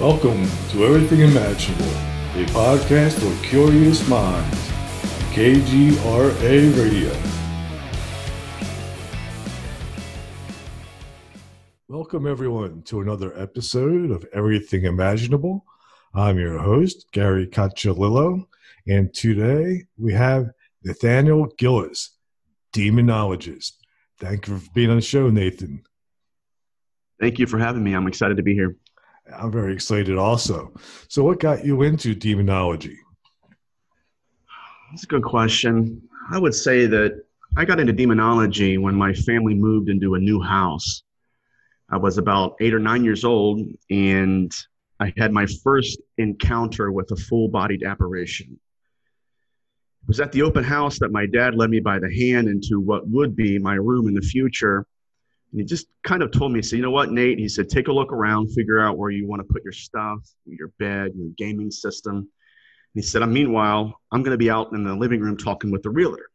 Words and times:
Welcome 0.00 0.48
to 0.70 0.86
Everything 0.86 1.20
Imaginable, 1.20 1.84
a 1.84 2.46
podcast 2.54 3.18
for 3.20 3.46
curious 3.46 4.08
minds. 4.08 4.70
on 4.70 5.30
KGRA 5.34 6.78
Radio. 6.78 7.12
Welcome, 11.86 12.26
everyone, 12.26 12.80
to 12.84 13.02
another 13.02 13.38
episode 13.38 14.10
of 14.10 14.24
Everything 14.32 14.86
Imaginable. 14.86 15.66
I'm 16.14 16.38
your 16.38 16.56
host, 16.56 17.12
Gary 17.12 17.46
Cacciolillo, 17.46 18.46
and 18.88 19.12
today 19.12 19.84
we 19.98 20.14
have 20.14 20.48
Nathaniel 20.82 21.48
Gillis, 21.58 22.16
demonologist. 22.72 23.72
Thank 24.18 24.48
you 24.48 24.60
for 24.60 24.70
being 24.72 24.88
on 24.88 24.96
the 24.96 25.02
show, 25.02 25.28
Nathan. 25.28 25.82
Thank 27.20 27.38
you 27.38 27.46
for 27.46 27.58
having 27.58 27.84
me. 27.84 27.92
I'm 27.92 28.06
excited 28.06 28.38
to 28.38 28.42
be 28.42 28.54
here. 28.54 28.76
I'm 29.36 29.50
very 29.50 29.72
excited 29.72 30.16
also. 30.16 30.72
So, 31.08 31.24
what 31.24 31.40
got 31.40 31.64
you 31.64 31.82
into 31.82 32.14
demonology? 32.14 32.98
That's 34.90 35.04
a 35.04 35.06
good 35.06 35.22
question. 35.22 36.02
I 36.30 36.38
would 36.38 36.54
say 36.54 36.86
that 36.86 37.22
I 37.56 37.64
got 37.64 37.80
into 37.80 37.92
demonology 37.92 38.78
when 38.78 38.94
my 38.94 39.12
family 39.12 39.54
moved 39.54 39.88
into 39.88 40.14
a 40.14 40.18
new 40.18 40.40
house. 40.40 41.02
I 41.90 41.96
was 41.96 42.18
about 42.18 42.56
eight 42.60 42.74
or 42.74 42.78
nine 42.78 43.04
years 43.04 43.24
old, 43.24 43.66
and 43.90 44.52
I 45.00 45.12
had 45.16 45.32
my 45.32 45.46
first 45.64 46.00
encounter 46.18 46.92
with 46.92 47.10
a 47.10 47.16
full 47.16 47.48
bodied 47.48 47.82
apparition. 47.82 48.58
It 50.02 50.08
was 50.08 50.20
at 50.20 50.30
the 50.32 50.42
open 50.42 50.62
house 50.62 50.98
that 51.00 51.10
my 51.10 51.26
dad 51.26 51.54
led 51.54 51.70
me 51.70 51.80
by 51.80 51.98
the 51.98 52.12
hand 52.14 52.48
into 52.48 52.80
what 52.80 53.08
would 53.08 53.34
be 53.34 53.58
my 53.58 53.74
room 53.74 54.08
in 54.08 54.14
the 54.14 54.20
future. 54.20 54.86
And 55.52 55.60
he 55.60 55.66
just 55.66 55.86
kind 56.04 56.22
of 56.22 56.30
told 56.30 56.52
me, 56.52 56.62
so 56.62 56.76
you 56.76 56.82
know 56.82 56.90
what, 56.90 57.10
Nate? 57.10 57.38
He 57.38 57.48
said, 57.48 57.68
take 57.68 57.88
a 57.88 57.92
look 57.92 58.12
around, 58.12 58.48
figure 58.48 58.80
out 58.80 58.98
where 58.98 59.10
you 59.10 59.26
want 59.26 59.40
to 59.46 59.52
put 59.52 59.64
your 59.64 59.72
stuff, 59.72 60.18
your 60.46 60.68
bed, 60.78 61.12
your 61.16 61.30
gaming 61.36 61.70
system. 61.70 62.16
And 62.16 62.26
he 62.94 63.02
said, 63.02 63.22
"I 63.22 63.26
meanwhile, 63.26 64.00
I'm 64.12 64.22
going 64.22 64.34
to 64.34 64.38
be 64.38 64.50
out 64.50 64.72
in 64.72 64.84
the 64.84 64.94
living 64.94 65.20
room 65.20 65.36
talking 65.36 65.70
with 65.70 65.82
the 65.82 65.90
realtor. 65.90 66.30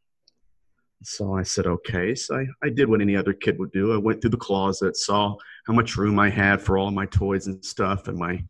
So 1.03 1.35
I 1.35 1.44
said, 1.44 1.66
okay. 1.67 2.16
So 2.16 2.35
I, 2.35 2.45
I 2.63 2.69
did 2.69 2.89
what 2.89 3.02
any 3.02 3.16
other 3.16 3.33
kid 3.33 3.59
would 3.59 3.72
do. 3.72 3.94
I 3.94 3.97
went 3.97 4.22
through 4.22 4.31
the 4.31 4.38
closet, 4.38 4.97
saw 4.97 5.35
how 5.67 5.73
much 5.73 5.97
room 5.97 6.19
I 6.19 6.29
had 6.29 6.61
for 6.61 6.77
all 6.77 6.91
my 6.91 7.05
toys 7.05 7.47
and 7.47 7.63
stuff 7.63 8.07
and 8.07 8.17
my 8.17 8.44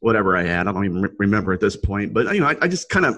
whatever 0.00 0.36
I 0.36 0.44
had. 0.44 0.66
I 0.66 0.72
don't 0.72 0.84
even 0.84 1.14
remember 1.18 1.52
at 1.52 1.60
this 1.60 1.76
point. 1.76 2.14
But, 2.14 2.32
you 2.34 2.40
know, 2.40 2.46
I, 2.46 2.56
I 2.62 2.68
just 2.68 2.88
kind 2.88 3.04
of 3.04 3.16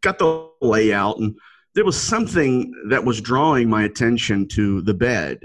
got 0.00 0.18
the 0.18 0.48
layout 0.60 1.18
and 1.18 1.36
there 1.74 1.84
was 1.84 2.00
something 2.00 2.72
that 2.88 3.04
was 3.04 3.20
drawing 3.20 3.68
my 3.68 3.82
attention 3.82 4.46
to 4.48 4.80
the 4.82 4.94
bed 4.94 5.40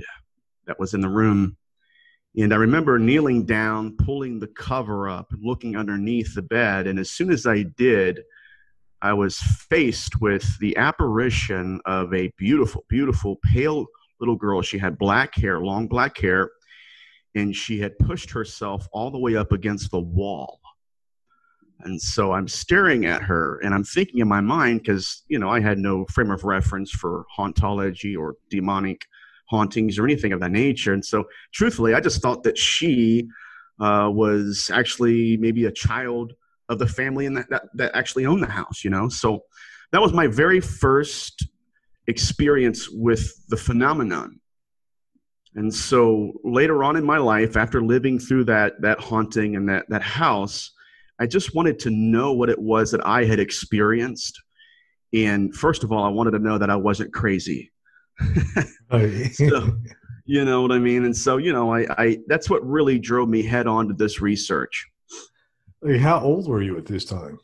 that 0.70 0.80
was 0.80 0.94
in 0.94 1.02
the 1.02 1.10
room. 1.10 1.58
And 2.38 2.54
I 2.54 2.58
remember 2.58 3.00
kneeling 3.00 3.44
down, 3.44 3.98
pulling 3.98 4.40
the 4.40 4.48
cover 4.48 5.10
up, 5.10 5.32
looking 5.42 5.76
underneath 5.76 6.36
the 6.36 6.44
bed. 6.44 6.86
And 6.86 7.00
as 7.00 7.10
soon 7.10 7.32
as 7.32 7.48
I 7.48 7.64
did, 7.64 8.22
I 9.02 9.14
was 9.14 9.40
faced 9.40 10.22
with 10.22 10.60
the 10.60 10.78
apparition 10.78 11.82
of 11.86 12.14
a 12.14 12.32
beautiful, 12.38 12.86
beautiful, 12.88 13.38
pale 13.52 13.88
little 14.20 14.36
girl. 14.36 14.62
She 14.62 14.78
had 14.78 15.00
black 15.00 15.34
hair, 15.36 15.60
long 15.60 15.88
black 15.88 16.20
hair, 16.20 16.52
and 17.34 17.56
she 17.56 17.80
had 17.80 17.98
pushed 17.98 18.30
herself 18.30 18.88
all 18.94 19.10
the 19.10 19.18
way 19.18 19.36
up 19.36 19.52
against 19.52 19.90
the 19.90 20.00
wall. 20.00 20.60
And 21.80 22.00
so 22.00 22.34
I'm 22.34 22.48
staring 22.48 23.06
at 23.06 23.24
her 23.24 23.60
and 23.64 23.74
I'm 23.74 23.86
thinking 23.86 24.20
in 24.20 24.28
my 24.28 24.42
mind, 24.42 24.82
because, 24.82 25.24
you 25.30 25.40
know, 25.40 25.50
I 25.50 25.62
had 25.62 25.80
no 25.80 26.06
frame 26.12 26.30
of 26.30 26.44
reference 26.44 26.92
for 26.92 27.26
hauntology 27.36 28.16
or 28.16 28.36
demonic 28.52 29.02
hauntings 29.50 29.98
or 29.98 30.06
anything 30.06 30.32
of 30.34 30.40
that 30.40 30.52
nature. 30.52 30.94
And 30.94 31.04
so, 31.04 31.26
truthfully, 31.54 31.94
I 31.94 32.00
just 32.00 32.22
thought 32.22 32.44
that 32.44 32.58
she 32.58 33.28
uh, 33.80 34.10
was 34.12 34.70
actually 34.74 35.38
maybe 35.38 35.66
a 35.66 35.72
child 35.72 36.34
of 36.70 36.80
the 36.80 36.88
family 36.88 37.28
that, 37.28 37.50
that, 37.50 37.64
that 37.74 37.96
actually 37.96 38.26
owned 38.26 38.44
the 38.44 38.48
house, 38.50 38.84
you 38.84 38.90
know? 38.90 39.10
So 39.10 39.44
that 39.92 40.02
was 40.02 40.14
my 40.14 40.28
very 40.28 40.60
first 40.60 41.48
experience 42.08 42.90
with 42.90 43.34
the 43.48 43.58
phenomenon. 43.58 44.40
And 45.56 45.74
so 45.74 46.34
later 46.44 46.84
on 46.84 46.96
in 46.96 47.04
my 47.04 47.18
life, 47.18 47.58
after 47.58 47.82
living 47.82 48.20
through 48.20 48.46
that, 48.46 48.82
that 48.82 49.00
haunting 49.00 49.56
and 49.56 49.68
that, 49.68 49.90
that 49.90 50.04
house, 50.04 50.72
I 51.20 51.26
just 51.26 51.56
wanted 51.56 51.80
to 51.80 51.90
know 51.90 52.34
what 52.34 52.50
it 52.50 52.60
was 52.60 52.92
that 52.92 53.06
I 53.06 53.26
had 53.26 53.40
experienced. 53.40 54.40
And 55.12 55.54
first 55.56 55.84
of 55.84 55.92
all, 55.92 56.04
I 56.04 56.10
wanted 56.10 56.32
to 56.32 56.40
know 56.40 56.58
that 56.60 56.70
I 56.70 56.76
wasn't 56.76 57.14
crazy. 57.14 57.72
so, 59.34 59.78
you 60.26 60.46
know 60.46 60.62
what 60.62 60.72
I 60.72 60.80
mean? 60.80 61.06
And 61.06 61.16
so, 61.16 61.38
you 61.38 61.54
know, 61.54 61.74
I, 61.74 61.86
I 61.98 62.18
that's 62.28 62.50
what 62.50 62.66
really 62.66 63.00
drove 63.00 63.30
me 63.30 63.42
head 63.42 63.68
on 63.68 63.88
to 63.88 63.94
this 63.94 64.22
research. 64.22 64.88
How 66.00 66.20
old 66.20 66.48
were 66.48 66.62
you 66.62 66.78
at 66.78 66.86
this 66.86 67.06
time? 67.06 67.40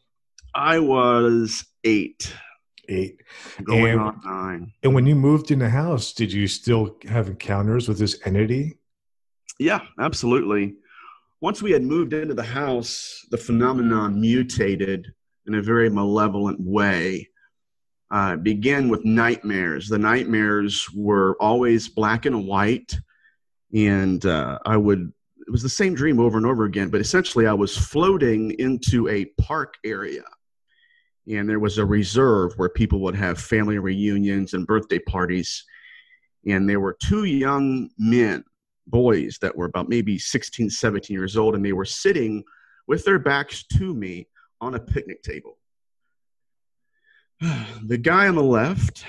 I 0.53 0.80
was 0.80 1.66
eight. 1.84 2.34
Eight. 2.88 3.22
Going 3.64 3.94
and, 3.94 4.02
on 4.02 4.22
nine. 4.24 4.74
And 4.84 4.94
when 4.94 5.06
you 5.06 5.16
moved 5.16 5.52
in 5.52 5.59
the 5.59 5.69
house, 5.69 6.14
did 6.14 6.31
you 6.31 6.47
still 6.47 6.97
have 7.08 7.28
encounters 7.28 7.88
with 7.88 7.97
this 7.97 8.19
entity? 8.25 8.78
Yeah, 9.59 9.81
absolutely. 10.00 10.75
Once 11.41 11.62
we 11.62 11.72
had 11.72 11.84
moved 11.84 12.14
into 12.14 12.34
the 12.34 12.44
house, 12.44 13.25
the 13.31 13.38
phenomenon 13.38 14.19
mutated 14.19 15.14
in 15.47 15.56
a 15.56 15.62
very 15.62 15.90
malevolent 15.90 16.59
way 16.59 17.30
uh, 18.11 18.35
began 18.35 18.89
with 18.89 19.03
nightmares. 19.05 19.88
The 19.88 19.97
nightmares 19.97 20.88
were 20.93 21.35
always 21.39 21.89
black 21.89 22.25
and 22.25 22.45
white, 22.45 22.97
and 23.73 24.25
uh, 24.25 24.59
I 24.66 24.77
would. 24.77 25.11
It 25.47 25.51
was 25.51 25.61
the 25.61 25.69
same 25.69 25.93
dream 25.93 26.19
over 26.19 26.38
and 26.38 26.45
over 26.45 26.66
again, 26.66 26.89
but 26.89 27.01
essentially 27.01 27.45
I 27.45 27.53
was 27.53 27.77
floating 27.77 28.51
into 28.57 29.07
a 29.09 29.25
park 29.39 29.75
area, 29.85 30.23
and 31.27 31.47
there 31.47 31.59
was 31.59 31.77
a 31.77 31.85
reserve 31.85 32.53
where 32.57 32.69
people 32.69 32.99
would 33.01 33.16
have 33.16 33.39
family 33.39 33.77
reunions 33.77 34.53
and 34.53 34.66
birthday 34.66 34.99
parties, 34.99 35.63
and 36.47 36.67
there 36.67 36.79
were 36.79 36.97
two 36.99 37.25
young 37.25 37.89
men, 37.97 38.43
boys 38.87 39.37
that 39.41 39.55
were 39.55 39.66
about 39.66 39.89
maybe 39.89 40.17
16, 40.17 40.69
17 40.69 41.16
years 41.16 41.37
old, 41.37 41.55
and 41.55 41.63
they 41.63 41.73
were 41.73 41.85
sitting 41.85 42.43
with 42.87 43.03
their 43.03 43.19
backs 43.19 43.63
to 43.77 43.93
me 43.93 44.27
on 44.61 44.75
a 44.75 44.79
picnic 44.79 45.22
table 45.22 45.57
the 47.83 47.97
guy 47.97 48.28
on 48.28 48.35
the 48.35 48.44
left 48.44 49.06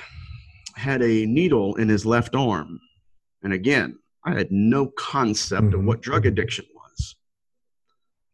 had 0.74 1.02
a 1.02 1.26
needle 1.26 1.76
in 1.76 1.88
his 1.88 2.04
left 2.04 2.34
arm. 2.34 2.80
And 3.42 3.52
again, 3.52 3.98
I 4.24 4.34
had 4.34 4.50
no 4.50 4.88
concept 4.98 5.68
mm-hmm. 5.68 5.80
of 5.80 5.84
what 5.84 6.02
drug 6.02 6.26
addiction 6.26 6.66
was. 6.74 7.16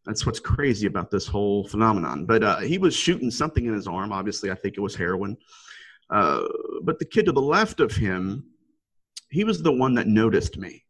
That's 0.06 0.26
what's 0.26 0.41
crazy 0.41 0.86
about 0.86 1.10
this 1.10 1.26
whole 1.26 1.66
phenomenon. 1.68 2.26
But 2.26 2.42
uh, 2.42 2.58
he 2.58 2.78
was 2.78 2.94
shooting 2.94 3.30
something 3.30 3.66
in 3.66 3.74
his 3.74 3.86
arm. 3.86 4.12
Obviously, 4.12 4.50
I 4.50 4.54
think 4.54 4.76
it 4.76 4.80
was 4.80 4.96
heroin. 4.96 5.36
Uh, 6.10 6.42
but 6.82 6.98
the 6.98 7.04
kid 7.04 7.26
to 7.26 7.32
the 7.32 7.41
left 7.41 7.80
of 7.80 7.92
him, 7.92 8.44
he 9.30 9.44
was 9.44 9.62
the 9.62 9.72
one 9.72 9.94
that 9.94 10.08
noticed 10.08 10.58
me. 10.58 10.84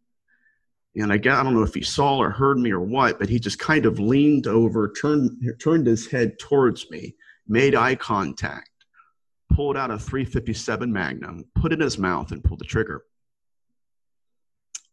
And 0.97 1.13
I, 1.13 1.17
got, 1.17 1.39
I 1.39 1.43
don't 1.43 1.55
know 1.55 1.63
if 1.63 1.75
he 1.75 1.83
saw 1.83 2.19
or 2.19 2.31
heard 2.31 2.59
me 2.59 2.71
or 2.71 2.81
what, 2.81 3.19
but 3.19 3.29
he 3.29 3.39
just 3.39 3.59
kind 3.59 3.87
of 3.87 3.99
leaned 3.99 4.47
over, 4.47 4.93
turned, 4.93 5.55
turned 5.63 5.87
his 5.87 6.07
head 6.07 6.39
towards 6.39 6.91
me, 6.91 7.15
made 7.47 7.75
eye 7.75 7.95
contact 7.95 8.72
pulled 9.55 9.77
out 9.77 9.91
a 9.91 9.99
357 9.99 10.93
Magnum, 10.93 11.45
put 11.55 11.73
it 11.73 11.77
in 11.77 11.81
his 11.81 11.99
mouth, 11.99 12.33
and 12.33 12.43
pulled 12.43 12.61
the 12.61 12.65
trigger. 12.65 13.03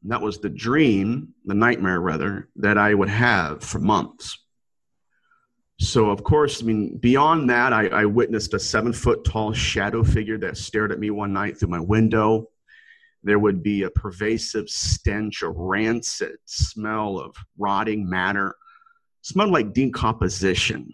And 0.04 0.12
that 0.12 0.22
was 0.22 0.40
the 0.40 0.50
dream, 0.50 1.34
the 1.46 1.54
nightmare 1.54 2.00
rather, 2.00 2.50
that 2.58 2.78
I 2.78 2.94
would 2.94 3.10
have 3.10 3.64
for 3.64 3.80
months. 3.80 4.38
So, 5.80 6.10
of 6.10 6.24
course, 6.24 6.62
I 6.62 6.66
mean, 6.66 6.98
beyond 6.98 7.50
that, 7.50 7.72
I, 7.72 7.88
I 7.88 8.06
witnessed 8.06 8.54
a 8.54 8.60
seven 8.60 8.92
foot 8.92 9.24
tall 9.24 9.54
shadow 9.54 10.04
figure 10.04 10.38
that 10.40 10.58
stared 10.58 10.92
at 10.92 11.00
me 11.00 11.10
one 11.10 11.32
night 11.32 11.58
through 11.58 11.70
my 11.70 11.80
window. 11.80 12.50
There 13.24 13.40
would 13.40 13.64
be 13.64 13.84
a 13.84 13.90
pervasive 13.90 14.70
stench, 14.70 15.42
a 15.42 15.50
rancid 15.50 16.38
smell 16.46 17.18
of 17.18 17.36
rotting 17.58 18.10
matter, 18.10 18.56
smelled 19.22 19.52
like 19.52 19.74
decomposition. 19.74 20.94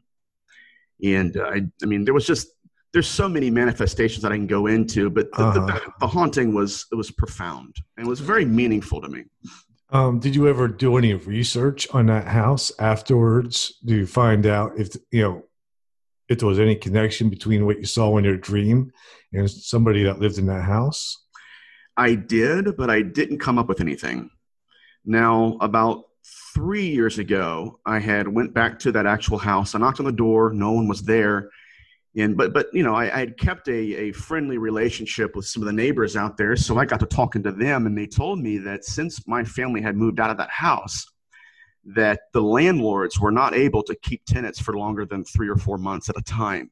And 1.04 1.36
uh, 1.36 1.46
I, 1.46 1.62
I 1.82 1.86
mean, 1.86 2.06
there 2.06 2.14
was 2.14 2.28
just 2.28 2.48
there's 2.96 3.10
so 3.10 3.28
many 3.28 3.52
manifestations 3.52 4.22
that 4.22 4.32
I 4.32 4.38
can 4.38 4.48
go 4.48 4.68
into, 4.68 5.10
but 5.10 5.30
the, 5.34 5.44
uh-huh. 5.44 5.66
the, 5.66 5.92
the, 6.00 6.08
haunting 6.08 6.54
was 6.54 6.86
it 6.94 6.96
was 6.96 7.12
profound 7.12 7.76
and 7.98 8.08
it 8.08 8.10
was 8.10 8.22
very 8.22 8.46
meaningful 8.46 9.02
to 9.02 9.10
me. 9.10 9.26
Um, 9.90 10.20
did 10.20 10.34
you 10.34 10.48
ever 10.48 10.70
do 10.70 10.96
any 10.96 11.14
research 11.14 11.90
on 11.94 12.06
that 12.06 12.26
house 12.26 12.72
afterwards? 12.80 13.74
Do 13.84 13.96
you 13.96 14.08
find 14.08 14.46
out 14.46 14.80
if 14.80 14.96
you 15.12 15.24
know 15.24 15.44
if 16.30 16.40
there 16.40 16.48
was 16.48 16.58
any 16.58 16.74
connection 16.74 17.30
between 17.30 17.66
what 17.66 17.80
you 17.80 17.86
saw 17.86 18.18
in 18.18 18.24
your 18.24 18.38
dream 18.38 18.94
and 19.34 19.52
somebody 19.52 20.04
that 20.04 20.20
lived 20.20 20.38
in 20.38 20.46
that 20.46 20.64
house? 20.64 21.22
I 21.98 22.16
did, 22.16 22.78
but 22.78 22.90
I 22.90 23.02
didn't 23.02 23.40
come 23.40 23.60
up 23.60 23.68
with 23.68 23.82
anything. 23.82 24.30
Now, 25.04 25.58
about 25.60 26.06
three 26.54 26.88
years 26.88 27.20
ago, 27.20 27.78
I 27.86 28.00
had 28.00 28.30
went 28.30 28.54
back 28.54 28.80
to 28.80 28.94
that 28.94 29.06
actual 29.06 29.38
house. 29.38 29.76
I 29.76 29.80
knocked 29.80 30.00
on 30.00 30.06
the 30.06 30.14
door. 30.14 30.54
No 30.54 30.72
one 30.72 30.88
was 30.88 31.04
there 31.04 31.50
and 32.18 32.38
but 32.38 32.54
but 32.54 32.68
you 32.74 32.84
know 32.84 32.96
I, 32.96 33.14
I 33.14 33.20
had 33.20 33.38
kept 33.38 33.68
a, 33.68 33.96
a 33.96 34.12
friendly 34.12 34.58
relationship 34.58 35.36
with 35.36 35.46
some 35.46 35.62
of 35.62 35.68
the 35.68 35.74
neighbors 35.74 36.16
out 36.16 36.38
there 36.38 36.56
so 36.56 36.78
i 36.78 36.86
got 36.86 37.00
to 37.02 37.06
talking 37.06 37.44
to 37.44 37.52
them 37.52 37.86
and 37.86 37.98
they 37.98 38.08
told 38.08 38.40
me 38.40 38.58
that 38.60 38.86
since 38.86 39.28
my 39.28 39.44
family 39.44 39.82
had 39.82 39.96
moved 39.96 40.20
out 40.20 40.30
of 40.30 40.38
that 40.38 40.50
house 40.50 41.06
that 41.86 42.22
the 42.34 42.42
landlords 42.42 43.20
were 43.20 43.32
not 43.32 43.54
able 43.54 43.84
to 43.84 43.96
keep 43.96 44.26
tenants 44.26 44.60
for 44.60 44.76
longer 44.76 45.06
than 45.06 45.24
three 45.24 45.48
or 45.48 45.56
four 45.56 45.78
months 45.78 46.10
at 46.10 46.18
a 46.18 46.22
time. 46.22 46.72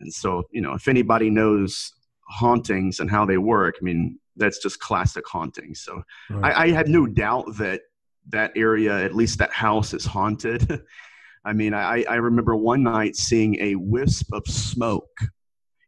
And 0.00 0.12
so, 0.12 0.42
you 0.50 0.60
know, 0.60 0.74
if 0.74 0.88
anybody 0.88 1.30
knows 1.30 1.92
hauntings 2.28 3.00
and 3.00 3.10
how 3.10 3.24
they 3.24 3.38
work, 3.38 3.76
I 3.80 3.84
mean, 3.84 4.18
that's 4.36 4.58
just 4.58 4.80
classic 4.80 5.26
haunting. 5.26 5.74
So 5.74 6.02
right. 6.30 6.54
I, 6.54 6.64
I 6.64 6.70
had 6.70 6.88
no 6.88 7.06
doubt 7.06 7.56
that 7.58 7.82
that 8.30 8.52
area, 8.56 9.04
at 9.04 9.14
least 9.14 9.38
that 9.38 9.52
house, 9.52 9.94
is 9.94 10.04
haunted. 10.04 10.68
I 11.48 11.54
mean, 11.54 11.72
I, 11.72 12.04
I 12.04 12.16
remember 12.16 12.54
one 12.54 12.82
night 12.82 13.16
seeing 13.16 13.58
a 13.58 13.74
wisp 13.74 14.34
of 14.34 14.46
smoke 14.46 15.18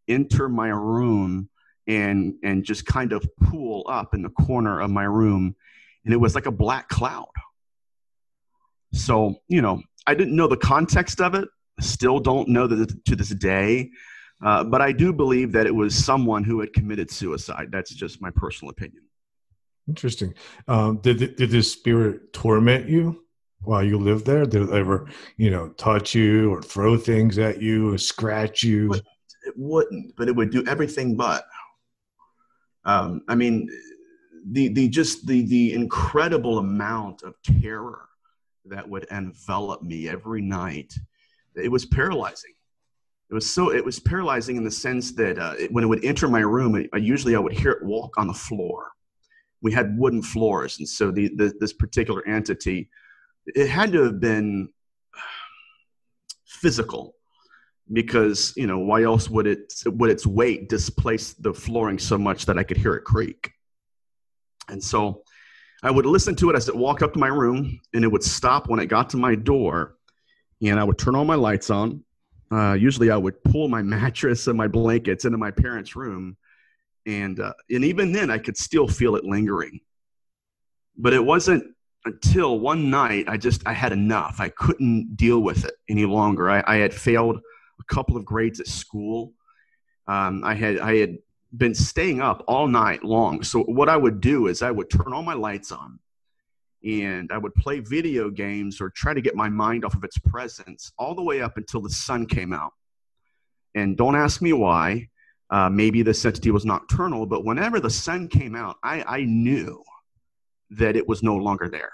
enter 0.09 0.49
my 0.49 0.69
room 0.69 1.51
and 1.87 2.35
and 2.43 2.65
just 2.65 2.87
kind 2.87 3.13
of 3.13 3.29
pool 3.43 3.85
up 3.87 4.15
in 4.15 4.23
the 4.23 4.31
corner 4.31 4.81
of 4.81 4.91
my 4.91 5.03
room, 5.05 5.55
and 6.07 6.15
it 6.15 6.17
was 6.17 6.35
like 6.35 6.47
a 6.47 6.51
black 6.51 6.89
cloud. 6.89 7.29
So 8.95 9.37
you 9.49 9.61
know, 9.61 9.83
I 10.07 10.15
didn't 10.15 10.35
know 10.35 10.47
the 10.47 10.57
context 10.57 11.21
of 11.21 11.35
it. 11.35 11.47
Still 11.79 12.21
don't 12.21 12.49
know 12.49 12.67
that 12.67 13.05
to 13.05 13.15
this 13.15 13.29
day. 13.29 13.91
Uh, 14.43 14.65
but 14.65 14.81
I 14.81 14.93
do 14.93 15.13
believe 15.13 15.53
that 15.53 15.67
it 15.67 15.75
was 15.75 15.95
someone 15.95 16.43
who 16.43 16.61
had 16.61 16.73
committed 16.73 17.11
suicide. 17.11 17.69
That's 17.71 17.95
just 17.95 18.23
my 18.23 18.31
personal 18.31 18.71
opinion. 18.71 19.03
Interesting. 19.87 20.33
Um, 20.69 21.03
did 21.03 21.19
did 21.37 21.51
this 21.51 21.71
spirit 21.71 22.33
torment 22.33 22.89
you 22.89 23.25
while 23.63 23.83
you 23.83 23.99
lived 23.99 24.27
there? 24.27 24.47
Did 24.47 24.63
it 24.63 24.71
ever, 24.71 25.07
you 25.37 25.51
know, 25.51 25.69
touch 25.71 26.15
you 26.15 26.53
or 26.53 26.63
throw 26.63 26.97
things 26.97 27.39
at 27.39 27.61
you 27.61 27.93
or 27.93 27.99
scratch 27.99 28.63
you? 28.63 28.93
It 28.93 29.55
wouldn't, 29.57 30.15
but 30.17 30.29
it 30.29 30.37
would 30.37 30.51
do 30.51 30.65
everything 30.67 31.17
but. 31.17 31.47
Um, 32.85 33.23
I 33.29 33.35
mean, 33.35 33.69
the 34.53 34.69
the 34.69 34.89
just 34.89 35.27
the 35.27 35.45
the 35.47 35.75
incredible 35.75 36.59
amount 36.59 37.23
of 37.23 37.35
terror 37.43 38.09
that 38.67 38.89
would 38.89 39.07
envelop 39.11 39.83
me 39.83 40.09
every 40.09 40.41
night. 40.41 40.95
It 41.55 41.71
was 41.71 41.85
paralyzing 41.85 42.55
it 43.31 43.35
was 43.35 43.49
so 43.49 43.73
it 43.73 43.85
was 43.85 43.99
paralyzing 43.99 44.57
in 44.57 44.65
the 44.65 44.71
sense 44.71 45.13
that 45.13 45.39
uh, 45.39 45.55
it, 45.59 45.73
when 45.73 45.85
it 45.85 45.87
would 45.87 46.05
enter 46.05 46.29
my 46.29 46.41
room 46.41 46.75
it, 46.75 46.91
usually 47.01 47.37
i 47.37 47.39
would 47.39 47.53
hear 47.53 47.71
it 47.71 47.83
walk 47.83 48.19
on 48.19 48.27
the 48.27 48.35
floor 48.35 48.91
we 49.63 49.73
had 49.73 49.97
wooden 49.99 50.23
floors 50.23 50.79
and 50.79 50.89
so 50.89 51.11
the, 51.11 51.29
the, 51.37 51.53
this 51.61 51.73
particular 51.73 52.27
entity 52.27 52.89
it 53.47 53.69
had 53.69 53.93
to 53.93 54.05
have 54.05 54.21
been 54.21 54.69
physical 56.47 57.15
because 57.93 58.53
you 58.57 58.67
know 58.67 58.79
why 58.79 59.03
else 59.03 59.29
would 59.29 59.47
it 59.47 59.73
would 59.87 60.11
its 60.11 60.27
weight 60.27 60.69
displace 60.69 61.33
the 61.35 61.53
flooring 61.53 61.99
so 61.99 62.17
much 62.17 62.47
that 62.47 62.59
i 62.59 62.63
could 62.63 62.77
hear 62.77 62.95
it 62.95 63.05
creak 63.05 63.53
and 64.69 64.83
so 64.83 65.23
i 65.83 65.91
would 65.91 66.07
listen 66.07 66.37
to 66.37 66.51
it 66.51 66.57
as 66.57 66.69
it 66.69 66.77
walked 66.77 67.03
up 67.03 67.13
to 67.13 67.19
my 67.19 67.29
room 67.29 67.81
and 67.95 68.05
it 68.05 68.09
would 68.09 68.23
stop 68.23 68.69
when 68.69 68.79
it 68.79 68.87
got 68.87 69.11
to 69.11 69.17
my 69.17 69.35
door 69.35 69.97
and 70.63 70.79
i 70.79 70.85
would 70.85 70.99
turn 70.99 71.17
all 71.17 71.25
my 71.25 71.35
lights 71.35 71.71
on 71.71 72.05
uh, 72.53 72.73
usually 72.73 73.11
I 73.11 73.17
would 73.17 73.43
pull 73.45 73.69
my 73.69 73.83
mattress 73.97 74.47
and 74.47 74.57
my 74.57 74.69
blankets 74.69 75.25
into 75.25 75.39
my 75.39 75.51
parents' 75.51 75.97
room, 75.97 76.37
and 77.07 77.39
uh, 77.41 77.53
and 77.71 77.85
even 77.85 78.13
then 78.13 78.31
I 78.31 78.39
could 78.39 78.57
still 78.57 78.89
feel 78.89 79.17
it 79.17 79.25
lingering. 79.25 79.81
But 80.97 81.13
it 81.13 81.25
wasn't 81.25 81.65
until 82.05 82.59
one 82.59 82.91
night 82.91 83.27
I 83.29 83.37
just 83.37 83.67
I 83.67 83.73
had 83.73 83.93
enough. 83.93 84.37
I 84.39 84.49
couldn't 84.49 85.17
deal 85.17 85.41
with 85.41 85.65
it 85.65 85.75
any 85.89 86.07
longer. 86.07 86.51
I, 86.51 86.63
I 86.67 86.77
had 86.77 86.95
failed 86.95 87.41
a 87.79 87.95
couple 87.95 88.17
of 88.17 88.25
grades 88.25 88.61
at 88.61 88.67
school. 88.67 89.33
Um, 90.07 90.43
I 90.45 90.55
had 90.55 90.79
I 90.79 90.97
had 90.97 91.19
been 91.57 91.75
staying 91.75 92.21
up 92.21 92.45
all 92.47 92.69
night 92.69 93.05
long. 93.05 93.43
So 93.43 93.63
what 93.65 93.89
I 93.89 93.97
would 93.97 94.21
do 94.21 94.47
is 94.47 94.63
I 94.63 94.71
would 94.71 94.89
turn 94.89 95.13
all 95.13 95.23
my 95.23 95.35
lights 95.35 95.73
on 95.73 95.99
and 96.85 97.31
I 97.33 97.39
would 97.39 97.55
play 97.55 97.81
video 97.81 98.31
games 98.31 98.81
or 98.81 98.91
try 98.91 99.13
to 99.13 99.21
get 99.21 99.35
my 99.35 99.49
mind 99.49 99.85
off 99.85 99.95
of 99.95 100.05
its 100.05 100.19
presence 100.19 100.93
all 100.99 101.15
the 101.15 101.23
way 101.23 101.43
up 101.43 101.57
until 101.57 101.83
the 101.83 101.91
sun 101.91 102.27
came 102.27 102.53
out. 102.53 102.73
And 103.75 103.97
don't 103.97 104.17
ask 104.17 104.41
me 104.41 104.53
why. 104.53 105.09
Uh, 105.51 105.69
maybe 105.69 106.03
this 106.03 106.25
entity 106.25 106.53
was 106.53 106.65
nocturnal, 106.65 107.27
but 107.27 107.45
whenever 107.45 107.81
the 107.81 107.91
sun 107.91 108.29
came 108.29 108.55
out, 108.55 108.77
I, 108.85 109.03
I 109.03 109.25
knew 109.25 109.83
that 110.71 110.97
it 110.97 111.07
was 111.07 111.23
no 111.23 111.37
longer 111.37 111.69
there. 111.69 111.93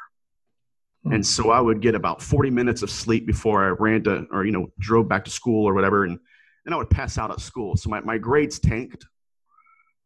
Hmm. 1.04 1.14
And 1.14 1.26
so 1.26 1.50
I 1.50 1.60
would 1.60 1.80
get 1.80 1.94
about 1.94 2.22
40 2.22 2.50
minutes 2.50 2.82
of 2.82 2.90
sleep 2.90 3.26
before 3.26 3.64
I 3.64 3.68
ran 3.70 4.04
to, 4.04 4.26
or, 4.30 4.44
you 4.44 4.52
know, 4.52 4.70
drove 4.78 5.08
back 5.08 5.24
to 5.24 5.30
school 5.30 5.66
or 5.66 5.74
whatever. 5.74 6.04
And 6.04 6.18
then 6.64 6.74
I 6.74 6.76
would 6.76 6.90
pass 6.90 7.18
out 7.18 7.30
at 7.30 7.40
school. 7.40 7.76
So 7.76 7.90
my, 7.90 8.00
my 8.00 8.18
grades 8.18 8.58
tanked. 8.58 9.06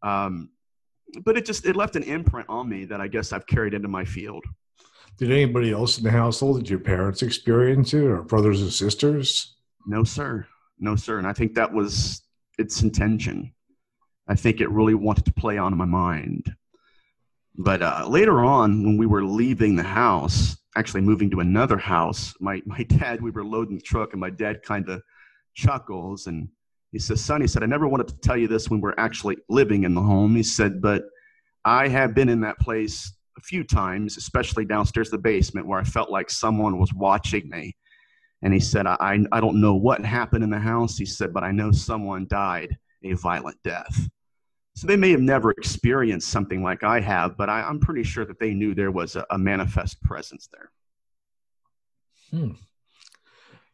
Um, 0.02 0.50
but 1.24 1.36
it 1.36 1.44
just, 1.44 1.66
it 1.66 1.76
left 1.76 1.96
an 1.96 2.04
imprint 2.04 2.48
on 2.48 2.68
me 2.68 2.84
that 2.86 3.00
I 3.00 3.08
guess 3.08 3.32
I've 3.32 3.46
carried 3.46 3.74
into 3.74 3.88
my 3.88 4.04
field. 4.04 4.44
Did 5.18 5.32
anybody 5.32 5.72
else 5.72 5.98
in 5.98 6.04
the 6.04 6.10
household, 6.10 6.58
did 6.58 6.70
your 6.70 6.78
parents 6.78 7.22
experience 7.22 7.92
it 7.92 8.04
or 8.04 8.22
brothers 8.22 8.62
and 8.62 8.72
sisters? 8.72 9.56
No, 9.86 10.04
sir. 10.04 10.46
No, 10.78 10.96
sir. 10.96 11.18
And 11.18 11.26
I 11.26 11.32
think 11.32 11.54
that 11.54 11.72
was 11.72 12.22
its 12.58 12.82
intention. 12.82 13.52
I 14.28 14.34
think 14.34 14.60
it 14.60 14.70
really 14.70 14.94
wanted 14.94 15.24
to 15.26 15.32
play 15.32 15.58
on 15.58 15.76
my 15.76 15.84
mind. 15.84 16.54
But 17.62 17.82
uh, 17.82 18.06
later 18.08 18.42
on, 18.42 18.84
when 18.84 18.96
we 18.96 19.06
were 19.06 19.22
leaving 19.22 19.76
the 19.76 19.82
house, 19.82 20.56
actually 20.76 21.02
moving 21.02 21.30
to 21.30 21.40
another 21.40 21.76
house, 21.76 22.34
my, 22.40 22.62
my 22.64 22.82
dad, 22.84 23.20
we 23.20 23.30
were 23.30 23.44
loading 23.44 23.76
the 23.76 23.82
truck, 23.82 24.12
and 24.12 24.20
my 24.20 24.30
dad 24.30 24.62
kind 24.62 24.88
of 24.88 25.02
chuckles 25.54 26.26
and 26.26 26.48
he 26.92 26.98
says, 26.98 27.22
Son, 27.22 27.40
he 27.40 27.46
said, 27.46 27.62
I 27.62 27.66
never 27.66 27.86
wanted 27.86 28.08
to 28.08 28.16
tell 28.16 28.36
you 28.36 28.48
this 28.48 28.68
when 28.68 28.80
we're 28.80 28.94
actually 28.98 29.36
living 29.48 29.84
in 29.84 29.94
the 29.94 30.00
home. 30.00 30.34
He 30.34 30.42
said, 30.42 30.80
but 30.82 31.04
I 31.64 31.86
have 31.86 32.14
been 32.14 32.28
in 32.28 32.40
that 32.40 32.58
place 32.58 33.12
a 33.38 33.40
few 33.42 33.62
times, 33.62 34.16
especially 34.16 34.64
downstairs 34.64 35.10
the 35.10 35.18
basement, 35.18 35.66
where 35.66 35.78
I 35.78 35.84
felt 35.84 36.10
like 36.10 36.30
someone 36.30 36.80
was 36.80 36.92
watching 36.92 37.48
me. 37.48 37.76
And 38.42 38.52
he 38.52 38.58
said, 38.58 38.86
I, 38.86 39.20
I 39.30 39.40
don't 39.40 39.60
know 39.60 39.74
what 39.74 40.04
happened 40.04 40.42
in 40.42 40.50
the 40.50 40.58
house. 40.58 40.96
He 40.96 41.06
said, 41.06 41.32
but 41.32 41.44
I 41.44 41.52
know 41.52 41.70
someone 41.70 42.26
died 42.28 42.76
a 43.04 43.12
violent 43.12 43.58
death. 43.62 44.08
So 44.80 44.86
they 44.86 44.96
may 44.96 45.10
have 45.10 45.20
never 45.20 45.50
experienced 45.50 46.30
something 46.30 46.62
like 46.62 46.82
I 46.82 47.00
have, 47.00 47.36
but 47.36 47.50
I, 47.50 47.68
am 47.68 47.80
pretty 47.80 48.02
sure 48.02 48.24
that 48.24 48.38
they 48.38 48.54
knew 48.54 48.74
there 48.74 48.90
was 48.90 49.14
a, 49.14 49.26
a 49.28 49.36
manifest 49.36 50.02
presence 50.02 50.48
there. 50.50 50.70
Hmm. 52.30 52.52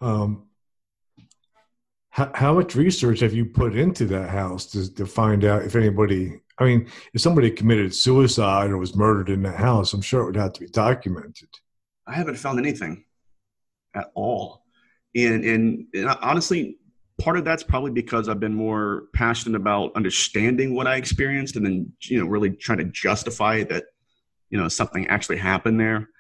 Um, 0.01 0.49
how, 2.11 2.33
how 2.35 2.55
much 2.55 2.75
research 2.75 3.21
have 3.21 3.33
you 3.33 3.45
put 3.45 3.77
into 3.77 4.07
that 4.07 4.31
house 4.31 4.67
to, 4.73 4.93
to 4.97 5.07
find 5.07 5.45
out 5.45 5.63
if 5.63 5.77
anybody 5.77 6.41
I 6.59 6.65
mean, 6.65 6.89
if 7.15 7.21
somebody 7.21 7.53
committed 7.53 7.95
suicide 7.95 8.71
or 8.71 8.79
was 8.79 8.97
murdered 8.97 9.29
in 9.29 9.43
that 9.43 9.61
house, 9.61 9.93
I'm 9.93 10.03
sure 10.03 10.23
it 10.23 10.27
would 10.27 10.37
have 10.37 10.55
to 10.55 10.61
be 10.61 10.71
documented. 10.71 11.51
I 12.09 12.15
haven't 12.15 12.35
found 12.35 12.59
anything 12.59 13.05
at 13.95 14.11
all. 14.17 14.65
And, 15.15 15.45
and, 15.45 15.87
and 15.95 16.09
honestly, 16.21 16.79
part 17.19 17.39
of 17.39 17.45
that's 17.45 17.63
probably 17.63 17.91
because 17.91 18.29
I've 18.29 18.41
been 18.41 18.55
more 18.55 19.05
passionate 19.15 19.57
about 19.57 19.93
understanding 19.97 20.75
what 20.75 20.87
I 20.87 20.97
experienced 20.97 21.57
and 21.57 21.65
then, 21.65 21.93
you 22.03 22.21
know, 22.21 22.27
really 22.27 22.51
trying 22.51 22.79
to 22.79 22.85
justify 22.85 23.63
that, 23.65 23.85
you 24.51 24.59
know, 24.59 24.69
something 24.69 25.07
actually 25.09 25.39
happened 25.39 25.81
there. 25.81 26.11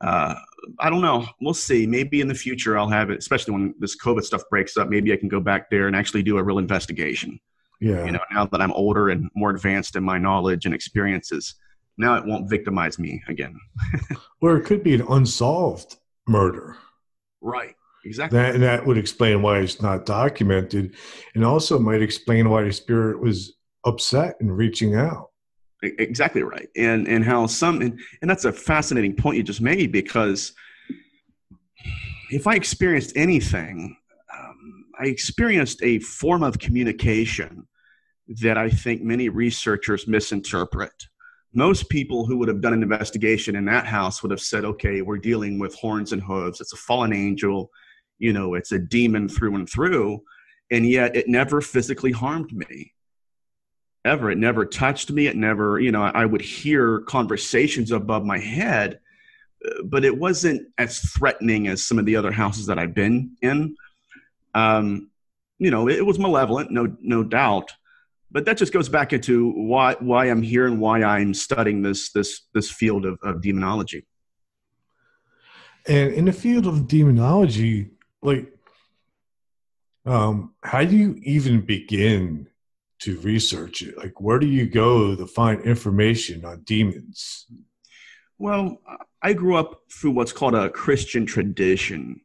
Uh, 0.00 0.34
I 0.78 0.90
don't 0.90 1.00
know. 1.00 1.26
We'll 1.40 1.54
see. 1.54 1.86
Maybe 1.86 2.20
in 2.20 2.28
the 2.28 2.34
future 2.34 2.78
I'll 2.78 2.88
have 2.88 3.10
it, 3.10 3.18
especially 3.18 3.54
when 3.54 3.74
this 3.78 3.96
COVID 3.96 4.22
stuff 4.22 4.42
breaks 4.50 4.76
up. 4.76 4.88
Maybe 4.88 5.12
I 5.12 5.16
can 5.16 5.28
go 5.28 5.40
back 5.40 5.70
there 5.70 5.86
and 5.86 5.96
actually 5.96 6.22
do 6.22 6.38
a 6.38 6.42
real 6.42 6.58
investigation. 6.58 7.40
Yeah. 7.80 8.04
You 8.04 8.12
know, 8.12 8.20
now 8.32 8.46
that 8.46 8.60
I'm 8.60 8.72
older 8.72 9.10
and 9.10 9.30
more 9.34 9.50
advanced 9.50 9.96
in 9.96 10.04
my 10.04 10.18
knowledge 10.18 10.64
and 10.64 10.74
experiences, 10.74 11.54
now 11.98 12.14
it 12.16 12.24
won't 12.24 12.48
victimize 12.48 12.98
me 12.98 13.22
again. 13.28 13.58
or 14.40 14.56
it 14.56 14.64
could 14.64 14.82
be 14.82 14.94
an 14.94 15.04
unsolved 15.08 15.96
murder. 16.26 16.76
Right. 17.40 17.74
Exactly. 18.06 18.38
That, 18.38 18.54
and 18.54 18.62
that 18.62 18.86
would 18.86 18.98
explain 18.98 19.42
why 19.42 19.58
it's 19.58 19.82
not 19.82 20.06
documented, 20.06 20.94
and 21.34 21.44
also 21.44 21.78
might 21.78 22.02
explain 22.02 22.48
why 22.48 22.62
the 22.62 22.72
spirit 22.72 23.20
was 23.20 23.54
upset 23.84 24.36
and 24.40 24.56
reaching 24.56 24.94
out. 24.94 25.30
Exactly 25.82 26.42
right, 26.42 26.68
and 26.76 27.08
and 27.08 27.24
how 27.24 27.46
some 27.46 27.82
and, 27.82 27.98
and 28.22 28.30
that's 28.30 28.44
a 28.44 28.52
fascinating 28.52 29.14
point 29.14 29.36
you 29.36 29.42
just 29.42 29.60
made 29.60 29.90
because 29.90 30.52
if 32.30 32.46
I 32.46 32.54
experienced 32.54 33.12
anything 33.16 33.96
um, 34.32 34.84
I 34.98 35.06
experienced 35.06 35.82
a 35.82 35.98
form 35.98 36.42
of 36.42 36.58
communication 36.58 37.66
that 38.40 38.56
I 38.56 38.70
think 38.70 39.02
many 39.02 39.28
researchers 39.28 40.08
misinterpret. 40.08 40.92
Most 41.54 41.88
people 41.88 42.26
who 42.26 42.36
would 42.38 42.48
have 42.48 42.60
done 42.60 42.72
an 42.72 42.82
investigation 42.82 43.56
in 43.56 43.64
that 43.66 43.86
house 43.86 44.22
would 44.22 44.30
have 44.30 44.40
said, 44.40 44.64
okay, 44.64 45.00
we're 45.00 45.18
dealing 45.18 45.58
with 45.58 45.74
horns 45.74 46.12
and 46.12 46.22
hooves. 46.22 46.60
It's 46.60 46.72
a 46.72 46.76
fallen 46.76 47.12
angel. 47.12 47.70
You 48.18 48.32
know, 48.32 48.54
it's 48.54 48.72
a 48.72 48.78
demon 48.78 49.28
through 49.28 49.54
and 49.56 49.68
through. 49.68 50.22
And 50.70 50.88
yet 50.88 51.16
it 51.16 51.28
never 51.28 51.60
physically 51.60 52.12
harmed 52.12 52.52
me. 52.52 52.92
Ever. 54.04 54.30
It 54.30 54.38
never 54.38 54.64
touched 54.64 55.10
me. 55.10 55.26
It 55.26 55.36
never, 55.36 55.80
you 55.80 55.92
know, 55.92 56.02
I 56.02 56.24
would 56.24 56.40
hear 56.40 57.00
conversations 57.00 57.90
above 57.90 58.24
my 58.24 58.38
head, 58.38 59.00
but 59.84 60.04
it 60.04 60.16
wasn't 60.16 60.68
as 60.78 61.00
threatening 61.00 61.66
as 61.66 61.84
some 61.84 61.98
of 61.98 62.06
the 62.06 62.16
other 62.16 62.30
houses 62.30 62.66
that 62.66 62.78
I've 62.78 62.94
been 62.94 63.36
in 63.42 63.74
um, 64.56 65.10
you 65.58 65.70
know, 65.70 65.88
it 65.88 66.04
was 66.04 66.18
malevolent, 66.18 66.70
no, 66.70 66.96
no 67.00 67.22
doubt. 67.22 67.72
But 68.30 68.46
that 68.46 68.56
just 68.56 68.72
goes 68.72 68.88
back 68.88 69.12
into 69.12 69.52
why 69.52 69.94
why 70.00 70.26
I'm 70.26 70.42
here 70.42 70.66
and 70.66 70.80
why 70.80 71.02
I'm 71.02 71.32
studying 71.32 71.82
this 71.82 72.10
this 72.10 72.42
this 72.52 72.70
field 72.70 73.06
of, 73.06 73.18
of 73.22 73.40
demonology. 73.40 74.06
And 75.86 76.12
in 76.12 76.24
the 76.24 76.32
field 76.32 76.66
of 76.66 76.88
demonology, 76.88 77.90
like, 78.22 78.52
um, 80.04 80.54
how 80.62 80.84
do 80.84 80.96
you 80.96 81.18
even 81.22 81.60
begin 81.60 82.48
to 83.00 83.18
research 83.20 83.82
it? 83.82 83.98
Like, 83.98 84.20
where 84.20 84.38
do 84.38 84.46
you 84.46 84.66
go 84.66 85.14
to 85.16 85.26
find 85.26 85.62
information 85.62 86.44
on 86.44 86.62
demons? 86.62 87.46
Well, 88.38 88.80
I 89.22 89.32
grew 89.32 89.56
up 89.56 89.82
through 89.92 90.12
what's 90.12 90.32
called 90.32 90.54
a 90.54 90.70
Christian 90.70 91.26
tradition. 91.26 92.20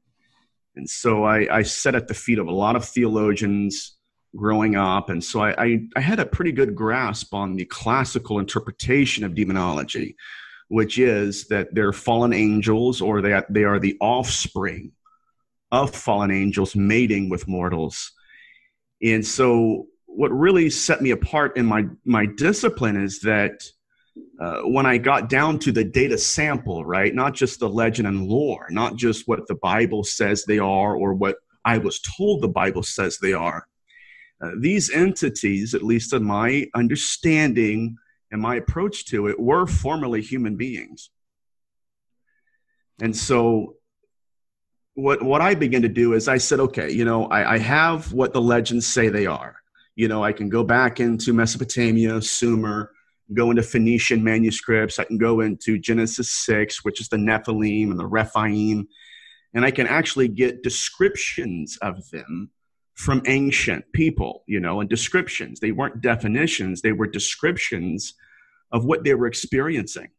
And 0.75 0.89
so 0.89 1.23
I, 1.23 1.57
I 1.57 1.61
sat 1.63 1.95
at 1.95 2.07
the 2.07 2.13
feet 2.13 2.39
of 2.39 2.47
a 2.47 2.53
lot 2.53 2.75
of 2.75 2.85
theologians 2.85 3.97
growing 4.35 4.75
up. 4.75 5.09
And 5.09 5.23
so 5.23 5.41
I, 5.41 5.63
I, 5.63 5.87
I 5.95 5.99
had 5.99 6.19
a 6.19 6.25
pretty 6.25 6.51
good 6.51 6.75
grasp 6.75 7.33
on 7.33 7.55
the 7.55 7.65
classical 7.65 8.39
interpretation 8.39 9.23
of 9.23 9.35
demonology, 9.35 10.15
which 10.69 10.97
is 10.99 11.47
that 11.47 11.73
they're 11.73 11.93
fallen 11.93 12.33
angels 12.33 13.01
or 13.01 13.21
that 13.21 13.51
they 13.51 13.63
are 13.63 13.79
the 13.79 13.97
offspring 13.99 14.91
of 15.71 15.95
fallen 15.95 16.31
angels 16.31 16.75
mating 16.75 17.29
with 17.29 17.47
mortals. 17.47 18.11
And 19.01 19.25
so 19.25 19.87
what 20.05 20.31
really 20.31 20.69
set 20.69 21.01
me 21.01 21.11
apart 21.11 21.57
in 21.57 21.65
my, 21.65 21.85
my 22.05 22.25
discipline 22.25 22.97
is 22.97 23.21
that 23.21 23.63
uh, 24.39 24.61
when 24.63 24.85
I 24.85 24.97
got 24.97 25.29
down 25.29 25.59
to 25.59 25.71
the 25.71 25.83
data 25.83 26.17
sample, 26.17 26.83
right, 26.83 27.13
not 27.15 27.33
just 27.33 27.59
the 27.59 27.69
legend 27.69 28.07
and 28.07 28.27
lore, 28.27 28.67
not 28.69 28.97
just 28.97 29.27
what 29.27 29.47
the 29.47 29.55
Bible 29.55 30.03
says 30.03 30.43
they 30.43 30.59
are 30.59 30.95
or 30.95 31.13
what 31.13 31.37
I 31.63 31.77
was 31.77 32.01
told 32.01 32.41
the 32.41 32.49
Bible 32.49 32.83
says 32.83 33.17
they 33.17 33.33
are, 33.33 33.67
uh, 34.41 34.51
these 34.59 34.89
entities, 34.91 35.73
at 35.75 35.83
least 35.83 36.13
in 36.13 36.23
my 36.23 36.67
understanding 36.73 37.95
and 38.31 38.41
my 38.41 38.55
approach 38.55 39.05
to 39.07 39.27
it, 39.27 39.39
were 39.39 39.67
formerly 39.67 40.21
human 40.21 40.55
beings. 40.57 41.09
And 42.99 43.15
so, 43.15 43.75
what 45.01 45.23
what 45.23 45.41
I 45.41 45.55
began 45.55 45.81
to 45.81 45.89
do 45.89 46.13
is 46.13 46.27
I 46.27 46.37
said, 46.37 46.59
okay, 46.59 46.91
you 46.91 47.05
know, 47.05 47.25
I, 47.25 47.53
I 47.53 47.57
have 47.57 48.13
what 48.13 48.33
the 48.33 48.41
legends 48.41 48.85
say 48.85 49.09
they 49.09 49.25
are. 49.25 49.55
You 49.95 50.07
know, 50.07 50.23
I 50.23 50.31
can 50.31 50.47
go 50.49 50.63
back 50.63 50.99
into 50.99 51.33
Mesopotamia, 51.33 52.21
Sumer, 52.21 52.91
go 53.33 53.49
into 53.49 53.63
Phoenician 53.63 54.23
manuscripts. 54.23 54.99
I 54.99 55.03
can 55.03 55.17
go 55.17 55.41
into 55.41 55.79
Genesis 55.79 56.31
6, 56.31 56.83
which 56.85 57.01
is 57.01 57.09
the 57.09 57.17
Nephilim 57.17 57.89
and 57.91 57.99
the 57.99 58.05
Rephaim, 58.05 58.87
and 59.53 59.65
I 59.65 59.71
can 59.71 59.87
actually 59.87 60.27
get 60.27 60.63
descriptions 60.63 61.77
of 61.81 62.09
them 62.11 62.51
from 62.93 63.23
ancient 63.25 63.85
people, 63.93 64.43
you 64.47 64.59
know, 64.59 64.81
and 64.81 64.89
descriptions. 64.89 65.59
They 65.59 65.71
weren't 65.71 66.01
definitions, 66.01 66.81
they 66.81 66.91
were 66.91 67.07
descriptions 67.07 68.13
of 68.71 68.85
what 68.85 69.03
they 69.03 69.15
were 69.15 69.27
experiencing. 69.27 70.09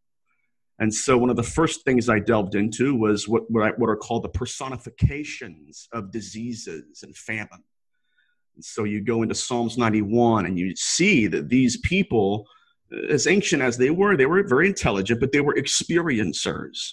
And 0.78 0.92
so, 0.92 1.16
one 1.18 1.30
of 1.30 1.36
the 1.36 1.42
first 1.42 1.84
things 1.84 2.08
I 2.08 2.18
delved 2.18 2.54
into 2.54 2.94
was 2.94 3.28
what, 3.28 3.48
what, 3.50 3.64
I, 3.64 3.70
what 3.76 3.88
are 3.88 3.96
called 3.96 4.24
the 4.24 4.30
personifications 4.30 5.88
of 5.92 6.10
diseases 6.10 7.02
and 7.02 7.16
famine. 7.16 7.62
And 8.56 8.64
so, 8.64 8.84
you 8.84 9.00
go 9.00 9.22
into 9.22 9.34
Psalms 9.34 9.78
91 9.78 10.46
and 10.46 10.58
you 10.58 10.74
see 10.76 11.26
that 11.28 11.48
these 11.48 11.78
people 11.78 12.46
as 13.08 13.26
ancient 13.26 13.62
as 13.62 13.76
they 13.76 13.90
were, 13.90 14.16
they 14.16 14.26
were 14.26 14.42
very 14.42 14.68
intelligent, 14.68 15.20
but 15.20 15.32
they 15.32 15.40
were 15.40 15.54
experiencers. 15.54 16.92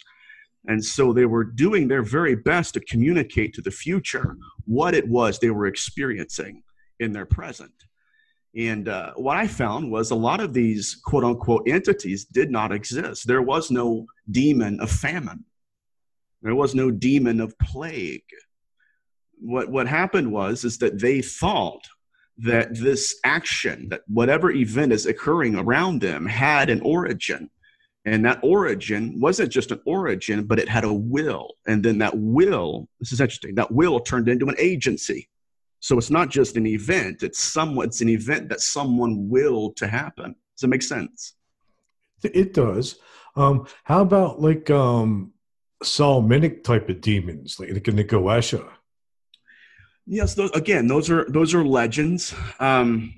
And 0.67 0.83
so 0.83 1.13
they 1.13 1.25
were 1.25 1.43
doing 1.43 1.87
their 1.87 2.03
very 2.03 2.35
best 2.35 2.73
to 2.73 2.79
communicate 2.81 3.53
to 3.53 3.61
the 3.61 3.71
future 3.71 4.35
what 4.65 4.93
it 4.93 5.07
was 5.07 5.39
they 5.39 5.49
were 5.49 5.67
experiencing 5.67 6.63
in 6.99 7.11
their 7.11 7.25
present. 7.25 7.71
And 8.55 8.87
uh, 8.87 9.13
what 9.15 9.37
I 9.37 9.47
found 9.47 9.91
was 9.91 10.11
a 10.11 10.15
lot 10.15 10.39
of 10.39 10.53
these 10.53 10.99
quote 11.03 11.23
unquote 11.23 11.67
entities 11.67 12.25
did 12.25 12.49
not 12.49 12.71
exist. 12.71 13.27
There 13.27 13.41
was 13.41 13.69
no 13.69 14.07
demon 14.29 14.79
of 14.79 14.91
famine, 14.91 15.45
there 16.41 16.55
was 16.55 16.73
no 16.75 16.91
demon 16.91 17.41
of 17.41 17.57
plague. 17.59 18.23
What, 19.41 19.69
what 19.69 19.87
happened 19.87 20.31
was 20.31 20.65
is 20.65 20.79
that 20.79 20.99
they 20.99 21.21
thought 21.21 21.87
that 22.39 22.75
this 22.75 23.17
action, 23.23 23.89
that 23.89 24.01
whatever 24.07 24.51
event 24.51 24.91
is 24.91 25.05
occurring 25.05 25.55
around 25.55 26.01
them, 26.01 26.25
had 26.25 26.69
an 26.69 26.81
origin. 26.81 27.49
And 28.05 28.25
that 28.25 28.39
origin 28.43 29.19
wasn't 29.19 29.51
just 29.51 29.71
an 29.71 29.81
origin, 29.85 30.45
but 30.45 30.59
it 30.59 30.69
had 30.69 30.85
a 30.85 30.93
will. 30.93 31.55
And 31.67 31.83
then 31.83 31.97
that 31.99 32.17
will, 32.17 32.87
this 32.99 33.11
is 33.11 33.21
interesting, 33.21 33.55
that 33.55 33.71
will 33.71 33.99
turned 33.99 34.29
into 34.29 34.47
an 34.47 34.55
agency. 34.57 35.29
So 35.79 35.97
it's 35.97 36.09
not 36.09 36.29
just 36.29 36.57
an 36.57 36.67
event, 36.67 37.23
it's 37.23 37.39
somewhat 37.39 37.87
it's 37.87 38.01
an 38.01 38.09
event 38.09 38.49
that 38.49 38.61
someone 38.61 39.29
willed 39.29 39.77
to 39.77 39.87
happen. 39.87 40.35
Does 40.57 40.63
it 40.63 40.67
make 40.67 40.83
sense? 40.83 41.35
It 42.23 42.53
does. 42.53 42.97
Um, 43.35 43.67
how 43.85 44.01
about 44.01 44.41
like 44.41 44.69
um 44.69 45.33
Solomonic 45.81 46.63
type 46.65 46.89
of 46.89 46.99
demons, 46.99 47.57
like 47.59 47.73
the 47.73 47.79
Goetia? 47.79 48.69
Yes, 50.05 50.33
those, 50.33 50.51
again, 50.51 50.87
those 50.87 51.09
are 51.09 51.25
those 51.29 51.53
are 51.53 51.63
legends, 51.63 52.33
um, 52.59 53.13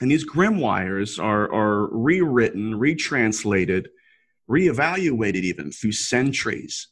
and 0.00 0.10
these 0.10 0.28
grimoires 0.28 1.22
are 1.22 1.52
are 1.52 1.86
rewritten, 1.96 2.74
retranslated, 2.74 3.90
reevaluated 4.50 5.42
even 5.42 5.70
through 5.70 5.92
centuries. 5.92 6.88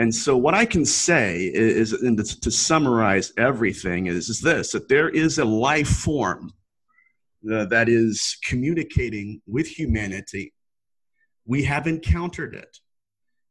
And 0.00 0.14
so, 0.14 0.34
what 0.34 0.54
I 0.54 0.64
can 0.64 0.86
say 0.86 1.50
is, 1.52 1.92
and 1.92 2.16
to, 2.16 2.50
summarize 2.50 3.34
everything, 3.36 4.06
is, 4.06 4.30
is 4.30 4.40
this: 4.40 4.72
that 4.72 4.88
there 4.88 5.10
is 5.10 5.38
a 5.38 5.44
life 5.44 5.90
form 5.90 6.54
uh, 7.52 7.66
that 7.66 7.90
is 7.90 8.38
communicating 8.42 9.42
with 9.46 9.66
humanity. 9.66 10.54
We 11.44 11.64
have 11.64 11.86
encountered 11.86 12.54
it 12.54 12.78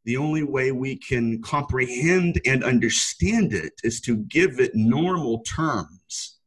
the 0.05 0.17
only 0.17 0.41
way 0.41 0.71
we 0.71 0.95
can 0.95 1.39
comprehend 1.43 2.41
and 2.47 2.63
understand 2.63 3.53
it 3.53 3.73
is 3.83 4.01
to 4.01 4.17
give 4.17 4.59
it 4.59 4.71
normal 4.73 5.43
terms. 5.43 6.39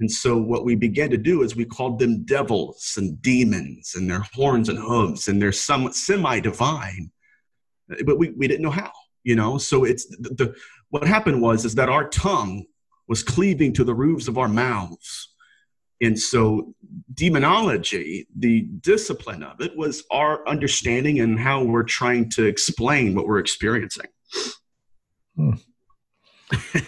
And 0.00 0.10
so, 0.10 0.38
what 0.38 0.64
we 0.64 0.74
began 0.74 1.10
to 1.10 1.18
do 1.18 1.42
is 1.42 1.54
we 1.54 1.66
called 1.66 1.98
them 1.98 2.24
devils 2.24 2.94
and 2.96 3.20
demons 3.20 3.92
and 3.94 4.08
their 4.08 4.24
horns 4.32 4.70
and 4.70 4.78
hooves, 4.78 5.28
and 5.28 5.42
they're 5.42 5.52
somewhat 5.52 5.94
semi 5.94 6.40
divine, 6.40 7.10
but 8.06 8.18
we, 8.18 8.30
we 8.30 8.48
didn't 8.48 8.62
know 8.62 8.70
how, 8.70 8.90
you 9.24 9.36
know? 9.36 9.58
So, 9.58 9.84
it's 9.84 10.06
the, 10.06 10.30
the, 10.30 10.54
what 10.90 11.06
happened 11.06 11.42
was 11.42 11.64
is 11.64 11.74
that 11.76 11.88
our 11.88 12.08
tongue 12.08 12.64
was 13.06 13.22
cleaving 13.22 13.72
to 13.74 13.84
the 13.84 13.94
roofs 13.94 14.28
of 14.28 14.38
our 14.38 14.48
mouths 14.48 15.28
and 16.00 16.18
so, 16.18 16.74
demonology, 17.12 18.28
the 18.36 18.62
discipline 18.80 19.42
of 19.42 19.60
it, 19.60 19.76
was 19.76 20.04
our 20.10 20.46
understanding 20.46 21.20
and 21.20 21.38
how 21.38 21.64
we're 21.64 21.82
trying 21.82 22.30
to 22.30 22.44
explain 22.44 23.14
what 23.14 23.26
we're 23.26 23.40
experiencing. 23.40 24.06
Hmm. 25.36 25.50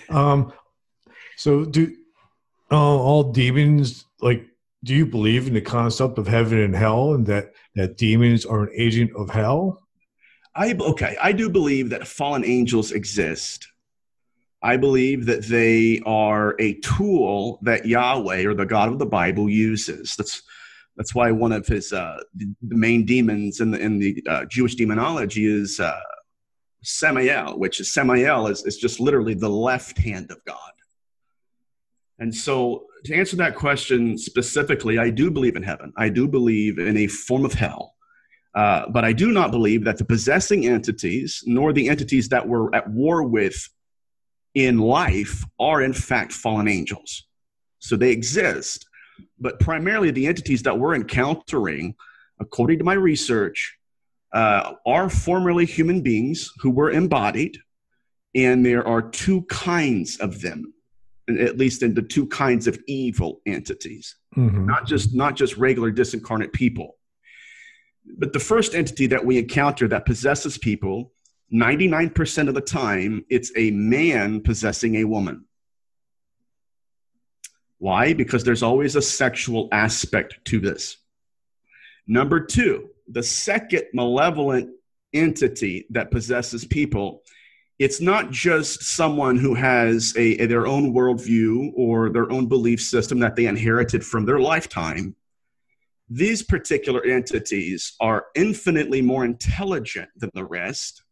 um, 0.08 0.52
so, 1.36 1.64
do 1.64 1.94
uh, 2.70 2.76
all 2.76 3.32
demons 3.32 4.04
like? 4.20 4.46
Do 4.82 4.94
you 4.94 5.04
believe 5.04 5.46
in 5.46 5.54
the 5.54 5.60
concept 5.60 6.16
of 6.16 6.26
heaven 6.26 6.58
and 6.58 6.74
hell, 6.74 7.14
and 7.14 7.26
that 7.26 7.52
that 7.74 7.96
demons 7.96 8.46
are 8.46 8.62
an 8.62 8.70
agent 8.76 9.10
of 9.16 9.30
hell? 9.30 9.82
I 10.54 10.72
okay. 10.72 11.16
I 11.20 11.32
do 11.32 11.48
believe 11.48 11.90
that 11.90 12.06
fallen 12.06 12.44
angels 12.44 12.92
exist. 12.92 13.68
I 14.62 14.76
believe 14.76 15.26
that 15.26 15.44
they 15.44 16.02
are 16.04 16.54
a 16.58 16.74
tool 16.80 17.60
that 17.62 17.86
Yahweh 17.86 18.44
or 18.44 18.54
the 18.54 18.66
God 18.66 18.88
of 18.88 18.98
the 18.98 19.06
Bible 19.06 19.48
uses. 19.48 20.16
That's 20.16 20.42
that's 20.96 21.14
why 21.14 21.30
one 21.30 21.52
of 21.52 21.66
his 21.66 21.92
uh, 21.92 22.18
the 22.34 22.76
main 22.76 23.06
demons 23.06 23.60
in 23.60 23.70
the 23.70 23.78
in 23.78 23.98
the 23.98 24.22
uh, 24.28 24.44
Jewish 24.46 24.74
demonology 24.74 25.46
is 25.46 25.80
uh, 25.80 25.98
Samael, 26.82 27.58
which 27.58 27.80
is 27.80 27.92
Samael 27.92 28.46
is, 28.48 28.64
is 28.64 28.76
just 28.76 29.00
literally 29.00 29.34
the 29.34 29.48
left 29.48 29.98
hand 29.98 30.30
of 30.30 30.44
God. 30.44 30.56
And 32.18 32.34
so, 32.34 32.86
to 33.04 33.14
answer 33.14 33.36
that 33.36 33.54
question 33.54 34.18
specifically, 34.18 34.98
I 34.98 35.08
do 35.08 35.30
believe 35.30 35.56
in 35.56 35.62
heaven. 35.62 35.92
I 35.96 36.10
do 36.10 36.28
believe 36.28 36.78
in 36.78 36.98
a 36.98 37.06
form 37.06 37.44
of 37.46 37.54
hell. 37.54 37.94
Uh, 38.54 38.88
but 38.90 39.04
I 39.04 39.12
do 39.12 39.30
not 39.30 39.50
believe 39.50 39.84
that 39.84 39.98
the 39.98 40.04
possessing 40.04 40.66
entities, 40.66 41.42
nor 41.46 41.72
the 41.72 41.88
entities 41.88 42.28
that 42.30 42.46
we're 42.46 42.74
at 42.74 42.88
war 42.90 43.22
with 43.22 43.68
in 44.54 44.78
life 44.78 45.44
are 45.58 45.82
in 45.82 45.92
fact 45.92 46.32
fallen 46.32 46.66
angels. 46.66 47.26
So 47.78 47.96
they 47.96 48.10
exist, 48.10 48.86
but 49.38 49.60
primarily 49.60 50.10
the 50.10 50.26
entities 50.26 50.62
that 50.64 50.78
we're 50.78 50.94
encountering, 50.94 51.94
according 52.40 52.78
to 52.78 52.84
my 52.84 52.94
research, 52.94 53.76
uh, 54.32 54.74
are 54.86 55.08
formerly 55.08 55.66
human 55.66 56.02
beings 56.02 56.52
who 56.58 56.70
were 56.70 56.90
embodied, 56.90 57.58
and 58.34 58.64
there 58.64 58.86
are 58.86 59.02
two 59.02 59.42
kinds 59.42 60.18
of 60.18 60.40
them, 60.40 60.72
at 61.28 61.58
least 61.58 61.82
in 61.82 61.94
the 61.94 62.02
two 62.02 62.26
kinds 62.26 62.66
of 62.66 62.78
evil 62.86 63.40
entities, 63.46 64.16
mm-hmm. 64.36 64.66
not 64.66 64.86
just 64.86 65.14
not 65.14 65.36
just 65.36 65.56
regular 65.56 65.90
disincarnate 65.90 66.52
people. 66.52 66.96
But 68.04 68.32
the 68.32 68.40
first 68.40 68.74
entity 68.74 69.06
that 69.08 69.24
we 69.24 69.38
encounter 69.38 69.88
that 69.88 70.06
possesses 70.06 70.58
people 70.58 71.12
99% 71.52 72.48
of 72.48 72.54
the 72.54 72.60
time, 72.60 73.24
it's 73.28 73.50
a 73.56 73.72
man 73.72 74.40
possessing 74.40 74.96
a 74.96 75.04
woman. 75.04 75.44
Why? 77.78 78.12
Because 78.12 78.44
there's 78.44 78.62
always 78.62 78.94
a 78.94 79.02
sexual 79.02 79.68
aspect 79.72 80.38
to 80.46 80.60
this. 80.60 80.98
Number 82.06 82.40
two, 82.40 82.90
the 83.08 83.22
second 83.22 83.84
malevolent 83.92 84.70
entity 85.12 85.86
that 85.90 86.10
possesses 86.10 86.64
people, 86.64 87.22
it's 87.78 88.00
not 88.00 88.30
just 88.30 88.82
someone 88.82 89.36
who 89.36 89.54
has 89.54 90.14
a, 90.16 90.42
a, 90.42 90.46
their 90.46 90.66
own 90.66 90.92
worldview 90.92 91.72
or 91.74 92.10
their 92.10 92.30
own 92.30 92.46
belief 92.46 92.80
system 92.80 93.18
that 93.20 93.34
they 93.34 93.46
inherited 93.46 94.04
from 94.04 94.26
their 94.26 94.38
lifetime. 94.38 95.16
These 96.12 96.42
particular 96.42 97.04
entities 97.04 97.94
are 98.00 98.26
infinitely 98.34 99.00
more 99.00 99.24
intelligent 99.24 100.08
than 100.16 100.30
the 100.34 100.44
rest. 100.44 101.04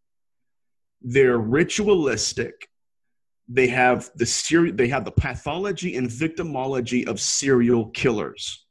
They're 1.01 1.39
ritualistic. 1.39 2.69
They 3.49 3.69
have 3.69 4.11
the 4.17 4.27
ser- 4.27 4.73
they 4.73 4.89
have 4.89 5.05
the 5.05 5.13
pathology 5.13 5.97
and 5.97 6.11
victimology 6.11 7.07
of 7.07 7.21
serial 7.21 7.91
killers. 7.91 8.67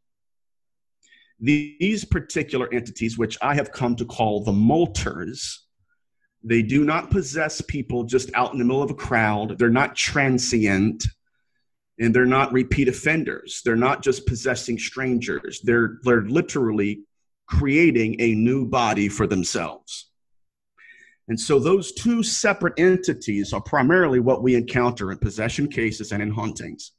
These 1.40 2.04
particular 2.04 2.72
entities, 2.74 3.18
which 3.18 3.38
I 3.42 3.56
have 3.56 3.72
come 3.72 3.96
to 3.96 4.06
call 4.06 4.44
the 4.44 4.52
molters, 4.52 5.60
they 6.44 6.62
do 6.62 6.84
not 6.84 7.10
possess 7.10 7.62
people 7.62 8.04
just 8.04 8.32
out 8.34 8.52
in 8.52 8.60
the 8.60 8.66
middle 8.66 8.84
of 8.84 8.92
a 8.92 8.96
crowd. 8.96 9.58
They're 9.58 9.70
not 9.70 9.96
transient 9.96 11.06
and 12.00 12.14
they're 12.14 12.26
not 12.26 12.54
repeat 12.54 12.88
offenders. 12.88 13.62
They're 13.64 13.76
not 13.76 14.04
just 14.04 14.28
possessing 14.28 14.78
strangers. 14.78 15.62
They're, 15.64 16.00
they're 16.04 16.24
literally 16.24 17.02
creating 17.48 18.20
a 18.20 18.36
new 18.36 18.68
body 18.68 19.10
for 19.10 19.26
themselves. 19.28 20.10
And 21.28 21.40
so 21.40 21.60
those 21.60 21.92
two 21.92 22.24
separate 22.24 22.80
entities 22.80 23.52
are 23.52 23.62
primarily 23.62 24.20
what 24.20 24.44
we 24.44 24.56
encounter 24.56 25.12
in 25.12 25.18
possession 25.18 25.68
cases 25.68 26.12
and 26.12 26.22
in 26.22 26.32
hauntings. 26.32 26.94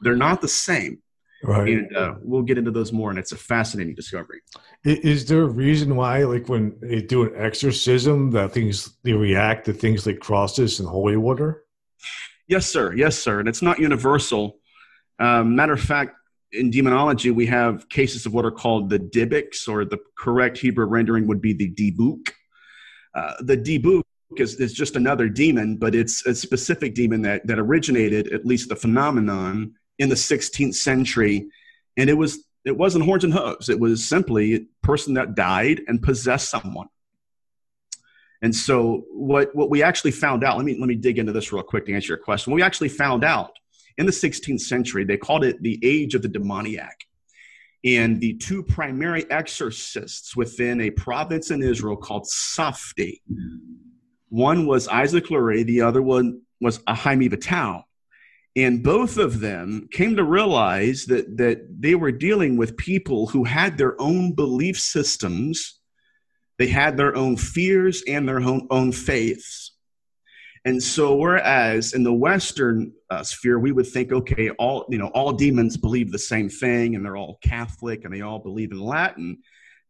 They're 0.00 0.16
not 0.16 0.40
the 0.40 0.48
same. 0.48 1.02
Right. 1.44 1.68
And 1.68 1.96
uh, 1.96 2.14
we'll 2.22 2.42
get 2.42 2.56
into 2.56 2.70
those 2.70 2.92
more, 2.92 3.10
and 3.10 3.18
it's 3.18 3.32
a 3.32 3.36
fascinating 3.36 3.96
discovery. 3.96 4.42
Is 4.84 5.26
there 5.26 5.42
a 5.42 5.48
reason 5.48 5.96
why, 5.96 6.22
like 6.22 6.48
when 6.48 6.76
they 6.80 7.02
do 7.02 7.24
an 7.24 7.32
exorcism, 7.36 8.30
that 8.30 8.52
things 8.52 8.96
they 9.02 9.12
react 9.12 9.64
to 9.64 9.72
things 9.72 10.06
like 10.06 10.20
crosses 10.20 10.78
and 10.78 10.88
holy 10.88 11.16
water? 11.16 11.64
Yes, 12.48 12.66
sir. 12.66 12.92
Yes, 12.94 13.18
sir. 13.18 13.40
And 13.40 13.48
it's 13.48 13.62
not 13.62 13.78
universal. 13.78 14.58
Um, 15.18 15.54
matter 15.54 15.72
of 15.72 15.80
fact, 15.80 16.16
in 16.52 16.70
demonology, 16.70 17.30
we 17.30 17.46
have 17.46 17.88
cases 17.88 18.26
of 18.26 18.34
what 18.34 18.44
are 18.44 18.50
called 18.50 18.90
the 18.90 18.98
Dybbuk, 18.98 19.68
or 19.68 19.84
the 19.84 19.98
correct 20.18 20.58
Hebrew 20.58 20.84
rendering 20.84 21.26
would 21.26 21.40
be 21.40 21.52
the 21.54 21.70
Dibuk. 21.70 22.30
Uh, 23.14 23.34
the 23.40 23.56
Dibuk 23.56 24.02
is, 24.36 24.56
is 24.56 24.72
just 24.72 24.96
another 24.96 25.28
demon, 25.28 25.76
but 25.76 25.94
it's 25.94 26.26
a 26.26 26.34
specific 26.34 26.94
demon 26.94 27.22
that, 27.22 27.46
that 27.46 27.58
originated, 27.58 28.32
at 28.32 28.44
least 28.44 28.68
the 28.68 28.76
phenomenon, 28.76 29.74
in 29.98 30.08
the 30.08 30.14
16th 30.14 30.74
century, 30.74 31.48
and 31.96 32.10
it 32.10 32.14
was 32.14 32.44
it 32.64 32.76
wasn't 32.76 33.04
horns 33.04 33.24
and 33.24 33.34
hooves. 33.34 33.68
It 33.68 33.78
was 33.78 34.06
simply 34.08 34.54
a 34.54 34.60
person 34.82 35.14
that 35.14 35.34
died 35.34 35.80
and 35.88 36.00
possessed 36.00 36.48
someone. 36.48 36.86
And 38.42 38.54
so 38.54 39.04
what 39.12 39.54
what 39.54 39.70
we 39.70 39.82
actually 39.82 40.10
found 40.10 40.44
out, 40.44 40.56
let 40.56 40.66
me 40.66 40.76
let 40.78 40.88
me 40.88 40.96
dig 40.96 41.18
into 41.18 41.32
this 41.32 41.52
real 41.52 41.62
quick 41.62 41.86
to 41.86 41.94
answer 41.94 42.08
your 42.08 42.18
question. 42.18 42.50
What 42.50 42.56
we 42.56 42.62
actually 42.62 42.88
found 42.88 43.24
out 43.24 43.52
in 43.98 44.06
the 44.06 44.12
16th 44.12 44.60
century, 44.60 45.04
they 45.04 45.16
called 45.16 45.44
it 45.44 45.62
the 45.62 45.78
age 45.82 46.14
of 46.14 46.22
the 46.22 46.28
demoniac. 46.28 46.98
And 47.84 48.20
the 48.20 48.34
two 48.34 48.62
primary 48.62 49.28
exorcists 49.30 50.36
within 50.36 50.80
a 50.80 50.90
province 50.90 51.50
in 51.50 51.62
Israel 51.62 51.96
called 51.96 52.26
Safed. 52.26 53.00
One 54.28 54.66
was 54.66 54.88
Isaac 54.88 55.30
Luria, 55.30 55.64
the 55.64 55.82
other 55.82 56.00
one 56.00 56.42
was 56.60 56.78
Hayyim 56.80 57.30
Vital. 57.30 57.84
And 58.54 58.82
both 58.82 59.16
of 59.16 59.40
them 59.40 59.88
came 59.90 60.16
to 60.16 60.24
realize 60.24 61.06
that, 61.06 61.38
that 61.38 61.66
they 61.80 61.94
were 61.94 62.12
dealing 62.12 62.56
with 62.56 62.76
people 62.76 63.26
who 63.26 63.44
had 63.44 63.78
their 63.78 64.00
own 64.00 64.34
belief 64.34 64.78
systems, 64.78 65.80
they 66.62 66.68
had 66.68 66.96
their 66.96 67.16
own 67.16 67.36
fears 67.36 68.04
and 68.06 68.28
their 68.28 68.38
own, 68.38 68.68
own 68.70 68.92
faiths. 68.92 69.72
And 70.64 70.80
so, 70.80 71.16
whereas 71.16 71.92
in 71.92 72.04
the 72.04 72.12
Western 72.12 72.92
uh, 73.10 73.24
sphere, 73.24 73.58
we 73.58 73.72
would 73.72 73.88
think, 73.88 74.12
okay, 74.12 74.50
all 74.50 74.86
you 74.88 74.96
know, 74.96 75.08
all 75.08 75.32
demons 75.32 75.76
believe 75.76 76.12
the 76.12 76.20
same 76.20 76.48
thing, 76.48 76.94
and 76.94 77.04
they're 77.04 77.16
all 77.16 77.40
Catholic, 77.42 78.04
and 78.04 78.14
they 78.14 78.20
all 78.20 78.38
believe 78.38 78.70
in 78.70 78.78
Latin. 78.78 79.38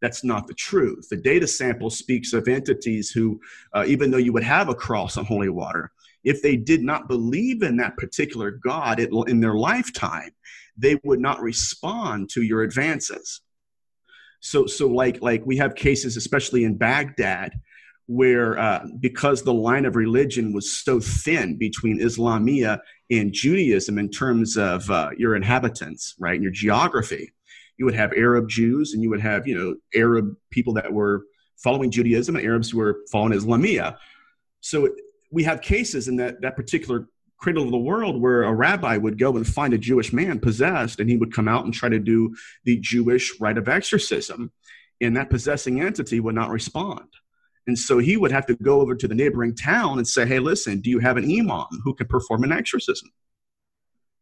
That's 0.00 0.24
not 0.24 0.46
the 0.46 0.54
truth. 0.54 1.08
The 1.10 1.18
data 1.18 1.46
sample 1.46 1.90
speaks 1.90 2.32
of 2.32 2.48
entities 2.48 3.10
who, 3.10 3.38
uh, 3.74 3.84
even 3.86 4.10
though 4.10 4.16
you 4.16 4.32
would 4.32 4.42
have 4.42 4.70
a 4.70 4.74
cross 4.74 5.18
on 5.18 5.26
holy 5.26 5.50
water, 5.50 5.92
if 6.24 6.40
they 6.40 6.56
did 6.56 6.82
not 6.82 7.06
believe 7.06 7.62
in 7.62 7.76
that 7.76 7.98
particular 7.98 8.50
God 8.50 8.98
in 8.98 9.40
their 9.40 9.56
lifetime, 9.56 10.30
they 10.78 10.98
would 11.04 11.20
not 11.20 11.42
respond 11.42 12.30
to 12.30 12.40
your 12.40 12.62
advances. 12.62 13.42
So, 14.42 14.66
so 14.66 14.88
like, 14.88 15.22
like 15.22 15.46
we 15.46 15.56
have 15.56 15.74
cases, 15.74 16.16
especially 16.16 16.64
in 16.64 16.76
Baghdad, 16.76 17.52
where 18.06 18.58
uh, 18.58 18.86
because 19.00 19.42
the 19.42 19.54
line 19.54 19.84
of 19.86 19.94
religion 19.96 20.52
was 20.52 20.76
so 20.84 21.00
thin 21.00 21.56
between 21.56 22.00
Islamia 22.00 22.80
and 23.10 23.32
Judaism 23.32 23.98
in 23.98 24.10
terms 24.10 24.56
of 24.56 24.90
uh, 24.90 25.10
your 25.16 25.36
inhabitants, 25.36 26.14
right, 26.18 26.34
and 26.34 26.42
your 26.42 26.52
geography, 26.52 27.32
you 27.78 27.84
would 27.84 27.94
have 27.94 28.12
Arab 28.12 28.48
Jews 28.48 28.92
and 28.92 29.02
you 29.02 29.10
would 29.10 29.20
have, 29.20 29.46
you 29.46 29.56
know, 29.56 29.76
Arab 29.94 30.34
people 30.50 30.74
that 30.74 30.92
were 30.92 31.22
following 31.62 31.90
Judaism 31.90 32.34
and 32.36 32.44
Arabs 32.44 32.70
who 32.70 32.78
were 32.78 32.98
following 33.10 33.38
Islamia. 33.38 33.96
So 34.60 34.88
we 35.30 35.44
have 35.44 35.62
cases 35.62 36.08
in 36.08 36.16
that, 36.16 36.42
that 36.42 36.56
particular 36.56 37.08
cradle 37.42 37.64
of 37.64 37.72
the 37.72 37.76
world 37.76 38.20
where 38.20 38.44
a 38.44 38.54
rabbi 38.54 38.96
would 38.96 39.18
go 39.18 39.36
and 39.36 39.46
find 39.46 39.74
a 39.74 39.78
Jewish 39.78 40.12
man 40.12 40.38
possessed, 40.38 41.00
and 41.00 41.10
he 41.10 41.16
would 41.16 41.34
come 41.34 41.48
out 41.48 41.64
and 41.64 41.74
try 41.74 41.88
to 41.88 41.98
do 41.98 42.34
the 42.64 42.78
Jewish 42.78 43.38
rite 43.40 43.58
of 43.58 43.68
exorcism, 43.68 44.52
and 45.00 45.16
that 45.16 45.28
possessing 45.28 45.80
entity 45.80 46.20
would 46.20 46.36
not 46.36 46.50
respond. 46.50 47.08
And 47.66 47.76
so 47.76 47.98
he 47.98 48.16
would 48.16 48.30
have 48.30 48.46
to 48.46 48.54
go 48.54 48.80
over 48.80 48.94
to 48.94 49.08
the 49.08 49.14
neighboring 49.14 49.56
town 49.56 49.98
and 49.98 50.06
say, 50.06 50.24
Hey, 50.24 50.38
listen, 50.38 50.80
do 50.80 50.88
you 50.88 51.00
have 51.00 51.16
an 51.16 51.24
imam 51.24 51.66
who 51.82 51.94
can 51.94 52.06
perform 52.06 52.44
an 52.44 52.52
exorcism? 52.52 53.10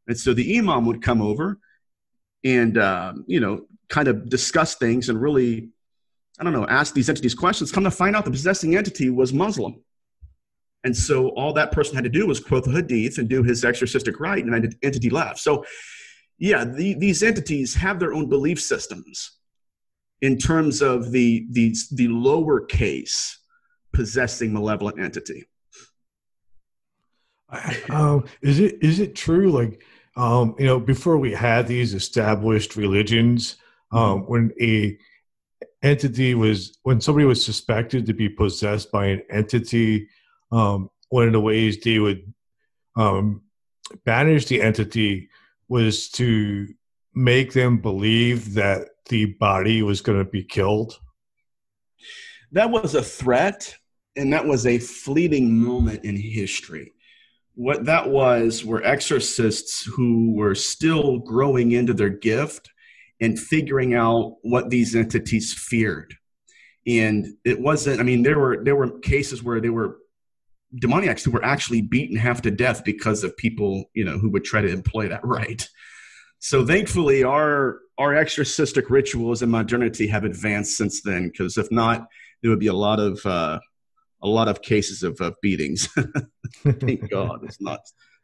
And 0.08 0.18
so 0.18 0.32
the 0.32 0.58
imam 0.58 0.86
would 0.86 1.02
come 1.02 1.20
over 1.20 1.58
and, 2.42 2.78
uh, 2.78 3.12
you 3.26 3.40
know, 3.40 3.66
kind 3.88 4.08
of 4.08 4.28
discuss 4.28 4.76
things 4.76 5.08
and 5.08 5.20
really, 5.20 5.68
I 6.38 6.44
don't 6.44 6.52
know, 6.54 6.66
ask 6.66 6.94
these 6.94 7.08
entities 7.08 7.34
questions. 7.34 7.70
Come 7.70 7.84
to 7.84 7.90
find 7.90 8.16
out 8.16 8.24
the 8.24 8.30
possessing 8.30 8.76
entity 8.76 9.10
was 9.10 9.32
Muslim. 9.32 9.82
And 10.84 10.96
so 10.96 11.28
all 11.30 11.52
that 11.54 11.72
person 11.72 11.94
had 11.94 12.04
to 12.04 12.10
do 12.10 12.26
was 12.26 12.40
quote 12.40 12.64
the 12.64 12.72
hadith 12.72 13.18
and 13.18 13.28
do 13.28 13.42
his 13.42 13.64
exorcistic 13.64 14.18
rite, 14.18 14.44
and 14.44 14.54
an 14.54 14.72
entity 14.82 15.10
left. 15.10 15.38
So, 15.38 15.64
yeah, 16.38 16.64
the, 16.64 16.94
these 16.94 17.22
entities 17.22 17.74
have 17.74 17.98
their 17.98 18.14
own 18.14 18.28
belief 18.28 18.60
systems 18.60 19.38
in 20.22 20.38
terms 20.38 20.80
of 20.80 21.12
the, 21.12 21.46
the, 21.50 21.74
the 21.92 22.08
lower 22.08 22.64
case 22.64 23.38
possessing 23.92 24.52
malevolent 24.52 24.98
entity. 24.98 25.46
Um, 27.88 28.24
is 28.42 28.60
it 28.60 28.78
is 28.80 29.00
it 29.00 29.16
true? 29.16 29.50
Like, 29.50 29.82
um, 30.16 30.54
you 30.58 30.66
know, 30.66 30.78
before 30.78 31.18
we 31.18 31.32
had 31.32 31.66
these 31.66 31.94
established 31.94 32.76
religions, 32.76 33.56
um, 33.90 34.20
when 34.26 34.52
a 34.60 34.96
entity 35.82 36.34
was 36.34 36.78
when 36.84 37.00
somebody 37.00 37.26
was 37.26 37.44
suspected 37.44 38.06
to 38.06 38.12
be 38.12 38.28
possessed 38.28 38.92
by 38.92 39.06
an 39.06 39.22
entity 39.30 40.08
um, 40.52 40.90
one 41.08 41.26
of 41.26 41.32
the 41.32 41.40
ways 41.40 41.80
they 41.80 41.98
would 41.98 42.32
um, 42.96 43.42
banish 44.04 44.46
the 44.46 44.60
entity 44.62 45.28
was 45.68 46.08
to 46.10 46.66
make 47.14 47.52
them 47.52 47.78
believe 47.78 48.54
that 48.54 48.88
the 49.08 49.26
body 49.26 49.82
was 49.82 50.00
going 50.00 50.18
to 50.18 50.30
be 50.30 50.44
killed. 50.44 50.98
That 52.52 52.70
was 52.70 52.94
a 52.94 53.02
threat, 53.02 53.76
and 54.16 54.32
that 54.32 54.46
was 54.46 54.66
a 54.66 54.78
fleeting 54.78 55.56
moment 55.56 56.04
in 56.04 56.16
history. 56.16 56.92
What 57.54 57.84
that 57.86 58.08
was 58.08 58.64
were 58.64 58.82
exorcists 58.82 59.84
who 59.84 60.32
were 60.34 60.54
still 60.54 61.18
growing 61.18 61.72
into 61.72 61.92
their 61.92 62.08
gift 62.08 62.70
and 63.20 63.38
figuring 63.38 63.94
out 63.94 64.36
what 64.42 64.70
these 64.70 64.96
entities 64.96 65.52
feared. 65.52 66.14
And 66.86 67.26
it 67.44 67.60
wasn't, 67.60 68.00
I 68.00 68.02
mean, 68.02 68.22
there 68.22 68.38
were 68.38 68.64
there 68.64 68.76
were 68.76 68.98
cases 69.00 69.42
where 69.42 69.60
they 69.60 69.68
were 69.68 69.98
demoniacs 70.78 71.24
who 71.24 71.30
were 71.30 71.44
actually 71.44 71.82
beaten 71.82 72.16
half 72.16 72.42
to 72.42 72.50
death 72.50 72.84
because 72.84 73.24
of 73.24 73.36
people, 73.36 73.84
you 73.94 74.04
know, 74.04 74.18
who 74.18 74.30
would 74.30 74.44
try 74.44 74.60
to 74.60 74.68
employ 74.68 75.08
that 75.08 75.24
right. 75.24 75.68
So 76.38 76.64
thankfully, 76.64 77.22
our 77.22 77.80
our 77.98 78.14
exorcistic 78.14 78.88
rituals 78.88 79.42
and 79.42 79.52
modernity 79.52 80.06
have 80.06 80.24
advanced 80.24 80.76
since 80.76 81.02
then. 81.02 81.28
Because 81.28 81.58
if 81.58 81.70
not, 81.70 82.06
there 82.42 82.50
would 82.50 82.60
be 82.60 82.68
a 82.68 82.74
lot 82.74 82.98
of 82.98 83.24
uh, 83.26 83.60
a 84.22 84.28
lot 84.28 84.48
of 84.48 84.62
cases 84.62 85.02
of, 85.02 85.20
of 85.20 85.34
beatings. 85.42 85.88
Thank 86.62 87.10
God, 87.10 87.40
it's 87.44 87.60
not 87.60 87.80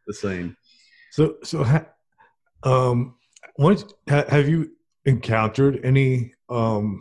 the 0.06 0.14
same. 0.14 0.56
So, 1.10 1.36
so 1.42 1.64
ha- 1.64 1.86
um, 2.62 3.16
once 3.58 3.84
ha- 4.08 4.24
have 4.28 4.48
you 4.48 4.72
encountered 5.04 5.80
any 5.84 6.34
um, 6.48 7.00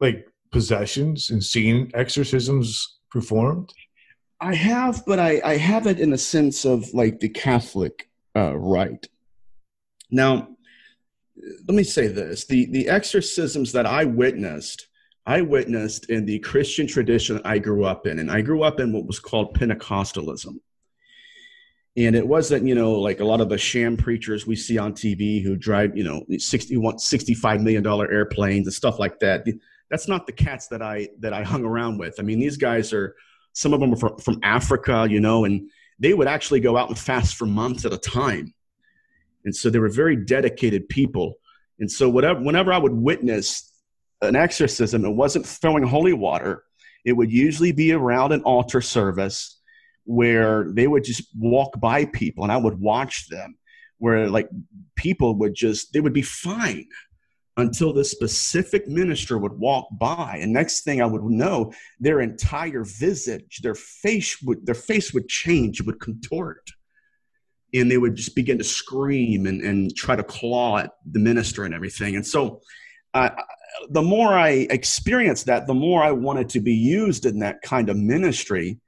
like 0.00 0.26
possessions 0.52 1.30
and 1.30 1.42
seen 1.42 1.90
exorcisms 1.94 2.98
performed? 3.10 3.72
I 4.40 4.54
have, 4.54 5.04
but 5.06 5.18
I, 5.18 5.40
I 5.44 5.56
have 5.56 5.86
it 5.86 6.00
in 6.00 6.10
the 6.10 6.18
sense 6.18 6.64
of 6.64 6.92
like 6.94 7.20
the 7.20 7.28
Catholic 7.28 8.08
uh. 8.34 8.54
Now, 10.10 10.48
let 11.36 11.74
me 11.74 11.84
say 11.84 12.06
this: 12.06 12.46
the 12.46 12.66
the 12.66 12.88
exorcisms 12.88 13.72
that 13.72 13.86
I 13.86 14.04
witnessed 14.04 14.88
I 15.26 15.42
witnessed 15.42 16.10
in 16.10 16.24
the 16.24 16.38
Christian 16.40 16.86
tradition 16.86 17.40
I 17.44 17.58
grew 17.58 17.84
up 17.84 18.06
in, 18.06 18.18
and 18.18 18.30
I 18.30 18.40
grew 18.40 18.62
up 18.62 18.80
in 18.80 18.92
what 18.92 19.06
was 19.06 19.20
called 19.20 19.56
Pentecostalism. 19.56 20.56
And 21.96 22.16
it 22.16 22.26
wasn't, 22.26 22.66
you 22.66 22.74
know, 22.74 22.92
like 22.92 23.20
a 23.20 23.24
lot 23.24 23.40
of 23.40 23.48
the 23.48 23.58
sham 23.58 23.96
preachers 23.96 24.46
we 24.46 24.56
see 24.56 24.78
on 24.78 24.92
TV 24.92 25.42
who 25.42 25.56
drive, 25.56 25.96
you 25.96 26.04
know, 26.04 26.24
60, 26.36 26.76
$65 26.76 27.62
million 27.62 27.86
airplanes 27.86 28.66
and 28.66 28.74
stuff 28.74 28.98
like 28.98 29.18
that. 29.18 29.44
That's 29.90 30.08
not 30.08 30.26
the 30.26 30.32
cats 30.32 30.68
that 30.68 30.82
I 30.82 31.08
that 31.18 31.32
I 31.32 31.42
hung 31.42 31.64
around 31.64 31.98
with. 31.98 32.14
I 32.18 32.22
mean, 32.22 32.38
these 32.38 32.56
guys 32.56 32.92
are 32.92 33.14
some 33.52 33.72
of 33.72 33.80
them 33.80 33.92
are 33.92 33.96
from, 33.96 34.18
from 34.18 34.40
Africa, 34.42 35.06
you 35.08 35.20
know, 35.20 35.44
and 35.44 35.68
they 35.98 36.14
would 36.14 36.28
actually 36.28 36.60
go 36.60 36.76
out 36.76 36.88
and 36.88 36.98
fast 36.98 37.36
for 37.36 37.46
months 37.46 37.84
at 37.84 37.92
a 37.92 37.98
time. 37.98 38.54
And 39.44 39.54
so 39.54 39.70
they 39.70 39.78
were 39.78 39.88
very 39.88 40.16
dedicated 40.16 40.88
people. 40.88 41.34
And 41.78 41.90
so 41.90 42.08
whatever, 42.08 42.40
whenever 42.40 42.72
I 42.72 42.78
would 42.78 42.92
witness 42.92 43.72
an 44.22 44.36
exorcism, 44.36 45.04
it 45.04 45.10
wasn't 45.10 45.46
throwing 45.46 45.82
holy 45.82 46.12
water. 46.12 46.64
It 47.04 47.12
would 47.12 47.32
usually 47.32 47.72
be 47.72 47.92
around 47.92 48.32
an 48.32 48.42
altar 48.42 48.80
service 48.80 49.58
where 50.04 50.66
they 50.72 50.86
would 50.86 51.04
just 51.04 51.24
walk 51.38 51.78
by 51.80 52.04
people 52.06 52.44
and 52.44 52.52
I 52.52 52.56
would 52.56 52.80
watch 52.80 53.28
them 53.28 53.56
where 53.98 54.28
like 54.28 54.48
people 54.96 55.36
would 55.36 55.54
just 55.54 55.92
they 55.92 56.00
would 56.00 56.12
be 56.12 56.22
fine 56.22 56.86
until 57.56 57.92
this 57.92 58.10
specific 58.10 58.86
minister 58.88 59.36
would 59.38 59.52
walk 59.52 59.88
by. 59.92 60.38
And 60.40 60.52
next 60.52 60.82
thing 60.82 61.02
i 61.02 61.06
would 61.06 61.24
know 61.24 61.72
their 61.98 62.20
entire 62.20 62.84
visage 62.84 63.60
their 63.62 63.74
face 63.74 64.40
would 64.42 64.66
their 64.66 64.74
face 64.74 65.12
would 65.12 65.28
change 65.28 65.82
would 65.82 66.00
contort. 66.00 66.70
And 67.72 67.90
they 67.90 67.98
would 67.98 68.16
just 68.16 68.34
begin 68.34 68.58
to 68.58 68.64
scream 68.64 69.46
and, 69.46 69.60
and 69.60 69.94
try 69.94 70.16
to 70.16 70.24
claw 70.24 70.78
at 70.78 70.90
the 71.08 71.20
minister 71.20 71.64
and 71.64 71.72
everything. 71.72 72.16
And 72.16 72.26
so 72.26 72.62
uh, 73.14 73.30
the 73.88 74.02
more 74.02 74.36
i 74.36 74.66
experienced 74.70 75.46
that 75.46 75.66
the 75.66 75.74
more 75.74 76.02
i 76.02 76.12
wanted 76.12 76.48
to 76.50 76.60
be 76.60 76.74
used 76.74 77.26
in 77.26 77.40
that 77.40 77.62
kind 77.62 77.88
of 77.88 77.96
ministry. 77.96 78.78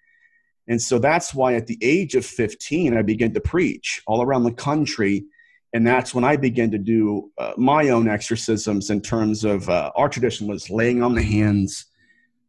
And 0.68 0.80
so 0.80 1.00
that's 1.00 1.34
why 1.34 1.54
at 1.54 1.66
the 1.66 1.78
age 1.82 2.14
of 2.14 2.24
15 2.24 2.96
i 2.96 3.02
began 3.02 3.34
to 3.34 3.40
preach 3.40 4.02
all 4.06 4.22
around 4.22 4.44
the 4.44 4.52
country 4.52 5.24
and 5.72 5.86
that's 5.86 6.14
when 6.14 6.24
I 6.24 6.36
began 6.36 6.70
to 6.70 6.78
do 6.78 7.30
uh, 7.38 7.52
my 7.56 7.88
own 7.88 8.08
exorcisms 8.08 8.90
in 8.90 9.00
terms 9.00 9.44
of 9.44 9.68
uh, 9.68 9.90
our 9.96 10.08
tradition 10.08 10.46
was 10.46 10.70
laying 10.70 11.02
on 11.02 11.14
the 11.14 11.22
hands, 11.22 11.86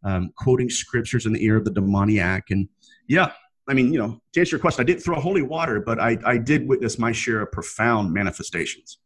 um, 0.03 0.31
quoting 0.37 0.69
scriptures 0.69 1.25
in 1.25 1.33
the 1.33 1.43
ear 1.43 1.57
of 1.57 1.65
the 1.65 1.71
demoniac, 1.71 2.49
and 2.49 2.67
yeah, 3.07 3.31
I 3.67 3.73
mean, 3.73 3.93
you 3.93 3.99
know, 3.99 4.19
to 4.33 4.39
answer 4.39 4.55
your 4.55 4.61
question, 4.61 4.81
I 4.81 4.85
didn't 4.85 5.01
throw 5.03 5.19
holy 5.19 5.41
water, 5.41 5.79
but 5.79 5.99
I, 5.99 6.17
I 6.25 6.37
did 6.37 6.67
witness 6.67 6.99
my 6.99 7.11
share 7.11 7.41
of 7.41 7.51
profound 7.51 8.13
manifestations. 8.13 8.97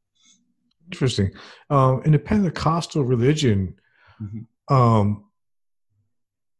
Interesting. 0.85 1.31
Um, 1.69 2.01
in 2.05 2.13
the 2.13 2.19
Pentecostal 2.19 3.03
religion, 3.03 3.75
mm-hmm. 4.21 4.73
um, 4.73 5.25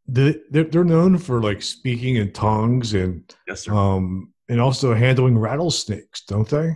the, 0.08 0.43
they're, 0.52 0.65
they're 0.65 0.84
known 0.84 1.17
for 1.17 1.41
like 1.41 1.62
speaking 1.62 2.17
in 2.17 2.32
tongues 2.34 2.93
and 2.93 3.36
yes, 3.48 3.67
um, 3.67 4.34
and 4.48 4.62
also 4.62 4.93
handling 4.93 5.38
rattlesnakes, 5.38 6.22
don't 6.22 6.48
they? 6.48 6.76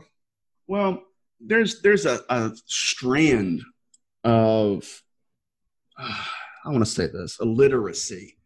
Well, 0.71 1.03
there's 1.41 1.81
there's 1.81 2.05
a, 2.05 2.21
a 2.29 2.53
strand 2.65 3.61
of 4.23 5.03
uh, 5.99 6.23
I 6.63 6.69
want 6.69 6.79
to 6.79 6.89
say 6.89 7.07
this 7.07 7.41
illiteracy 7.41 8.37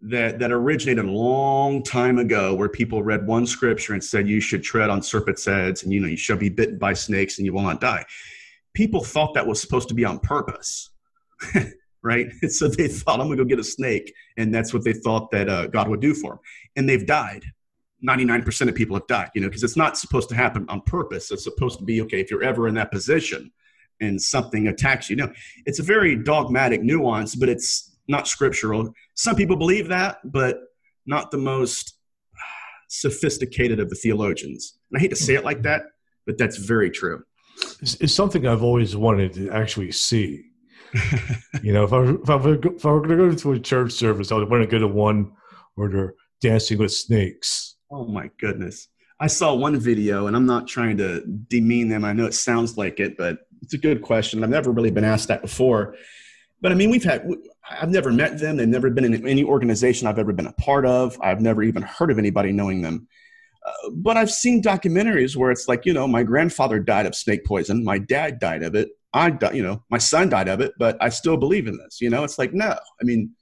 that 0.00 0.40
that 0.40 0.50
originated 0.50 1.04
a 1.04 1.08
long 1.08 1.84
time 1.84 2.18
ago 2.18 2.52
where 2.56 2.68
people 2.68 3.04
read 3.04 3.28
one 3.28 3.46
scripture 3.46 3.92
and 3.92 4.02
said 4.02 4.28
you 4.28 4.40
should 4.40 4.64
tread 4.64 4.90
on 4.90 5.02
serpents' 5.02 5.44
heads 5.44 5.84
and 5.84 5.92
you 5.92 6.00
know 6.00 6.08
you 6.08 6.16
shall 6.16 6.36
be 6.36 6.48
bitten 6.48 6.78
by 6.78 6.92
snakes 6.92 7.38
and 7.38 7.46
you 7.46 7.52
will 7.52 7.62
not 7.62 7.80
die. 7.80 8.04
People 8.74 9.04
thought 9.04 9.32
that 9.34 9.46
was 9.46 9.60
supposed 9.60 9.86
to 9.86 9.94
be 9.94 10.04
on 10.04 10.18
purpose. 10.18 10.90
right? 12.02 12.26
So 12.48 12.66
they 12.66 12.88
thought, 12.88 13.20
I'm 13.20 13.26
going 13.26 13.38
to 13.38 13.44
go 13.44 13.48
get 13.48 13.60
a 13.60 13.64
snake. 13.64 14.12
And 14.36 14.54
that's 14.54 14.72
what 14.72 14.84
they 14.84 14.92
thought 14.92 15.30
that 15.32 15.48
uh, 15.48 15.66
God 15.66 15.88
would 15.88 16.00
do 16.00 16.14
for 16.14 16.32
them. 16.32 16.38
And 16.76 16.88
they've 16.88 17.06
died. 17.06 17.44
99% 18.04 18.68
of 18.68 18.74
people 18.74 18.96
have 18.96 19.06
died, 19.06 19.30
you 19.34 19.40
know, 19.40 19.48
because 19.48 19.62
it's 19.62 19.76
not 19.76 19.96
supposed 19.96 20.28
to 20.28 20.34
happen 20.34 20.66
on 20.68 20.82
purpose. 20.82 21.30
It's 21.30 21.44
supposed 21.44 21.78
to 21.78 21.84
be, 21.84 22.02
okay, 22.02 22.20
if 22.20 22.30
you're 22.30 22.42
ever 22.42 22.68
in 22.68 22.74
that 22.74 22.90
position 22.90 23.50
and 24.00 24.20
something 24.20 24.68
attacks 24.68 25.08
you. 25.08 25.16
No, 25.16 25.32
it's 25.64 25.78
a 25.78 25.82
very 25.82 26.16
dogmatic 26.16 26.82
nuance, 26.82 27.34
but 27.34 27.48
it's 27.48 27.96
not 28.08 28.28
scriptural. 28.28 28.92
Some 29.14 29.36
people 29.36 29.56
believe 29.56 29.88
that, 29.88 30.18
but 30.24 30.58
not 31.06 31.30
the 31.30 31.38
most 31.38 31.94
sophisticated 32.88 33.80
of 33.80 33.88
the 33.88 33.96
theologians. 33.96 34.78
And 34.90 34.98
I 34.98 35.00
hate 35.00 35.10
to 35.10 35.16
say 35.16 35.34
it 35.34 35.44
like 35.44 35.62
that, 35.62 35.82
but 36.26 36.36
that's 36.36 36.58
very 36.58 36.90
true. 36.90 37.22
It's, 37.80 37.94
it's 37.94 38.14
something 38.14 38.46
I've 38.46 38.62
always 38.62 38.94
wanted 38.94 39.32
to 39.34 39.50
actually 39.50 39.92
see. 39.92 40.44
you 41.62 41.72
know, 41.72 41.84
if 41.84 41.92
I, 41.92 42.02
if 42.02 42.30
I, 42.30 42.36
were, 42.36 42.54
if 42.54 42.84
I 42.84 42.90
were 42.90 43.00
going 43.00 43.18
to 43.18 43.30
go 43.30 43.34
to 43.34 43.52
a 43.52 43.58
church 43.58 43.92
service, 43.92 44.30
I 44.30 44.36
would 44.36 44.50
want 44.50 44.62
to 44.62 44.68
go 44.68 44.78
to 44.78 44.86
one 44.86 45.32
where 45.74 45.88
they're 45.88 46.14
dancing 46.40 46.78
with 46.78 46.92
snakes 46.92 47.75
Oh 47.90 48.06
my 48.06 48.30
goodness. 48.38 48.88
I 49.18 49.28
saw 49.28 49.54
one 49.54 49.78
video, 49.78 50.26
and 50.26 50.36
I'm 50.36 50.46
not 50.46 50.68
trying 50.68 50.98
to 50.98 51.22
demean 51.48 51.88
them. 51.88 52.04
I 52.04 52.12
know 52.12 52.26
it 52.26 52.34
sounds 52.34 52.76
like 52.76 53.00
it, 53.00 53.16
but 53.16 53.38
it's 53.62 53.72
a 53.72 53.78
good 53.78 54.02
question. 54.02 54.44
I've 54.44 54.50
never 54.50 54.70
really 54.70 54.90
been 54.90 55.04
asked 55.04 55.28
that 55.28 55.40
before. 55.40 55.94
But 56.60 56.72
I 56.72 56.74
mean, 56.74 56.90
we've 56.90 57.04
had, 57.04 57.26
I've 57.68 57.90
never 57.90 58.12
met 58.12 58.38
them. 58.38 58.56
They've 58.56 58.68
never 58.68 58.90
been 58.90 59.04
in 59.04 59.26
any 59.26 59.44
organization 59.44 60.06
I've 60.06 60.18
ever 60.18 60.32
been 60.32 60.46
a 60.46 60.52
part 60.54 60.84
of. 60.84 61.18
I've 61.22 61.40
never 61.40 61.62
even 61.62 61.82
heard 61.82 62.10
of 62.10 62.18
anybody 62.18 62.52
knowing 62.52 62.82
them. 62.82 63.08
Uh, 63.64 63.90
but 63.92 64.16
I've 64.16 64.30
seen 64.30 64.62
documentaries 64.62 65.36
where 65.36 65.50
it's 65.50 65.66
like, 65.68 65.86
you 65.86 65.92
know, 65.92 66.06
my 66.06 66.22
grandfather 66.22 66.78
died 66.78 67.06
of 67.06 67.14
snake 67.14 67.44
poison. 67.44 67.84
My 67.84 67.98
dad 67.98 68.38
died 68.38 68.62
of 68.62 68.74
it. 68.74 68.90
I, 69.12 69.36
you 69.52 69.62
know, 69.62 69.82
my 69.90 69.98
son 69.98 70.28
died 70.28 70.48
of 70.48 70.60
it, 70.60 70.72
but 70.78 70.96
I 71.00 71.08
still 71.08 71.36
believe 71.36 71.66
in 71.66 71.78
this. 71.78 72.00
You 72.00 72.10
know, 72.10 72.22
it's 72.22 72.38
like, 72.38 72.52
no. 72.52 72.78
I 73.00 73.04
mean, 73.04 73.32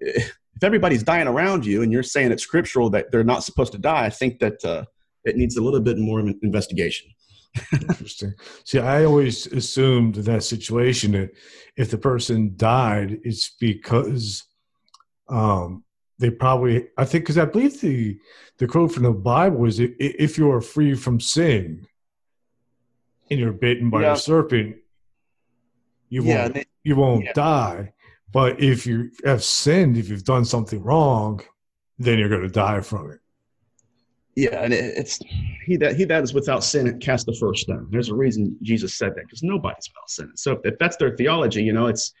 if 0.54 0.64
everybody's 0.64 1.02
dying 1.02 1.28
around 1.28 1.64
you 1.64 1.82
and 1.82 1.92
you're 1.92 2.02
saying 2.02 2.32
it's 2.32 2.42
scriptural 2.42 2.90
that 2.90 3.10
they're 3.10 3.24
not 3.24 3.44
supposed 3.44 3.72
to 3.72 3.78
die, 3.78 4.04
I 4.04 4.10
think 4.10 4.38
that 4.40 4.64
uh, 4.64 4.84
it 5.24 5.36
needs 5.36 5.56
a 5.56 5.62
little 5.62 5.80
bit 5.80 5.98
more 5.98 6.20
of 6.20 6.26
an 6.26 6.38
investigation. 6.42 7.10
Interesting. 7.72 8.34
See, 8.64 8.78
I 8.78 9.04
always 9.04 9.46
assumed 9.46 10.16
that 10.16 10.42
situation 10.42 11.12
that 11.12 11.30
if 11.76 11.90
the 11.90 11.98
person 11.98 12.54
died, 12.56 13.20
it's 13.24 13.50
because 13.60 14.44
um, 15.28 15.84
they 16.18 16.30
probably. 16.30 16.88
I 16.96 17.04
think 17.04 17.24
because 17.24 17.38
I 17.38 17.44
believe 17.44 17.80
the 17.80 18.18
the 18.58 18.66
quote 18.66 18.92
from 18.92 19.02
the 19.02 19.12
Bible 19.12 19.66
is 19.66 19.80
if 19.80 20.38
you 20.38 20.50
are 20.50 20.60
free 20.60 20.94
from 20.94 21.20
sin 21.20 21.86
and 23.30 23.40
you're 23.40 23.52
bitten 23.52 23.90
by 23.90 24.02
yeah. 24.02 24.12
a 24.12 24.16
serpent, 24.16 24.76
you 26.08 26.24
yeah, 26.24 26.42
won't 26.42 26.54
they, 26.54 26.64
you 26.84 26.96
won't 26.96 27.24
yeah. 27.24 27.32
die. 27.34 27.92
But 28.32 28.60
if 28.60 28.86
you 28.86 29.10
have 29.24 29.44
sinned, 29.44 29.96
if 29.98 30.08
you've 30.08 30.24
done 30.24 30.44
something 30.44 30.82
wrong, 30.82 31.42
then 31.98 32.18
you're 32.18 32.28
going 32.28 32.42
to 32.42 32.48
die 32.48 32.80
from 32.80 33.10
it. 33.10 33.20
Yeah, 34.34 34.62
and 34.62 34.72
it's 34.72 35.20
he 35.66 35.76
that 35.76 35.96
he 35.96 36.04
that 36.04 36.22
is 36.22 36.32
without 36.32 36.64
sin 36.64 36.98
cast 37.00 37.26
the 37.26 37.34
first 37.34 37.62
stone. 37.62 37.88
There's 37.90 38.08
a 38.08 38.14
reason 38.14 38.56
Jesus 38.62 38.94
said 38.94 39.14
that 39.14 39.24
because 39.26 39.42
nobody's 39.42 39.90
without 39.90 40.08
sin. 40.08 40.32
So 40.36 40.58
if 40.64 40.78
that's 40.78 40.96
their 40.96 41.14
theology, 41.14 41.62
you 41.62 41.74
know, 41.74 41.86
it's 41.86 42.14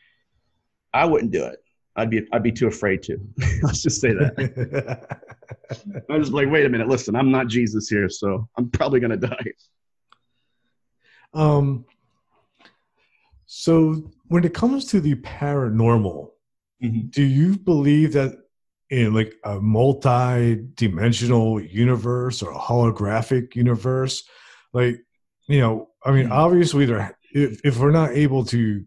I 0.92 1.06
wouldn't 1.06 1.32
do 1.32 1.44
it. 1.44 1.58
I'd 1.96 2.10
be 2.10 2.26
I'd 2.32 2.42
be 2.42 2.52
too 2.52 2.66
afraid 2.66 3.02
to. 3.04 3.18
Let's 3.62 3.82
just 3.82 4.00
say 4.00 4.12
that. 4.12 5.18
I 6.10 6.16
was 6.18 6.30
like, 6.32 6.50
wait 6.50 6.66
a 6.66 6.68
minute, 6.68 6.88
listen, 6.88 7.16
I'm 7.16 7.30
not 7.30 7.46
Jesus 7.48 7.88
here, 7.88 8.10
so 8.10 8.46
I'm 8.58 8.68
probably 8.68 9.00
gonna 9.00 9.16
die. 9.16 9.52
Um. 11.32 11.86
So 13.46 14.10
when 14.32 14.44
it 14.44 14.54
comes 14.54 14.86
to 14.86 14.98
the 14.98 15.14
paranormal, 15.16 16.30
mm-hmm. 16.82 17.08
do 17.10 17.22
you 17.22 17.58
believe 17.58 18.14
that 18.14 18.32
in 18.88 19.12
like 19.12 19.34
a 19.44 19.60
multi-dimensional 19.60 21.60
universe 21.60 22.42
or 22.42 22.50
a 22.50 22.58
holographic 22.58 23.54
universe, 23.54 24.24
like 24.72 24.96
you 25.48 25.60
know, 25.60 25.90
I 26.02 26.12
mean, 26.12 26.24
mm-hmm. 26.24 26.32
obviously, 26.32 26.86
there 26.86 27.14
if, 27.32 27.60
if 27.62 27.78
we're 27.78 27.90
not 27.90 28.12
able 28.12 28.42
to 28.46 28.82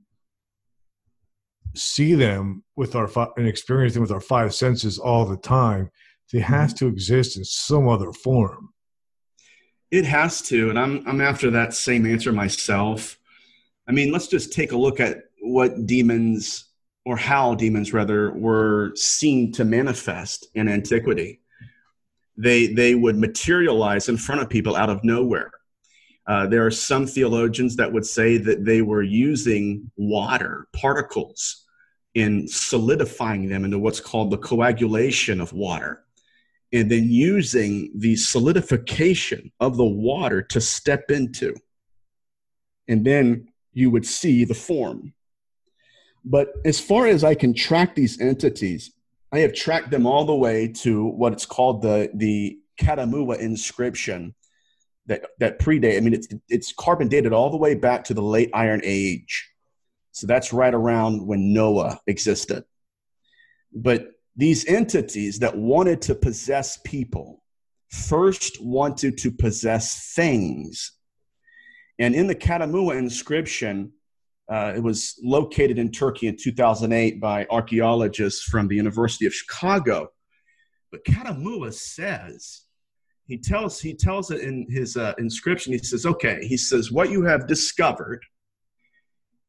see 1.75 2.15
them 2.15 2.63
with 2.75 2.95
our 2.95 3.07
and 3.37 3.47
experience 3.47 3.93
them 3.93 4.01
with 4.01 4.11
our 4.11 4.19
five 4.19 4.55
senses 4.55 4.97
all 4.97 5.25
the 5.25 5.37
time, 5.37 5.91
they 6.33 6.39
mm-hmm. 6.39 6.53
has 6.53 6.73
to 6.73 6.87
exist 6.87 7.37
in 7.37 7.45
some 7.45 7.87
other 7.87 8.11
form. 8.11 8.69
It 9.91 10.05
has 10.05 10.41
to, 10.43 10.71
and 10.71 10.79
I'm 10.79 11.07
I'm 11.07 11.21
after 11.21 11.51
that 11.51 11.75
same 11.75 12.07
answer 12.07 12.31
myself. 12.31 13.19
I 13.87 13.91
mean, 13.91 14.11
let's 14.11 14.27
just 14.27 14.51
take 14.51 14.71
a 14.71 14.77
look 14.77 14.99
at 14.99 15.25
what 15.45 15.85
demons 15.85 16.65
or 17.05 17.15
how 17.15 17.53
demons 17.53 17.93
rather 17.93 18.31
were 18.31 18.91
seen 18.95 19.51
to 19.53 19.63
manifest 19.63 20.47
in 20.55 20.67
antiquity. 20.67 21.39
They 22.37 22.67
they 22.67 22.95
would 22.95 23.17
materialize 23.17 24.09
in 24.09 24.17
front 24.17 24.41
of 24.41 24.49
people 24.49 24.75
out 24.75 24.89
of 24.89 25.03
nowhere. 25.03 25.51
Uh, 26.27 26.47
there 26.47 26.65
are 26.65 26.71
some 26.71 27.05
theologians 27.05 27.75
that 27.75 27.93
would 27.93 28.05
say 28.05 28.37
that 28.37 28.65
they 28.65 28.81
were 28.81 29.03
using 29.03 29.91
water 29.95 30.67
particles 30.73 31.65
in 32.15 32.47
solidifying 32.47 33.47
them 33.47 33.63
into 33.63 33.77
what's 33.77 33.99
called 33.99 34.31
the 34.31 34.37
coagulation 34.37 35.39
of 35.39 35.53
water, 35.53 36.03
and 36.73 36.89
then 36.89 37.09
using 37.09 37.91
the 37.95 38.15
solidification 38.15 39.51
of 39.59 39.77
the 39.77 39.85
water 39.85 40.41
to 40.41 40.59
step 40.59 41.11
into. 41.11 41.55
And 42.87 43.05
then 43.05 43.49
you 43.73 43.91
would 43.91 44.05
see 44.05 44.45
the 44.45 44.53
form 44.55 45.13
But 46.25 46.53
as 46.65 46.79
far 46.79 47.05
as 47.05 47.23
I 47.23 47.35
can 47.35 47.53
track 47.53 47.93
these 47.93 48.19
entities, 48.19 48.91
I 49.31 49.39
have 49.39 49.53
tracked 49.53 49.91
them 49.91 50.07
all 50.07 50.25
the 50.25 50.35
way 50.35 50.67
to 50.81 51.05
what 51.05 51.33
it's 51.33 51.45
called 51.45 51.83
the 51.83 52.09
the 52.15 52.57
Katumuwa 52.79 53.37
inscription 53.37 54.33
that 55.05 55.27
that 55.39 55.59
predate. 55.59 55.97
I 55.97 55.99
mean, 55.99 56.15
it's 56.15 56.27
it's 56.49 56.73
carbon 56.73 57.07
dated 57.07 57.31
all 57.31 57.51
the 57.51 57.57
way 57.57 57.75
back 57.75 58.05
to 58.05 58.15
the 58.15 58.23
late 58.23 58.49
Iron 58.53 58.81
Age, 58.83 59.51
so 60.11 60.25
that's 60.25 60.51
right 60.51 60.73
around 60.73 61.25
when 61.25 61.53
Noah 61.53 61.99
existed. 62.07 62.63
But 63.71 64.07
these 64.35 64.65
entities 64.65 65.39
that 65.39 65.55
wanted 65.55 66.01
to 66.03 66.15
possess 66.15 66.77
people 66.83 67.43
first 67.89 68.61
wanted 68.61 69.17
to 69.19 69.31
possess 69.31 70.13
things, 70.15 70.93
and 71.99 72.15
in 72.15 72.25
the 72.27 72.35
Katumuwa 72.35 72.97
inscription, 72.97 73.91
uh, 74.51 74.73
it 74.75 74.83
was 74.83 75.19
located 75.23 75.79
in 75.79 75.91
Turkey 75.91 76.27
in 76.27 76.37
2008 76.37 77.19
by 77.19 77.47
archaeologists 77.49 78.43
from 78.43 78.67
the 78.67 78.75
University 78.75 79.25
of 79.25 79.33
Chicago. 79.33 80.09
But 80.91 81.03
Katumuwa 81.03 81.73
says, 81.73 82.61
he 83.25 83.37
tells, 83.37 83.81
he 83.81 83.95
tells 83.95 84.29
it 84.29 84.41
in 84.41 84.67
his 84.69 84.97
uh, 84.97 85.13
inscription, 85.17 85.73
he 85.73 85.79
says, 85.79 86.05
okay, 86.05 86.45
he 86.45 86.57
says, 86.57 86.91
what 86.91 87.09
you 87.09 87.23
have 87.23 87.47
discovered 87.47 88.23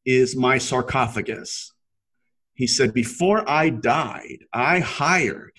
is 0.03 0.35
my 0.35 0.57
sarcophagus. 0.57 1.71
He 2.55 2.65
said, 2.65 2.91
before 2.91 3.47
I 3.47 3.69
died, 3.69 4.45
I 4.51 4.79
hired 4.79 5.51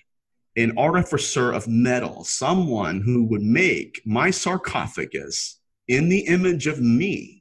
an 0.56 0.76
artificer 0.76 1.52
of 1.52 1.68
metal, 1.68 2.24
someone 2.24 3.00
who 3.02 3.24
would 3.26 3.42
make 3.42 4.02
my 4.04 4.32
sarcophagus 4.32 5.60
in 5.86 6.08
the 6.08 6.26
image 6.26 6.66
of 6.66 6.80
me 6.80 7.37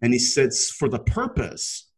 and 0.00 0.12
he 0.12 0.18
says, 0.18 0.70
for 0.70 0.88
the 0.88 0.98
purpose 0.98 1.88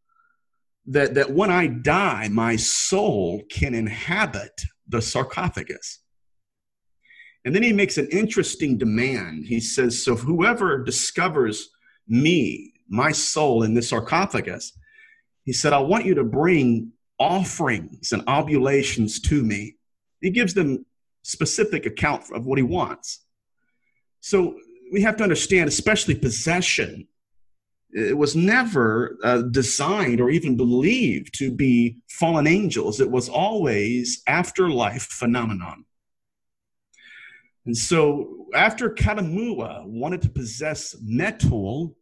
that, 0.86 1.14
that 1.14 1.30
when 1.30 1.50
I 1.50 1.66
die, 1.66 2.28
my 2.30 2.56
soul 2.56 3.42
can 3.50 3.74
inhabit 3.74 4.62
the 4.88 5.02
sarcophagus. 5.02 6.00
And 7.44 7.54
then 7.54 7.62
he 7.62 7.72
makes 7.72 7.96
an 7.96 8.08
interesting 8.10 8.76
demand. 8.76 9.46
He 9.46 9.60
says, 9.60 10.02
So 10.02 10.14
whoever 10.14 10.82
discovers 10.82 11.70
me, 12.06 12.74
my 12.88 13.12
soul 13.12 13.62
in 13.62 13.74
this 13.74 13.90
sarcophagus, 13.90 14.76
he 15.44 15.52
said, 15.52 15.72
I 15.72 15.78
want 15.78 16.04
you 16.04 16.14
to 16.14 16.24
bring 16.24 16.92
offerings 17.18 18.12
and 18.12 18.22
oblations 18.26 19.20
to 19.20 19.42
me. 19.42 19.76
He 20.20 20.30
gives 20.30 20.54
them 20.54 20.84
specific 21.22 21.86
account 21.86 22.24
of 22.32 22.44
what 22.44 22.58
he 22.58 22.62
wants. 22.62 23.24
So 24.20 24.56
we 24.92 25.02
have 25.02 25.16
to 25.16 25.22
understand, 25.22 25.68
especially 25.68 26.14
possession, 26.14 27.06
it 27.92 28.16
was 28.16 28.36
never 28.36 29.18
uh, 29.24 29.42
designed 29.42 30.20
or 30.20 30.30
even 30.30 30.56
believed 30.56 31.36
to 31.38 31.50
be 31.50 31.98
fallen 32.08 32.46
angels. 32.46 33.00
It 33.00 33.10
was 33.10 33.28
always 33.28 34.22
afterlife 34.26 35.04
phenomenon. 35.04 35.84
And 37.66 37.76
so 37.76 38.46
after 38.54 38.90
Katumuwa 38.90 39.86
wanted 39.86 40.22
to 40.22 40.28
possess 40.28 40.96
metal, 41.02 41.96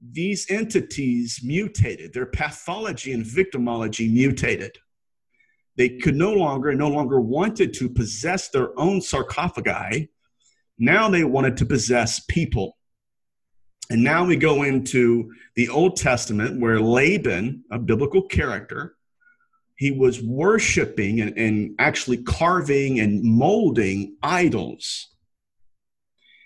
these 0.00 0.50
entities 0.50 1.40
mutated. 1.42 2.12
Their 2.12 2.26
pathology 2.26 3.12
and 3.12 3.24
victimology 3.24 4.10
mutated. 4.10 4.78
They 5.76 5.88
could 5.88 6.14
no 6.14 6.32
longer, 6.32 6.74
no 6.74 6.88
longer 6.88 7.20
wanted 7.20 7.74
to 7.74 7.88
possess 7.88 8.48
their 8.48 8.78
own 8.78 9.00
sarcophagi. 9.00 10.08
Now 10.78 11.08
they 11.08 11.24
wanted 11.24 11.56
to 11.58 11.66
possess 11.66 12.20
people. 12.28 12.76
And 13.90 14.04
now 14.04 14.24
we 14.24 14.36
go 14.36 14.62
into 14.62 15.32
the 15.56 15.68
Old 15.68 15.96
Testament 15.96 16.60
where 16.60 16.80
Laban, 16.80 17.64
a 17.72 17.78
biblical 17.78 18.22
character, 18.22 18.94
he 19.74 19.90
was 19.90 20.22
worshiping 20.22 21.20
and, 21.20 21.36
and 21.36 21.74
actually 21.80 22.18
carving 22.18 23.00
and 23.00 23.22
molding 23.24 24.16
idols. 24.22 25.08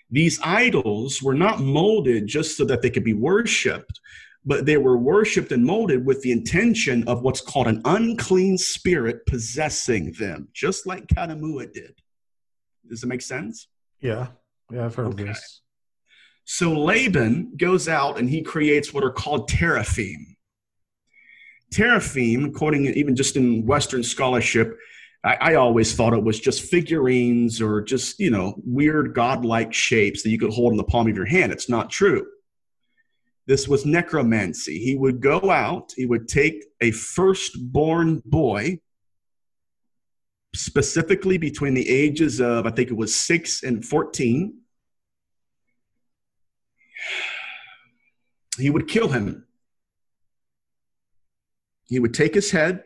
These 0.09 0.39
idols 0.43 1.21
were 1.21 1.35
not 1.35 1.59
molded 1.59 2.25
just 2.25 2.57
so 2.57 2.65
that 2.65 2.81
they 2.81 2.89
could 2.89 3.03
be 3.03 3.13
worshiped, 3.13 3.99
but 4.43 4.65
they 4.65 4.77
were 4.77 4.97
worshiped 4.97 5.51
and 5.51 5.63
molded 5.63 6.05
with 6.05 6.21
the 6.21 6.31
intention 6.31 7.07
of 7.07 7.21
what's 7.21 7.41
called 7.41 7.67
an 7.67 7.81
unclean 7.85 8.57
spirit 8.57 9.25
possessing 9.27 10.13
them, 10.13 10.47
just 10.53 10.87
like 10.87 11.05
Katumuwa 11.07 11.71
did. 11.71 11.93
Does 12.89 13.03
it 13.03 13.07
make 13.07 13.21
sense? 13.21 13.67
Yeah. 13.99 14.27
Yeah, 14.71 14.85
I've 14.85 14.95
heard 14.95 15.07
okay. 15.07 15.23
of 15.23 15.27
this. 15.29 15.61
So 16.45 16.73
Laban 16.73 17.53
goes 17.57 17.89
out 17.89 18.19
and 18.19 18.29
he 18.29 18.43
creates 18.43 18.93
what 18.93 19.03
are 19.03 19.11
called 19.11 19.49
teraphim. 19.49 20.35
Teraphim, 21.73 22.45
according 22.45 22.85
even 22.85 23.15
just 23.15 23.35
in 23.35 23.65
Western 23.65 24.03
scholarship, 24.03 24.77
I, 25.23 25.37
I, 25.41 25.55
always 25.55 25.95
thought 25.95 26.13
it 26.13 26.23
was 26.23 26.39
just 26.39 26.61
figurines 26.61 27.59
or 27.59 27.81
just, 27.81 28.19
you 28.19 28.29
know, 28.29 28.55
weird 28.63 29.15
godlike 29.15 29.73
shapes 29.73 30.21
that 30.21 30.29
you 30.29 30.37
could 30.37 30.53
hold 30.53 30.71
in 30.71 30.77
the 30.77 30.83
palm 30.83 31.09
of 31.09 31.15
your 31.15 31.25
hand. 31.25 31.51
It's 31.51 31.67
not 31.67 31.89
true. 31.89 32.27
This 33.47 33.67
was 33.67 33.85
necromancy. 33.85 34.77
He 34.77 34.95
would 34.95 35.21
go 35.21 35.49
out, 35.49 35.93
he 35.95 36.05
would 36.05 36.27
take 36.27 36.63
a 36.79 36.91
firstborn 36.91 38.21
boy, 38.23 38.79
specifically 40.55 41.39
between 41.39 41.73
the 41.73 41.89
ages 41.89 42.39
of, 42.39 42.67
I 42.67 42.71
think 42.71 42.91
it 42.91 42.97
was 42.97 43.15
six 43.15 43.63
and 43.63 43.83
14 43.83 44.53
he 48.55 48.69
would 48.69 48.87
kill 48.87 49.09
him. 49.09 49.45
He 51.87 51.99
would 51.99 52.13
take 52.13 52.33
his 52.33 52.51
head, 52.51 52.83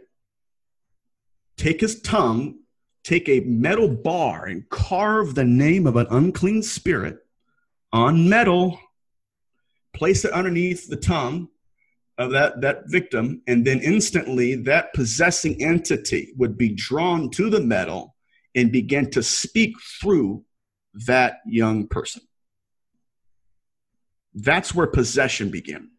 take 1.57 1.81
his 1.81 2.01
tongue, 2.01 2.59
take 3.03 3.29
a 3.29 3.39
metal 3.41 3.87
bar, 3.87 4.45
and 4.45 4.67
carve 4.69 5.35
the 5.35 5.45
name 5.45 5.87
of 5.87 5.95
an 5.95 6.07
unclean 6.09 6.63
spirit 6.63 7.19
on 7.91 8.29
metal, 8.29 8.79
place 9.93 10.25
it 10.25 10.31
underneath 10.31 10.87
the 10.89 10.97
tongue 10.97 11.47
of 12.17 12.31
that, 12.31 12.61
that 12.61 12.83
victim, 12.87 13.41
and 13.47 13.65
then 13.65 13.79
instantly 13.79 14.55
that 14.55 14.93
possessing 14.93 15.63
entity 15.63 16.33
would 16.37 16.57
be 16.57 16.69
drawn 16.69 17.29
to 17.31 17.49
the 17.49 17.61
metal 17.61 18.15
and 18.55 18.71
begin 18.71 19.09
to 19.11 19.23
speak 19.23 19.73
through 20.01 20.43
that 20.93 21.39
young 21.45 21.87
person. 21.87 22.21
That's 24.33 24.73
where 24.73 24.87
possession 24.87 25.49
began. 25.49 25.89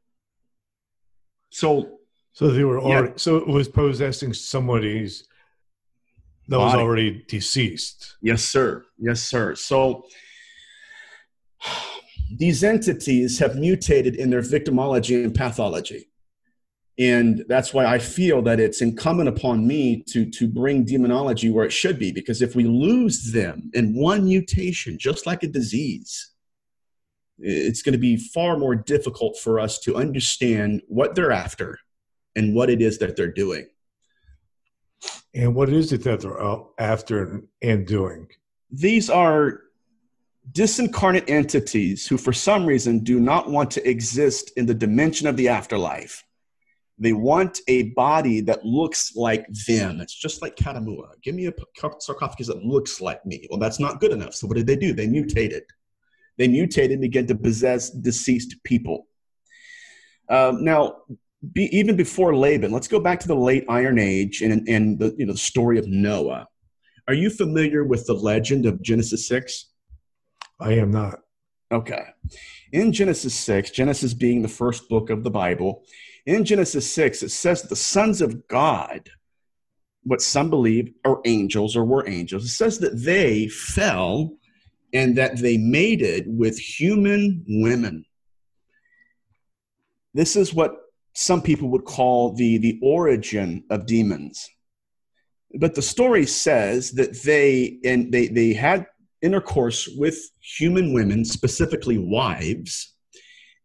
So, 1.50 1.98
so 2.32 2.48
they 2.48 2.64
were 2.64 2.80
already, 2.80 3.08
yeah. 3.08 3.14
so 3.16 3.36
it 3.36 3.48
was 3.48 3.68
possessing 3.68 4.32
somebody's 4.32 5.24
that 6.50 6.56
Body. 6.56 6.76
was 6.76 6.82
already 6.82 7.24
deceased. 7.28 8.16
Yes, 8.20 8.42
sir. 8.42 8.84
Yes, 8.98 9.22
sir. 9.22 9.54
So 9.54 10.04
these 12.36 12.64
entities 12.64 13.38
have 13.38 13.56
mutated 13.56 14.16
in 14.16 14.30
their 14.30 14.42
victimology 14.42 15.24
and 15.24 15.34
pathology. 15.34 16.08
And 16.98 17.44
that's 17.48 17.72
why 17.72 17.86
I 17.86 17.98
feel 17.98 18.42
that 18.42 18.60
it's 18.60 18.82
incumbent 18.82 19.28
upon 19.28 19.66
me 19.66 20.04
to, 20.08 20.28
to 20.32 20.46
bring 20.46 20.84
demonology 20.84 21.48
where 21.48 21.64
it 21.64 21.72
should 21.72 21.98
be. 21.98 22.12
Because 22.12 22.42
if 22.42 22.54
we 22.54 22.64
lose 22.64 23.32
them 23.32 23.70
in 23.72 23.94
one 23.94 24.24
mutation, 24.24 24.98
just 24.98 25.26
like 25.26 25.42
a 25.42 25.48
disease, 25.48 26.32
it's 27.40 27.82
going 27.82 27.92
to 27.92 27.98
be 27.98 28.16
far 28.16 28.56
more 28.56 28.74
difficult 28.74 29.38
for 29.38 29.58
us 29.58 29.78
to 29.80 29.96
understand 29.96 30.82
what 30.88 31.14
they're 31.14 31.32
after 31.32 31.78
and 32.36 32.54
what 32.54 32.70
it 32.70 32.80
is 32.80 32.98
that 32.98 33.16
they're 33.16 33.32
doing. 33.32 33.66
And 35.34 35.54
what 35.54 35.68
is 35.68 35.92
it 35.92 36.02
that 36.04 36.20
they're 36.20 36.42
uh, 36.42 36.60
after 36.78 37.42
and 37.62 37.86
doing? 37.86 38.28
These 38.70 39.08
are 39.10 39.62
disincarnate 40.52 41.28
entities 41.28 42.06
who, 42.06 42.18
for 42.18 42.32
some 42.32 42.66
reason, 42.66 43.00
do 43.00 43.20
not 43.20 43.50
want 43.50 43.70
to 43.72 43.88
exist 43.88 44.52
in 44.56 44.66
the 44.66 44.74
dimension 44.74 45.26
of 45.26 45.36
the 45.36 45.48
afterlife. 45.48 46.24
They 46.98 47.12
want 47.14 47.60
a 47.66 47.84
body 47.90 48.42
that 48.42 48.64
looks 48.64 49.16
like 49.16 49.46
them. 49.66 50.00
It's 50.00 50.14
just 50.14 50.42
like 50.42 50.56
Katumuwa. 50.56 51.12
Give 51.22 51.34
me 51.34 51.46
a 51.46 51.52
sarcophagus 51.98 52.48
that 52.48 52.62
looks 52.62 53.00
like 53.00 53.24
me. 53.24 53.46
Well, 53.48 53.58
that's 53.58 53.80
not 53.80 54.00
good 54.00 54.12
enough. 54.12 54.34
So, 54.34 54.46
what 54.46 54.58
did 54.58 54.66
they 54.66 54.76
do? 54.76 54.92
They 54.92 55.06
mutated. 55.06 55.62
They 56.40 56.48
mutated 56.48 56.92
and 56.92 57.02
began 57.02 57.26
to 57.26 57.34
possess 57.34 57.90
deceased 57.90 58.64
people. 58.64 59.06
Um, 60.30 60.64
now, 60.64 61.02
be, 61.52 61.64
even 61.64 61.96
before 61.96 62.34
Laban, 62.34 62.72
let's 62.72 62.88
go 62.88 62.98
back 62.98 63.20
to 63.20 63.28
the 63.28 63.36
late 63.36 63.66
Iron 63.68 63.98
Age 63.98 64.40
and, 64.40 64.66
and 64.66 64.98
the, 64.98 65.14
you 65.18 65.26
know, 65.26 65.32
the 65.32 65.38
story 65.38 65.78
of 65.78 65.86
Noah. 65.86 66.48
Are 67.06 67.12
you 67.12 67.28
familiar 67.28 67.84
with 67.84 68.06
the 68.06 68.14
legend 68.14 68.64
of 68.64 68.80
Genesis 68.80 69.28
6? 69.28 69.66
I 70.58 70.72
am 70.72 70.90
not. 70.90 71.18
Okay. 71.70 72.04
In 72.72 72.90
Genesis 72.94 73.34
6, 73.34 73.70
Genesis 73.72 74.14
being 74.14 74.40
the 74.40 74.48
first 74.48 74.88
book 74.88 75.10
of 75.10 75.24
the 75.24 75.30
Bible, 75.30 75.84
in 76.24 76.46
Genesis 76.46 76.90
6, 76.90 77.22
it 77.22 77.32
says 77.32 77.60
the 77.60 77.76
sons 77.76 78.22
of 78.22 78.48
God, 78.48 79.10
what 80.04 80.22
some 80.22 80.48
believe 80.48 80.90
are 81.04 81.20
angels 81.26 81.76
or 81.76 81.84
were 81.84 82.08
angels, 82.08 82.46
it 82.46 82.48
says 82.48 82.78
that 82.78 83.04
they 83.04 83.46
fell 83.48 84.38
and 84.92 85.16
that 85.16 85.38
they 85.38 85.56
mated 85.56 86.24
with 86.26 86.58
human 86.58 87.44
women. 87.46 88.04
This 90.14 90.36
is 90.36 90.52
what 90.52 90.76
some 91.14 91.42
people 91.42 91.68
would 91.70 91.84
call 91.84 92.34
the, 92.34 92.58
the 92.58 92.78
origin 92.82 93.64
of 93.70 93.86
demons. 93.86 94.48
But 95.54 95.74
the 95.74 95.82
story 95.82 96.26
says 96.26 96.92
that 96.92 97.22
they, 97.22 97.78
and 97.84 98.12
they, 98.12 98.28
they 98.28 98.52
had 98.52 98.86
intercourse 99.22 99.88
with 99.96 100.18
human 100.40 100.92
women, 100.92 101.24
specifically 101.24 101.98
wives, 101.98 102.94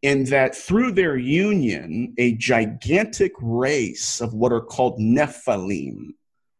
and 0.03 0.27
that 0.27 0.55
through 0.55 0.91
their 0.91 1.17
union, 1.17 2.13
a 2.17 2.35
gigantic 2.35 3.31
race 3.39 4.21
of 4.21 4.33
what 4.33 4.51
are 4.51 4.61
called 4.61 4.99
Nephilim 4.99 6.13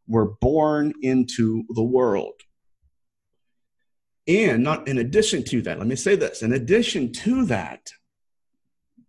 were 0.08 0.34
born 0.42 0.94
into 1.02 1.64
the 1.70 1.84
world. 1.84 2.35
And 4.28 4.64
not 4.64 4.88
in 4.88 4.98
addition 4.98 5.44
to 5.46 5.62
that, 5.64 5.78
let 5.78 5.88
me 5.88 5.96
say 5.96 6.16
this 6.16 6.42
in 6.42 6.54
addition 6.54 7.12
to 7.14 7.46
that, 7.46 7.92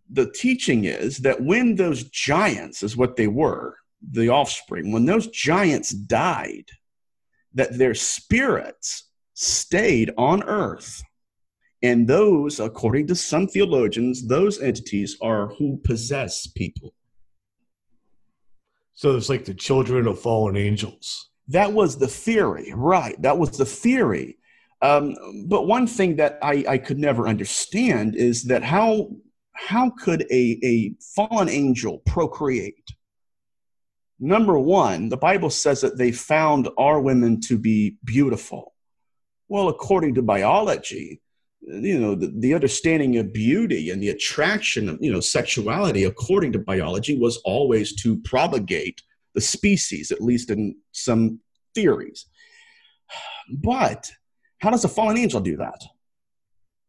the 0.09 0.31
teaching 0.31 0.85
is 0.85 1.17
that 1.19 1.41
when 1.41 1.75
those 1.75 2.03
giants, 2.03 2.83
is 2.83 2.95
what 2.95 3.15
they 3.15 3.27
were, 3.27 3.75
the 4.11 4.29
offspring, 4.29 4.91
when 4.91 5.05
those 5.05 5.27
giants 5.27 5.89
died, 5.89 6.69
that 7.53 7.77
their 7.77 7.95
spirits 7.95 9.09
stayed 9.33 10.13
on 10.17 10.43
earth. 10.43 11.03
And 11.83 12.07
those, 12.07 12.59
according 12.59 13.07
to 13.07 13.15
some 13.15 13.47
theologians, 13.47 14.27
those 14.27 14.61
entities 14.61 15.17
are 15.21 15.47
who 15.47 15.77
possess 15.83 16.47
people. 16.47 16.93
So 18.93 19.15
it's 19.15 19.29
like 19.29 19.45
the 19.45 19.53
children 19.53 20.07
of 20.07 20.19
fallen 20.19 20.57
angels. 20.57 21.29
That 21.49 21.71
was 21.71 21.97
the 21.97 22.07
theory, 22.07 22.73
right? 22.75 23.19
That 23.21 23.37
was 23.37 23.57
the 23.57 23.65
theory. 23.65 24.36
Um, 24.81 25.15
but 25.47 25.67
one 25.67 25.87
thing 25.87 26.17
that 26.17 26.37
I, 26.41 26.63
I 26.67 26.77
could 26.77 26.99
never 26.99 27.27
understand 27.27 28.15
is 28.15 28.43
that 28.43 28.63
how 28.63 29.09
how 29.53 29.89
could 29.89 30.21
a, 30.31 30.59
a 30.63 30.93
fallen 31.15 31.49
angel 31.49 31.99
procreate? 32.05 32.91
Number 34.19 34.59
one, 34.59 35.09
the 35.09 35.17
Bible 35.17 35.49
says 35.49 35.81
that 35.81 35.97
they 35.97 36.11
found 36.11 36.69
our 36.77 36.99
women 36.99 37.41
to 37.41 37.57
be 37.57 37.97
beautiful. 38.03 38.75
Well, 39.47 39.67
according 39.69 40.13
to 40.15 40.21
biology, 40.21 41.21
you 41.61 41.99
know, 41.99 42.15
the, 42.15 42.31
the 42.37 42.53
understanding 42.53 43.17
of 43.17 43.33
beauty 43.33 43.89
and 43.89 44.01
the 44.01 44.09
attraction 44.09 44.89
of, 44.89 44.97
you 45.01 45.11
know, 45.11 45.19
sexuality, 45.19 46.03
according 46.03 46.51
to 46.53 46.59
biology, 46.59 47.17
was 47.17 47.37
always 47.37 47.95
to 48.03 48.19
propagate 48.19 49.01
the 49.33 49.41
species, 49.41 50.11
at 50.11 50.21
least 50.21 50.49
in 50.49 50.75
some 50.91 51.39
theories. 51.73 52.25
But 53.49 54.11
how 54.59 54.69
does 54.69 54.83
a 54.85 54.89
fallen 54.89 55.17
angel 55.17 55.39
do 55.39 55.57
that? 55.57 55.83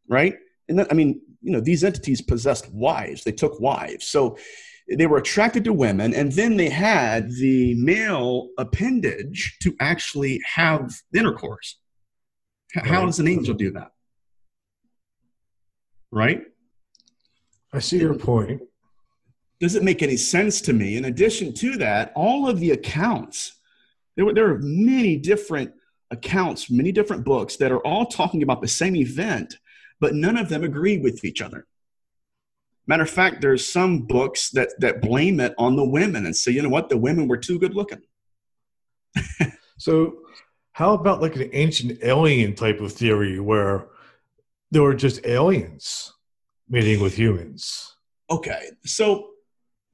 Right? 0.09 0.35
And 0.69 0.79
then, 0.79 0.87
I 0.91 0.95
mean, 0.95 1.21
you 1.43 1.53
know, 1.53 1.61
these 1.61 1.85
entities 1.85 2.21
possessed 2.21 2.71
wives. 2.73 3.25
They 3.25 3.33
took 3.33 3.61
wives. 3.61 4.07
So 4.07 4.37
they 4.97 5.07
were 5.07 5.19
attracted 5.19 5.65
to 5.65 5.73
women, 5.73 6.15
and 6.15 6.33
then 6.33 6.57
they 6.57 6.71
had 6.71 7.31
the 7.33 7.75
male 7.75 8.49
appendage 8.59 9.57
to 9.63 9.75
actually 9.81 10.41
have 10.47 10.95
intercourse. 11.15 11.79
How 12.73 13.05
does 13.05 13.19
an 13.19 13.29
angel 13.29 13.55
do 13.55 13.71
that? 13.73 13.93
Right? 16.11 16.43
I 17.73 17.81
see 17.81 17.99
your 17.99 18.15
point. 18.15 18.63
Does 19.61 19.75
it 19.75 19.83
make 19.83 20.03
any 20.03 20.17
sense 20.17 20.61
to 20.63 20.73
me? 20.73 20.97
In 20.97 21.07
addition 21.07 21.53
to 21.55 21.77
that, 21.79 22.13
all 22.15 22.49
of 22.49 22.61
the 22.61 22.71
accounts, 22.71 23.59
there, 24.17 24.25
were, 24.25 24.33
there 24.33 24.51
are 24.51 24.59
many 24.61 25.17
different 25.17 25.73
accounts, 26.11 26.71
many 26.71 26.93
different 26.93 27.25
books 27.25 27.57
that 27.57 27.73
are 27.73 27.85
all 27.87 28.07
talking 28.07 28.43
about 28.43 28.61
the 28.61 28.69
same 28.69 28.97
event, 28.97 29.57
but 30.01 30.15
none 30.15 30.37
of 30.37 30.49
them 30.49 30.65
agree 30.65 30.99
with 30.99 31.25
each 31.25 31.43
other. 31.43 31.67
Matter 32.87 33.03
of 33.03 33.11
fact, 33.11 33.43
there's 33.43 33.71
some 33.71 34.07
books 34.07 34.51
that, 34.51 34.71
that 34.79 35.03
blame 35.03 35.41
it 35.41 35.55
on 35.59 35.77
the 35.77 35.85
women 35.85 36.25
and 36.25 36.35
say, 36.35 36.53
you 36.53 36.63
know 36.63 36.71
what, 36.71 36.89
the 36.89 36.97
women 36.97 37.29
were 37.29 37.37
too 37.37 37.59
good 37.59 37.75
looking. 37.75 38.01
so 39.79 40.21
how 40.73 40.95
about 40.95 41.21
like 41.21 41.37
an 41.37 41.51
ancient 41.53 41.99
alien 42.03 42.55
type 42.55 42.81
of 42.81 42.93
theory 42.93 43.41
where 43.41 43.89
there 44.71 44.83
were 44.83 44.95
just 44.95 45.25
aliens 45.27 46.15
meeting 46.69 47.03
with 47.03 47.15
humans? 47.15 47.97
Okay, 48.31 48.71
so 48.85 49.31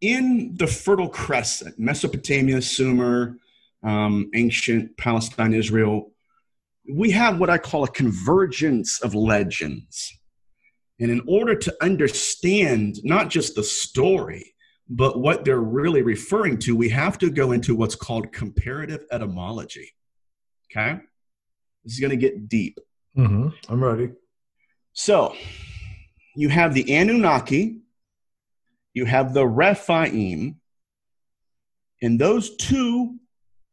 in 0.01 0.55
the 0.57 0.67
Fertile 0.67 1.09
Crescent, 1.09 1.79
Mesopotamia, 1.79 2.61
Sumer, 2.61 3.39
um, 3.85 4.31
ancient 4.35 4.97
Palestine, 4.97 5.55
Israel, 5.55 6.11
we 6.93 7.11
have 7.13 7.39
what 7.39 7.51
I 7.51 7.59
call 7.59 7.85
a 7.85 7.89
convergence 7.89 9.01
of 9.03 9.15
legends. 9.15 10.19
And 11.01 11.11
in 11.11 11.23
order 11.27 11.55
to 11.57 11.75
understand 11.83 12.97
not 13.03 13.31
just 13.31 13.55
the 13.55 13.65
story, 13.65 14.55
but 14.89 15.19
what 15.19 15.45
they're 15.45 15.61
really 15.61 16.03
referring 16.03 16.59
to, 16.59 16.77
we 16.77 16.89
have 16.91 17.19
to 17.19 17.31
go 17.31 17.53
into 17.53 17.75
what's 17.75 17.95
called 17.95 18.33
comparative 18.33 19.05
etymology. 19.11 19.93
Okay. 20.71 21.01
This 21.85 21.95
is 21.95 22.01
going 22.01 22.11
to 22.11 22.17
get 22.17 22.49
deep. 22.49 22.79
Mm-hmm. 23.17 23.49
I'm 23.69 23.83
ready. 23.83 24.11
So 24.93 25.35
you 26.37 26.49
have 26.49 26.75
the 26.75 26.95
Anunnaki, 26.95 27.81
you 28.93 29.05
have 29.05 29.35
the 29.35 29.47
Rephaim, 29.47 30.61
and 32.03 32.21
those 32.21 32.57
two, 32.57 33.17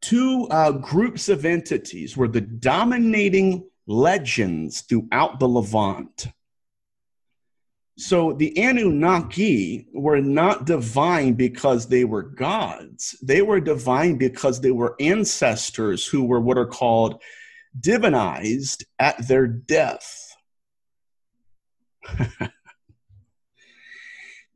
two 0.01 0.47
uh, 0.49 0.71
groups 0.71 1.29
of 1.29 1.45
entities 1.45 2.17
were 2.17 2.27
the 2.27 2.41
dominating 2.41 3.69
legends 3.87 4.81
throughout 4.81 5.39
the 5.39 5.47
Levant. 5.47 6.27
So 7.97 8.33
the 8.33 8.57
Anunnaki 8.57 9.87
were 9.93 10.21
not 10.21 10.65
divine 10.65 11.33
because 11.33 11.87
they 11.87 12.03
were 12.03 12.23
gods. 12.23 13.15
They 13.21 13.41
were 13.41 13.59
divine 13.59 14.17
because 14.17 14.59
they 14.59 14.71
were 14.71 14.95
ancestors 14.99 16.05
who 16.05 16.23
were 16.23 16.39
what 16.39 16.57
are 16.57 16.65
called 16.65 17.21
divinized 17.79 18.83
at 18.97 19.27
their 19.27 19.45
death. 19.47 20.35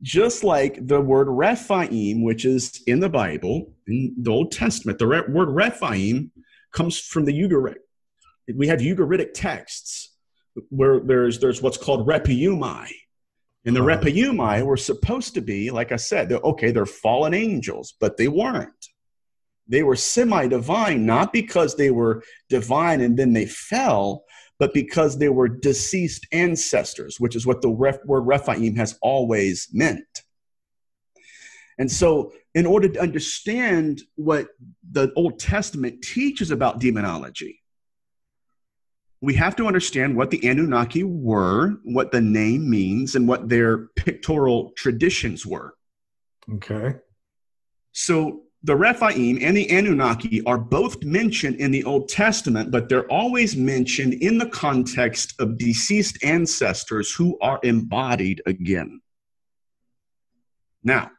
Just 0.02 0.44
like 0.44 0.86
the 0.86 1.00
word 1.00 1.28
Rephaim, 1.28 2.22
which 2.22 2.44
is 2.44 2.82
in 2.86 3.00
the 3.00 3.08
Bible, 3.08 3.72
in 3.86 4.14
the 4.20 4.30
Old 4.30 4.52
Testament, 4.52 4.98
the 4.98 5.06
re- 5.06 5.24
word 5.28 5.48
Rephaim 5.48 6.30
comes 6.72 6.98
from 6.98 7.24
the 7.24 7.32
Ugaritic. 7.32 7.76
We 8.54 8.68
have 8.68 8.80
Ugaritic 8.80 9.32
texts 9.34 10.14
where 10.68 11.00
there's, 11.00 11.38
there's 11.38 11.62
what's 11.62 11.78
called 11.78 12.06
Repiumai 12.06 12.88
and 13.66 13.74
the 13.74 13.82
uh-huh. 13.84 13.98
Repaiumai 13.98 14.64
were 14.64 14.76
supposed 14.76 15.34
to 15.34 15.40
be, 15.40 15.70
like 15.72 15.90
I 15.90 15.96
said, 15.96 16.28
they're, 16.28 16.38
okay, 16.38 16.70
they're 16.70 16.86
fallen 16.86 17.34
angels, 17.34 17.94
but 18.00 18.16
they 18.16 18.28
weren't. 18.28 18.70
They 19.68 19.82
were 19.82 19.96
semi 19.96 20.46
divine, 20.46 21.04
not 21.04 21.32
because 21.32 21.74
they 21.74 21.90
were 21.90 22.22
divine 22.48 23.00
and 23.00 23.16
then 23.16 23.32
they 23.32 23.46
fell, 23.46 24.24
but 24.58 24.72
because 24.72 25.18
they 25.18 25.28
were 25.28 25.48
deceased 25.48 26.26
ancestors, 26.32 27.20
which 27.20 27.36
is 27.36 27.46
what 27.46 27.62
the 27.62 27.68
ref, 27.68 27.98
word 28.04 28.22
Rephaim 28.22 28.76
has 28.76 28.98
always 29.02 29.68
meant. 29.72 30.22
And 31.78 31.90
so, 31.90 32.32
in 32.54 32.64
order 32.64 32.88
to 32.88 33.00
understand 33.00 34.00
what 34.14 34.48
the 34.90 35.12
Old 35.14 35.38
Testament 35.38 36.00
teaches 36.02 36.50
about 36.50 36.80
demonology, 36.80 37.60
we 39.20 39.34
have 39.34 39.56
to 39.56 39.66
understand 39.66 40.16
what 40.16 40.30
the 40.30 40.46
Anunnaki 40.48 41.02
were, 41.02 41.76
what 41.84 42.12
the 42.12 42.20
name 42.20 42.68
means, 42.68 43.14
and 43.14 43.28
what 43.28 43.48
their 43.48 43.88
pictorial 43.96 44.72
traditions 44.76 45.44
were. 45.44 45.74
Okay. 46.54 46.94
So 47.92 48.42
the 48.66 48.76
Rephaim 48.76 49.38
and 49.40 49.56
the 49.56 49.70
Anunnaki 49.70 50.44
are 50.44 50.58
both 50.58 51.02
mentioned 51.02 51.56
in 51.56 51.70
the 51.70 51.84
Old 51.84 52.08
Testament, 52.08 52.70
but 52.70 52.88
they're 52.88 53.10
always 53.10 53.56
mentioned 53.56 54.14
in 54.14 54.38
the 54.38 54.48
context 54.48 55.34
of 55.40 55.56
deceased 55.56 56.22
ancestors 56.22 57.12
who 57.12 57.38
are 57.40 57.60
embodied 57.62 58.42
again. 58.46 59.00
Now, 60.82 61.10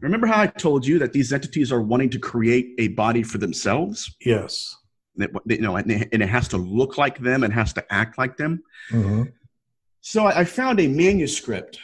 remember 0.00 0.26
how 0.26 0.40
I 0.40 0.46
told 0.46 0.86
you 0.86 0.98
that 1.00 1.12
these 1.12 1.32
entities 1.32 1.70
are 1.70 1.82
wanting 1.82 2.10
to 2.10 2.18
create 2.18 2.74
a 2.78 2.88
body 2.88 3.22
for 3.22 3.38
themselves? 3.38 4.16
Yes 4.24 4.76
you 5.16 5.60
know, 5.60 5.76
and 5.76 5.90
it, 5.90 6.20
has 6.22 6.48
to 6.48 6.56
look 6.56 6.98
like 6.98 7.18
them 7.18 7.44
and 7.44 7.52
has 7.52 7.72
to 7.74 7.92
act 7.92 8.18
like 8.18 8.36
them. 8.36 8.62
Mm-hmm. 8.90 9.24
So 10.00 10.26
I 10.26 10.44
found 10.44 10.80
a 10.80 10.88
manuscript. 10.88 11.78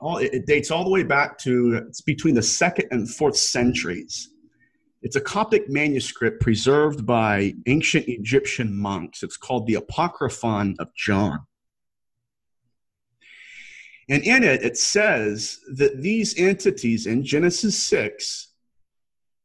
All, 0.00 0.16
it 0.18 0.46
dates 0.46 0.70
all 0.70 0.84
the 0.84 0.90
way 0.90 1.02
back 1.02 1.38
to 1.38 1.84
it's 1.86 2.00
between 2.00 2.34
the 2.34 2.42
second 2.42 2.88
and 2.90 3.08
fourth 3.08 3.36
centuries. 3.36 4.30
It's 5.02 5.16
a 5.16 5.20
Coptic 5.20 5.68
manuscript 5.68 6.40
preserved 6.40 7.06
by 7.06 7.54
ancient 7.66 8.08
Egyptian 8.08 8.74
monks. 8.74 9.22
It's 9.22 9.36
called 9.36 9.66
the 9.66 9.74
Apocryphon 9.74 10.76
of 10.78 10.94
John. 10.94 11.40
And 14.08 14.22
in 14.24 14.42
it, 14.42 14.62
it 14.62 14.76
says 14.76 15.60
that 15.74 16.02
these 16.02 16.36
entities 16.38 17.06
in 17.06 17.24
Genesis 17.24 17.80
6 17.82 18.48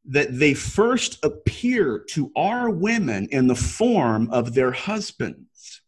that 0.08 0.38
they 0.38 0.54
first 0.54 1.24
appear 1.24 2.00
to 2.10 2.32
our 2.36 2.70
women 2.70 3.28
in 3.32 3.48
the 3.48 3.56
form 3.56 4.30
of 4.32 4.54
their 4.54 4.72
husbands. 4.72 5.82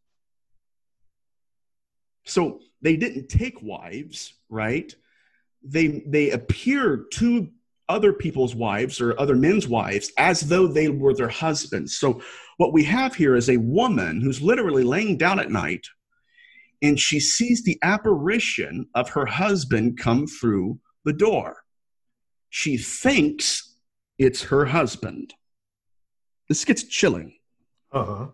So 2.26 2.60
they 2.82 2.96
didn't 2.96 3.28
take 3.28 3.62
wives, 3.62 4.34
right? 4.50 4.94
they 5.64 6.04
they 6.08 6.32
appear 6.32 7.06
to 7.14 7.50
other 7.90 8.12
people's 8.12 8.54
wives 8.54 9.00
or 9.00 9.20
other 9.20 9.36
men's 9.36 9.68
wives 9.68 10.12
as 10.18 10.42
though 10.42 10.68
they 10.68 10.90
were 10.90 11.14
their 11.14 11.30
husbands. 11.30 11.98
So 11.98 12.22
what 12.58 12.74
we 12.74 12.84
have 12.84 13.16
here 13.16 13.36
is 13.36 13.50
a 13.50 13.58
woman 13.58 14.20
who's 14.22 14.42
literally 14.42 14.84
laying 14.84 15.18
down 15.18 15.40
at 15.40 15.52
night 15.52 15.86
and 16.82 17.00
she 17.00 17.20
sees 17.20 17.64
the 17.64 17.80
apparition 17.82 18.88
of 18.94 19.10
her 19.10 19.26
husband 19.26 19.98
come 19.98 20.28
through 20.28 20.80
the 21.06 21.14
door. 21.14 21.64
She 22.50 22.78
thinks 22.78 23.76
it's 24.18 24.44
her 24.44 24.66
husband. 24.66 25.34
This 26.50 26.66
gets 26.66 26.84
chilling. 26.84 27.38
Uh-huh. 27.92 28.28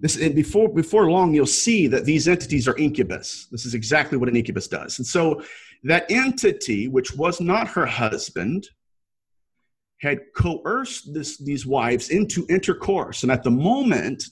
This 0.00 0.16
and 0.16 0.34
before 0.34 0.68
before 0.68 1.10
long 1.10 1.34
you'll 1.34 1.46
see 1.46 1.86
that 1.86 2.04
these 2.04 2.28
entities 2.28 2.68
are 2.68 2.76
incubus. 2.76 3.46
This 3.50 3.64
is 3.64 3.74
exactly 3.74 4.18
what 4.18 4.28
an 4.28 4.36
incubus 4.36 4.68
does. 4.68 4.98
And 4.98 5.06
so 5.06 5.42
that 5.84 6.10
entity, 6.10 6.88
which 6.88 7.14
was 7.14 7.40
not 7.40 7.68
her 7.68 7.86
husband, 7.86 8.68
had 10.00 10.20
coerced 10.34 11.14
this, 11.14 11.38
these 11.38 11.66
wives 11.66 12.10
into 12.10 12.46
intercourse. 12.48 13.22
And 13.22 13.32
at 13.32 13.42
the 13.42 13.50
moment 13.50 14.24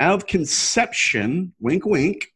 of 0.00 0.26
conception, 0.26 1.52
wink, 1.60 1.84
wink, 1.84 2.28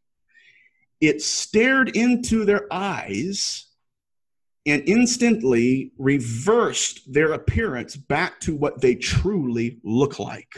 it 1.00 1.22
stared 1.22 1.96
into 1.96 2.44
their 2.44 2.66
eyes 2.72 3.66
and 4.66 4.82
instantly 4.86 5.92
reversed 5.98 7.12
their 7.12 7.32
appearance 7.32 7.96
back 7.96 8.40
to 8.40 8.54
what 8.54 8.80
they 8.80 8.94
truly 8.94 9.78
look 9.82 10.18
like. 10.18 10.54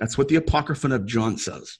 That's 0.00 0.18
what 0.18 0.28
the 0.28 0.36
Apocryphon 0.36 0.92
of 0.92 1.06
John 1.06 1.36
says. 1.36 1.78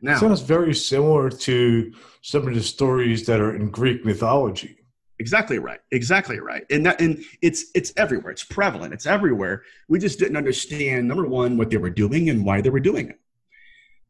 Now, 0.00 0.18
sounds 0.18 0.40
very 0.40 0.74
similar 0.74 1.30
to 1.30 1.92
some 2.22 2.48
of 2.48 2.54
the 2.54 2.62
stories 2.62 3.26
that 3.26 3.40
are 3.40 3.54
in 3.54 3.70
Greek 3.70 4.04
mythology. 4.04 4.78
Exactly 5.18 5.58
right. 5.58 5.80
Exactly 5.92 6.40
right. 6.40 6.64
And 6.70 6.84
that 6.86 7.00
and 7.00 7.24
it's 7.40 7.66
it's 7.74 7.92
everywhere. 7.96 8.32
It's 8.32 8.44
prevalent. 8.44 8.92
It's 8.92 9.06
everywhere. 9.06 9.62
We 9.88 9.98
just 9.98 10.18
didn't 10.18 10.36
understand 10.36 11.06
number 11.06 11.26
one 11.26 11.56
what 11.56 11.70
they 11.70 11.76
were 11.76 11.90
doing 11.90 12.28
and 12.28 12.44
why 12.44 12.60
they 12.60 12.70
were 12.70 12.80
doing 12.80 13.10
it. 13.10 13.20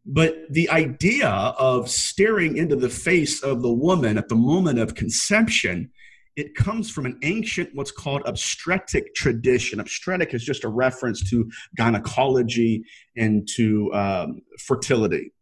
But 0.07 0.37
the 0.51 0.71
idea 0.71 1.29
of 1.29 1.91
staring 1.91 2.57
into 2.57 2.77
the 2.77 2.89
face 2.89 3.43
of 3.43 3.63
the 3.63 3.73
woman 3.73 4.19
at 4.19 4.29
the 4.29 4.35
moment 4.35 4.79
of 4.79 4.95
conception, 4.95 5.91
it 6.37 6.55
comes 6.55 6.91
from 6.91 7.07
an 7.07 7.19
ancient, 7.23 7.71
what's 7.75 7.93
called 7.93 8.23
obstetric 8.27 9.15
tradition. 9.15 9.81
Obstetric 9.81 10.35
is 10.35 10.45
just 10.45 10.65
a 10.65 10.69
reference 10.69 11.29
to 11.31 11.51
gynecology 11.77 12.85
and 13.17 13.49
to 13.57 13.93
um, 13.95 14.43
fertility. 14.59 15.33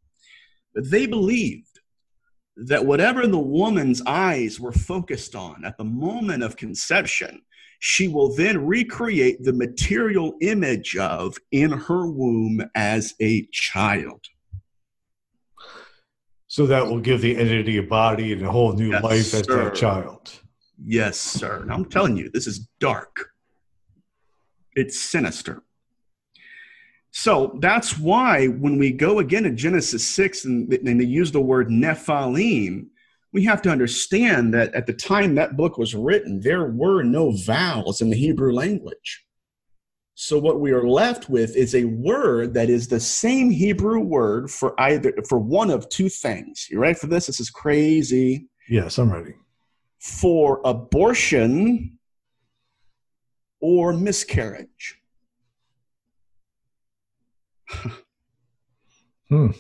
They 0.75 1.07
believed 1.07 1.81
that 2.57 2.85
whatever 2.85 3.27
the 3.27 3.39
woman's 3.39 4.03
eyes 4.07 4.61
were 4.61 4.73
focused 4.73 5.35
on 5.35 5.65
at 5.65 5.79
the 5.79 5.85
moment 5.85 6.43
of 6.43 6.57
conception, 6.57 7.41
she 7.79 8.07
will 8.07 8.35
then 8.35 8.65
recreate 8.65 9.43
the 9.43 9.53
material 9.53 10.35
image 10.41 10.97
of 10.97 11.37
in 11.51 11.73
her 11.73 12.07
womb 12.07 12.63
as 12.75 13.15
a 13.21 13.47
child. 13.51 14.21
So 16.47 16.67
that 16.67 16.87
will 16.87 17.01
give 17.01 17.23
the 17.23 17.35
entity 17.35 17.79
a 17.79 17.83
body 17.83 18.35
and 18.35 18.43
a 18.43 18.53
whole 18.53 18.75
new 18.75 18.91
yes, 18.91 19.03
life 19.03 19.35
as 19.35 19.47
sir. 19.47 19.65
that 19.65 19.75
child. 19.75 20.42
Yes, 20.85 21.19
sir. 21.19 21.65
Now 21.65 21.75
I'm 21.75 21.85
telling 21.85 22.17
you, 22.17 22.31
this 22.31 22.47
is 22.47 22.69
dark. 22.81 23.31
It's 24.75 24.99
sinister. 24.99 25.63
So 27.13 27.59
that's 27.61 27.99
why 27.99 28.47
when 28.47 28.79
we 28.79 28.91
go 28.91 29.19
again 29.19 29.43
to 29.43 29.51
Genesis 29.51 30.07
6 30.09 30.47
and, 30.47 30.73
and 30.73 31.01
they 31.01 31.05
use 31.05 31.31
the 31.31 31.41
word 31.41 31.69
Nephilim, 31.69 32.87
we 33.33 33.45
have 33.45 33.63
to 33.63 33.71
understand 33.71 34.53
that 34.55 34.75
at 34.75 34.87
the 34.87 34.93
time 34.93 35.35
that 35.35 35.57
book 35.57 35.79
was 35.79 35.95
written, 35.95 36.41
there 36.41 36.67
were 36.67 37.03
no 37.03 37.33
vowels 37.33 38.01
in 38.01 38.11
the 38.11 38.17
Hebrew 38.17 38.53
language. 38.53 39.25
So 40.15 40.39
what 40.39 40.61
we 40.61 40.73
are 40.73 40.87
left 40.87 41.29
with 41.29 41.57
is 41.57 41.75
a 41.75 41.85
word 41.85 42.55
that 42.55 42.69
is 42.69 42.89
the 42.89 43.01
same 43.01 43.51
Hebrew 43.51 44.01
word 44.01 44.51
for 44.51 44.79
either 44.81 45.13
for 45.29 45.39
one 45.39 45.71
of 45.71 45.89
two 45.89 46.09
things. 46.09 46.67
You 46.71 46.79
ready 46.79 46.95
for 46.95 47.07
this? 47.07 47.27
This 47.27 47.41
is 47.41 47.51
crazy. 47.51 48.49
Yes, 48.69 48.99
I'm 48.99 49.13
ready. 49.13 49.35
For 50.03 50.61
abortion 50.65 51.99
or 53.61 53.93
miscarriage. 53.93 55.01
hmm. 59.29 59.53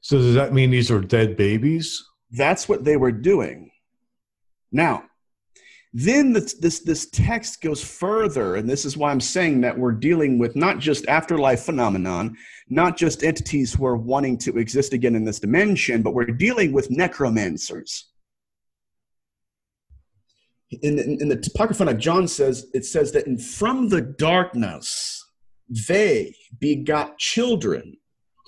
So 0.00 0.18
does 0.18 0.34
that 0.34 0.52
mean 0.52 0.70
these 0.70 0.90
are 0.90 1.00
dead 1.00 1.36
babies? 1.36 2.04
That's 2.32 2.68
what 2.68 2.84
they 2.84 2.96
were 2.96 3.12
doing. 3.12 3.70
Now, 4.72 5.04
then 5.94 6.32
this, 6.32 6.54
this, 6.54 6.80
this 6.80 7.08
text 7.10 7.62
goes 7.62 7.82
further, 7.82 8.56
and 8.56 8.68
this 8.68 8.84
is 8.84 8.96
why 8.96 9.10
I'm 9.10 9.20
saying 9.20 9.62
that 9.62 9.78
we're 9.78 9.92
dealing 9.92 10.38
with 10.38 10.54
not 10.54 10.78
just 10.78 11.06
afterlife 11.06 11.60
phenomenon, 11.60 12.36
not 12.68 12.96
just 12.96 13.24
entities 13.24 13.72
who 13.72 13.86
are 13.86 13.96
wanting 13.96 14.36
to 14.38 14.58
exist 14.58 14.92
again 14.92 15.14
in 15.14 15.24
this 15.24 15.40
dimension, 15.40 16.02
but 16.02 16.12
we're 16.12 16.26
dealing 16.26 16.72
with 16.72 16.90
necromancers. 16.90 18.08
In 20.70 20.96
the, 20.96 21.04
in 21.04 21.28
the 21.28 21.50
Apocryphon 21.54 21.88
of 21.88 21.98
John 21.98 22.28
says, 22.28 22.66
it 22.74 22.84
says 22.84 23.12
that 23.12 23.26
in, 23.26 23.38
from 23.38 23.88
the 23.88 24.02
darkness, 24.02 25.24
they 25.88 26.34
begot 26.58 27.18
children 27.18 27.96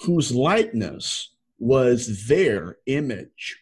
whose 0.00 0.32
likeness 0.32 1.34
was 1.58 2.26
their 2.26 2.76
image. 2.86 3.58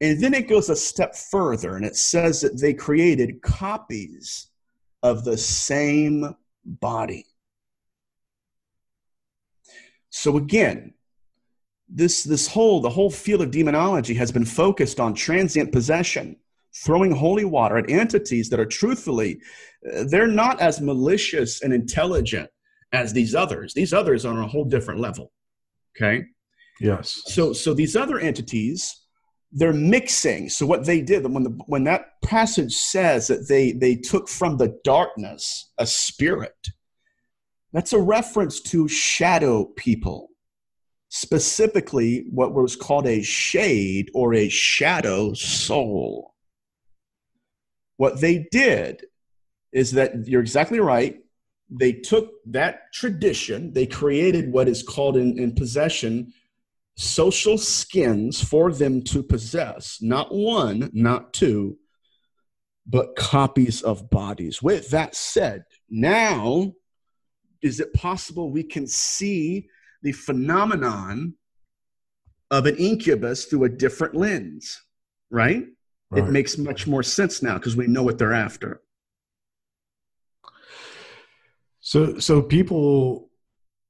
And 0.00 0.20
then 0.20 0.34
it 0.34 0.48
goes 0.48 0.70
a 0.70 0.76
step 0.76 1.14
further 1.14 1.76
and 1.76 1.84
it 1.84 1.96
says 1.96 2.40
that 2.40 2.60
they 2.60 2.74
created 2.74 3.42
copies 3.42 4.48
of 5.02 5.24
the 5.24 5.38
same 5.38 6.34
body. 6.64 7.26
So 10.10 10.36
again, 10.36 10.94
this, 11.88 12.24
this 12.24 12.46
whole, 12.48 12.80
the 12.80 12.90
whole 12.90 13.10
field 13.10 13.42
of 13.42 13.50
demonology 13.50 14.14
has 14.14 14.32
been 14.32 14.44
focused 14.44 14.98
on 15.00 15.14
transient 15.14 15.72
possession 15.72 16.36
throwing 16.76 17.12
holy 17.12 17.44
water 17.44 17.76
at 17.78 17.90
entities 17.90 18.48
that 18.50 18.60
are 18.60 18.66
truthfully, 18.66 19.40
uh, 19.92 20.04
they're 20.08 20.26
not 20.26 20.60
as 20.60 20.80
malicious 20.80 21.62
and 21.62 21.72
intelligent 21.72 22.50
as 22.92 23.12
these 23.12 23.34
others. 23.34 23.74
These 23.74 23.92
others 23.92 24.24
are 24.24 24.32
on 24.32 24.40
a 24.40 24.48
whole 24.48 24.64
different 24.64 25.00
level. 25.00 25.32
Okay. 25.96 26.24
Yes. 26.80 27.22
So, 27.26 27.52
so 27.52 27.72
these 27.72 27.94
other 27.94 28.18
entities, 28.18 29.04
they're 29.52 29.72
mixing. 29.72 30.48
So 30.48 30.66
what 30.66 30.84
they 30.84 31.00
did 31.00 31.24
when 31.32 31.44
the 31.44 31.50
when 31.66 31.84
that 31.84 32.20
passage 32.24 32.74
says 32.74 33.28
that 33.28 33.48
they 33.48 33.70
they 33.70 33.94
took 33.94 34.28
from 34.28 34.56
the 34.56 34.76
darkness 34.82 35.70
a 35.78 35.86
spirit, 35.86 36.56
that's 37.72 37.92
a 37.92 38.00
reference 38.00 38.60
to 38.62 38.88
shadow 38.88 39.66
people 39.76 40.30
specifically 41.14 42.26
what 42.32 42.52
was 42.52 42.74
called 42.74 43.06
a 43.06 43.22
shade 43.22 44.10
or 44.14 44.34
a 44.34 44.48
shadow 44.48 45.32
soul. 45.32 46.33
What 47.96 48.20
they 48.20 48.46
did 48.50 49.04
is 49.72 49.92
that 49.92 50.26
you're 50.26 50.40
exactly 50.40 50.80
right. 50.80 51.18
They 51.70 51.92
took 51.92 52.30
that 52.46 52.92
tradition, 52.92 53.72
they 53.72 53.86
created 53.86 54.52
what 54.52 54.68
is 54.68 54.82
called 54.82 55.16
in, 55.16 55.38
in 55.38 55.54
possession 55.54 56.32
social 56.96 57.58
skins 57.58 58.42
for 58.42 58.72
them 58.72 59.02
to 59.02 59.22
possess, 59.22 59.98
not 60.00 60.32
one, 60.32 60.90
not 60.92 61.32
two, 61.32 61.76
but 62.86 63.16
copies 63.16 63.82
of 63.82 64.10
bodies. 64.10 64.62
With 64.62 64.90
that 64.90 65.14
said, 65.14 65.64
now 65.90 66.72
is 67.62 67.80
it 67.80 67.94
possible 67.94 68.50
we 68.50 68.62
can 68.62 68.86
see 68.86 69.68
the 70.02 70.12
phenomenon 70.12 71.34
of 72.50 72.66
an 72.66 72.76
incubus 72.76 73.46
through 73.46 73.64
a 73.64 73.70
different 73.70 74.14
lens, 74.14 74.82
right? 75.30 75.64
Right. 76.14 76.28
It 76.28 76.30
makes 76.32 76.56
much 76.58 76.86
more 76.86 77.02
sense 77.02 77.42
now 77.42 77.54
because 77.54 77.76
we 77.76 77.86
know 77.86 78.02
what 78.02 78.18
they're 78.18 78.32
after. 78.32 78.80
So, 81.80 82.18
so 82.18 82.40
people 82.40 83.30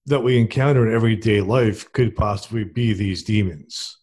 that 0.07 0.21
we 0.21 0.39
encounter 0.39 0.87
in 0.87 0.95
everyday 0.95 1.41
life 1.41 1.91
could 1.93 2.17
possibly 2.17 2.65
be 2.65 2.93
these 2.93 3.23
demons. 3.23 3.99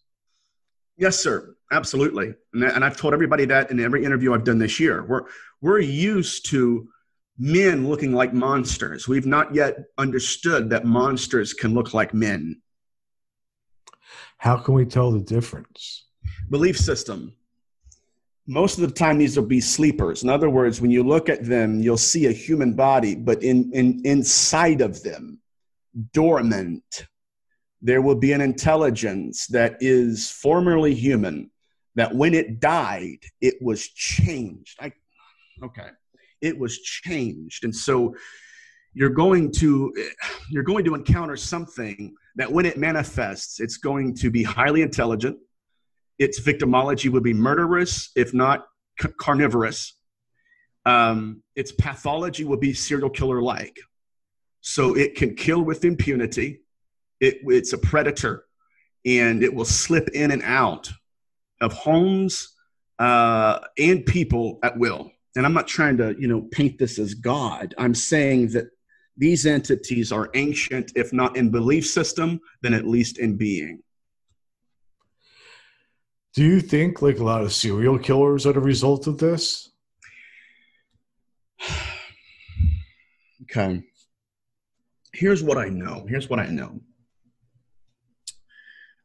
Yes, 0.98 1.20
sir. 1.20 1.56
Absolutely. 1.72 2.34
And, 2.54 2.64
and 2.64 2.86
I've 2.86 2.98
told 2.98 3.14
everybody 3.14 3.46
that 3.46 3.72
in 3.72 3.80
every 3.80 4.04
interview 4.04 4.34
I've 4.34 4.44
done 4.44 4.60
this 4.60 4.80
year. 4.80 5.04
We're 5.04 5.24
we're 5.62 5.80
used 5.80 6.50
to 6.50 6.90
men 7.38 7.88
looking 7.88 8.14
like 8.14 8.34
monsters. 8.34 9.08
We've 9.08 9.26
not 9.26 9.54
yet 9.54 9.78
understood 9.98 10.70
that 10.70 10.86
monsters 10.86 11.54
can 11.54 11.74
look 11.74 11.94
like 11.94 12.14
men. 12.14 12.62
How 14.38 14.58
can 14.58 14.74
we 14.74 14.86
tell 14.86 15.12
the 15.12 15.22
difference? 15.22 16.06
Belief 16.50 16.78
system 16.78 17.36
most 18.48 18.78
of 18.78 18.88
the 18.88 18.94
time 18.94 19.18
these 19.18 19.38
will 19.38 19.46
be 19.46 19.62
sleepers 19.62 20.24
in 20.24 20.30
other 20.30 20.50
words 20.50 20.82
when 20.82 20.92
you 20.92 21.04
look 21.04 21.30
at 21.30 21.46
them 21.46 21.80
you'll 21.80 21.98
see 21.98 22.26
a 22.26 22.32
human 22.32 22.74
body 22.74 23.16
but 23.16 23.42
in, 23.44 23.72
in 23.74 24.02
inside 24.06 24.82
of 24.82 25.04
them 25.04 25.40
dormant 26.14 27.06
there 27.82 28.02
will 28.02 28.16
be 28.16 28.32
an 28.32 28.42
intelligence 28.42 29.48
that 29.48 29.78
is 29.80 30.30
formerly 30.30 30.94
human 30.94 31.50
that 31.96 32.14
when 32.14 32.34
it 32.34 32.60
died, 32.60 33.20
it 33.42 33.56
was 33.62 33.88
changed. 33.88 34.78
I, 34.80 34.92
okay, 35.64 35.90
it 36.42 36.58
was 36.58 36.80
changed, 36.80 37.64
and 37.64 37.76
so 37.76 38.16
you're 38.94 39.10
going 39.10 39.52
to 39.54 39.94
you're 40.50 40.64
going 40.64 40.86
to 40.86 40.96
encounter 40.96 41.36
something 41.36 42.16
that 42.36 42.52
when 42.52 42.66
it 42.66 42.78
manifests, 42.78 43.60
it's 43.60 43.78
going 43.78 44.16
to 44.16 44.30
be 44.30 44.44
highly 44.44 44.82
intelligent. 44.82 45.38
Its 46.22 46.40
victimology 46.40 47.10
would 47.10 47.24
be 47.24 47.34
murderous, 47.34 48.12
if 48.16 48.32
not 48.32 48.68
carnivorous. 49.18 49.96
Um, 50.86 51.42
its 51.56 51.72
pathology 51.72 52.44
would 52.46 52.60
be 52.60 52.76
serial 52.76 53.10
killer 53.10 53.42
like. 53.42 53.80
So 54.62 54.96
it 54.96 55.16
can 55.16 55.36
kill 55.36 55.64
with 55.64 55.84
impunity. 55.84 56.62
It, 57.20 57.40
it's 57.46 57.74
a 57.74 57.78
predator 57.80 58.46
and 59.04 59.42
it 59.42 59.52
will 59.52 59.66
slip 59.66 60.10
in 60.10 60.30
and 60.30 60.44
out 60.44 60.92
of 61.60 61.74
homes 61.74 62.54
uh, 63.00 63.58
and 63.80 64.06
people 64.06 64.60
at 64.62 64.78
will. 64.78 65.12
And 65.36 65.44
I'm 65.44 65.54
not 65.54 65.68
trying 65.68 65.98
to, 65.98 66.16
you 66.20 66.28
know, 66.28 66.44
paint 66.52 66.78
this 66.78 67.00
as 67.00 67.16
God. 67.16 67.74
I'm 67.80 67.96
saying 67.96 68.50
that 68.50 68.68
these 69.18 69.48
entities 69.48 70.12
are 70.12 70.30
ancient, 70.36 70.92
if 70.96 71.14
not 71.14 71.36
in 71.36 71.50
belief 71.50 71.88
system, 71.88 72.40
then 72.62 72.76
at 72.76 72.86
least 72.86 73.18
in 73.18 73.38
being. 73.38 73.82
Do 76.34 76.44
you 76.46 76.62
think 76.62 77.02
like 77.02 77.20
a 77.20 77.24
lot 77.24 77.42
of 77.42 77.52
serial 77.54 78.00
killers 78.00 78.46
are 78.46 78.54
the 78.54 78.62
result 78.62 79.08
of 79.08 79.18
this? 79.18 79.70
okay. 83.44 83.84
Here's 85.14 85.44
what 85.44 85.58
I 85.58 85.68
know. 85.68 86.06
Here's 86.08 86.30
what 86.30 86.40
I 86.40 86.48
know. 86.48 86.80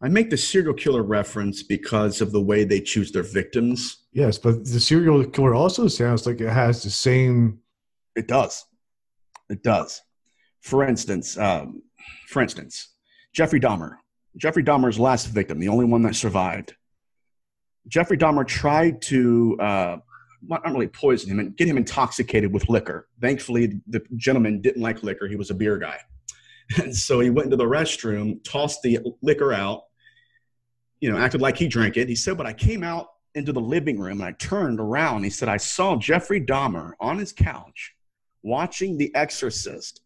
I 0.01 0.09
make 0.09 0.31
the 0.31 0.37
serial 0.37 0.75
killer 0.75 1.03
reference 1.03 1.63
because 1.63 2.21
of 2.21 2.31
the 2.31 2.41
way 2.41 2.65
they 2.65 2.81
choose 2.81 3.11
their 3.11 3.23
victims. 3.23 4.05
Yes, 4.13 4.39
but 4.39 4.65
the 4.65 4.79
serial 4.79 5.25
killer 5.25 5.55
also 5.55 5.89
sounds 5.89 6.27
like 6.27 6.41
it 6.41 6.51
has 6.51 6.83
the 6.83 6.91
same. 6.91 7.61
It 8.15 8.29
does. 8.29 8.67
It 9.49 9.63
does. 9.63 10.03
For 10.61 10.85
instance, 10.85 11.39
um, 11.39 11.83
for 12.29 12.43
instance, 12.43 12.89
Jeffrey 13.33 13.59
Dahmer. 13.59 13.97
Jeffrey 14.37 14.63
Dahmer's 14.63 14.99
last 14.99 15.27
victim, 15.27 15.59
the 15.59 15.69
only 15.69 15.87
one 15.87 16.03
that 16.03 16.15
survived. 16.15 16.75
Jeffrey 17.89 18.17
Dahmer 18.17 18.47
tried 18.47 19.01
to 19.03 19.57
uh, 19.61 19.97
not 20.43 20.65
really 20.65 20.89
poison 20.89 21.31
him 21.31 21.41
and 21.41 21.57
get 21.57 21.69
him 21.69 21.77
intoxicated 21.77 22.53
with 22.53 22.69
liquor. 22.69 23.09
Thankfully, 23.21 23.81
the 23.87 24.03
gentleman 24.17 24.61
didn't 24.61 24.83
like 24.83 25.03
liquor; 25.03 25.29
he 25.29 25.37
was 25.37 25.51
a 25.51 25.55
beer 25.55 25.79
guy. 25.79 25.99
And 26.83 26.95
so 26.95 27.21
he 27.21 27.31
went 27.31 27.47
into 27.47 27.57
the 27.57 27.65
restroom, 27.65 28.43
tossed 28.43 28.83
the 28.83 28.99
liquor 29.23 29.53
out, 29.53 29.85
you 31.01 31.11
know, 31.11 31.19
acted 31.19 31.41
like 31.41 31.57
he 31.57 31.69
drank 31.69 31.97
it. 31.97 32.09
He 32.09 32.15
said, 32.15 32.37
But 32.37 32.47
I 32.47 32.53
came 32.53 32.83
out 32.83 33.09
into 33.35 33.53
the 33.53 33.61
living 33.61 33.99
room 33.99 34.21
and 34.21 34.29
I 34.29 34.33
turned 34.33 34.81
around. 34.81 35.25
He 35.25 35.31
said, 35.31 35.49
I 35.49 35.59
saw 35.59 35.97
Jeffrey 35.97 36.41
Dahmer 36.41 36.93
on 37.01 37.19
his 37.19 37.33
couch 37.33 37.95
watching 38.43 38.97
The 38.97 39.15
Exorcist. 39.15 40.01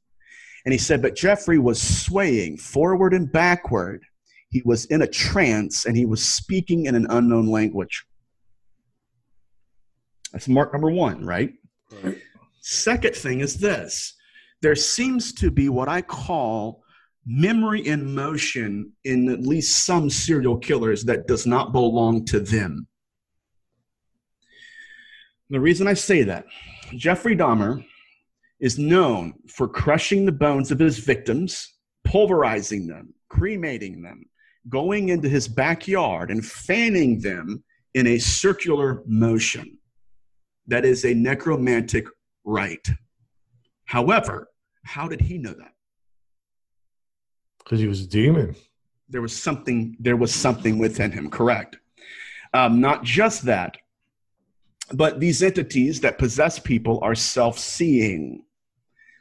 And 0.65 0.73
he 0.73 0.79
said, 0.79 1.01
But 1.01 1.17
Jeffrey 1.17 1.59
was 1.59 1.81
swaying 1.81 2.59
forward 2.59 3.15
and 3.15 3.31
backward. 3.31 4.05
He 4.51 4.63
was 4.65 4.85
in 4.87 5.03
a 5.03 5.07
trance 5.07 5.87
and 5.87 5.97
he 5.97 6.07
was 6.07 6.23
speaking 6.23 6.87
in 6.87 6.95
an 6.95 7.07
unknown 7.09 7.47
language. 7.47 8.05
That's 10.33 10.49
mark 10.49 10.73
number 10.73 10.91
one, 10.91 11.25
right? 11.25 11.53
right? 12.03 12.19
Second 12.61 13.15
thing 13.15 13.41
is 13.41 13.57
this 13.57 14.15
there 14.63 14.75
seems 14.75 15.33
to 15.35 15.51
be 15.51 15.69
what 15.69 15.89
I 15.89 16.03
call 16.03 16.83
memory 17.27 17.87
in 17.87 18.15
motion 18.15 18.93
in 19.05 19.31
at 19.31 19.41
least 19.41 19.85
some 19.87 20.11
serial 20.11 20.59
killers 20.59 21.05
that 21.05 21.27
does 21.27 21.47
not 21.47 21.73
belong 21.73 22.25
to 22.27 22.41
them. 22.41 22.87
The 25.49 25.61
reason 25.61 25.87
I 25.89 25.95
say 25.95 26.23
that, 26.25 26.45
Jeffrey 26.97 27.37
Dahmer 27.37 27.85
is 28.61 28.79
known 28.79 29.35
for 29.49 29.67
crushing 29.67 30.25
the 30.25 30.33
bones 30.33 30.71
of 30.71 30.79
his 30.79 30.99
victims, 30.99 31.75
pulverizing 32.05 32.87
them, 32.87 33.15
cremating 33.29 34.03
them, 34.03 34.25
going 34.69 35.09
into 35.09 35.29
his 35.29 35.49
backyard 35.49 36.31
and 36.31 36.45
fanning 36.45 37.21
them 37.21 37.63
in 37.95 38.07
a 38.07 38.19
circular 38.19 39.03
motion. 39.07 39.79
That 40.67 40.85
is 40.85 41.05
a 41.05 41.15
necromantic 41.15 42.07
rite. 42.45 42.89
However, 43.87 44.49
how 44.85 45.09
did 45.09 45.21
he 45.21 45.39
know 45.39 45.53
that? 45.53 45.73
Because 47.59 47.81
he 47.81 47.89
was 47.89 48.03
a 48.03 48.07
demon. 48.07 48.55
There 49.09 49.23
was 49.23 49.37
something. 49.37 49.97
There 49.99 50.17
was 50.17 50.33
something 50.33 50.79
within 50.79 51.11
him. 51.11 51.31
Correct. 51.31 51.77
Um, 52.55 52.81
not 52.81 53.03
just 53.03 53.43
that, 53.47 53.77
but 54.93 55.21
these 55.21 55.43
entities 55.43 56.01
that 56.01 56.19
possess 56.19 56.59
people 56.59 57.01
are 57.03 57.15
self-seeing. 57.15 58.45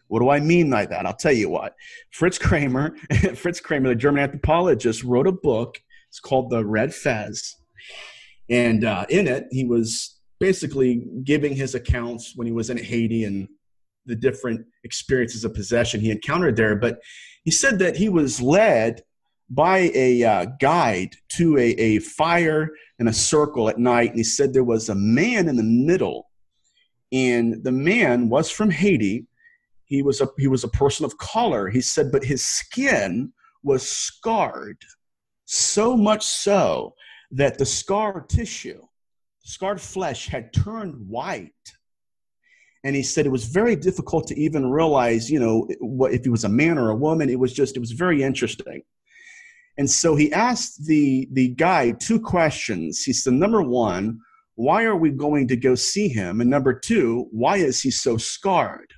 What 0.10 0.20
do 0.20 0.30
I 0.30 0.39
mean 0.39 0.70
by 0.70 0.86
that? 0.86 1.05
I'll 1.05 1.16
tell 1.16 1.32
you 1.32 1.49
what. 1.49 1.76
Fritz 2.12 2.38
Kramer, 2.38 2.95
Fritz 3.36 3.62
Kramer, 3.62 3.89
the 3.89 3.95
German 3.95 4.24
anthropologist, 4.24 5.03
wrote 5.03 5.28
a 5.28 5.32
book. 5.32 5.82
It's 6.10 6.20
called 6.20 6.49
The 6.49 6.66
Red 6.66 6.93
Fez, 6.93 7.55
and 8.49 8.84
uh, 8.84 9.05
in 9.10 9.28
it, 9.28 9.45
he 9.51 9.64
was 9.64 10.20
basically 10.39 11.05
giving 11.24 11.55
his 11.55 11.76
accounts 11.76 12.34
when 12.36 12.47
he 12.47 12.53
was 12.53 12.70
in 12.70 12.78
Haiti 12.78 13.24
and 13.24 13.47
the 14.05 14.16
different 14.16 14.66
experiences 14.84 15.43
of 15.43 15.53
possession 15.53 16.01
he 16.01 16.12
encountered 16.12 16.55
there. 16.55 16.76
But 16.76 16.99
he 17.43 17.51
said 17.51 17.80
that 17.80 17.95
he 17.95 18.10
was 18.10 18.41
led 18.41 19.03
by 19.49 19.91
a 19.93 20.24
uh, 20.24 20.45
guide 20.60 21.16
to 21.38 21.57
a, 21.57 21.70
a 21.72 21.99
fire 21.99 22.70
in 22.99 23.07
a 23.07 23.14
circle 23.14 23.70
at 23.70 23.80
night. 23.80 24.10
And 24.10 24.18
he 24.18 24.24
said 24.24 24.53
there 24.53 24.64
was 24.64 24.89
a 24.89 24.95
man 24.95 25.47
in 25.47 25.55
the 25.55 25.64
middle. 25.64 26.28
And 27.12 27.64
the 27.64 27.72
man 27.72 28.30
was 28.30 28.51
from 28.51 28.70
Haiti. 28.70 29.26
He 29.90 30.04
was 30.04 30.22
a, 30.22 30.28
he 30.38 30.48
was 30.48 30.64
a 30.64 30.70
person 30.70 31.04
of 31.04 31.18
color. 31.18 31.68
He 31.68 31.82
said, 31.82 32.12
but 32.12 32.24
his 32.24 32.46
skin 32.46 33.34
was 33.64 33.88
scarred, 33.88 34.78
so 35.46 35.98
much 35.98 36.24
so 36.24 36.94
that 37.32 37.58
the 37.58 37.66
scar 37.66 38.22
tissue, 38.22 38.82
scarred 39.44 39.82
flesh, 39.82 40.28
had 40.28 40.54
turned 40.54 40.96
white. 41.10 41.54
And 42.84 42.96
he 42.96 43.02
said 43.02 43.26
it 43.26 43.32
was 43.32 43.46
very 43.46 43.76
difficult 43.76 44.28
to 44.28 44.40
even 44.40 44.70
realize 44.70 45.30
you 45.30 45.40
know 45.40 45.68
what 45.80 46.14
if 46.14 46.24
he 46.24 46.30
was 46.30 46.46
a 46.46 46.50
man 46.50 46.78
or 46.78 46.92
a 46.92 46.96
woman. 46.96 47.30
It 47.30 47.40
was 47.40 47.52
just 47.52 47.76
it 47.76 47.80
was 47.80 47.92
very 47.92 48.24
interesting. 48.24 48.84
And 49.80 49.90
so 49.90 50.16
he 50.16 50.32
asked 50.32 50.86
the 50.86 51.28
the 51.34 51.50
guy 51.50 51.92
two 51.92 52.22
questions. 52.22 53.04
He 53.04 53.12
said 53.12 53.34
number 53.34 53.64
one 53.64 54.20
why 54.56 54.84
are 54.84 54.98
we 54.98 55.10
going 55.10 55.48
to 55.48 55.56
go 55.56 55.74
see 55.74 56.10
him? 56.10 56.42
And 56.42 56.50
number 56.50 56.74
two 56.74 57.28
why 57.32 57.58
is 57.58 57.82
he 57.82 57.92
so 57.92 58.18
scarred 58.18 58.94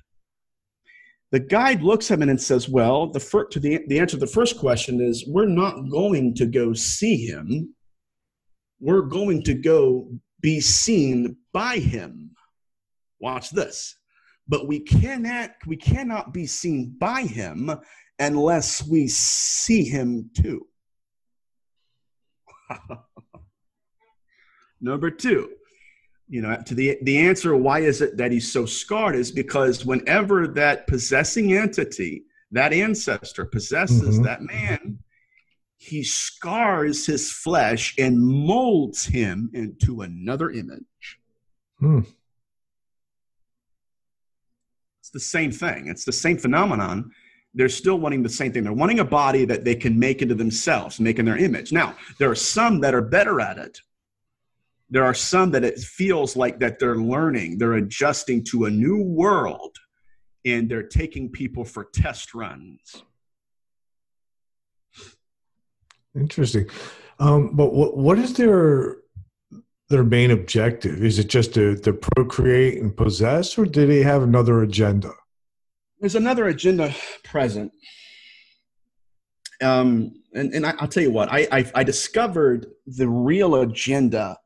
the 1.32 1.40
guide 1.40 1.82
looks 1.82 2.10
at 2.10 2.20
him 2.20 2.28
and 2.28 2.40
says 2.40 2.68
well 2.68 3.10
the, 3.10 3.20
fir- 3.20 3.46
to 3.46 3.58
the, 3.58 3.80
the 3.88 3.98
answer 3.98 4.16
to 4.16 4.20
the 4.20 4.26
first 4.26 4.58
question 4.58 5.00
is 5.00 5.26
we're 5.26 5.46
not 5.46 5.88
going 5.90 6.34
to 6.34 6.46
go 6.46 6.72
see 6.72 7.26
him 7.26 7.74
we're 8.80 9.02
going 9.02 9.42
to 9.42 9.54
go 9.54 10.08
be 10.40 10.60
seen 10.60 11.36
by 11.52 11.78
him 11.78 12.32
Watch 13.22 13.50
this. 13.50 13.96
But 14.48 14.66
we 14.66 14.80
cannot 14.80 15.52
we 15.66 15.76
cannot 15.76 16.34
be 16.34 16.44
seen 16.44 16.96
by 16.98 17.22
him 17.22 17.70
unless 18.18 18.86
we 18.86 19.06
see 19.06 19.84
him 19.84 20.28
too. 20.36 20.66
Number 24.80 25.12
two, 25.12 25.52
you 26.32 26.40
know, 26.40 26.56
to 26.66 26.74
the 26.74 26.98
the 27.02 27.18
answer 27.18 27.54
why 27.56 27.80
is 27.80 28.00
it 28.00 28.16
that 28.16 28.32
he's 28.32 28.50
so 28.52 28.64
scarred 28.64 29.14
is 29.14 29.30
because 29.30 29.84
whenever 29.84 30.48
that 30.48 30.86
possessing 30.86 31.52
entity, 31.52 32.24
that 32.50 32.72
ancestor 32.72 33.44
possesses 33.44 34.14
mm-hmm. 34.14 34.24
that 34.24 34.42
man, 34.42 34.98
he 35.76 36.02
scars 36.02 37.06
his 37.06 37.30
flesh 37.30 37.94
and 37.98 38.18
molds 38.18 39.04
him 39.04 39.50
into 39.52 40.00
another 40.00 40.50
image. 40.50 41.18
Hmm 41.78 42.00
the 45.12 45.20
same 45.20 45.52
thing. 45.52 45.88
It's 45.88 46.04
the 46.04 46.12
same 46.12 46.38
phenomenon. 46.38 47.10
They're 47.54 47.68
still 47.68 47.98
wanting 47.98 48.22
the 48.22 48.28
same 48.28 48.52
thing. 48.52 48.64
They're 48.64 48.72
wanting 48.72 49.00
a 49.00 49.04
body 49.04 49.44
that 49.44 49.64
they 49.64 49.74
can 49.74 49.98
make 49.98 50.22
into 50.22 50.34
themselves, 50.34 50.98
make 50.98 51.18
in 51.18 51.26
their 51.26 51.36
image. 51.36 51.72
Now, 51.72 51.94
there 52.18 52.30
are 52.30 52.34
some 52.34 52.80
that 52.80 52.94
are 52.94 53.02
better 53.02 53.40
at 53.40 53.58
it. 53.58 53.80
There 54.92 55.04
are 55.04 55.14
some 55.14 55.50
that 55.52 55.64
it 55.64 55.78
feels 55.78 56.36
like 56.36 56.60
that 56.60 56.78
they're 56.78 56.96
learning, 56.96 57.56
they're 57.56 57.72
adjusting 57.72 58.44
to 58.50 58.66
a 58.66 58.70
new 58.70 59.02
world, 59.02 59.74
and 60.44 60.68
they're 60.68 60.82
taking 60.82 61.30
people 61.30 61.64
for 61.64 61.88
test 61.94 62.34
runs. 62.34 63.02
Interesting. 66.14 66.68
Um, 67.18 67.56
but 67.56 67.72
what 67.72 67.96
what 67.96 68.18
is 68.18 68.34
their 68.34 68.98
their 69.88 70.04
main 70.04 70.30
objective? 70.30 71.02
Is 71.02 71.18
it 71.18 71.28
just 71.28 71.54
to, 71.54 71.74
to 71.76 71.94
procreate 71.94 72.82
and 72.82 72.94
possess, 72.94 73.56
or 73.56 73.64
do 73.64 73.86
they 73.86 74.02
have 74.02 74.22
another 74.22 74.62
agenda? 74.62 75.12
There's 76.00 76.16
another 76.16 76.48
agenda 76.48 76.94
present. 77.24 77.72
Um, 79.62 80.20
and 80.34 80.52
and 80.52 80.66
I, 80.66 80.74
will 80.78 80.88
tell 80.88 81.02
you 81.02 81.12
what, 81.12 81.32
I, 81.32 81.48
I, 81.50 81.70
I 81.76 81.82
discovered 81.82 82.66
the 82.86 83.08
real 83.08 83.54
agenda 83.54 84.36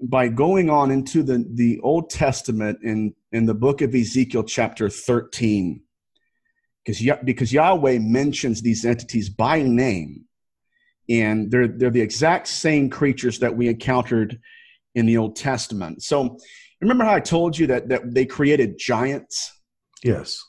by 0.00 0.28
going 0.28 0.68
on 0.68 0.90
into 0.90 1.22
the, 1.22 1.44
the 1.54 1.80
Old 1.80 2.10
Testament 2.10 2.78
in, 2.82 3.14
in 3.32 3.46
the 3.46 3.54
book 3.54 3.80
of 3.80 3.94
Ezekiel, 3.94 4.44
chapter 4.44 4.88
13. 4.88 5.80
Because, 6.84 7.02
because 7.24 7.52
Yahweh 7.52 7.98
mentions 8.00 8.62
these 8.62 8.84
entities 8.84 9.28
by 9.28 9.62
name, 9.62 10.24
and 11.08 11.50
they're, 11.50 11.68
they're 11.68 11.90
the 11.90 12.00
exact 12.00 12.46
same 12.46 12.90
creatures 12.90 13.38
that 13.38 13.56
we 13.56 13.68
encountered 13.68 14.38
in 14.94 15.06
the 15.06 15.16
Old 15.16 15.36
Testament. 15.36 16.02
So, 16.02 16.38
remember 16.80 17.04
how 17.04 17.14
I 17.14 17.20
told 17.20 17.58
you 17.58 17.66
that, 17.68 17.88
that 17.88 18.14
they 18.14 18.26
created 18.26 18.78
giants? 18.78 19.52
Yes. 20.04 20.40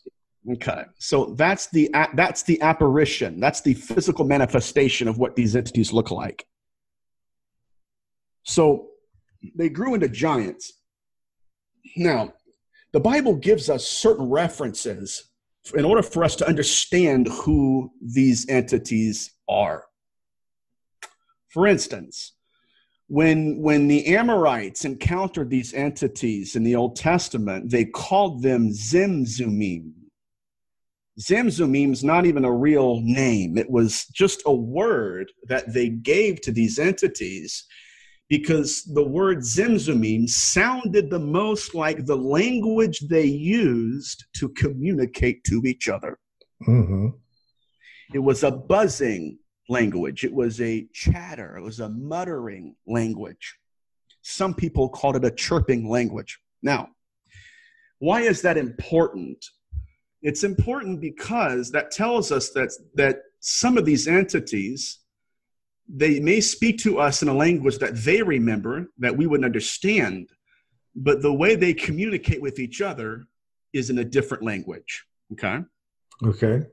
Okay, 0.49 0.83
so 0.97 1.35
that's 1.37 1.69
the 1.71 1.89
that's 2.13 2.43
the 2.43 2.61
apparition. 2.61 3.41
That's 3.41 3.59
the 3.59 3.73
physical 3.73 4.23
manifestation 4.23 5.09
of 5.09 5.17
what 5.17 5.35
these 5.35 5.57
entities 5.57 5.91
look 5.91 6.09
like. 6.09 6.45
So 8.43 8.87
they 9.55 9.69
grew 9.69 9.93
into 9.93 10.07
giants. 10.07 10.73
Now, 11.95 12.33
the 12.93 12.99
Bible 12.99 13.35
gives 13.35 13.69
us 13.69 13.85
certain 13.87 14.29
references 14.29 15.29
in 15.75 15.85
order 15.85 16.01
for 16.01 16.23
us 16.23 16.35
to 16.37 16.47
understand 16.47 17.27
who 17.27 17.91
these 18.01 18.47
entities 18.49 19.33
are. 19.49 19.83
For 21.49 21.67
instance, 21.67 22.33
when, 23.07 23.61
when 23.61 23.87
the 23.87 24.15
Amorites 24.15 24.85
encountered 24.85 25.49
these 25.49 25.73
entities 25.73 26.55
in 26.55 26.63
the 26.63 26.75
Old 26.75 26.95
Testament, 26.95 27.69
they 27.69 27.85
called 27.85 28.41
them 28.41 28.69
Zemzumim. 28.69 29.91
Zemzumim 31.19 31.93
is 31.93 32.03
not 32.03 32.25
even 32.25 32.45
a 32.45 32.53
real 32.53 33.01
name. 33.01 33.57
It 33.57 33.69
was 33.69 34.05
just 34.07 34.43
a 34.45 34.53
word 34.53 35.31
that 35.47 35.73
they 35.73 35.89
gave 35.89 36.41
to 36.41 36.51
these 36.51 36.77
entities 36.77 37.65
because 38.29 38.83
the 38.83 39.03
word 39.03 39.39
Zemzumim 39.39 40.27
sounded 40.27 41.09
the 41.09 41.19
most 41.19 41.73
like 41.73 42.05
the 42.05 42.17
language 42.17 42.99
they 43.09 43.25
used 43.25 44.25
to 44.33 44.49
communicate 44.49 45.43
to 45.45 45.61
each 45.65 45.87
other. 45.87 46.19
Mm-hmm. 46.67 47.09
It 48.13 48.19
was 48.19 48.43
a 48.43 48.51
buzzing 48.51 49.39
language, 49.69 50.23
it 50.23 50.33
was 50.33 50.59
a 50.61 50.87
chatter, 50.93 51.57
it 51.57 51.61
was 51.61 51.79
a 51.79 51.89
muttering 51.89 52.75
language. 52.85 53.57
Some 54.21 54.53
people 54.53 54.89
called 54.89 55.15
it 55.15 55.25
a 55.25 55.31
chirping 55.31 55.89
language. 55.89 56.39
Now, 56.61 56.89
why 57.99 58.21
is 58.21 58.41
that 58.41 58.57
important? 58.57 59.45
It's 60.21 60.43
important 60.43 60.99
because 60.99 61.71
that 61.71 61.91
tells 61.91 62.31
us 62.31 62.49
that, 62.51 62.71
that 62.95 63.19
some 63.39 63.77
of 63.77 63.85
these 63.85 64.07
entities 64.07 64.99
they 65.87 66.19
may 66.19 66.41
speak 66.41 66.77
to 66.79 66.99
us 66.99 67.21
in 67.21 67.27
a 67.27 67.33
language 67.33 67.77
that 67.77 67.95
they 67.95 68.21
remember 68.21 68.87
that 68.97 69.15
we 69.15 69.25
wouldn't 69.25 69.45
understand 69.45 70.29
but 70.95 71.21
the 71.21 71.33
way 71.33 71.55
they 71.55 71.73
communicate 71.73 72.41
with 72.41 72.59
each 72.59 72.81
other 72.81 73.27
is 73.73 73.89
in 73.89 73.99
a 73.99 74.03
different 74.03 74.43
language 74.43 75.05
okay? 75.31 75.59
Okay. 76.23 76.65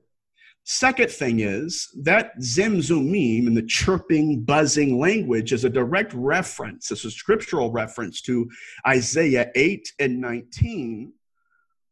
Second 0.66 1.10
thing 1.10 1.40
is 1.40 1.90
that 2.02 2.38
zemzumim 2.38 3.46
and 3.46 3.56
the 3.56 3.66
chirping 3.66 4.42
buzzing 4.44 4.98
language 4.98 5.52
is 5.52 5.64
a 5.64 5.70
direct 5.70 6.14
reference 6.14 6.90
it's 6.90 7.04
a 7.04 7.10
scriptural 7.10 7.70
reference 7.70 8.22
to 8.22 8.48
isaiah 8.86 9.50
8 9.54 9.92
and 9.98 10.20
19 10.20 11.12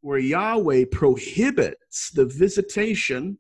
where 0.01 0.19
yahweh 0.19 0.87
prohibits 0.91 2.11
the 2.11 2.25
visitation 2.25 3.39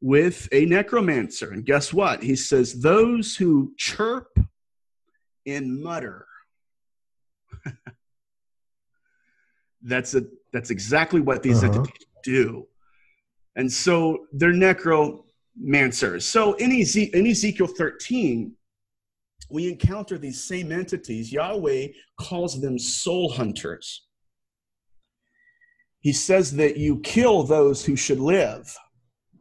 with 0.00 0.48
a 0.52 0.64
necromancer. 0.66 1.52
And 1.52 1.64
guess 1.64 1.92
what? 1.92 2.22
He 2.22 2.36
says, 2.36 2.80
Those 2.80 3.36
who 3.36 3.74
chirp 3.76 4.28
and 5.46 5.82
mutter. 5.82 6.26
that's 9.82 10.14
a 10.14 10.22
that's 10.52 10.70
exactly 10.70 11.20
what 11.20 11.42
these 11.42 11.62
uh-huh. 11.62 11.80
entities 11.80 12.06
do. 12.24 12.66
And 13.56 13.70
so 13.70 14.26
they're 14.32 14.52
necromancers. 14.52 16.24
So 16.24 16.54
in, 16.54 16.72
Eze- 16.72 17.10
in 17.12 17.26
Ezekiel 17.26 17.66
13, 17.66 18.52
we 19.50 19.68
encounter 19.68 20.18
these 20.18 20.42
same 20.42 20.70
entities. 20.72 21.32
Yahweh 21.32 21.88
calls 22.18 22.60
them 22.60 22.78
soul 22.78 23.30
hunters. 23.30 24.06
He 26.00 26.12
says 26.12 26.52
that 26.56 26.76
you 26.76 27.00
kill 27.00 27.42
those 27.42 27.84
who 27.84 27.96
should 27.96 28.20
live 28.20 28.74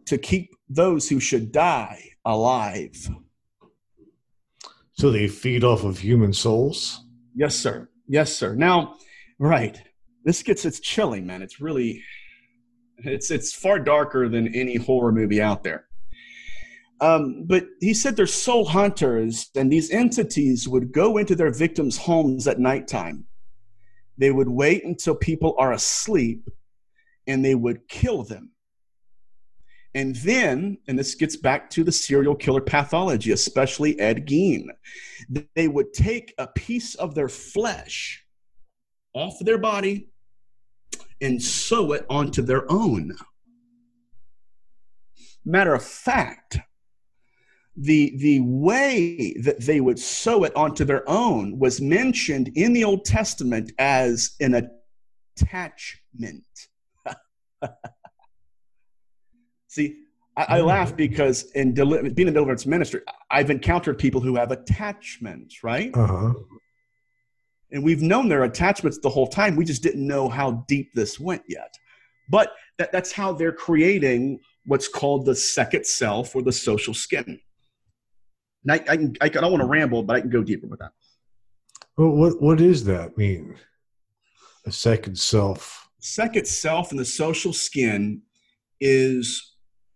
to 0.09 0.17
keep 0.17 0.55
those 0.67 1.07
who 1.07 1.19
should 1.19 1.51
die 1.51 2.03
alive. 2.25 3.09
So 4.93 5.11
they 5.11 5.27
feed 5.27 5.63
off 5.63 5.83
of 5.83 5.99
human 5.99 6.33
souls? 6.33 7.05
Yes, 7.35 7.55
sir. 7.55 7.89
Yes, 8.07 8.35
sir. 8.35 8.55
Now, 8.55 8.97
right. 9.37 9.79
This 10.25 10.41
gets 10.43 10.65
it's 10.65 10.79
chilling, 10.79 11.25
man. 11.25 11.41
It's 11.41 11.61
really 11.61 12.03
it's 12.97 13.31
it's 13.31 13.53
far 13.53 13.79
darker 13.79 14.27
than 14.27 14.53
any 14.53 14.75
horror 14.75 15.11
movie 15.11 15.41
out 15.41 15.63
there. 15.63 15.85
Um, 17.01 17.45
but 17.45 17.67
he 17.79 17.93
said 17.93 18.17
they're 18.17 18.27
soul 18.27 18.65
hunters, 18.65 19.49
and 19.55 19.71
these 19.71 19.89
entities 19.91 20.67
would 20.67 20.91
go 20.91 21.17
into 21.17 21.33
their 21.35 21.53
victims' 21.53 21.97
homes 21.97 22.45
at 22.45 22.59
nighttime. 22.59 23.25
They 24.17 24.31
would 24.31 24.49
wait 24.49 24.83
until 24.83 25.15
people 25.15 25.55
are 25.57 25.71
asleep 25.71 26.49
and 27.25 27.45
they 27.45 27.55
would 27.55 27.87
kill 27.87 28.23
them 28.23 28.51
and 29.95 30.15
then, 30.17 30.77
and 30.87 30.99
this 30.99 31.15
gets 31.15 31.35
back 31.35 31.69
to 31.71 31.83
the 31.83 31.91
serial 31.91 32.35
killer 32.35 32.61
pathology, 32.61 33.31
especially 33.31 33.99
Ed 33.99 34.27
Gein, 34.27 34.67
they 35.55 35.67
would 35.67 35.93
take 35.93 36.33
a 36.37 36.47
piece 36.47 36.95
of 36.95 37.15
their 37.15 37.29
flesh 37.29 38.23
off 39.13 39.39
their 39.39 39.57
body 39.57 40.09
and 41.21 41.41
sew 41.41 41.93
it 41.93 42.05
onto 42.09 42.41
their 42.41 42.71
own. 42.71 43.15
Matter 45.43 45.73
of 45.73 45.83
fact, 45.83 46.59
the, 47.75 48.15
the 48.17 48.41
way 48.41 49.33
that 49.41 49.61
they 49.61 49.81
would 49.81 49.97
sew 49.97 50.43
it 50.43 50.55
onto 50.55 50.85
their 50.85 51.07
own 51.09 51.57
was 51.57 51.81
mentioned 51.81 52.51
in 52.55 52.73
the 52.73 52.83
Old 52.83 53.05
Testament 53.05 53.71
as 53.79 54.35
an 54.39 54.69
attachment. 55.35 56.43
See, 59.79 59.95
I, 60.35 60.57
I 60.57 60.61
laugh 60.61 60.93
because 60.93 61.51
in 61.51 61.73
deli- 61.73 62.09
being 62.09 62.27
a 62.27 62.31
deliverance 62.31 62.65
minister, 62.65 63.01
I've 63.31 63.49
encountered 63.49 63.97
people 63.97 64.19
who 64.19 64.35
have 64.35 64.51
attachments, 64.51 65.63
right? 65.63 65.89
Uh-huh. 65.95 66.33
And 67.71 67.81
we've 67.81 68.01
known 68.01 68.27
their 68.27 68.43
attachments 68.43 68.99
the 68.99 69.09
whole 69.09 69.27
time. 69.27 69.55
We 69.55 69.63
just 69.63 69.81
didn't 69.81 70.05
know 70.05 70.27
how 70.27 70.65
deep 70.67 70.93
this 70.93 71.17
went 71.17 71.43
yet. 71.47 71.73
But 72.29 72.51
that, 72.77 72.91
that's 72.91 73.13
how 73.13 73.31
they're 73.31 73.53
creating 73.53 74.41
what's 74.65 74.89
called 74.89 75.25
the 75.25 75.35
second 75.35 75.85
self 75.85 76.35
or 76.35 76.41
the 76.41 76.51
social 76.51 76.93
skin. 76.93 77.39
And 78.63 78.71
I, 78.73 78.75
I, 78.75 78.97
can, 78.97 79.15
I, 79.21 79.29
can, 79.29 79.37
I 79.37 79.41
don't 79.41 79.51
want 79.51 79.61
to 79.61 79.67
ramble, 79.67 80.03
but 80.03 80.17
I 80.17 80.21
can 80.21 80.29
go 80.29 80.43
deeper 80.43 80.67
with 80.67 80.79
that. 80.79 80.91
Well, 81.95 82.09
what, 82.09 82.41
what 82.41 82.57
does 82.57 82.83
that 82.83 83.17
mean? 83.17 83.55
A 84.65 84.73
second 84.73 85.17
self? 85.17 85.87
Second 85.99 86.47
self 86.47 86.91
and 86.91 86.99
the 86.99 87.05
social 87.05 87.53
skin 87.53 88.23
is 88.81 89.48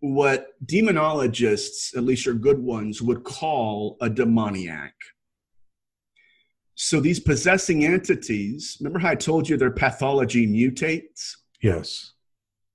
what 0.03 0.47
demonologists, 0.65 1.95
at 1.95 2.03
least 2.03 2.25
your 2.25 2.35
good 2.35 2.59
ones, 2.59 3.01
would 3.01 3.23
call 3.23 3.95
a 4.01 4.09
demoniac. 4.09 4.93
So 6.75 6.99
these 6.99 7.21
possessing 7.21 7.85
entities, 7.85 8.75
remember 8.81 8.99
how 8.99 9.11
I 9.11 9.15
told 9.15 9.47
you 9.47 9.55
their 9.55 9.71
pathology 9.71 10.45
mutates? 10.45 11.35
Yes. 11.61 12.11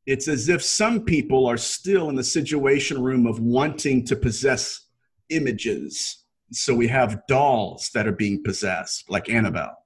It's 0.07 0.27
as 0.27 0.49
if 0.49 0.63
some 0.63 1.05
people 1.05 1.47
are 1.47 1.59
still 1.59 2.09
in 2.09 2.15
the 2.15 2.25
situation 2.25 3.03
room 3.03 3.27
of 3.27 3.41
wanting 3.41 4.07
to 4.07 4.17
possess 4.17 4.87
images. 5.29 6.25
So 6.53 6.75
we 6.75 6.89
have 6.89 7.27
dolls 7.29 7.91
that 7.93 8.07
are 8.07 8.13
being 8.13 8.43
possessed, 8.43 9.05
like 9.11 9.29
Annabelle. 9.29 9.77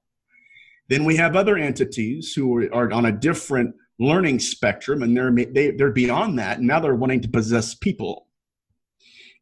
Then 0.87 1.03
we 1.03 1.17
have 1.17 1.35
other 1.35 1.57
entities 1.57 2.31
who 2.33 2.55
are, 2.55 2.73
are 2.73 2.93
on 2.93 3.05
a 3.05 3.11
different 3.11 3.75
learning 3.99 4.39
spectrum 4.39 5.03
and 5.03 5.15
they're 5.15 5.31
they, 5.31 5.71
they're 5.71 5.91
beyond 5.91 6.39
that 6.39 6.57
and 6.57 6.67
now 6.67 6.79
they're 6.79 6.95
wanting 6.95 7.21
to 7.21 7.29
possess 7.29 7.75
people. 7.75 8.27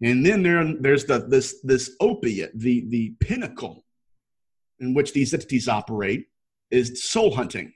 And 0.03 0.25
then 0.25 0.41
there, 0.43 0.73
there's 0.79 1.05
the 1.05 1.19
this 1.19 1.61
this 1.63 1.95
opiate 1.99 2.57
the 2.57 2.85
the 2.89 3.15
pinnacle 3.19 3.85
in 4.79 4.93
which 4.93 5.13
these 5.13 5.33
entities 5.33 5.67
operate 5.67 6.25
is 6.71 7.03
soul 7.03 7.35
hunting. 7.35 7.73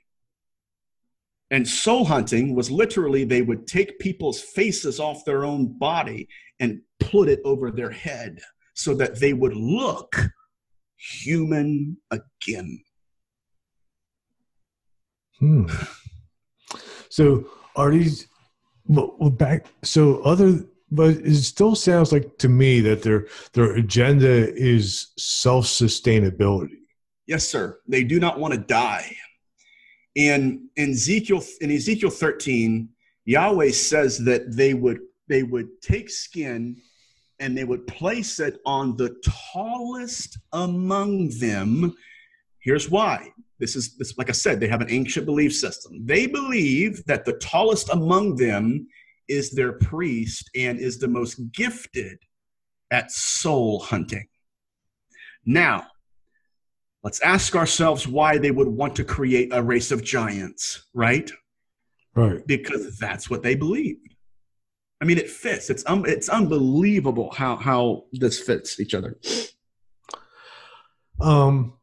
And 1.52 1.66
soul 1.66 2.04
hunting 2.04 2.56
was 2.56 2.72
literally 2.72 3.22
they 3.22 3.42
would 3.42 3.68
take 3.68 4.00
people's 4.00 4.40
faces 4.40 4.98
off 4.98 5.24
their 5.24 5.44
own 5.44 5.78
body 5.78 6.28
and 6.58 6.80
put 6.98 7.28
it 7.28 7.40
over 7.44 7.70
their 7.70 7.90
head 7.90 8.40
so 8.74 8.94
that 8.94 9.20
they 9.20 9.32
would 9.32 9.54
look 9.54 10.16
human 10.96 11.98
again. 12.10 12.82
Hmm 15.38 15.66
so 17.08 17.46
are 17.74 17.90
these 17.90 18.28
well, 18.86 19.30
back? 19.30 19.66
So 19.82 20.20
other, 20.22 20.64
but 20.90 21.16
it 21.16 21.34
still 21.36 21.74
sounds 21.74 22.12
like 22.12 22.38
to 22.38 22.48
me 22.48 22.80
that 22.80 23.02
their 23.02 23.26
their 23.52 23.74
agenda 23.74 24.54
is 24.54 25.08
self 25.18 25.66
sustainability. 25.66 26.78
Yes, 27.26 27.46
sir. 27.46 27.80
They 27.88 28.04
do 28.04 28.20
not 28.20 28.38
want 28.38 28.54
to 28.54 28.60
die. 28.60 29.14
And 30.16 30.68
in 30.76 30.90
Ezekiel 30.90 31.42
in 31.60 31.70
Ezekiel 31.70 32.10
13, 32.10 32.88
Yahweh 33.24 33.70
says 33.70 34.18
that 34.18 34.56
they 34.56 34.74
would 34.74 35.00
they 35.28 35.42
would 35.42 35.80
take 35.82 36.08
skin 36.08 36.76
and 37.38 37.56
they 37.56 37.64
would 37.64 37.86
place 37.86 38.40
it 38.40 38.60
on 38.64 38.96
the 38.96 39.16
tallest 39.52 40.38
among 40.52 41.28
them. 41.38 41.94
Here's 42.60 42.90
why. 42.90 43.30
This 43.58 43.76
is 43.76 43.96
this, 43.96 44.16
like 44.18 44.28
I 44.28 44.32
said, 44.32 44.60
they 44.60 44.68
have 44.68 44.82
an 44.82 44.90
ancient 44.90 45.26
belief 45.26 45.54
system. 45.54 46.04
They 46.04 46.26
believe 46.26 47.04
that 47.06 47.24
the 47.24 47.34
tallest 47.34 47.88
among 47.90 48.36
them 48.36 48.86
is 49.28 49.50
their 49.50 49.72
priest 49.72 50.50
and 50.54 50.78
is 50.78 50.98
the 50.98 51.08
most 51.08 51.40
gifted 51.52 52.18
at 52.90 53.10
soul 53.10 53.80
hunting. 53.80 54.26
Now, 55.44 55.86
let's 57.02 57.20
ask 57.20 57.56
ourselves 57.56 58.06
why 58.06 58.38
they 58.38 58.50
would 58.50 58.68
want 58.68 58.96
to 58.96 59.04
create 59.04 59.50
a 59.52 59.62
race 59.62 59.90
of 59.90 60.04
giants, 60.04 60.86
right? 60.92 61.30
Right. 62.14 62.46
Because 62.46 62.98
that's 62.98 63.30
what 63.30 63.42
they 63.42 63.54
believed. 63.54 64.14
I 65.00 65.04
mean, 65.04 65.18
it 65.18 65.28
fits. 65.28 65.68
It's 65.68 65.84
um, 65.86 66.06
it's 66.06 66.28
unbelievable 66.28 67.30
how 67.30 67.56
how 67.56 68.04
this 68.12 68.40
fits 68.40 68.80
each 68.80 68.94
other. 68.94 69.18
Um, 71.20 71.75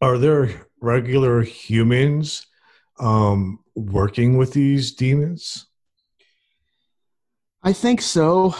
are 0.00 0.18
there 0.18 0.66
regular 0.80 1.42
humans 1.42 2.46
um, 2.98 3.60
working 3.74 4.36
with 4.36 4.52
these 4.52 4.92
demons? 4.92 5.66
I 7.62 7.72
think 7.72 8.00
so. 8.00 8.54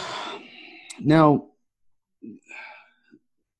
Now, 0.99 1.47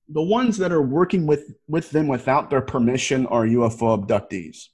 the 0.10 0.22
ones 0.22 0.58
that 0.58 0.72
are 0.72 0.82
working 0.82 1.28
with, 1.28 1.54
with 1.68 1.90
them 1.92 2.08
without 2.08 2.50
their 2.50 2.62
permission 2.62 3.26
are 3.28 3.46
UFO 3.46 4.06
abductees. 4.06 4.68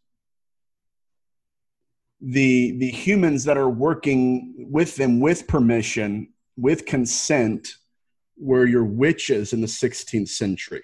The, 2.22 2.78
the 2.78 2.90
humans 2.90 3.44
that 3.46 3.58
are 3.58 3.70
working 3.70 4.54
with 4.58 4.96
them 4.96 5.20
with 5.20 5.48
permission, 5.48 6.30
with 6.56 6.86
consent, 6.86 7.76
were 8.38 8.66
your 8.66 8.86
witches 8.86 9.54
in 9.54 9.62
the 9.62 9.68
16th 9.68 10.30
century. 10.30 10.84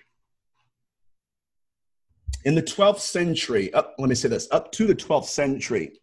In 2.45 2.55
the 2.55 2.63
12th 2.63 2.99
century, 2.99 3.73
up, 3.73 3.95
let 3.99 4.09
me 4.09 4.15
say 4.15 4.29
this, 4.29 4.47
up 4.51 4.71
to 4.73 4.87
the 4.87 4.95
12th 4.95 5.25
century, 5.25 5.99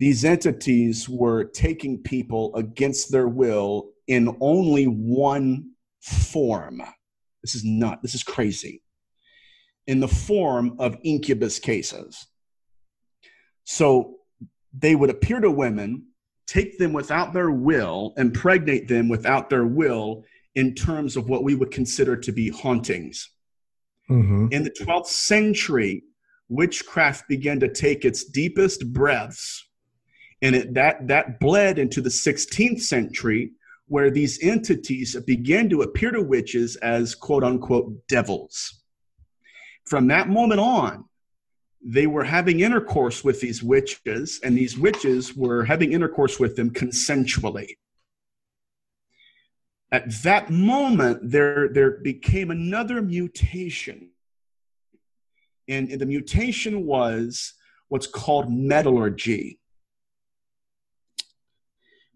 these 0.00 0.24
entities 0.24 1.08
were 1.08 1.44
taking 1.44 2.02
people 2.02 2.54
against 2.56 3.12
their 3.12 3.28
will 3.28 3.90
in 4.08 4.36
only 4.40 4.86
one 4.86 5.70
form. 6.00 6.82
This 7.42 7.54
is 7.54 7.64
not, 7.64 8.02
this 8.02 8.14
is 8.14 8.24
crazy. 8.24 8.82
In 9.86 10.00
the 10.00 10.08
form 10.08 10.74
of 10.80 10.96
incubus 11.04 11.60
cases. 11.60 12.26
So 13.64 14.16
they 14.76 14.96
would 14.96 15.10
appear 15.10 15.38
to 15.40 15.50
women, 15.50 16.06
take 16.48 16.78
them 16.78 16.92
without 16.92 17.32
their 17.32 17.52
will, 17.52 18.12
impregnate 18.16 18.88
them 18.88 19.08
without 19.08 19.50
their 19.50 19.66
will 19.66 20.24
in 20.56 20.74
terms 20.74 21.16
of 21.16 21.28
what 21.28 21.44
we 21.44 21.54
would 21.54 21.70
consider 21.70 22.16
to 22.16 22.32
be 22.32 22.48
hauntings. 22.48 23.30
Mm-hmm. 24.12 24.48
In 24.50 24.62
the 24.62 24.70
12th 24.70 25.06
century, 25.06 26.04
witchcraft 26.48 27.28
began 27.28 27.58
to 27.60 27.68
take 27.68 28.04
its 28.04 28.24
deepest 28.24 28.92
breaths 28.92 29.66
and 30.42 30.56
it, 30.56 30.74
that, 30.74 31.06
that 31.08 31.40
bled 31.40 31.78
into 31.78 32.00
the 32.00 32.10
16th 32.10 32.80
century, 32.80 33.52
where 33.86 34.10
these 34.10 34.42
entities 34.42 35.16
began 35.26 35.68
to 35.70 35.82
appear 35.82 36.10
to 36.10 36.20
witches 36.20 36.76
as 36.76 37.14
quote 37.14 37.44
unquote 37.44 37.94
devils. 38.08 38.82
From 39.86 40.08
that 40.08 40.28
moment 40.28 40.60
on, 40.60 41.04
they 41.84 42.06
were 42.06 42.24
having 42.24 42.60
intercourse 42.60 43.24
with 43.24 43.40
these 43.40 43.62
witches, 43.62 44.40
and 44.42 44.56
these 44.56 44.78
witches 44.78 45.34
were 45.34 45.64
having 45.64 45.92
intercourse 45.92 46.38
with 46.38 46.56
them 46.56 46.70
consensually. 46.70 47.76
At 49.92 50.10
that 50.22 50.50
moment, 50.50 51.30
there, 51.30 51.68
there 51.68 51.98
became 52.02 52.50
another 52.50 53.00
mutation. 53.02 54.08
And, 55.68 55.90
the 55.90 56.06
mutation 56.06 56.86
was 56.86 57.52
what's 57.88 58.08
called 58.08 58.50
metallurgy 58.50 59.60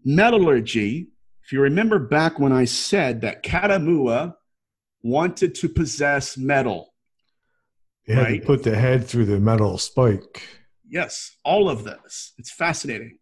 metallurgy, 0.07 1.09
if 1.43 1.51
you 1.51 1.61
remember 1.61 1.99
back 1.99 2.39
when 2.39 2.53
I 2.53 2.63
said 2.63 3.21
that 3.21 3.43
Katumuwa 3.43 4.35
wanted 5.03 5.53
to 5.55 5.69
possess 5.69 6.37
metal. 6.37 6.93
He 8.03 8.13
had 8.13 8.23
right? 8.23 8.41
to 8.41 8.47
put 8.47 8.63
the 8.63 8.75
head 8.75 9.05
through 9.05 9.25
the 9.25 9.39
metal 9.39 9.77
spike. 9.77 10.47
Yes, 10.89 11.35
all 11.43 11.69
of 11.69 11.83
this. 11.83 12.33
It's 12.37 12.51
fascinating. 12.51 13.19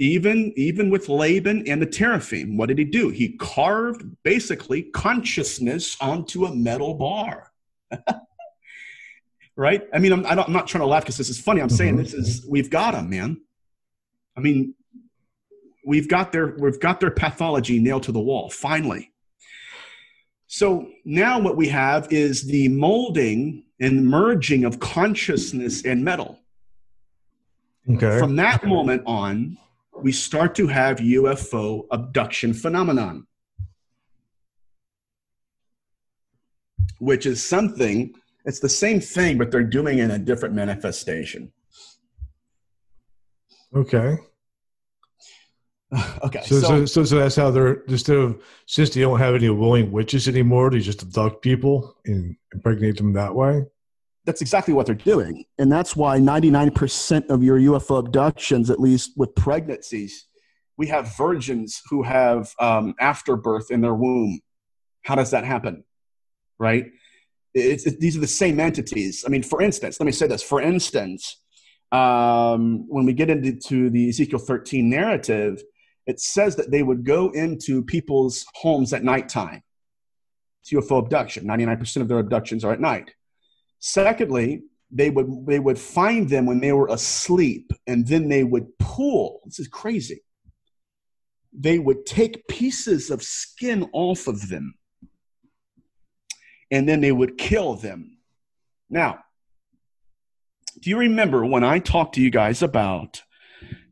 Even 0.00 0.52
even 0.56 0.90
with 0.90 1.08
Laban 1.08 1.68
and 1.68 1.80
the 1.80 1.86
teraphim, 1.86 2.56
what 2.56 2.68
did 2.68 2.78
he 2.78 2.84
do? 2.84 3.10
He 3.10 3.36
carved 3.36 4.02
basically 4.22 4.84
consciousness 4.84 5.96
onto 6.00 6.46
a 6.46 6.54
metal 6.54 6.94
bar. 6.94 7.52
right? 9.56 9.82
I 9.92 9.98
mean, 9.98 10.12
I'm, 10.12 10.26
I 10.26 10.42
am 10.42 10.52
not 10.52 10.66
trying 10.66 10.80
to 10.80 10.86
laugh 10.86 11.04
because 11.04 11.18
this 11.18 11.28
is 11.28 11.38
funny. 11.38 11.60
I'm 11.60 11.68
saying 11.68 11.94
mm-hmm. 11.94 12.02
this 12.02 12.14
is 12.14 12.46
we've 12.48 12.70
got 12.70 12.94
him, 12.94 13.10
man. 13.10 13.40
I 14.36 14.40
mean, 14.40 14.74
we've 15.84 16.08
got 16.08 16.32
their 16.32 16.54
we've 16.58 16.80
got 16.80 17.00
their 17.00 17.10
pathology 17.10 17.78
nailed 17.78 18.02
to 18.04 18.12
the 18.12 18.20
wall 18.20 18.50
finally 18.50 19.12
so 20.46 20.88
now 21.04 21.38
what 21.38 21.56
we 21.56 21.68
have 21.68 22.12
is 22.12 22.46
the 22.46 22.68
molding 22.68 23.64
and 23.80 24.06
merging 24.06 24.64
of 24.64 24.78
consciousness 24.80 25.84
and 25.84 26.04
metal 26.04 26.38
okay 27.90 28.18
from 28.18 28.36
that 28.36 28.64
moment 28.64 29.02
on 29.06 29.56
we 30.02 30.12
start 30.12 30.54
to 30.54 30.66
have 30.66 30.98
ufo 30.98 31.86
abduction 31.90 32.52
phenomenon 32.52 33.26
which 36.98 37.26
is 37.26 37.44
something 37.44 38.14
it's 38.44 38.60
the 38.60 38.68
same 38.68 39.00
thing 39.00 39.38
but 39.38 39.50
they're 39.50 39.62
doing 39.62 39.98
in 39.98 40.10
a 40.10 40.18
different 40.18 40.54
manifestation 40.54 41.52
okay 43.74 44.16
okay. 46.22 46.42
So 46.42 46.60
so, 46.60 46.86
so, 46.86 47.04
so 47.04 47.18
that's 47.18 47.36
how 47.36 47.50
they're 47.50 47.82
instead 47.88 48.16
of 48.16 48.42
since 48.66 48.90
they 48.90 49.00
don't 49.00 49.18
have 49.18 49.34
any 49.34 49.50
willing 49.50 49.90
witches 49.90 50.28
anymore, 50.28 50.70
they 50.70 50.80
just 50.80 51.02
abduct 51.02 51.42
people 51.42 51.96
and 52.06 52.36
impregnate 52.54 52.96
them 52.96 53.12
that 53.14 53.34
way. 53.34 53.64
That's 54.26 54.42
exactly 54.42 54.74
what 54.74 54.86
they're 54.86 54.94
doing, 54.94 55.44
and 55.58 55.72
that's 55.72 55.96
why 55.96 56.18
ninety 56.18 56.50
nine 56.50 56.70
percent 56.70 57.30
of 57.30 57.42
your 57.42 57.58
UFO 57.58 57.98
abductions, 57.98 58.68
at 58.70 58.78
least 58.78 59.12
with 59.16 59.34
pregnancies, 59.34 60.26
we 60.76 60.86
have 60.86 61.16
virgins 61.16 61.82
who 61.90 62.02
have 62.02 62.54
um, 62.58 62.94
afterbirth 63.00 63.70
in 63.70 63.80
their 63.80 63.94
womb. 63.94 64.40
How 65.04 65.14
does 65.14 65.30
that 65.30 65.44
happen? 65.44 65.84
Right? 66.58 66.86
It's, 67.54 67.86
it, 67.86 68.00
these 68.00 68.16
are 68.16 68.20
the 68.20 68.26
same 68.26 68.60
entities. 68.60 69.24
I 69.26 69.30
mean, 69.30 69.42
for 69.42 69.60
instance, 69.60 70.00
let 70.00 70.06
me 70.06 70.12
say 70.12 70.26
this. 70.26 70.42
For 70.42 70.60
instance, 70.60 71.40
um, 71.92 72.86
when 72.88 73.04
we 73.04 73.12
get 73.12 73.28
into 73.28 73.90
the 73.90 74.08
Ezekiel 74.08 74.38
13 74.38 74.88
narrative, 74.88 75.62
it 76.06 76.20
says 76.20 76.56
that 76.56 76.70
they 76.70 76.82
would 76.82 77.04
go 77.04 77.30
into 77.30 77.82
people's 77.82 78.46
homes 78.54 78.92
at 78.92 79.04
nighttime. 79.04 79.62
It's 80.62 80.72
UFO 80.72 80.98
abduction. 80.98 81.44
99% 81.44 82.02
of 82.02 82.08
their 82.08 82.20
abductions 82.20 82.64
are 82.64 82.72
at 82.72 82.80
night. 82.80 83.12
Secondly, 83.80 84.62
they 84.90 85.10
would 85.10 85.46
they 85.46 85.58
would 85.58 85.78
find 85.78 86.28
them 86.28 86.46
when 86.46 86.60
they 86.60 86.72
were 86.72 86.88
asleep 86.88 87.72
and 87.86 88.06
then 88.06 88.28
they 88.28 88.44
would 88.44 88.78
pull. 88.78 89.40
This 89.44 89.58
is 89.58 89.68
crazy. 89.68 90.22
They 91.52 91.78
would 91.78 92.06
take 92.06 92.46
pieces 92.48 93.10
of 93.10 93.22
skin 93.22 93.88
off 93.92 94.28
of 94.28 94.48
them 94.48 94.74
and 96.70 96.88
then 96.88 97.00
they 97.00 97.12
would 97.12 97.38
kill 97.38 97.74
them. 97.74 98.18
Now, 98.88 99.20
do 100.80 100.90
you 100.90 100.98
remember 100.98 101.44
when 101.44 101.64
I 101.64 101.78
talked 101.80 102.14
to 102.14 102.20
you 102.20 102.30
guys 102.30 102.62
about 102.62 103.22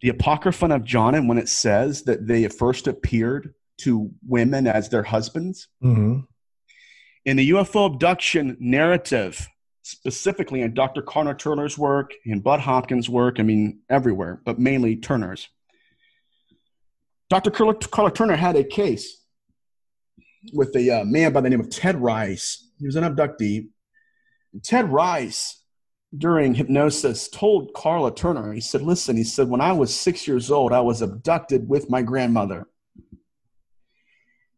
the 0.00 0.08
Apocryphon 0.08 0.72
of 0.72 0.84
John 0.84 1.14
and 1.14 1.28
when 1.28 1.38
it 1.38 1.48
says 1.48 2.04
that 2.04 2.26
they 2.26 2.46
first 2.48 2.86
appeared 2.86 3.54
to 3.78 4.10
women 4.26 4.66
as 4.66 4.88
their 4.88 5.02
husbands. 5.02 5.68
Mm-hmm. 5.82 6.20
In 7.24 7.36
the 7.36 7.50
UFO 7.50 7.86
abduction 7.92 8.56
narrative, 8.60 9.48
specifically 9.88 10.60
in 10.60 10.74
Dr. 10.74 11.00
Karla 11.00 11.34
Turner's 11.34 11.78
work, 11.78 12.12
in 12.26 12.40
Bud 12.40 12.60
Hopkins' 12.60 13.08
work, 13.08 13.40
I 13.40 13.42
mean, 13.42 13.80
everywhere, 13.88 14.42
but 14.44 14.58
mainly 14.58 14.96
Turner's. 14.96 15.48
Dr. 17.30 17.50
Karla 17.50 18.10
Turner 18.12 18.36
had 18.36 18.54
a 18.56 18.64
case 18.64 19.24
with 20.52 20.76
a 20.76 21.00
uh, 21.00 21.04
man 21.04 21.32
by 21.32 21.40
the 21.40 21.48
name 21.48 21.60
of 21.60 21.70
Ted 21.70 21.96
Rice. 21.96 22.70
He 22.78 22.84
was 22.84 22.96
an 22.96 23.04
abductee. 23.04 23.68
Ted 24.62 24.92
Rice 24.92 25.62
during 26.16 26.54
hypnosis 26.54 27.28
told 27.28 27.72
Karla 27.72 28.14
Turner, 28.14 28.52
he 28.52 28.60
said, 28.60 28.82
Listen, 28.82 29.16
he 29.16 29.24
said, 29.24 29.48
when 29.48 29.62
I 29.62 29.72
was 29.72 29.94
six 29.94 30.28
years 30.28 30.50
old, 30.50 30.72
I 30.72 30.80
was 30.80 31.00
abducted 31.00 31.66
with 31.66 31.88
my 31.88 32.02
grandmother. 32.02 32.66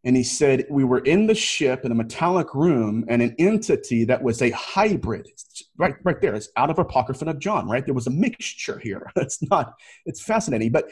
And 0.05 0.17
he 0.17 0.23
said, 0.23 0.67
We 0.71 0.85
were 0.85 1.01
in 1.01 1.27
the 1.27 1.35
ship 1.35 1.85
in 1.85 1.93
a 1.93 1.95
metallic 1.95 2.55
room, 2.55 3.05
and 3.09 3.21
an 3.21 3.35
entity 3.39 4.05
that 4.05 4.23
was 4.23 4.41
a 4.41 4.51
hybrid, 4.51 5.29
right, 5.77 5.95
right 6.05 6.21
there, 6.21 6.35
it's 6.35 6.49
out 6.57 6.71
of 6.71 6.79
apocryphon 6.79 7.29
of 7.29 7.39
John, 7.39 7.69
right? 7.69 7.85
There 7.85 7.95
was 7.95 8.07
a 8.07 8.11
mixture 8.11 8.79
here. 8.79 9.11
It's 9.17 9.43
not, 9.51 9.75
it's 10.07 10.23
fascinating. 10.23 10.73
But 10.73 10.87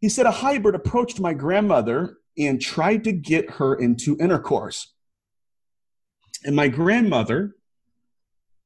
he 0.00 0.08
said, 0.08 0.26
A 0.26 0.32
hybrid 0.32 0.74
approached 0.74 1.20
my 1.20 1.34
grandmother 1.34 2.18
and 2.36 2.60
tried 2.60 3.04
to 3.04 3.12
get 3.12 3.50
her 3.52 3.74
into 3.74 4.16
intercourse. 4.18 4.92
And 6.44 6.56
my 6.56 6.68
grandmother 6.68 7.54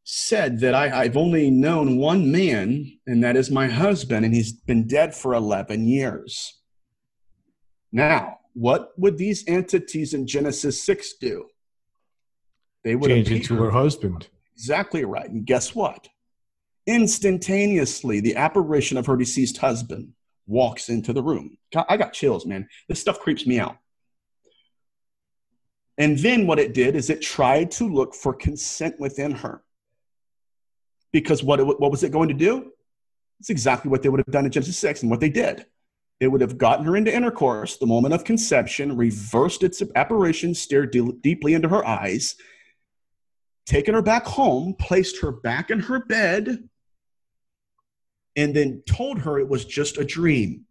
said 0.05 0.61
that 0.61 0.75
I, 0.75 1.03
I've 1.03 1.17
only 1.17 1.51
known 1.51 1.97
one 1.97 2.31
man, 2.31 2.99
and 3.07 3.25
that 3.25 3.37
is 3.37 3.51
my 3.51 3.69
husband, 3.69 4.25
and 4.25 4.35
he's 4.35 4.53
been 4.53 4.87
dead 4.87 5.15
for 5.15 5.35
11 5.35 5.89
years. 5.89 6.61
Now, 7.91 8.39
what 8.55 8.93
would 8.97 9.19
these 9.19 9.45
entities 9.47 10.15
in 10.15 10.27
Genesis 10.27 10.83
6 10.83 11.15
do? 11.21 11.47
They 12.85 12.95
would 12.95 13.09
change 13.09 13.31
into 13.31 13.57
her 13.57 13.71
husband. 13.71 14.29
Exactly 14.55 15.05
right. 15.05 15.29
And 15.29 15.45
guess 15.45 15.75
what? 15.75 16.09
Instantaneously, 16.87 18.21
the 18.21 18.37
apparition 18.37 18.97
of 18.97 19.07
her 19.07 19.17
deceased 19.17 19.59
husband 19.59 20.13
walks 20.47 20.89
into 20.89 21.13
the 21.13 21.23
room. 21.23 21.57
I 21.89 21.97
got 21.97 22.13
chills, 22.13 22.47
man. 22.47 22.69
This 22.89 23.01
stuff 23.01 23.21
creeps 23.21 23.47
me 23.47 23.59
out. 23.59 23.79
And 25.97 26.19
then 26.19 26.47
what 26.47 26.59
it 26.59 26.75
did 26.75 26.97
is 26.97 27.09
it 27.09 27.23
tried 27.23 27.71
to 27.73 27.89
look 27.89 28.15
for 28.15 28.35
consent 28.35 28.97
within 28.99 29.33
her. 29.33 29.63
Because 31.13 31.43
what, 31.43 31.61
it, 31.61 31.65
what 31.65 31.91
was 31.91 32.03
it 32.03 32.13
going 32.13 32.29
to 32.29 32.35
do? 32.35 32.73
It's 33.41 33.51
exactly 33.51 33.91
what 33.91 34.03
they 34.03 34.09
would 34.09 34.21
have 34.21 34.33
done 34.33 34.45
in 34.45 34.51
Genesis 34.51 34.77
6 34.79 35.03
and 35.03 35.11
what 35.11 35.21
they 35.21 35.29
did. 35.29 35.67
It 36.25 36.29
would 36.29 36.41
have 36.41 36.57
gotten 36.57 36.87
her 36.87 36.97
into 36.97 37.15
intercourse, 37.15 37.77
the 37.77 37.85
moment 37.85 38.15
of 38.15 38.25
conception, 38.25 38.97
reversed 38.97 39.63
its 39.63 39.83
apparition, 39.95 40.55
stared 40.55 40.91
de- 40.91 41.13
deeply 41.21 41.53
into 41.53 41.69
her 41.69 41.87
eyes, 41.87 42.37
taken 43.67 43.93
her 43.93 44.01
back 44.01 44.25
home, 44.25 44.75
placed 44.79 45.21
her 45.21 45.31
back 45.31 45.71
in 45.71 45.81
her 45.81 46.03
bed, 46.03 46.67
and 48.37 48.57
then 48.57 48.83
told 48.87 49.19
her 49.19 49.39
it 49.39 49.51
was 49.51 49.67
just 49.67 49.99
a 49.99 50.05
dream. 50.05 50.65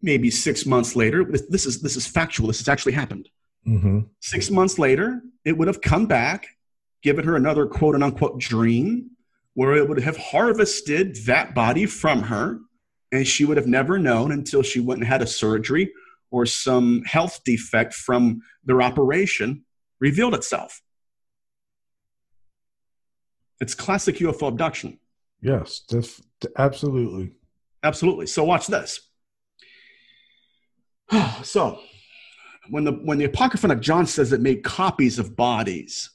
Maybe 0.00 0.30
six 0.30 0.64
months 0.64 0.96
later, 0.96 1.22
this, 1.22 1.66
is 1.66 1.82
this 1.82 1.96
is 1.96 2.06
factual. 2.06 2.46
This 2.46 2.60
has 2.60 2.68
actually 2.68 2.92
happened. 2.92 3.28
Mm-hmm. 3.68 4.00
Six 4.20 4.50
months 4.50 4.78
later, 4.78 5.20
it 5.44 5.58
would 5.58 5.68
have 5.68 5.82
come 5.82 6.06
back, 6.06 6.46
given 7.02 7.26
her 7.26 7.36
another 7.36 7.66
quote 7.66 7.94
unquote 7.94 8.38
dream, 8.38 9.10
where 9.52 9.74
it 9.74 9.86
would 9.86 10.00
have 10.00 10.16
harvested 10.16 11.16
that 11.26 11.54
body 11.54 11.84
from 11.84 12.22
her 12.22 12.60
and 13.12 13.26
she 13.26 13.44
would 13.44 13.56
have 13.56 13.66
never 13.66 13.98
known 13.98 14.32
until 14.32 14.62
she 14.62 14.80
went 14.80 15.00
and 15.00 15.08
had 15.08 15.22
a 15.22 15.26
surgery 15.26 15.92
or 16.30 16.46
some 16.46 17.02
health 17.04 17.40
defect 17.44 17.92
from 17.92 18.40
their 18.64 18.82
operation 18.82 19.64
revealed 19.98 20.34
itself. 20.34 20.80
It's 23.60 23.74
classic 23.74 24.16
UFO 24.16 24.48
abduction. 24.48 24.98
Yes, 25.42 25.80
def- 25.88 26.20
absolutely. 26.56 27.32
Absolutely. 27.82 28.26
So 28.26 28.44
watch 28.44 28.66
this. 28.66 29.00
so 31.42 31.80
when 32.70 32.84
the 32.84 32.92
when 32.92 33.18
the 33.18 33.24
Apocrypha 33.24 33.68
of 33.68 33.80
John 33.80 34.06
says 34.06 34.32
it 34.32 34.40
made 34.40 34.62
copies 34.62 35.18
of 35.18 35.36
bodies, 35.36 36.10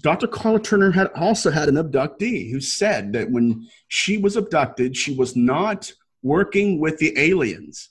Dr. 0.00 0.26
Karla 0.26 0.60
Turner 0.60 0.90
had 0.90 1.08
also 1.14 1.50
had 1.50 1.68
an 1.68 1.76
abductee 1.76 2.50
who 2.50 2.60
said 2.60 3.12
that 3.12 3.30
when 3.30 3.68
she 3.86 4.18
was 4.18 4.36
abducted, 4.36 4.96
she 4.96 5.14
was 5.14 5.36
not 5.36 5.92
working 6.22 6.80
with 6.80 6.98
the 6.98 7.16
aliens. 7.16 7.88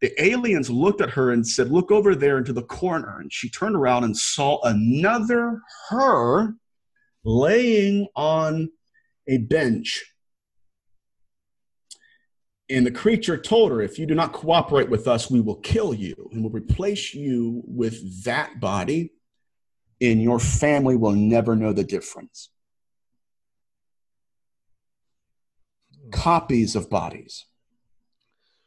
The 0.00 0.12
aliens 0.22 0.68
looked 0.68 1.00
at 1.00 1.10
her 1.10 1.30
and 1.30 1.46
said, 1.46 1.70
Look 1.70 1.92
over 1.92 2.14
there 2.14 2.36
into 2.36 2.52
the 2.52 2.62
corner. 2.62 3.20
And 3.20 3.32
she 3.32 3.48
turned 3.48 3.76
around 3.76 4.04
and 4.04 4.16
saw 4.16 4.60
another 4.62 5.60
her 5.88 6.54
laying 7.22 8.08
on 8.16 8.70
a 9.28 9.38
bench. 9.38 10.04
And 12.68 12.84
the 12.84 12.90
creature 12.90 13.36
told 13.36 13.70
her, 13.70 13.80
If 13.80 13.98
you 13.98 14.06
do 14.06 14.14
not 14.14 14.32
cooperate 14.32 14.90
with 14.90 15.06
us, 15.06 15.30
we 15.30 15.40
will 15.40 15.60
kill 15.60 15.94
you 15.94 16.28
and 16.32 16.42
will 16.42 16.50
replace 16.50 17.14
you 17.14 17.62
with 17.66 18.24
that 18.24 18.58
body 18.58 19.12
and 20.10 20.22
your 20.22 20.38
family 20.38 20.96
will 20.96 21.12
never 21.12 21.56
know 21.56 21.72
the 21.72 21.84
difference. 21.84 22.50
Copies 26.10 26.76
of 26.76 26.90
bodies. 26.90 27.46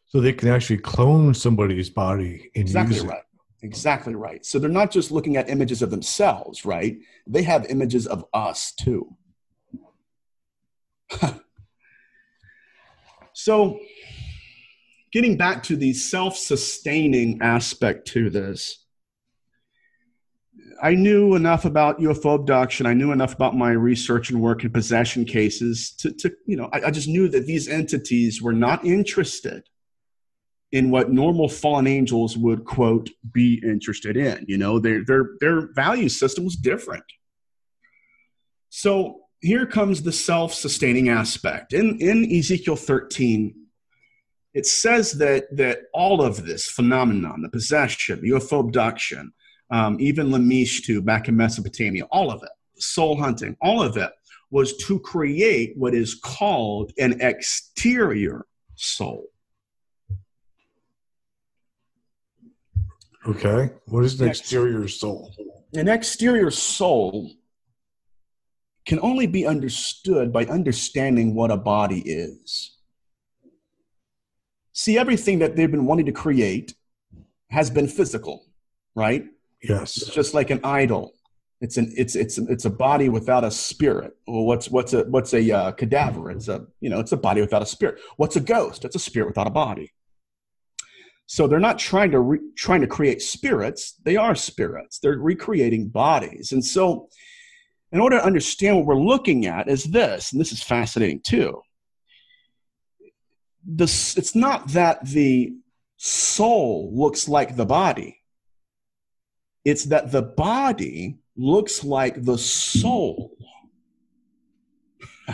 So 0.07 0.21
they 0.21 0.33
can 0.33 0.49
actually 0.49 0.77
clone 0.77 1.33
somebody's 1.33 1.89
body 1.89 2.49
and 2.55 2.61
exactly 2.63 2.95
use 2.95 3.05
right. 3.05 3.23
Exactly 3.61 4.15
right. 4.15 4.45
So 4.45 4.59
they're 4.59 4.69
not 4.69 4.91
just 4.91 5.11
looking 5.11 5.35
at 5.35 5.49
images 5.49 5.81
of 5.81 5.89
themselves, 5.89 6.63
right? 6.63 6.97
They 7.25 7.41
have 7.43 7.65
images 7.69 8.07
of 8.07 8.23
us 8.33 8.71
too. 8.73 9.15
so, 13.33 13.79
getting 15.11 15.37
back 15.37 15.63
to 15.63 15.75
the 15.75 15.93
self 15.93 16.37
sustaining 16.37 17.41
aspect 17.41 18.07
to 18.09 18.29
this, 18.29 18.85
I 20.81 20.95
knew 20.95 21.35
enough 21.35 21.65
about 21.65 21.99
UFO 21.99 22.35
abduction. 22.35 22.85
I 22.85 22.93
knew 22.93 23.11
enough 23.11 23.33
about 23.33 23.55
my 23.55 23.71
research 23.71 24.29
and 24.29 24.41
work 24.41 24.63
in 24.63 24.71
possession 24.71 25.25
cases 25.25 25.91
to, 25.99 26.11
to 26.13 26.31
you 26.45 26.55
know, 26.55 26.69
I, 26.71 26.87
I 26.87 26.91
just 26.91 27.07
knew 27.07 27.27
that 27.29 27.45
these 27.45 27.67
entities 27.67 28.41
were 28.41 28.53
not 28.53 28.85
interested 28.85 29.67
in 30.71 30.89
what 30.89 31.11
normal 31.11 31.47
fallen 31.47 31.87
angels 31.87 32.37
would 32.37 32.65
quote 32.65 33.09
be 33.31 33.61
interested 33.63 34.17
in. 34.17 34.45
You 34.47 34.57
know, 34.57 34.79
their 34.79 35.03
their 35.05 35.29
their 35.39 35.73
value 35.73 36.09
system 36.09 36.43
was 36.43 36.55
different. 36.55 37.05
So 38.69 39.21
here 39.39 39.65
comes 39.65 40.03
the 40.03 40.11
self-sustaining 40.11 41.09
aspect. 41.09 41.73
In 41.73 41.99
in 41.99 42.29
Ezekiel 42.31 42.75
13, 42.75 43.55
it 44.53 44.65
says 44.65 45.13
that 45.13 45.45
that 45.55 45.83
all 45.93 46.21
of 46.21 46.45
this 46.45 46.67
phenomenon, 46.69 47.41
the 47.41 47.49
possession, 47.49 48.21
UFO 48.21 48.59
abduction, 48.59 49.33
um, 49.69 49.97
even 49.99 50.29
Lamashtu 50.29 51.03
back 51.03 51.27
in 51.27 51.35
Mesopotamia, 51.35 52.05
all 52.05 52.31
of 52.31 52.41
it, 52.43 52.49
soul 52.77 53.17
hunting, 53.17 53.55
all 53.61 53.81
of 53.81 53.97
it 53.97 54.11
was 54.49 54.77
to 54.77 54.99
create 54.99 55.73
what 55.77 55.93
is 55.93 56.15
called 56.15 56.93
an 56.97 57.19
exterior 57.21 58.45
soul. 58.75 59.25
Okay. 63.27 63.71
What 63.85 64.05
is 64.05 64.19
an 64.21 64.29
exterior 64.29 64.87
soul? 64.87 65.33
An 65.73 65.89
exterior 65.89 66.49
soul 66.49 67.33
can 68.85 68.99
only 69.01 69.27
be 69.27 69.45
understood 69.45 70.31
by 70.31 70.45
understanding 70.45 71.35
what 71.35 71.51
a 71.51 71.57
body 71.57 71.99
is. 71.99 72.77
See, 74.71 74.97
everything 74.97 75.39
that 75.39 75.57
they've 75.57 75.69
been 75.69 75.85
wanting 75.85 76.05
to 76.05 76.13
create 76.13 76.73
has 77.49 77.69
been 77.69 77.87
physical, 77.87 78.45
right? 78.95 79.25
Yes. 79.67 79.97
It's 79.97 80.13
just 80.13 80.33
like 80.33 80.49
an 80.49 80.59
idol. 80.63 81.13
It's 81.59 81.77
an 81.77 81.91
it's 81.97 82.15
it's 82.15 82.37
it's 82.37 82.65
a 82.65 82.69
body 82.69 83.09
without 83.09 83.43
a 83.43 83.49
spirit. 83.49 84.15
Well, 84.27 84.43
what's 84.43 84.69
what's 84.69 84.93
a 84.93 85.03
what's 85.05 85.33
a 85.33 85.51
uh, 85.51 85.71
cadaver? 85.71 86.29
It's 86.29 86.47
a 86.47 86.67
you 86.81 86.89
know 86.89 86.99
it's 86.99 87.11
a 87.11 87.17
body 87.17 87.41
without 87.41 87.63
a 87.63 87.65
spirit. 87.65 87.99
What's 88.17 88.35
a 88.35 88.39
ghost? 88.39 88.85
It's 88.85 88.95
a 88.95 88.99
spirit 88.99 89.27
without 89.27 89.47
a 89.47 89.51
body. 89.51 89.91
So 91.25 91.47
they're 91.47 91.59
not 91.59 91.79
trying 91.79 92.11
to 92.11 92.19
re- 92.19 92.51
trying 92.55 92.81
to 92.81 92.87
create 92.87 93.21
spirits. 93.23 93.95
They 94.03 94.15
are 94.15 94.35
spirits. 94.35 94.99
They're 94.99 95.17
recreating 95.17 95.89
bodies. 95.89 96.51
And 96.51 96.63
so, 96.63 97.09
in 97.91 97.99
order 97.99 98.19
to 98.19 98.25
understand 98.25 98.77
what 98.77 98.85
we're 98.85 98.95
looking 98.95 99.47
at, 99.47 99.67
is 99.67 99.85
this, 99.85 100.31
and 100.31 100.39
this 100.39 100.51
is 100.51 100.61
fascinating 100.61 101.21
too. 101.21 101.61
This 103.65 104.15
it's 104.15 104.35
not 104.35 104.69
that 104.69 105.05
the 105.05 105.53
soul 105.97 106.91
looks 106.93 107.27
like 107.27 107.55
the 107.55 107.65
body 107.65 108.21
it's 109.67 109.83
that 109.83 110.13
the 110.13 110.21
body 110.21 111.19
looks 111.35 111.83
like 111.83 112.23
the 112.23 112.37
soul. 112.37 113.35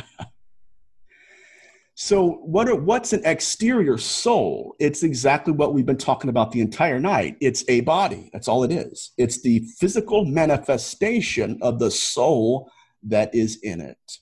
so, 1.93 2.31
what 2.43 2.67
are, 2.67 2.75
what's 2.75 3.13
an 3.13 3.21
exterior 3.25 3.99
soul? 3.99 4.75
It's 4.79 5.03
exactly 5.03 5.53
what 5.53 5.75
we've 5.75 5.85
been 5.85 5.97
talking 5.97 6.31
about 6.31 6.51
the 6.51 6.61
entire 6.61 6.99
night. 6.99 7.37
It's 7.41 7.63
a 7.69 7.81
body. 7.81 8.31
That's 8.33 8.47
all 8.47 8.63
it 8.63 8.71
is. 8.71 9.11
It's 9.19 9.39
the 9.43 9.67
physical 9.77 10.25
manifestation 10.25 11.59
of 11.61 11.77
the 11.77 11.91
soul 11.91 12.71
that 13.03 13.35
is 13.35 13.59
in 13.61 13.81
it. 13.81 14.17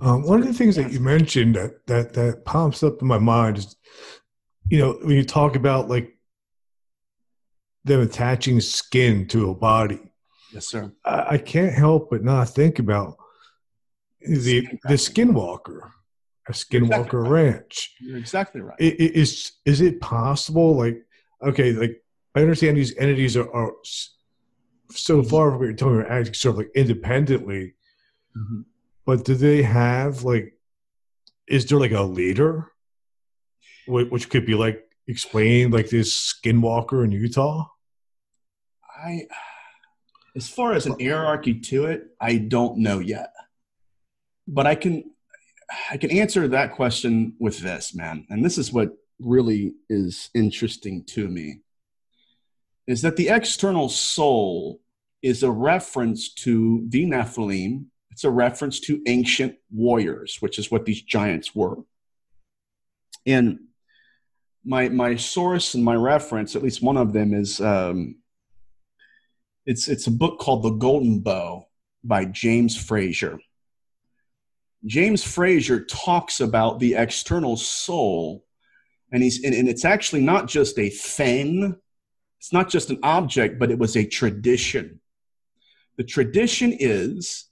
Um, 0.00 0.26
one 0.26 0.40
of 0.40 0.46
the 0.48 0.54
things 0.54 0.74
that 0.74 0.90
you 0.90 0.98
mentioned 0.98 1.54
that, 1.54 1.86
that 1.86 2.14
that 2.14 2.44
pops 2.44 2.82
up 2.82 3.00
in 3.00 3.06
my 3.06 3.18
mind 3.18 3.58
is, 3.58 3.76
you 4.68 4.78
know, 4.78 4.98
when 5.02 5.14
you 5.14 5.24
talk 5.24 5.54
about 5.54 5.88
like 5.88 6.13
them 7.84 8.00
attaching 8.00 8.60
skin 8.60 9.26
to 9.28 9.50
a 9.50 9.54
body. 9.54 10.00
Yes, 10.52 10.66
sir. 10.66 10.92
I, 11.04 11.26
I 11.30 11.38
can't 11.38 11.72
help 11.74 12.10
but 12.10 12.22
not 12.24 12.48
think 12.50 12.78
about 12.78 13.16
the 14.20 14.66
the 14.84 14.94
skinwalker. 14.94 15.90
a 16.48 16.52
Skinwalker 16.52 17.00
Exactly 17.04 17.18
right. 17.18 17.30
Ranch. 17.30 17.94
You're 18.00 18.18
exactly 18.18 18.60
right. 18.62 18.76
Is 18.80 19.52
is 19.64 19.80
it 19.80 20.00
possible? 20.00 20.76
Like, 20.76 21.04
okay, 21.42 21.72
like 21.72 22.02
I 22.34 22.40
understand 22.40 22.76
these 22.76 22.96
entities 22.96 23.36
are, 23.36 23.50
are 23.54 23.72
so 23.84 25.20
Mm-hmm. 25.20 25.28
far 25.28 25.50
from 25.50 25.58
what 25.58 25.64
you're 25.66 25.74
talking 25.74 26.00
about, 26.00 26.10
acting 26.12 26.34
sort 26.34 26.54
of 26.54 26.58
like 26.58 26.70
independently. 26.74 27.74
Mhm. 28.36 28.64
But 29.06 29.24
do 29.24 29.34
they 29.34 29.62
have 29.62 30.22
like? 30.24 30.52
Is 31.48 31.66
there 31.66 31.78
like 31.80 31.92
a 31.92 32.02
leader, 32.02 32.70
which 33.86 34.30
could 34.30 34.46
be 34.46 34.54
like 34.54 34.82
explained 35.06 35.72
like 35.72 35.90
this 35.90 36.14
Skinwalker 36.42 37.04
in 37.04 37.12
Utah? 37.12 37.66
I, 39.04 39.26
as 40.34 40.48
far 40.48 40.72
as 40.72 40.86
an 40.86 40.96
hierarchy 40.98 41.54
to 41.60 41.86
it, 41.86 42.06
I 42.20 42.36
don't 42.36 42.78
know 42.78 43.00
yet. 43.00 43.32
But 44.48 44.66
I 44.66 44.74
can, 44.74 45.10
I 45.90 45.96
can 45.96 46.10
answer 46.10 46.48
that 46.48 46.72
question 46.72 47.34
with 47.38 47.58
this, 47.58 47.94
man. 47.94 48.26
And 48.30 48.44
this 48.44 48.58
is 48.58 48.72
what 48.72 48.90
really 49.20 49.74
is 49.88 50.30
interesting 50.34 51.04
to 51.04 51.28
me, 51.28 51.60
is 52.86 53.02
that 53.02 53.16
the 53.16 53.28
external 53.28 53.88
soul 53.88 54.80
is 55.22 55.42
a 55.42 55.50
reference 55.50 56.32
to 56.34 56.84
the 56.88 57.06
Nephilim. 57.06 57.86
It's 58.10 58.24
a 58.24 58.30
reference 58.30 58.80
to 58.80 59.02
ancient 59.06 59.56
warriors, 59.70 60.38
which 60.40 60.58
is 60.58 60.70
what 60.70 60.84
these 60.84 61.02
giants 61.02 61.54
were. 61.54 61.76
And 63.26 63.60
my 64.64 64.88
my 64.88 65.16
source 65.16 65.74
and 65.74 65.84
my 65.84 65.94
reference, 65.94 66.56
at 66.56 66.62
least 66.62 66.82
one 66.82 66.96
of 66.96 67.12
them, 67.12 67.34
is 67.34 67.60
um, 67.60 68.16
it's 69.66 69.88
it's 69.88 70.06
a 70.06 70.10
book 70.10 70.38
called 70.38 70.62
The 70.62 70.70
Golden 70.70 71.20
Bough 71.20 71.66
by 72.02 72.24
James 72.26 72.76
Frazer. 72.76 73.38
James 74.86 75.24
Frazer 75.24 75.84
talks 75.84 76.40
about 76.40 76.78
the 76.78 76.94
external 76.94 77.56
soul, 77.56 78.44
and 79.12 79.22
he's 79.22 79.42
and, 79.42 79.54
and 79.54 79.68
it's 79.68 79.84
actually 79.84 80.20
not 80.20 80.46
just 80.48 80.78
a 80.78 80.90
thing, 80.90 81.74
it's 82.38 82.52
not 82.52 82.68
just 82.68 82.90
an 82.90 82.98
object, 83.02 83.58
but 83.58 83.70
it 83.70 83.78
was 83.78 83.96
a 83.96 84.06
tradition. 84.06 85.00
The 85.96 86.04
tradition 86.04 86.76
is 86.78 87.46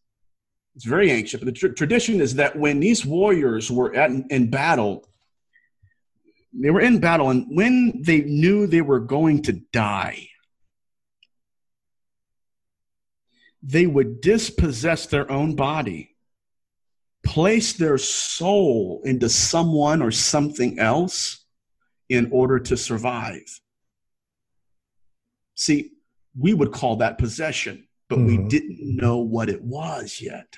it's 0.74 0.84
very 0.84 1.10
ancient, 1.10 1.42
but 1.42 1.46
the 1.46 1.58
tr- 1.58 1.74
tradition 1.74 2.20
is 2.20 2.34
that 2.34 2.58
when 2.58 2.80
these 2.80 3.04
warriors 3.04 3.70
were 3.70 3.94
at, 3.94 4.10
in 4.10 4.50
battle, 4.50 5.06
they 6.52 6.70
were 6.70 6.80
in 6.80 6.98
battle, 6.98 7.30
and 7.30 7.46
when 7.48 8.02
they 8.02 8.20
knew 8.22 8.66
they 8.66 8.82
were 8.82 9.00
going 9.00 9.42
to 9.42 9.52
die, 9.72 10.28
they 13.62 13.86
would 13.86 14.20
dispossess 14.20 15.06
their 15.06 15.30
own 15.30 15.54
body, 15.54 16.16
place 17.24 17.72
their 17.74 17.98
soul 17.98 19.00
into 19.04 19.28
someone 19.28 20.02
or 20.02 20.10
something 20.10 20.78
else 20.78 21.44
in 22.08 22.28
order 22.32 22.58
to 22.58 22.76
survive. 22.76 23.60
See, 25.54 25.92
we 26.36 26.54
would 26.54 26.72
call 26.72 26.96
that 26.96 27.18
possession, 27.18 27.86
but 28.08 28.18
we 28.18 28.36
Mhm. 28.38 28.48
didn't 28.48 28.80
know 28.80 29.18
what 29.18 29.48
it 29.48 29.62
was 29.62 30.20
yet. 30.20 30.56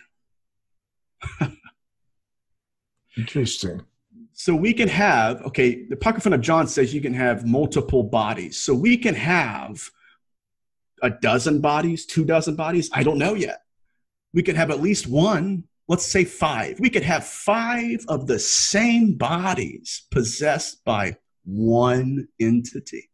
Interesting. 3.16 3.82
So 4.32 4.55
we 4.55 4.72
can 4.72 4.88
have, 4.88 5.42
okay, 5.42 5.84
the 5.84 5.94
Apocryphon 5.94 6.32
of 6.32 6.40
John 6.40 6.66
says 6.66 6.92
you 6.94 7.00
can 7.00 7.14
have 7.14 7.46
multiple 7.46 8.02
bodies. 8.02 8.57
So 8.57 8.74
we 8.74 8.96
can 8.96 9.14
have 9.14 9.90
a 11.03 11.11
dozen 11.11 11.61
bodies, 11.61 12.07
two 12.07 12.24
dozen 12.24 12.57
bodies. 12.57 12.90
I 12.92 13.03
don't 13.03 13.18
know 13.18 13.34
yet. 13.34 13.62
We 14.32 14.42
could 14.42 14.57
have 14.57 14.70
at 14.70 14.80
least 14.80 15.07
one, 15.07 15.64
let's 15.88 16.07
say 16.07 16.24
five. 16.24 16.80
We 16.80 16.90
could 16.90 17.03
have 17.03 17.26
five 17.26 18.05
of 18.09 18.26
the 18.26 18.38
same 18.38 19.14
bodies 19.14 20.07
possessed 20.11 20.84
by 20.84 21.16
one 21.45 22.28
entity 22.40 23.11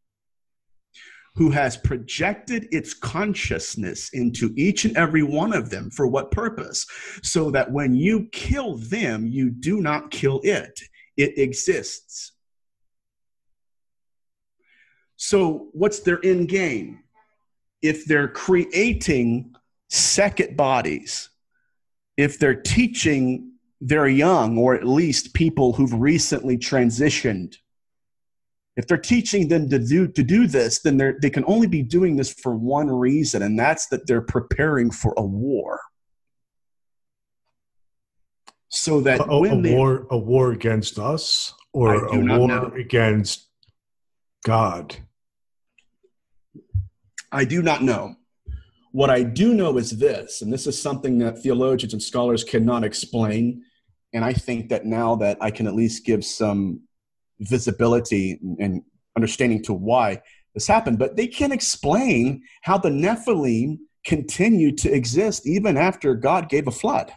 who 1.37 1.51
has 1.51 1.76
projected 1.76 2.68
its 2.72 2.93
consciousness 2.93 4.11
into 4.12 4.53
each 4.57 4.85
and 4.85 4.97
every 4.97 5.22
one 5.22 5.53
of 5.53 5.70
them. 5.70 5.91
For 5.91 6.07
what 6.07 6.31
purpose? 6.31 6.87
So 7.22 7.51
that 7.53 7.70
when 7.70 7.95
you 7.95 8.28
kill 8.33 8.76
them, 8.76 9.26
you 9.26 9.51
do 9.51 9.81
not 9.81 10.11
kill 10.11 10.41
it 10.43 10.81
it 11.20 11.39
exists. 11.39 12.33
So, 15.16 15.68
what's 15.72 16.01
their 16.01 16.24
end 16.24 16.49
game? 16.49 17.01
If 17.83 18.05
they're 18.05 18.28
creating 18.28 19.55
second 19.89 20.57
bodies, 20.57 21.31
if 22.16 22.39
they're 22.39 22.61
teaching 22.61 23.53
their 23.81 24.07
young, 24.07 24.59
or 24.59 24.74
at 24.74 24.87
least 24.87 25.33
people 25.35 25.72
who've 25.72 25.95
recently 25.95 26.59
transitioned, 26.59 27.57
if 28.76 28.87
they're 28.87 28.99
teaching 28.99 29.49
them 29.49 29.68
to 29.70 29.78
do, 29.78 30.07
to 30.09 30.22
do 30.22 30.47
this, 30.47 30.81
then 30.81 30.97
they're, 30.97 31.18
they 31.20 31.31
can 31.31 31.45
only 31.47 31.66
be 31.66 31.83
doing 31.83 32.16
this 32.16 32.33
for 32.33 32.55
one 32.55 32.89
reason, 32.91 33.43
and 33.43 33.59
that's 33.59 33.87
that 33.89 34.07
they're 34.07 34.20
preparing 34.22 34.91
for 34.91 35.14
a 35.16 35.24
war. 35.24 35.81
So 38.68 39.01
that 39.01 39.20
A, 39.20 39.24
a- 39.24 39.41
when 39.41 39.59
a 39.59 39.62
they 39.62 39.74
war, 39.74 40.07
a 40.11 40.18
war 40.18 40.53
against 40.53 40.99
us, 40.99 41.55
or 41.72 42.05
a 42.07 42.18
war 42.18 42.49
know. 42.49 42.72
against 42.78 43.49
God. 44.45 44.97
I 47.33 47.45
do 47.45 47.62
not 47.62 47.83
know. 47.83 48.16
What 48.93 49.11
I 49.11 49.22
do 49.22 49.55
know 49.55 49.78
is 49.78 49.99
this, 49.99 50.43
and 50.43 50.53
this 50.53 50.66
is 50.66 50.81
something 50.81 51.18
that 51.18 51.43
theologians 51.43 51.93
and 51.93 52.03
scholars 52.03 52.43
cannot 52.43 52.83
explain. 52.83 53.62
And 54.12 54.24
I 54.24 54.33
think 54.33 54.68
that 54.70 54.85
now 54.85 55.14
that 55.16 55.39
I 55.41 55.51
can 55.53 55.68
at 55.68 55.74
least 55.74 56.05
give 56.05 56.24
some 56.24 56.81
visibility 57.39 58.41
and 58.59 58.83
understanding 59.16 59.62
to 59.64 59.72
why 59.72 60.22
this 60.55 60.66
happened, 60.66 60.99
but 60.99 61.16
they 61.16 61.28
can't 61.28 61.53
explain 61.53 62.43
how 62.62 62.78
the 62.78 62.91
Nephilim 62.91 63.78
continued 64.05 64.78
to 64.78 64.93
exist 64.93 65.47
even 65.47 65.76
after 65.76 66.14
God 66.14 66.49
gave 66.49 66.66
a 66.66 66.72
flood. 66.72 67.12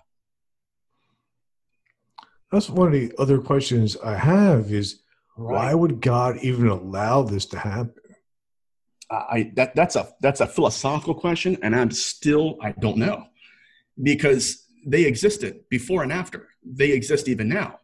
That's 2.52 2.70
one 2.70 2.88
of 2.88 2.94
the 2.94 3.12
other 3.18 3.40
questions 3.40 3.98
I 3.98 4.16
have 4.16 4.72
is 4.72 5.02
why 5.36 5.74
would 5.74 6.02
God 6.02 6.38
even 6.44 6.68
allow 6.68 7.24
this 7.24 7.48
to 7.48 7.58
happen? 7.58 7.96
I 9.14 9.52
that 9.56 9.76
that's 9.76 9.96
a 9.96 10.10
that's 10.22 10.42
a 10.42 10.48
philosophical 10.48 11.14
question, 11.14 11.58
and 11.62 11.76
I'm 11.76 11.92
still 11.92 12.58
I 12.62 12.72
don't 12.72 12.98
know 12.98 13.28
because 14.02 14.66
they 14.86 15.06
existed 15.06 15.62
before 15.70 16.04
and 16.04 16.12
after. 16.12 16.50
They 16.64 16.92
exist 16.92 17.28
even 17.28 17.50
now, 17.50 17.80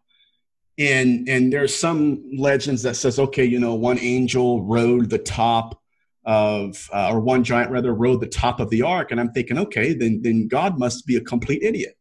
and 0.78 1.28
and 1.28 1.52
there's 1.52 1.76
some 1.76 2.24
legends 2.38 2.84
that 2.84 2.96
says 2.96 3.20
okay, 3.20 3.46
you 3.46 3.60
know, 3.60 3.76
one 3.76 4.00
angel 4.00 4.64
rode 4.64 5.10
the 5.10 5.18
top 5.18 5.82
of 6.26 6.90
uh, 6.94 7.10
or 7.12 7.20
one 7.20 7.44
giant 7.44 7.72
rather 7.72 7.94
rode 7.94 8.22
the 8.22 8.28
top 8.28 8.60
of 8.60 8.70
the 8.70 8.82
ark, 8.82 9.12
and 9.12 9.20
I'm 9.20 9.32
thinking 9.32 9.58
okay, 9.58 9.94
then 9.94 10.22
then 10.22 10.48
God 10.48 10.80
must 10.80 11.06
be 11.06 11.16
a 11.16 11.22
complete 11.22 11.64
idiot, 11.64 11.98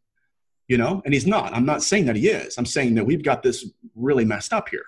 you 0.69 0.79
know, 0.79 1.03
and 1.05 1.15
he's 1.15 1.27
not. 1.27 1.55
I'm 1.55 1.67
not 1.67 1.83
saying 1.83 2.07
that 2.07 2.17
he 2.17 2.29
is. 2.29 2.59
I'm 2.59 2.67
saying 2.67 2.95
that 2.95 3.07
we've 3.07 3.25
got 3.25 3.43
this 3.43 3.69
really 3.95 4.25
messed 4.25 4.53
up 4.53 4.69
here. 4.69 4.85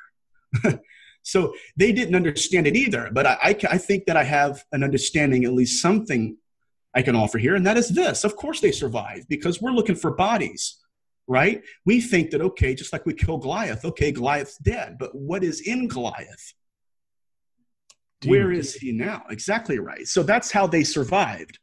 So 1.22 1.54
they 1.76 1.92
didn't 1.92 2.14
understand 2.14 2.66
it 2.66 2.76
either. 2.76 3.10
But 3.12 3.26
I, 3.26 3.38
I, 3.42 3.56
I 3.72 3.78
think 3.78 4.06
that 4.06 4.16
I 4.16 4.24
have 4.24 4.64
an 4.72 4.82
understanding, 4.82 5.44
at 5.44 5.52
least 5.52 5.82
something 5.82 6.36
I 6.94 7.02
can 7.02 7.14
offer 7.14 7.38
here, 7.38 7.54
and 7.54 7.66
that 7.66 7.76
is 7.76 7.90
this. 7.90 8.24
Of 8.24 8.36
course, 8.36 8.60
they 8.60 8.72
survived 8.72 9.28
because 9.28 9.62
we're 9.62 9.70
looking 9.70 9.94
for 9.94 10.10
bodies, 10.12 10.78
right? 11.28 11.62
We 11.84 12.00
think 12.00 12.30
that, 12.30 12.40
okay, 12.40 12.74
just 12.74 12.92
like 12.92 13.06
we 13.06 13.14
kill 13.14 13.38
Goliath, 13.38 13.84
okay, 13.84 14.10
Goliath's 14.10 14.58
dead. 14.58 14.96
But 14.98 15.14
what 15.14 15.44
is 15.44 15.60
in 15.60 15.86
Goliath? 15.88 16.54
Where 18.24 18.48
Demon. 18.48 18.58
is 18.58 18.74
he 18.74 18.92
now? 18.92 19.24
Exactly 19.30 19.78
right. 19.78 20.06
So 20.06 20.22
that's 20.22 20.50
how 20.50 20.66
they 20.66 20.84
survived 20.84 21.58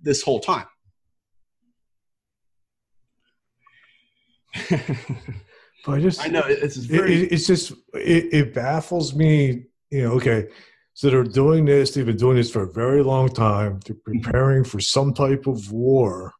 this 0.00 0.22
whole 0.22 0.40
time. 0.40 0.66
But 5.84 5.92
I 5.92 6.00
just 6.00 6.20
I 6.20 6.28
know 6.28 6.42
it's 6.46 6.76
very 6.76 7.22
it- 7.24 7.32
it's 7.32 7.46
just 7.46 7.72
it, 7.94 8.32
it 8.32 8.54
baffles 8.54 9.14
me 9.14 9.64
you 9.90 10.02
know 10.02 10.12
okay 10.12 10.48
so 10.92 11.08
they're 11.08 11.24
doing 11.24 11.64
this 11.64 11.92
they've 11.92 12.04
been 12.04 12.16
doing 12.16 12.36
this 12.36 12.50
for 12.50 12.62
a 12.64 12.72
very 12.72 13.02
long 13.02 13.28
time 13.28 13.80
they're 13.86 13.96
mm-hmm. 13.96 14.20
preparing 14.20 14.64
for 14.64 14.80
some 14.80 15.14
type 15.14 15.46
of 15.46 15.72
war 15.72 16.34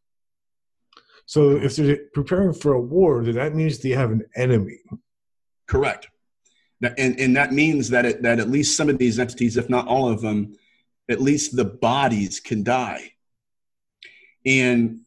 so 1.25 1.57
if 1.57 1.77
they're 1.77 2.01
preparing 2.13 2.53
for 2.53 2.75
a 2.75 2.81
war 2.81 3.25
then 3.25 3.37
that 3.37 3.55
means 3.55 3.79
they 3.79 3.91
have 3.91 4.11
an 4.11 4.23
enemy 4.37 4.81
Correct. 5.69 6.09
And, 6.81 7.21
and 7.21 7.37
that 7.37 7.53
means 7.53 7.91
that, 7.91 8.05
it, 8.05 8.23
that 8.23 8.41
at 8.41 8.49
least 8.49 8.77
some 8.77 8.89
of 8.89 8.99
these 8.99 9.19
entities, 9.19 9.57
if 9.57 9.69
not 9.69 9.87
all 9.87 10.09
of 10.09 10.21
them, 10.21 10.57
at 11.09 11.21
least 11.21 11.55
the 11.55 11.65
bodies 11.65 12.41
can 12.41 12.63
die. 12.63 13.13
And 14.47 15.01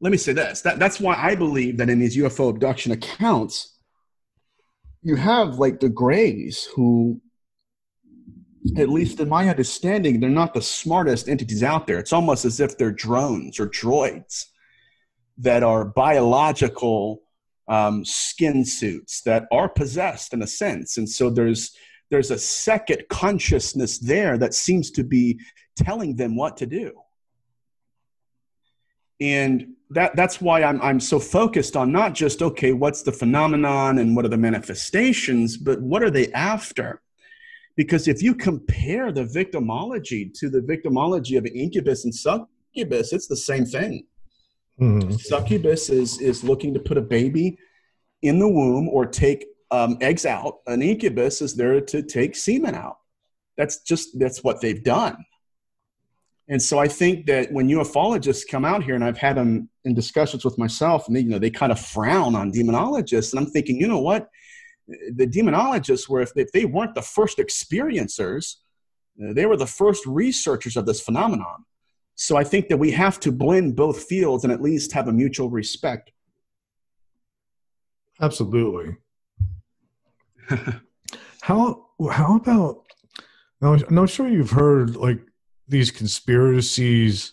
let 0.00 0.10
me 0.10 0.18
say 0.18 0.32
this 0.32 0.62
that, 0.62 0.78
that's 0.78 1.00
why 1.00 1.14
I 1.14 1.34
believe 1.34 1.76
that 1.78 1.90
in 1.90 1.98
these 1.98 2.16
UFO 2.16 2.50
abduction 2.50 2.92
accounts, 2.92 3.76
you 5.02 5.16
have 5.16 5.58
like 5.58 5.80
the 5.80 5.88
Greys 5.88 6.64
who, 6.74 7.20
at 8.76 8.88
least 8.88 9.20
in 9.20 9.28
my 9.28 9.48
understanding, 9.48 10.20
they're 10.20 10.30
not 10.30 10.54
the 10.54 10.62
smartest 10.62 11.28
entities 11.28 11.62
out 11.62 11.86
there. 11.86 11.98
It's 11.98 12.12
almost 12.12 12.44
as 12.44 12.60
if 12.60 12.76
they're 12.76 12.92
drones 12.92 13.60
or 13.60 13.68
droids 13.68 14.46
that 15.38 15.62
are 15.62 15.84
biological 15.84 17.22
um, 17.68 18.04
skin 18.04 18.64
suits 18.64 19.22
that 19.22 19.46
are 19.52 19.68
possessed 19.68 20.34
in 20.34 20.42
a 20.42 20.46
sense. 20.46 20.98
And 20.98 21.08
so 21.08 21.30
there's 21.30 21.74
there's 22.10 22.32
a 22.32 22.38
second 22.38 23.04
consciousness 23.08 23.98
there 23.98 24.36
that 24.36 24.52
seems 24.52 24.90
to 24.92 25.04
be 25.04 25.38
telling 25.76 26.16
them 26.16 26.34
what 26.34 26.56
to 26.56 26.66
do. 26.66 26.92
And 29.20 29.74
that, 29.90 30.14
that's 30.14 30.40
why 30.40 30.62
I'm, 30.62 30.80
I'm 30.80 31.00
so 31.00 31.18
focused 31.18 31.76
on 31.76 31.90
not 31.90 32.14
just, 32.14 32.42
okay, 32.42 32.72
what's 32.72 33.02
the 33.02 33.12
phenomenon 33.12 33.98
and 33.98 34.14
what 34.14 34.24
are 34.24 34.28
the 34.28 34.36
manifestations, 34.36 35.56
but 35.56 35.80
what 35.80 36.02
are 36.02 36.10
they 36.10 36.32
after? 36.32 37.02
Because 37.76 38.06
if 38.08 38.22
you 38.22 38.34
compare 38.34 39.10
the 39.10 39.24
victimology 39.24 40.32
to 40.38 40.48
the 40.48 40.60
victimology 40.60 41.36
of 41.36 41.46
incubus 41.46 42.04
and 42.04 42.14
succubus, 42.14 43.12
it's 43.12 43.26
the 43.26 43.36
same 43.36 43.64
thing. 43.64 44.06
Mm-hmm. 44.80 45.12
Succubus 45.12 45.90
is, 45.90 46.20
is 46.20 46.44
looking 46.44 46.72
to 46.74 46.80
put 46.80 46.96
a 46.96 47.02
baby 47.02 47.58
in 48.22 48.38
the 48.38 48.48
womb 48.48 48.88
or 48.88 49.06
take 49.06 49.44
um, 49.70 49.96
eggs 50.00 50.26
out. 50.26 50.58
An 50.66 50.82
incubus 50.82 51.42
is 51.42 51.54
there 51.54 51.80
to 51.80 52.02
take 52.02 52.36
semen 52.36 52.74
out. 52.74 52.98
That's 53.56 53.80
just 53.80 54.18
that's 54.18 54.42
what 54.42 54.60
they've 54.60 54.82
done. 54.82 55.16
And 56.50 56.60
so 56.60 56.80
I 56.80 56.88
think 56.88 57.26
that 57.26 57.52
when 57.52 57.68
ufologists 57.68 58.42
come 58.46 58.64
out 58.64 58.82
here, 58.82 58.96
and 58.96 59.04
I've 59.04 59.16
had 59.16 59.36
them 59.36 59.70
in 59.84 59.94
discussions 59.94 60.44
with 60.44 60.58
myself, 60.58 61.06
and 61.06 61.14
they, 61.14 61.20
you 61.20 61.28
know, 61.28 61.38
they 61.38 61.48
kind 61.48 61.70
of 61.70 61.78
frown 61.78 62.34
on 62.34 62.50
demonologists, 62.50 63.32
and 63.32 63.38
I'm 63.38 63.50
thinking, 63.50 63.80
you 63.80 63.86
know 63.86 64.00
what? 64.00 64.28
The 64.88 65.28
demonologists 65.28 66.08
were, 66.08 66.20
if 66.20 66.34
they, 66.34 66.42
if 66.42 66.50
they 66.50 66.64
weren't 66.64 66.96
the 66.96 67.02
first 67.02 67.38
experiencers, 67.38 68.56
uh, 69.22 69.32
they 69.32 69.46
were 69.46 69.56
the 69.56 69.66
first 69.66 70.04
researchers 70.06 70.76
of 70.76 70.86
this 70.86 71.00
phenomenon. 71.00 71.64
So 72.16 72.36
I 72.36 72.42
think 72.42 72.68
that 72.68 72.78
we 72.78 72.90
have 72.90 73.20
to 73.20 73.30
blend 73.30 73.76
both 73.76 74.02
fields 74.02 74.42
and 74.42 74.52
at 74.52 74.60
least 74.60 74.90
have 74.92 75.06
a 75.06 75.12
mutual 75.12 75.50
respect. 75.50 76.10
Absolutely. 78.20 78.96
how 81.42 81.86
how 82.10 82.36
about? 82.36 82.84
I'm 83.62 84.06
sure 84.06 84.28
you've 84.28 84.50
heard 84.50 84.96
like 84.96 85.20
these 85.70 85.90
conspiracies 85.90 87.32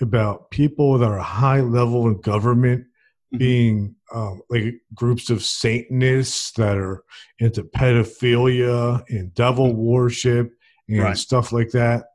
about 0.00 0.50
people 0.50 0.98
that 0.98 1.08
are 1.08 1.18
high 1.18 1.60
level 1.60 2.08
in 2.08 2.20
government 2.20 2.82
mm-hmm. 2.82 3.38
being 3.38 3.94
um, 4.12 4.42
like 4.50 4.74
groups 4.94 5.30
of 5.30 5.42
Satanists 5.42 6.52
that 6.52 6.76
are 6.76 7.04
into 7.38 7.62
pedophilia 7.62 9.02
and 9.08 9.32
devil 9.34 9.68
mm-hmm. 9.68 9.80
worship 9.80 10.52
and 10.88 10.98
right. 10.98 11.16
stuff 11.16 11.52
like 11.52 11.70
that. 11.70 12.06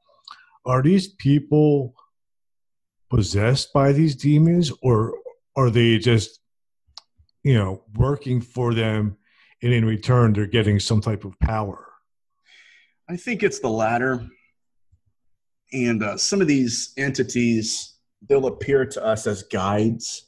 Are 0.66 0.84
these 0.84 1.08
people 1.08 1.96
possessed 3.10 3.72
by 3.74 3.94
these 3.94 4.16
demons 4.16 4.72
or 4.82 5.18
are 5.56 5.70
they 5.70 5.98
just, 5.98 6.40
you 7.44 7.56
know, 7.56 7.84
working 7.96 8.42
for 8.42 8.74
them 8.74 9.18
and 9.64 9.74
in 9.74 9.86
return 9.86 10.34
they're 10.34 10.46
getting 10.46 10.80
some 10.80 11.00
type 11.00 11.24
of 11.24 11.40
power? 11.40 11.86
I 13.10 13.16
think 13.16 13.42
it's 13.42 13.60
the 13.60 13.70
latter 13.70 14.28
and 15.74 16.04
uh, 16.04 16.18
some 16.18 16.42
of 16.42 16.48
these 16.48 16.94
entities 16.98 17.96
they'll 18.28 18.48
appear 18.48 18.86
to 18.86 19.04
us 19.04 19.28
as 19.28 19.44
guides. 19.44 20.26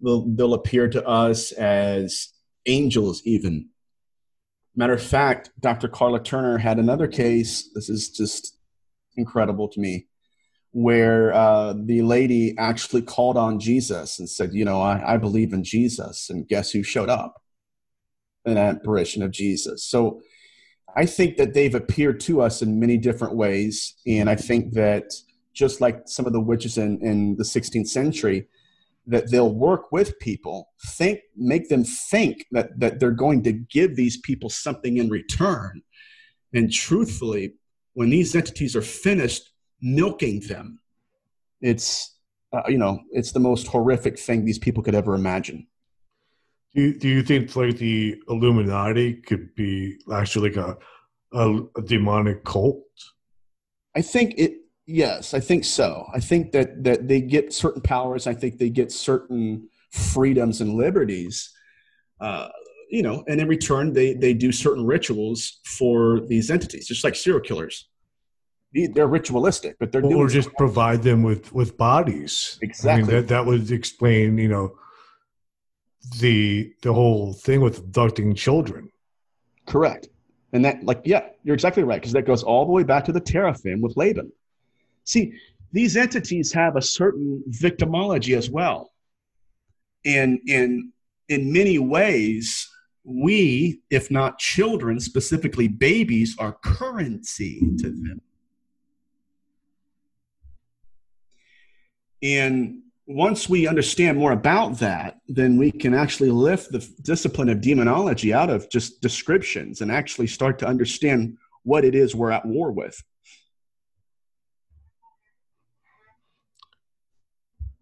They'll, 0.00 0.26
they'll 0.34 0.54
appear 0.54 0.88
to 0.88 1.06
us 1.06 1.52
as 1.52 2.28
angels 2.66 3.22
even. 3.24 3.68
Matter 4.74 4.92
of 4.92 5.02
fact 5.02 5.50
dr 5.60 5.88
Karla 5.88 6.22
Turner 6.22 6.58
had 6.58 6.78
another 6.78 7.08
case 7.08 7.70
this 7.74 7.88
is 7.88 8.10
just 8.10 8.58
incredible 9.16 9.68
to 9.68 9.80
me 9.80 10.06
where 10.72 11.32
uh, 11.32 11.72
the 11.72 12.02
lady 12.02 12.54
actually 12.58 13.00
called 13.00 13.38
on 13.38 13.58
jesus 13.58 14.18
and 14.18 14.28
said 14.28 14.52
you 14.52 14.66
know 14.66 14.82
I, 14.82 15.14
I 15.14 15.16
believe 15.16 15.54
in 15.54 15.64
jesus 15.64 16.28
and 16.28 16.46
guess 16.46 16.70
who 16.70 16.82
showed 16.82 17.08
up? 17.08 17.40
An 18.44 18.58
apparition 18.58 19.22
of 19.22 19.30
jesus. 19.30 19.84
So 19.84 20.20
I 20.96 21.04
think 21.04 21.36
that 21.36 21.52
they've 21.52 21.74
appeared 21.74 22.20
to 22.20 22.40
us 22.40 22.62
in 22.62 22.80
many 22.80 22.96
different 22.96 23.34
ways. 23.34 23.94
And 24.06 24.30
I 24.30 24.34
think 24.34 24.72
that 24.72 25.12
just 25.52 25.80
like 25.82 26.02
some 26.06 26.26
of 26.26 26.32
the 26.32 26.40
witches 26.40 26.78
in, 26.78 26.98
in 27.02 27.36
the 27.36 27.44
16th 27.44 27.88
century, 27.88 28.48
that 29.06 29.30
they'll 29.30 29.54
work 29.54 29.92
with 29.92 30.18
people, 30.18 30.70
think, 30.84 31.20
make 31.36 31.68
them 31.68 31.84
think 31.84 32.46
that, 32.50 32.80
that 32.80 32.98
they're 32.98 33.10
going 33.12 33.42
to 33.44 33.52
give 33.52 33.94
these 33.94 34.16
people 34.16 34.50
something 34.50 34.96
in 34.96 35.08
return. 35.10 35.82
And 36.52 36.72
truthfully, 36.72 37.54
when 37.92 38.10
these 38.10 38.34
entities 38.34 38.74
are 38.74 38.82
finished 38.82 39.50
milking 39.80 40.40
them, 40.40 40.80
it's, 41.60 42.16
uh, 42.52 42.62
you 42.68 42.78
know, 42.78 43.00
it's 43.12 43.32
the 43.32 43.40
most 43.40 43.66
horrific 43.66 44.18
thing 44.18 44.44
these 44.44 44.58
people 44.58 44.82
could 44.82 44.94
ever 44.94 45.14
imagine. 45.14 45.66
Do 46.76 46.82
you, 46.82 46.94
do 46.94 47.08
you 47.08 47.22
think 47.22 47.56
like 47.56 47.78
the 47.78 48.20
Illuminati 48.28 49.14
could 49.14 49.54
be 49.54 49.96
actually 50.12 50.50
like 50.50 50.58
a, 50.58 50.76
a, 51.32 51.62
a 51.78 51.82
demonic 51.82 52.44
cult? 52.44 52.84
I 53.96 54.02
think 54.02 54.34
it. 54.36 54.58
Yes, 54.84 55.32
I 55.32 55.40
think 55.40 55.64
so. 55.64 56.06
I 56.14 56.20
think 56.20 56.52
that 56.52 56.84
that 56.84 57.08
they 57.08 57.22
get 57.22 57.54
certain 57.54 57.80
powers. 57.80 58.26
I 58.26 58.34
think 58.34 58.58
they 58.58 58.68
get 58.68 58.92
certain 58.92 59.68
freedoms 59.90 60.60
and 60.60 60.74
liberties. 60.74 61.50
Uh, 62.20 62.48
you 62.90 63.02
know, 63.02 63.24
and 63.26 63.40
in 63.40 63.48
return, 63.48 63.94
they 63.94 64.12
they 64.12 64.34
do 64.34 64.52
certain 64.52 64.84
rituals 64.84 65.60
for 65.64 66.20
these 66.20 66.50
entities, 66.50 66.86
just 66.86 67.02
like 67.02 67.16
serial 67.16 67.40
killers. 67.40 67.88
They're 68.74 69.06
ritualistic, 69.06 69.76
but 69.80 69.92
they're 69.92 70.04
or, 70.04 70.26
or 70.26 70.28
just 70.28 70.52
provide 70.58 71.02
them 71.02 71.22
with 71.22 71.54
with 71.54 71.78
bodies. 71.78 72.58
Exactly. 72.60 72.90
I 72.92 72.96
mean, 72.96 73.16
that 73.16 73.28
that 73.28 73.46
would 73.46 73.70
explain, 73.70 74.36
you 74.36 74.48
know, 74.48 74.76
the 76.18 76.72
the 76.82 76.92
whole 76.92 77.32
thing 77.32 77.60
with 77.60 77.78
abducting 77.78 78.34
children. 78.34 78.90
Correct. 79.66 80.08
And 80.52 80.64
that, 80.64 80.84
like, 80.84 81.02
yeah, 81.04 81.28
you're 81.42 81.54
exactly 81.54 81.82
right, 81.82 82.00
because 82.00 82.12
that 82.12 82.24
goes 82.24 82.42
all 82.42 82.64
the 82.64 82.72
way 82.72 82.84
back 82.84 83.04
to 83.06 83.12
the 83.12 83.20
teraphim 83.20 83.80
with 83.80 83.96
Laban. 83.96 84.32
See, 85.04 85.34
these 85.72 85.96
entities 85.96 86.52
have 86.52 86.76
a 86.76 86.82
certain 86.82 87.42
victimology 87.50 88.36
as 88.36 88.48
well. 88.48 88.92
And 90.04 90.38
in 90.46 90.92
in 91.28 91.52
many 91.52 91.78
ways, 91.78 92.70
we, 93.04 93.80
if 93.90 94.10
not 94.10 94.38
children, 94.38 95.00
specifically 95.00 95.68
babies, 95.68 96.36
are 96.38 96.56
currency 96.62 97.60
to 97.78 97.90
them. 97.90 98.20
And 102.22 102.82
once 103.06 103.48
we 103.48 103.68
understand 103.68 104.18
more 104.18 104.32
about 104.32 104.78
that, 104.78 105.18
then 105.28 105.56
we 105.56 105.70
can 105.70 105.94
actually 105.94 106.30
lift 106.30 106.72
the 106.72 106.86
discipline 107.02 107.48
of 107.48 107.60
demonology 107.60 108.34
out 108.34 108.50
of 108.50 108.68
just 108.68 109.00
descriptions 109.00 109.80
and 109.80 109.92
actually 109.92 110.26
start 110.26 110.58
to 110.58 110.66
understand 110.66 111.38
what 111.62 111.84
it 111.84 111.94
is 111.94 112.14
we're 112.14 112.32
at 112.32 112.44
war 112.44 112.72
with. 112.72 113.00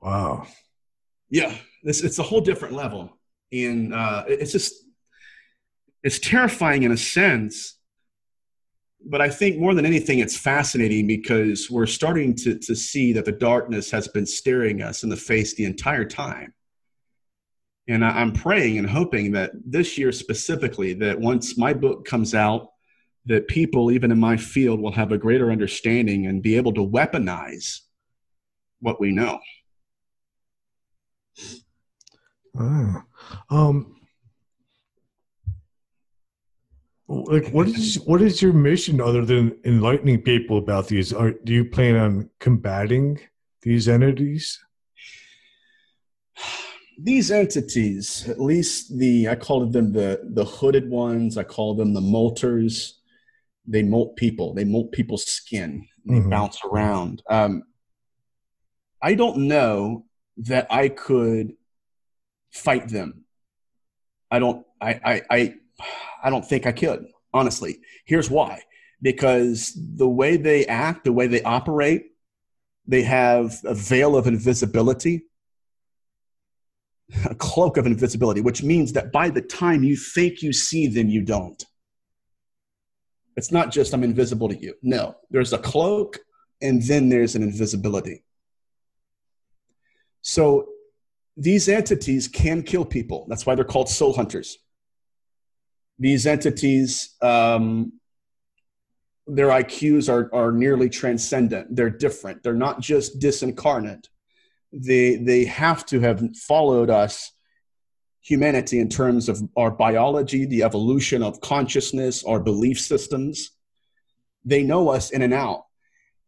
Wow. 0.00 0.46
Yeah, 1.30 1.54
it's, 1.82 2.02
it's 2.02 2.18
a 2.18 2.22
whole 2.22 2.42
different 2.42 2.74
level. 2.74 3.18
And 3.50 3.94
uh, 3.94 4.24
it's 4.28 4.52
just, 4.52 4.74
it's 6.02 6.18
terrifying 6.18 6.82
in 6.82 6.92
a 6.92 6.98
sense 6.98 7.78
but 9.06 9.20
I 9.20 9.28
think 9.28 9.58
more 9.58 9.74
than 9.74 9.86
anything, 9.86 10.18
it's 10.18 10.36
fascinating 10.36 11.06
because 11.06 11.70
we're 11.70 11.86
starting 11.86 12.34
to, 12.36 12.58
to 12.58 12.74
see 12.74 13.12
that 13.12 13.24
the 13.24 13.32
darkness 13.32 13.90
has 13.90 14.08
been 14.08 14.26
staring 14.26 14.82
us 14.82 15.02
in 15.02 15.08
the 15.08 15.16
face 15.16 15.54
the 15.54 15.64
entire 15.64 16.04
time. 16.04 16.54
And 17.88 18.04
I, 18.04 18.10
I'm 18.20 18.32
praying 18.32 18.78
and 18.78 18.88
hoping 18.88 19.32
that 19.32 19.52
this 19.64 19.98
year 19.98 20.12
specifically, 20.12 20.94
that 20.94 21.20
once 21.20 21.58
my 21.58 21.74
book 21.74 22.04
comes 22.06 22.34
out, 22.34 22.68
that 23.26 23.48
people, 23.48 23.90
even 23.90 24.10
in 24.10 24.18
my 24.18 24.36
field, 24.36 24.80
will 24.80 24.92
have 24.92 25.12
a 25.12 25.18
greater 25.18 25.50
understanding 25.50 26.26
and 26.26 26.42
be 26.42 26.56
able 26.56 26.72
to 26.74 26.86
weaponize 26.86 27.80
what 28.80 29.00
we 29.00 29.12
know. 29.12 29.38
Ah. 32.58 33.04
Um, 33.50 33.93
like 37.22 37.48
what 37.48 37.68
is 37.68 38.00
what 38.04 38.20
is 38.20 38.42
your 38.42 38.52
mission 38.52 39.00
other 39.00 39.24
than 39.24 39.56
enlightening 39.64 40.22
people 40.22 40.58
about 40.58 40.88
these? 40.88 41.12
Are 41.12 41.32
do 41.32 41.52
you 41.52 41.64
plan 41.64 41.96
on 41.96 42.30
combating 42.40 43.20
these 43.62 43.88
entities? 43.88 44.58
These 46.98 47.30
entities 47.30 48.28
at 48.28 48.40
least 48.40 48.96
the 48.98 49.28
i 49.28 49.34
call 49.34 49.66
them 49.66 49.92
the 49.92 50.20
the 50.24 50.44
hooded 50.44 50.88
ones. 50.88 51.36
I 51.36 51.44
call 51.44 51.74
them 51.74 51.94
the 51.94 52.00
molters. 52.00 52.92
They 53.66 53.82
molt 53.82 54.16
people. 54.16 54.54
They 54.54 54.64
molt 54.64 54.92
people's 54.92 55.24
skin. 55.24 55.86
They 56.04 56.14
mm-hmm. 56.14 56.28
bounce 56.30 56.58
around. 56.64 57.22
Um, 57.28 57.62
i 59.02 59.14
don't 59.14 59.48
know 59.48 60.06
that 60.36 60.66
i 60.70 60.88
could 60.88 61.54
fight 62.50 62.88
them. 62.88 63.24
I 64.30 64.38
don't 64.38 64.66
i 64.80 65.00
i, 65.04 65.22
I 65.30 65.54
I 66.24 66.30
don't 66.30 66.44
think 66.44 66.66
I 66.66 66.72
could, 66.72 67.06
honestly. 67.32 67.78
Here's 68.04 68.30
why 68.30 68.62
because 69.02 69.78
the 69.96 70.08
way 70.08 70.38
they 70.38 70.64
act, 70.66 71.04
the 71.04 71.12
way 71.12 71.26
they 71.26 71.42
operate, 71.42 72.06
they 72.86 73.02
have 73.02 73.54
a 73.64 73.74
veil 73.74 74.16
of 74.16 74.26
invisibility. 74.26 75.26
a 77.26 77.34
cloak 77.34 77.76
of 77.76 77.86
invisibility, 77.86 78.40
which 78.40 78.62
means 78.62 78.94
that 78.94 79.12
by 79.12 79.28
the 79.28 79.42
time 79.42 79.84
you 79.84 79.94
think 79.94 80.40
you 80.40 80.54
see 80.54 80.86
them, 80.86 81.08
you 81.10 81.20
don't. 81.20 81.62
It's 83.36 83.52
not 83.52 83.70
just 83.70 83.92
I'm 83.92 84.02
invisible 84.04 84.48
to 84.48 84.56
you. 84.56 84.74
No, 84.82 85.16
there's 85.30 85.52
a 85.52 85.58
cloak 85.58 86.20
and 86.62 86.82
then 86.82 87.10
there's 87.10 87.34
an 87.34 87.42
invisibility. 87.42 88.24
So 90.22 90.68
these 91.36 91.68
entities 91.68 92.26
can 92.26 92.62
kill 92.62 92.86
people. 92.86 93.26
That's 93.28 93.44
why 93.44 93.54
they're 93.54 93.64
called 93.64 93.90
soul 93.90 94.14
hunters. 94.14 94.56
These 95.98 96.26
entities, 96.26 97.14
um, 97.22 97.92
their 99.26 99.48
IQs 99.48 100.08
are, 100.08 100.34
are 100.34 100.52
nearly 100.52 100.88
transcendent. 100.88 101.74
They're 101.74 101.90
different. 101.90 102.42
They're 102.42 102.54
not 102.54 102.80
just 102.80 103.20
disincarnate. 103.20 104.06
They, 104.72 105.16
they 105.16 105.44
have 105.44 105.86
to 105.86 106.00
have 106.00 106.36
followed 106.36 106.90
us, 106.90 107.30
humanity, 108.22 108.80
in 108.80 108.88
terms 108.88 109.28
of 109.28 109.40
our 109.56 109.70
biology, 109.70 110.46
the 110.46 110.64
evolution 110.64 111.22
of 111.22 111.40
consciousness, 111.40 112.24
our 112.24 112.40
belief 112.40 112.80
systems. 112.80 113.50
They 114.44 114.62
know 114.62 114.88
us 114.88 115.10
in 115.10 115.22
and 115.22 115.32
out. 115.32 115.64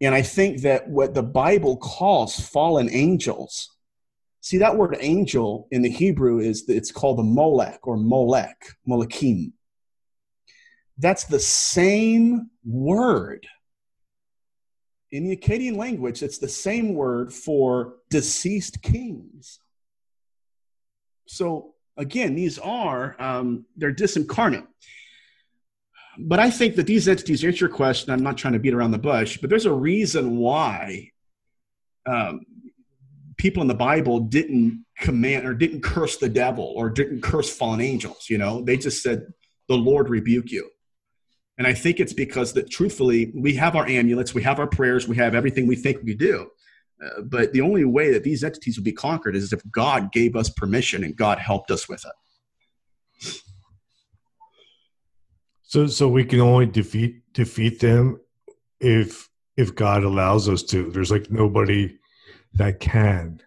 And 0.01 0.14
I 0.14 0.22
think 0.22 0.62
that 0.62 0.88
what 0.88 1.14
the 1.14 1.22
Bible 1.22 1.76
calls 1.76 2.38
fallen 2.38 2.88
angels, 2.90 3.76
see 4.47 4.59
that 4.59 4.77
word 4.77 4.97
angel 5.01 5.66
in 5.73 5.82
the 5.82 5.90
Hebrew 5.90 6.39
is 6.39 6.68
it's 6.68 6.93
called 6.93 7.18
the 7.18 7.24
Molech 7.24 7.85
or 7.85 7.97
Molech, 7.97 8.56
Molekim. 8.89 9.51
That's 10.98 11.24
the 11.24 11.40
same 11.40 12.51
word. 12.64 13.44
In 15.10 15.27
the 15.27 15.36
Akkadian 15.36 15.77
language, 15.77 16.23
it's 16.23 16.39
the 16.39 16.48
same 16.48 16.94
word 16.94 17.32
for 17.32 17.94
deceased 18.09 18.82
kings. 18.82 19.59
So 21.27 21.74
again, 21.97 22.36
these 22.36 22.60
are 22.60 23.20
um, 23.20 23.66
they're 23.77 23.93
disincarnate. 23.93 24.68
But 26.20 26.39
I 26.39 26.51
think 26.51 26.77
that 26.77 26.86
these 26.86 27.09
entities, 27.09 27.44
answer 27.44 27.64
your 27.64 27.74
question, 27.74 28.12
I'm 28.12 28.23
not 28.23 28.39
trying 28.39 28.52
to 28.52 28.60
beat 28.60 28.74
around 28.74 28.93
the 28.93 28.98
bush, 28.98 29.39
but 29.39 29.51
there's 29.51 29.66
a 29.66 29.73
reason 29.73 30.36
why 30.36 31.10
um, 32.06 32.43
people 33.37 33.63
in 33.63 33.69
the 33.69 33.75
Bible 33.75 34.21
didn't 34.21 34.85
command 34.99 35.47
or 35.47 35.55
didn't 35.55 35.83
curse 35.83 36.17
the 36.17 36.29
devil 36.29 36.73
or 36.77 36.91
didn't 36.91 37.23
curse 37.23 37.55
fallen 37.55 37.81
angels. 37.81 38.27
You 38.29 38.39
know, 38.39 38.63
they 38.63 38.77
just 38.77 39.03
said, 39.03 39.27
"The 39.69 39.77
Lord 39.77 40.09
rebuke 40.09 40.51
you." 40.51 40.71
And 41.59 41.67
I 41.67 41.73
think 41.73 42.01
it's 42.01 42.13
because 42.13 42.53
that 42.53 42.71
truthfully, 42.71 43.33
we 43.35 43.55
have 43.55 43.77
our 43.77 43.87
amulets, 43.87 44.35
we 44.35 44.43
have 44.43 44.59
our 44.59 44.67
prayers, 44.67 45.09
we 45.09 45.17
have 45.17 45.35
everything 45.35 45.67
we 45.67 45.77
think 45.77 46.03
we 46.03 46.15
do. 46.15 46.51
Uh, 47.03 47.23
but 47.23 47.53
the 47.53 47.61
only 47.61 47.85
way 47.85 48.13
that 48.13 48.25
these 48.25 48.45
entities 48.45 48.77
will 48.77 48.85
be 48.85 48.93
conquered 48.93 49.37
is 49.37 49.53
if 49.53 49.61
God 49.71 50.13
gave 50.13 50.37
us 50.37 50.49
permission 50.51 51.05
and 51.05 51.17
God 51.17 51.39
helped 51.39 51.71
us 51.71 51.89
with 51.89 52.05
it. 52.05 53.43
So, 55.63 55.87
so 55.87 56.09
we 56.09 56.25
can 56.25 56.41
only 56.41 56.67
defeat 56.67 57.23
defeat 57.33 57.81
them 57.81 58.21
if 58.81 59.29
if 59.57 59.75
God 59.75 60.05
allows 60.05 60.49
us 60.49 60.63
to. 60.65 60.91
There's 60.91 61.11
like 61.11 61.31
nobody 61.31 61.99
that 62.57 62.81
can 62.81 63.43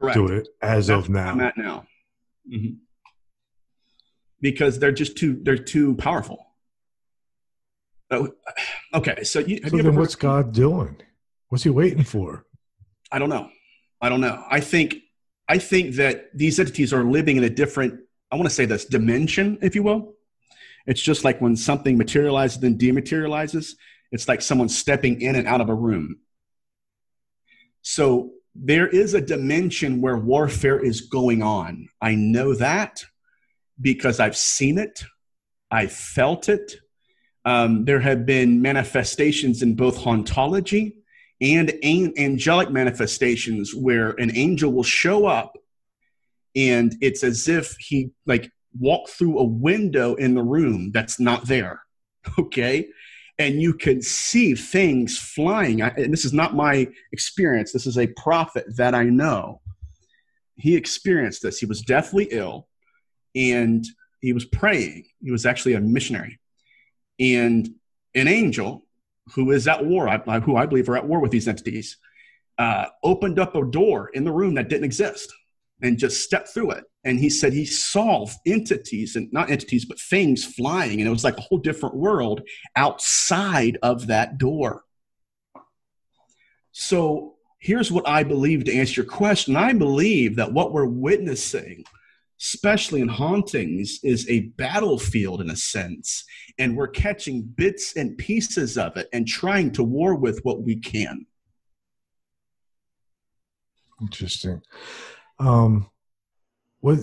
Correct. 0.00 0.14
do 0.14 0.26
it 0.28 0.48
as 0.60 0.88
That's 0.88 1.06
of 1.06 1.10
now. 1.10 1.30
I'm 1.30 1.40
at 1.40 1.56
now, 1.56 1.86
mm-hmm. 2.50 2.74
because 4.40 4.78
they're 4.78 4.92
just 4.92 5.16
too 5.16 5.38
they're 5.42 5.56
too 5.56 5.94
powerful. 5.96 6.46
Oh, 8.10 8.32
okay, 8.94 9.22
so 9.22 9.40
you, 9.40 9.60
so 9.68 9.76
you 9.76 9.82
then 9.82 9.96
what's 9.96 10.14
God 10.14 10.52
doing? 10.52 10.96
What's 11.48 11.64
he 11.64 11.70
waiting 11.70 12.04
for? 12.04 12.46
I 13.12 13.18
don't 13.18 13.28
know. 13.28 13.50
I 14.00 14.08
don't 14.08 14.20
know. 14.20 14.44
I 14.50 14.60
think 14.60 14.96
I 15.48 15.58
think 15.58 15.96
that 15.96 16.36
these 16.36 16.58
entities 16.58 16.92
are 16.92 17.04
living 17.04 17.36
in 17.36 17.44
a 17.44 17.50
different. 17.50 18.00
I 18.30 18.36
want 18.36 18.48
to 18.48 18.54
say 18.54 18.66
this 18.66 18.84
dimension, 18.84 19.58
if 19.62 19.74
you 19.74 19.82
will. 19.82 20.14
It's 20.86 21.00
just 21.00 21.24
like 21.24 21.40
when 21.40 21.56
something 21.56 21.98
materializes 21.98 22.62
and 22.62 22.78
dematerializes. 22.78 23.72
It's 24.10 24.26
like 24.26 24.40
someone 24.40 24.70
stepping 24.70 25.20
in 25.20 25.34
and 25.34 25.46
out 25.46 25.60
of 25.60 25.68
a 25.68 25.74
room. 25.74 26.20
So 27.82 28.32
there 28.60 28.88
is 28.88 29.14
a 29.14 29.20
dimension 29.20 30.00
where 30.00 30.16
warfare 30.16 30.84
is 30.84 31.02
going 31.02 31.42
on. 31.42 31.88
I 32.00 32.14
know 32.14 32.54
that 32.54 33.04
because 33.80 34.18
I've 34.18 34.36
seen 34.36 34.78
it, 34.78 35.04
I 35.70 35.86
felt 35.86 36.48
it, 36.48 36.76
um, 37.44 37.84
there 37.84 38.00
have 38.00 38.26
been 38.26 38.60
manifestations 38.60 39.62
in 39.62 39.74
both 39.74 39.98
hauntology 39.98 40.94
and 41.40 41.72
angelic 41.84 42.70
manifestations 42.70 43.74
where 43.74 44.10
an 44.10 44.36
angel 44.36 44.72
will 44.72 44.82
show 44.82 45.26
up 45.26 45.56
and 46.56 46.96
it's 47.00 47.22
as 47.22 47.46
if 47.48 47.76
he 47.78 48.10
like 48.26 48.50
walked 48.78 49.10
through 49.10 49.38
a 49.38 49.44
window 49.44 50.14
in 50.16 50.34
the 50.34 50.42
room 50.42 50.90
that's 50.92 51.20
not 51.20 51.46
there 51.46 51.82
okay 52.38 52.88
and 53.38 53.62
you 53.62 53.72
can 53.72 54.02
see 54.02 54.54
things 54.54 55.16
flying. 55.18 55.82
I, 55.82 55.88
and 55.90 56.12
this 56.12 56.24
is 56.24 56.32
not 56.32 56.54
my 56.54 56.88
experience. 57.12 57.72
This 57.72 57.86
is 57.86 57.96
a 57.96 58.08
prophet 58.08 58.64
that 58.76 58.94
i 58.94 59.04
know. 59.04 59.60
He 60.56 60.74
experienced 60.74 61.42
this. 61.42 61.58
He 61.58 61.66
was 61.66 61.82
deathly 61.82 62.28
ill 62.30 62.66
and 63.36 63.84
he 64.20 64.32
was 64.32 64.44
praying. 64.44 65.06
He 65.22 65.30
was 65.30 65.46
actually 65.46 65.74
a 65.74 65.80
missionary. 65.80 66.40
And 67.20 67.68
an 68.14 68.26
angel 68.26 68.84
who 69.34 69.52
is 69.52 69.68
at 69.68 69.84
war, 69.84 70.08
who 70.40 70.56
I 70.56 70.66
believe 70.66 70.88
are 70.88 70.96
at 70.96 71.06
war 71.06 71.20
with 71.20 71.30
these 71.30 71.46
entities, 71.46 71.96
uh, 72.58 72.86
opened 73.04 73.38
up 73.38 73.54
a 73.54 73.64
door 73.64 74.10
in 74.14 74.24
the 74.24 74.32
room 74.32 74.54
that 74.54 74.68
didn't 74.68 74.84
exist 74.84 75.32
and 75.80 75.96
just 75.96 76.24
stepped 76.24 76.48
through 76.48 76.72
it. 76.72 76.84
And 77.04 77.18
he 77.18 77.30
said 77.30 77.52
he 77.52 77.64
saw 77.64 78.26
entities 78.44 79.16
and 79.16 79.32
not 79.32 79.50
entities, 79.50 79.84
but 79.84 80.00
things 80.00 80.44
flying. 80.44 81.00
And 81.00 81.08
it 81.08 81.12
was 81.12 81.24
like 81.24 81.38
a 81.38 81.42
whole 81.42 81.58
different 81.58 81.94
world 81.94 82.42
outside 82.76 83.78
of 83.82 84.08
that 84.08 84.36
door. 84.38 84.82
So 86.72 87.36
here's 87.58 87.90
what 87.90 88.08
I 88.08 88.24
believe 88.24 88.64
to 88.64 88.74
answer 88.74 89.02
your 89.02 89.10
question. 89.10 89.56
I 89.56 89.72
believe 89.72 90.36
that 90.36 90.52
what 90.52 90.72
we're 90.72 90.86
witnessing 90.86 91.84
especially 92.40 93.00
in 93.00 93.08
hauntings, 93.08 93.98
is 94.02 94.28
a 94.28 94.40
battlefield 94.56 95.40
in 95.40 95.50
a 95.50 95.56
sense. 95.56 96.24
And 96.58 96.76
we're 96.76 96.88
catching 96.88 97.42
bits 97.42 97.96
and 97.96 98.16
pieces 98.16 98.78
of 98.78 98.96
it 98.96 99.08
and 99.12 99.26
trying 99.26 99.72
to 99.72 99.82
war 99.82 100.14
with 100.14 100.40
what 100.44 100.62
we 100.62 100.76
can. 100.76 101.26
Interesting. 104.00 104.62
Um, 105.40 105.90
what 106.80 106.98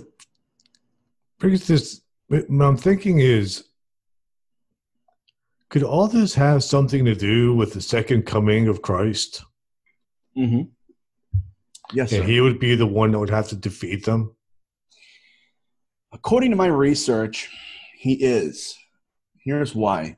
brings 1.39 1.67
this, 1.67 2.01
what 2.27 2.45
I'm 2.49 2.77
thinking 2.77 3.19
is, 3.19 3.65
could 5.69 5.83
all 5.83 6.07
this 6.07 6.33
have 6.35 6.63
something 6.63 7.05
to 7.05 7.15
do 7.15 7.55
with 7.55 7.73
the 7.73 7.81
second 7.81 8.25
coming 8.25 8.67
of 8.67 8.81
Christ? 8.81 9.43
Mm-hmm. 10.37 10.63
Yes, 11.93 12.11
and 12.11 12.23
sir. 12.23 12.27
he 12.27 12.41
would 12.41 12.59
be 12.59 12.75
the 12.75 12.87
one 12.87 13.11
that 13.11 13.19
would 13.19 13.29
have 13.29 13.49
to 13.49 13.55
defeat 13.55 14.05
them. 14.05 14.35
According 16.11 16.51
to 16.51 16.55
my 16.55 16.67
research, 16.67 17.49
he 17.97 18.13
is. 18.13 18.77
Here's 19.43 19.75
why. 19.75 20.17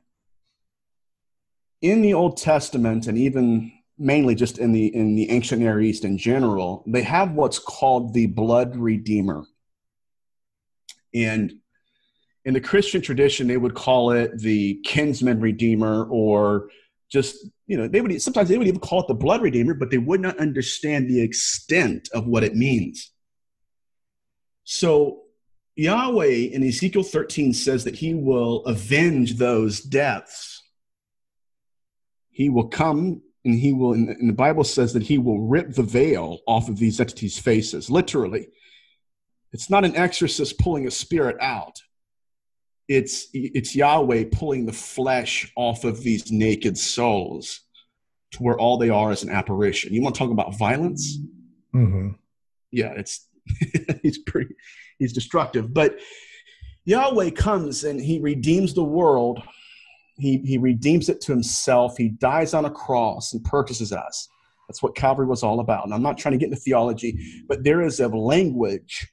In 1.82 2.02
the 2.02 2.14
Old 2.14 2.36
Testament, 2.36 3.06
and 3.06 3.18
even 3.18 3.72
mainly 3.98 4.34
just 4.34 4.58
in 4.58 4.72
the 4.72 4.94
in 4.94 5.14
the 5.14 5.30
ancient 5.30 5.60
Near 5.60 5.80
East 5.80 6.04
in 6.04 6.18
general, 6.18 6.84
they 6.86 7.02
have 7.02 7.32
what's 7.32 7.58
called 7.58 8.14
the 8.14 8.26
blood 8.26 8.76
redeemer. 8.76 9.44
And 11.14 11.54
in 12.44 12.54
the 12.54 12.60
Christian 12.60 13.02
tradition, 13.02 13.46
they 13.46 13.56
would 13.56 13.74
call 13.74 14.12
it 14.12 14.38
the 14.38 14.80
kinsman 14.84 15.40
redeemer, 15.40 16.04
or 16.04 16.70
just 17.10 17.36
you 17.66 17.76
know 17.76 17.88
they 17.88 18.00
would 18.00 18.20
sometimes 18.22 18.48
they 18.48 18.58
would 18.58 18.68
even 18.68 18.80
call 18.80 19.00
it 19.00 19.08
the 19.08 19.14
blood 19.14 19.42
redeemer, 19.42 19.74
but 19.74 19.90
they 19.90 19.98
would 19.98 20.20
not 20.20 20.38
understand 20.38 21.08
the 21.08 21.20
extent 21.20 22.08
of 22.14 22.26
what 22.26 22.44
it 22.44 22.54
means. 22.54 23.10
So 24.64 25.22
Yahweh 25.76 26.50
in 26.52 26.62
Ezekiel 26.62 27.02
13 27.02 27.52
says 27.52 27.84
that 27.84 27.96
he 27.96 28.14
will 28.14 28.64
avenge 28.64 29.36
those 29.36 29.80
deaths. 29.80 30.62
He 32.30 32.48
will 32.50 32.68
come 32.68 33.22
and 33.48 33.58
he 33.58 33.72
will, 33.72 33.94
and 33.94 34.28
the 34.28 34.34
Bible 34.34 34.64
says 34.64 34.92
that 34.92 35.02
he 35.02 35.18
will 35.18 35.40
rip 35.40 35.72
the 35.72 35.82
veil 35.82 36.40
off 36.46 36.68
of 36.68 36.78
these 36.78 37.00
entities' 37.00 37.38
faces, 37.38 37.90
literally. 37.90 38.48
It's 39.52 39.70
not 39.70 39.84
an 39.84 39.96
exorcist 39.96 40.58
pulling 40.58 40.86
a 40.86 40.90
spirit 40.90 41.36
out. 41.40 41.80
It's, 42.88 43.28
it's 43.32 43.74
Yahweh 43.74 44.24
pulling 44.32 44.66
the 44.66 44.72
flesh 44.72 45.50
off 45.56 45.84
of 45.84 46.02
these 46.02 46.30
naked 46.30 46.76
souls 46.76 47.60
to 48.32 48.42
where 48.42 48.58
all 48.58 48.76
they 48.76 48.90
are 48.90 49.10
is 49.12 49.22
an 49.22 49.30
apparition. 49.30 49.94
You 49.94 50.02
want 50.02 50.14
to 50.14 50.18
talk 50.18 50.30
about 50.30 50.56
violence? 50.58 51.18
Mm-hmm. 51.74 52.10
Yeah, 52.70 52.92
it's 52.96 53.26
he's 54.02 54.18
pretty 54.18 54.54
he's 54.98 55.14
destructive. 55.14 55.72
But 55.72 55.98
Yahweh 56.84 57.30
comes 57.30 57.84
and 57.84 58.00
he 58.00 58.18
redeems 58.18 58.74
the 58.74 58.84
world. 58.84 59.42
He, 60.18 60.38
he 60.38 60.58
redeems 60.58 61.08
it 61.08 61.20
to 61.22 61.32
himself. 61.32 61.96
He 61.96 62.08
dies 62.08 62.54
on 62.54 62.64
a 62.64 62.70
cross 62.70 63.32
and 63.32 63.44
purchases 63.44 63.92
us. 63.92 64.28
That's 64.68 64.82
what 64.82 64.96
Calvary 64.96 65.26
was 65.26 65.42
all 65.42 65.60
about. 65.60 65.84
And 65.84 65.94
I'm 65.94 66.02
not 66.02 66.18
trying 66.18 66.32
to 66.32 66.38
get 66.38 66.46
into 66.46 66.60
theology, 66.60 67.18
but 67.48 67.64
there 67.64 67.80
is 67.80 68.00
a 68.00 68.08
language 68.08 69.08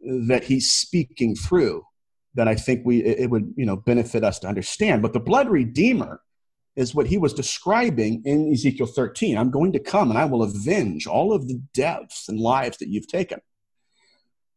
that 0.00 0.44
he's 0.44 0.70
speaking 0.70 1.34
through 1.34 1.84
that 2.34 2.46
I 2.46 2.54
think 2.54 2.82
we 2.84 3.02
it 3.02 3.30
would 3.30 3.52
you 3.56 3.66
know 3.66 3.76
benefit 3.76 4.22
us 4.22 4.38
to 4.40 4.46
understand. 4.46 5.02
But 5.02 5.12
the 5.12 5.20
blood 5.20 5.48
redeemer 5.48 6.20
is 6.76 6.94
what 6.94 7.06
he 7.06 7.16
was 7.16 7.32
describing 7.32 8.22
in 8.24 8.52
Ezekiel 8.52 8.86
13. 8.86 9.36
I'm 9.36 9.50
going 9.50 9.72
to 9.72 9.78
come 9.78 10.10
and 10.10 10.18
I 10.18 10.26
will 10.26 10.42
avenge 10.42 11.06
all 11.06 11.32
of 11.32 11.48
the 11.48 11.60
deaths 11.72 12.28
and 12.28 12.38
lives 12.38 12.76
that 12.78 12.88
you've 12.88 13.08
taken. 13.08 13.40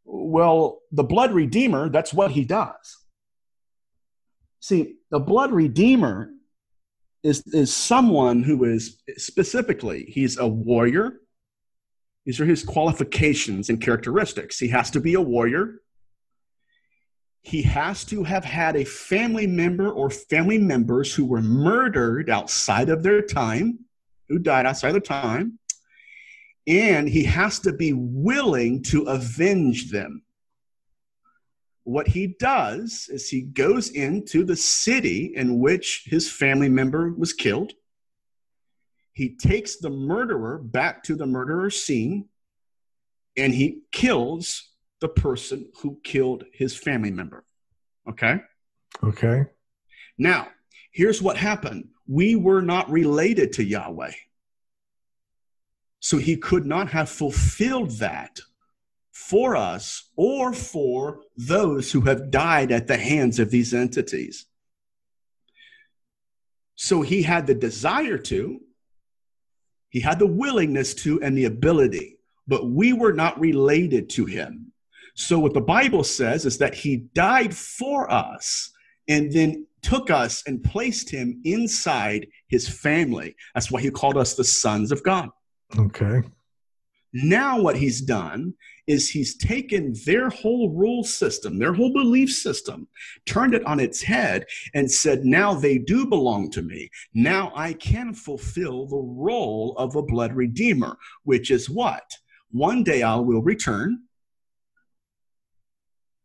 Well, 0.04 0.80
the 0.92 1.04
blood 1.04 1.32
redeemer, 1.32 1.90
that's 1.90 2.14
what 2.14 2.32
he 2.32 2.44
does. 2.44 2.98
See, 4.60 4.96
the 5.10 5.20
blood 5.20 5.52
redeemer 5.52 6.32
is, 7.24 7.46
is 7.48 7.74
someone 7.74 8.44
who 8.44 8.64
is 8.66 9.02
specifically, 9.18 10.06
he's 10.06 10.38
a 10.38 10.48
warrior. 10.48 11.20
These 12.26 12.40
are 12.40 12.46
his 12.46 12.64
qualifications 12.64 13.70
and 13.70 13.82
characteristics. 13.82 14.60
He 14.60 14.68
has 14.70 14.92
to 14.92 15.00
be 15.00 15.14
a 15.14 15.22
warrior. 15.22 15.82
He 17.42 17.62
has 17.64 18.04
to 18.06 18.24
have 18.24 18.44
had 18.44 18.76
a 18.76 18.84
family 18.84 19.48
member 19.48 19.90
or 19.90 20.10
family 20.10 20.58
members 20.58 21.14
who 21.14 21.26
were 21.26 21.42
murdered 21.42 22.30
outside 22.30 22.90
of 22.90 23.02
their 23.02 23.22
time, 23.22 23.80
who 24.28 24.40
died 24.40 24.66
outside 24.66 24.90
of 24.90 24.94
their 24.94 25.02
time. 25.02 25.58
And 26.68 27.08
he 27.08 27.24
has 27.24 27.60
to 27.60 27.74
be 27.74 27.94
willing 27.94 28.84
to 28.84 29.04
avenge 29.04 29.90
them 29.90 30.22
what 31.84 32.08
he 32.08 32.36
does 32.40 33.10
is 33.12 33.30
he 33.30 33.42
goes 33.42 33.90
into 33.90 34.44
the 34.44 34.56
city 34.56 35.34
in 35.36 35.60
which 35.60 36.04
his 36.06 36.32
family 36.32 36.70
member 36.70 37.14
was 37.14 37.34
killed. 37.34 37.74
He 39.14 39.36
takes 39.36 39.78
the 39.78 39.90
murderer 39.90 40.60
back 40.60 41.04
to 41.04 41.16
the 41.16 41.26
murderer 41.26 41.70
scene 41.70 42.30
and 43.36 43.54
he 43.54 43.82
kills 43.92 44.72
the 45.02 45.08
person 45.08 45.70
who 45.82 46.00
killed 46.04 46.44
his 46.52 46.76
family 46.76 47.12
member. 47.12 47.46
Okay? 48.08 48.42
Okay. 49.04 49.46
Now, 50.18 50.50
here's 50.92 51.22
what 51.22 51.38
happened 51.38 51.90
we 52.08 52.36
were 52.36 52.62
not 52.62 52.90
related 52.90 53.54
to 53.54 53.64
Yahweh. 53.64 54.12
So 56.00 56.18
he 56.18 56.38
could 56.38 56.66
not 56.66 56.90
have 56.90 57.10
fulfilled 57.10 57.92
that 58.00 58.40
for 59.28 59.56
us 59.56 60.10
or 60.16 60.54
for 60.54 61.22
those 61.36 61.92
who 61.92 62.02
have 62.02 62.32
died 62.32 62.72
at 62.72 62.88
the 62.88 62.98
hands 62.98 63.38
of 63.38 63.52
these 63.52 63.74
entities. 63.74 64.46
So 66.76 67.02
he 67.02 67.22
had 67.22 67.46
the 67.46 67.54
desire 67.54 68.18
to, 68.18 68.62
he 69.90 70.00
had 70.00 70.20
the 70.20 70.26
willingness 70.26 70.94
to, 70.96 71.22
and 71.22 71.38
the 71.38 71.46
ability, 71.46 72.18
but 72.48 72.70
we 72.70 72.94
were 72.94 73.12
not 73.12 73.40
related 73.40 74.10
to 74.12 74.26
him. 74.26 74.72
So 75.16 75.38
what 75.38 75.54
the 75.54 75.62
Bible 75.62 76.06
says 76.06 76.46
is 76.46 76.58
that 76.60 76.74
he 76.74 77.10
died 77.14 77.54
for 77.54 78.10
us 78.10 78.72
and 79.10 79.32
then 79.32 79.68
took 79.82 80.10
us 80.10 80.44
and 80.48 80.64
placed 80.64 81.10
him 81.10 81.42
inside 81.44 82.28
his 82.48 82.70
family. 82.70 83.36
That's 83.54 83.70
why 83.70 83.82
he 83.82 83.92
called 83.92 84.18
us 84.18 84.36
the 84.36 84.46
sons 84.46 84.94
of 84.94 85.04
God. 85.04 85.30
Okay. 85.78 86.22
Now, 87.12 87.60
what 87.60 87.76
he's 87.76 88.02
done 88.02 88.54
is 88.90 89.08
he's 89.08 89.38
taken 89.38 89.94
their 90.06 90.30
whole 90.30 90.72
rule 90.72 91.04
system, 91.04 91.60
their 91.60 91.74
whole 91.74 91.94
belief 91.94 92.34
system, 92.34 92.88
turned 93.28 93.54
it 93.54 93.64
on 93.66 93.80
its 93.80 94.02
head, 94.02 94.46
and 94.74 94.92
said, 94.92 95.24
Now 95.24 95.54
they 95.54 95.78
do 95.78 96.08
belong 96.08 96.50
to 96.52 96.64
me. 96.64 96.90
Now 97.14 97.54
I 97.56 97.74
can 97.74 98.14
fulfill 98.14 98.88
the 98.88 98.98
role 98.98 99.76
of 99.78 99.96
a 99.96 100.02
blood 100.02 100.34
redeemer, 100.34 100.98
which 101.24 101.52
is 101.52 101.70
what? 101.70 102.04
One 102.50 102.84
day 102.84 103.04
I 103.04 103.16
will 103.18 103.44
return 103.44 104.00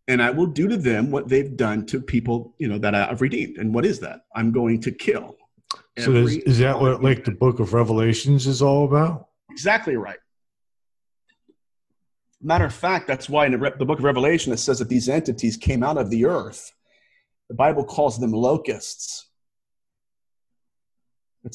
and 0.09 0.23
I 0.23 0.31
will 0.31 0.47
do 0.47 0.67
to 0.69 0.79
them 0.79 1.11
what 1.11 1.29
they've 1.29 1.55
done 1.55 1.85
to 1.87 2.01
people, 2.01 2.55
you 2.59 2.69
know, 2.69 2.79
that 2.79 2.95
I've 2.95 3.21
redeemed. 3.21 3.59
And 3.59 3.75
what 3.75 3.85
is 3.85 4.01
that? 4.01 4.21
I'm 4.35 4.53
going 4.53 4.81
to 4.83 4.91
kill. 4.91 5.37
So 5.99 6.13
is, 6.13 6.37
is 6.39 6.59
that 6.59 6.81
what 6.81 7.03
like 7.03 7.25
the 7.25 7.31
book 7.31 7.61
of 7.61 7.75
Revelations 7.75 8.47
is 8.47 8.63
all 8.63 8.87
about? 8.87 9.29
Exactly 9.51 9.97
right. 9.97 10.19
Matter 12.47 12.67
of 12.67 12.75
fact, 12.75 13.07
that's 13.07 13.27
why 13.27 13.47
in 13.47 13.53
the 13.53 13.85
book 13.87 13.99
of 13.99 14.05
Revelation 14.05 14.53
it 14.53 14.59
says 14.59 14.79
that 14.79 14.91
these 14.91 15.09
entities 15.09 15.57
came 15.57 15.83
out 15.83 15.97
of 15.97 16.11
the 16.11 16.27
earth. 16.27 16.73
The 17.49 17.55
Bible 17.55 17.85
calls 17.85 18.21
them 18.21 18.33
locusts. 18.33 19.31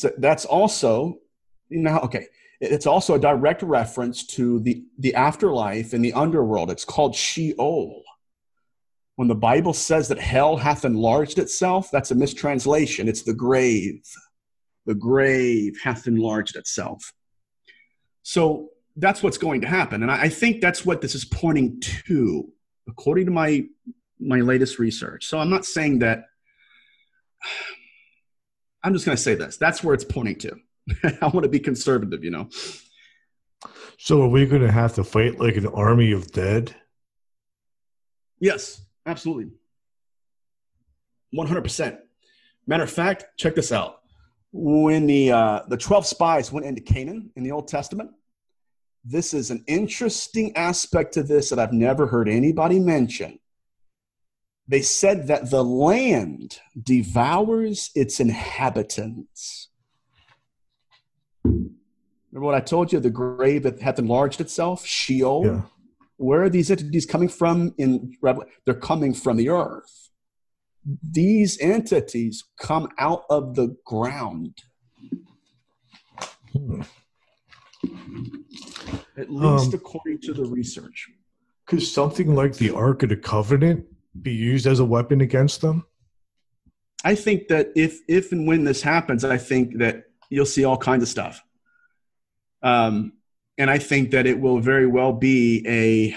A, 0.03 0.11
that's 0.17 0.45
also, 0.45 1.19
you 1.69 1.81
know, 1.81 1.99
okay, 1.99 2.25
it's 2.59 2.87
also 2.87 3.13
a 3.13 3.19
direct 3.19 3.61
reference 3.61 4.25
to 4.27 4.59
the, 4.61 4.83
the 4.97 5.13
afterlife 5.13 5.93
in 5.93 6.01
the 6.01 6.13
underworld. 6.13 6.71
It's 6.71 6.85
called 6.85 7.15
Sheol. 7.15 8.01
When 9.15 9.27
the 9.27 9.35
Bible 9.35 9.73
says 9.73 10.07
that 10.07 10.17
hell 10.17 10.57
hath 10.57 10.85
enlarged 10.85 11.37
itself, 11.37 11.91
that's 11.91 12.09
a 12.09 12.15
mistranslation. 12.15 13.07
It's 13.07 13.23
the 13.23 13.33
grave. 13.33 14.01
The 14.87 14.95
grave 14.95 15.77
hath 15.83 16.07
enlarged 16.07 16.55
itself. 16.55 17.13
So 18.23 18.69
that's 18.99 19.23
what's 19.23 19.37
going 19.37 19.61
to 19.61 19.67
happen. 19.67 20.03
And 20.03 20.11
I, 20.11 20.23
I 20.23 20.29
think 20.29 20.61
that's 20.61 20.85
what 20.85 21.01
this 21.01 21.15
is 21.15 21.25
pointing 21.25 21.79
to, 22.07 22.51
according 22.87 23.25
to 23.25 23.31
my 23.31 23.65
my 24.19 24.41
latest 24.41 24.79
research. 24.79 25.25
So 25.25 25.39
I'm 25.39 25.49
not 25.49 25.65
saying 25.65 25.99
that 25.99 26.25
I'm 28.83 28.93
just 28.93 29.05
going 29.05 29.15
to 29.15 29.21
say 29.21 29.35
this. 29.35 29.57
That's 29.57 29.83
where 29.83 29.93
it's 29.93 30.05
pointing 30.05 30.37
to. 30.39 30.55
I 31.21 31.27
want 31.27 31.43
to 31.43 31.49
be 31.49 31.59
conservative, 31.59 32.23
you 32.23 32.31
know. 32.31 32.49
So 33.97 34.21
are 34.21 34.29
we 34.29 34.45
going 34.45 34.61
to 34.61 34.71
have 34.71 34.93
to 34.95 35.03
fight 35.03 35.39
like 35.39 35.57
an 35.57 35.67
army 35.67 36.13
of 36.13 36.31
dead? 36.31 36.73
Yes, 38.39 38.81
absolutely. 39.05 39.51
100%. 41.35 41.97
Matter 42.67 42.83
of 42.83 42.89
fact, 42.89 43.25
check 43.37 43.55
this 43.55 43.73
out. 43.73 43.99
When 44.51 45.05
the 45.05 45.31
uh, 45.31 45.61
the 45.67 45.77
12 45.77 46.07
spies 46.07 46.51
went 46.51 46.65
into 46.65 46.81
Canaan 46.81 47.31
in 47.35 47.43
the 47.43 47.51
Old 47.51 47.67
Testament, 47.67 48.11
this 49.03 49.33
is 49.33 49.49
an 49.49 49.63
interesting 49.67 50.55
aspect 50.55 51.13
to 51.13 51.23
this 51.23 51.49
that 51.49 51.59
I've 51.59 51.73
never 51.73 52.07
heard 52.07 52.27
anybody 52.27 52.79
mention. 52.79 53.39
They 54.67 54.81
said 54.81 55.27
that 55.27 55.49
the 55.49 55.63
land 55.63 56.59
devours 56.81 57.89
its 57.95 58.19
inhabitants. 58.19 59.69
Remember 61.43 62.45
what 62.45 62.55
I 62.55 62.59
told 62.59 62.93
you? 62.93 62.99
The 62.99 63.09
grave 63.09 63.63
that 63.63 63.81
hath 63.81 63.97
enlarged 63.97 64.41
itself, 64.41 64.85
Sheol. 64.85 65.45
Yeah. 65.45 65.61
Where 66.17 66.43
are 66.43 66.49
these 66.49 66.69
entities 66.69 67.05
coming 67.05 67.29
from? 67.29 67.73
In 67.77 68.15
they're 68.65 68.75
coming 68.75 69.13
from 69.13 69.37
the 69.37 69.49
earth. 69.49 70.09
These 71.01 71.57
entities 71.59 72.43
come 72.59 72.89
out 72.99 73.23
of 73.29 73.55
the 73.55 73.75
ground. 73.85 74.61
Hmm 76.51 76.81
at 79.17 79.29
least 79.29 79.73
um, 79.73 79.73
according 79.73 80.19
to 80.19 80.33
the 80.33 80.45
research. 80.45 81.09
Could 81.65 81.83
something 81.83 82.35
like 82.35 82.55
the 82.55 82.71
Ark 82.71 83.03
of 83.03 83.09
the 83.09 83.15
Covenant 83.15 83.85
be 84.19 84.31
used 84.31 84.65
as 84.65 84.79
a 84.79 84.85
weapon 84.85 85.21
against 85.21 85.61
them? 85.61 85.85
I 87.03 87.15
think 87.15 87.47
that 87.49 87.71
if 87.75 87.99
if 88.07 88.31
and 88.31 88.47
when 88.47 88.63
this 88.63 88.81
happens, 88.81 89.23
I 89.23 89.37
think 89.37 89.77
that 89.77 90.05
you'll 90.29 90.45
see 90.45 90.65
all 90.65 90.77
kinds 90.77 91.03
of 91.03 91.09
stuff. 91.09 91.41
Um, 92.61 93.13
and 93.57 93.69
I 93.69 93.77
think 93.77 94.11
that 94.11 94.25
it 94.25 94.39
will 94.39 94.59
very 94.59 94.87
well 94.87 95.13
be 95.13 95.63
a 95.67 96.15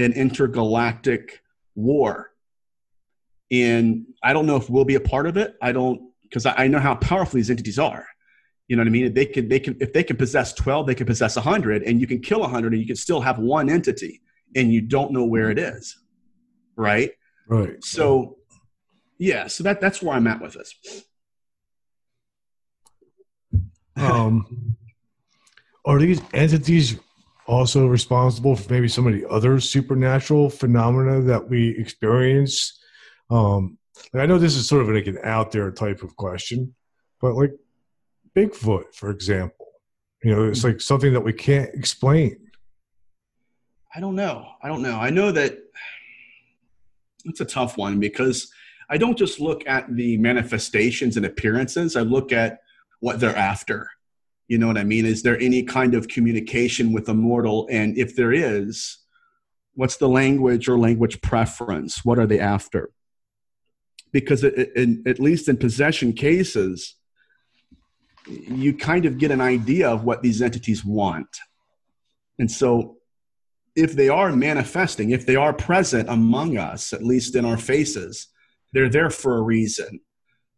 an 0.00 0.12
intergalactic 0.12 1.40
war. 1.74 2.30
And 3.50 4.06
I 4.22 4.32
don't 4.32 4.46
know 4.46 4.56
if 4.56 4.68
we'll 4.68 4.84
be 4.84 4.96
a 4.96 5.00
part 5.00 5.26
of 5.26 5.36
it. 5.36 5.56
I 5.62 5.72
don't 5.72 6.10
because 6.22 6.46
I, 6.46 6.64
I 6.64 6.68
know 6.68 6.80
how 6.80 6.94
powerful 6.96 7.36
these 7.36 7.50
entities 7.50 7.78
are. 7.78 8.06
You 8.68 8.76
know 8.76 8.80
what 8.80 8.88
I 8.88 8.90
mean? 8.90 9.12
They 9.12 9.26
can, 9.26 9.48
they 9.48 9.60
can, 9.60 9.76
if 9.80 9.92
they 9.92 10.02
can 10.02 10.16
possess 10.16 10.52
12, 10.54 10.86
they 10.86 10.94
can 10.94 11.06
possess 11.06 11.36
100, 11.36 11.82
and 11.82 12.00
you 12.00 12.06
can 12.06 12.20
kill 12.20 12.40
100 12.40 12.72
and 12.72 12.80
you 12.80 12.86
can 12.86 12.96
still 12.96 13.20
have 13.20 13.38
one 13.38 13.68
entity 13.68 14.22
and 14.56 14.72
you 14.72 14.80
don't 14.80 15.12
know 15.12 15.24
where 15.24 15.50
it 15.50 15.58
is. 15.58 15.98
Right? 16.76 17.12
Right. 17.46 17.82
So, 17.84 18.38
yeah, 19.18 19.46
so 19.48 19.64
that, 19.64 19.80
that's 19.80 20.02
where 20.02 20.16
I'm 20.16 20.26
at 20.26 20.40
with 20.40 20.54
this. 20.54 20.74
Um, 23.96 24.76
are 25.84 25.98
these 25.98 26.20
entities 26.32 26.98
also 27.46 27.86
responsible 27.86 28.56
for 28.56 28.72
maybe 28.72 28.88
some 28.88 29.06
of 29.06 29.12
the 29.12 29.28
other 29.28 29.60
supernatural 29.60 30.50
phenomena 30.50 31.20
that 31.22 31.48
we 31.48 31.76
experience? 31.78 32.80
Um, 33.30 33.78
I 34.14 34.26
know 34.26 34.38
this 34.38 34.56
is 34.56 34.68
sort 34.68 34.82
of 34.82 34.88
like 34.88 35.06
an 35.06 35.18
out 35.22 35.52
there 35.52 35.70
type 35.70 36.02
of 36.02 36.16
question, 36.16 36.74
but 37.20 37.34
like 37.34 37.52
Bigfoot, 38.36 38.94
for 38.94 39.10
example. 39.10 39.66
You 40.22 40.34
know, 40.34 40.44
it's 40.48 40.64
like 40.64 40.80
something 40.80 41.12
that 41.12 41.20
we 41.20 41.32
can't 41.32 41.70
explain. 41.74 42.36
I 43.94 44.00
don't 44.00 44.16
know. 44.16 44.46
I 44.62 44.68
don't 44.68 44.82
know. 44.82 44.96
I 44.96 45.10
know 45.10 45.30
that 45.32 45.58
it's 47.24 47.40
a 47.40 47.44
tough 47.44 47.76
one 47.76 48.00
because 48.00 48.50
I 48.90 48.98
don't 48.98 49.16
just 49.16 49.40
look 49.40 49.66
at 49.66 49.94
the 49.94 50.16
manifestations 50.18 51.16
and 51.16 51.26
appearances, 51.26 51.96
I 51.96 52.00
look 52.00 52.32
at 52.32 52.60
what 53.00 53.20
they're 53.20 53.36
after. 53.36 53.90
You 54.48 54.58
know 54.58 54.66
what 54.66 54.78
I 54.78 54.84
mean? 54.84 55.06
Is 55.06 55.22
there 55.22 55.38
any 55.40 55.62
kind 55.62 55.94
of 55.94 56.08
communication 56.08 56.92
with 56.92 57.08
a 57.08 57.14
mortal? 57.14 57.66
And 57.70 57.96
if 57.96 58.16
there 58.16 58.32
is, 58.32 59.04
What's 59.74 59.96
the 59.96 60.08
language 60.08 60.68
or 60.68 60.78
language 60.78 61.20
preference? 61.20 62.04
What 62.04 62.18
are 62.18 62.26
they 62.26 62.38
after? 62.38 62.90
Because 64.12 64.44
it, 64.44 64.54
it, 64.56 65.06
at 65.06 65.18
least 65.18 65.48
in 65.48 65.56
possession 65.56 66.12
cases, 66.12 66.94
you 68.26 68.74
kind 68.74 69.04
of 69.04 69.18
get 69.18 69.30
an 69.30 69.40
idea 69.40 69.88
of 69.88 70.04
what 70.04 70.22
these 70.22 70.40
entities 70.42 70.84
want. 70.84 71.28
And 72.38 72.50
so, 72.50 72.96
if 73.76 73.92
they 73.92 74.08
are 74.08 74.34
manifesting, 74.34 75.10
if 75.10 75.26
they 75.26 75.36
are 75.36 75.52
present 75.52 76.08
among 76.08 76.56
us, 76.56 76.92
at 76.92 77.02
least 77.02 77.34
in 77.34 77.44
our 77.44 77.56
faces, 77.56 78.28
they're 78.72 78.88
there 78.88 79.10
for 79.10 79.36
a 79.36 79.42
reason. 79.42 80.00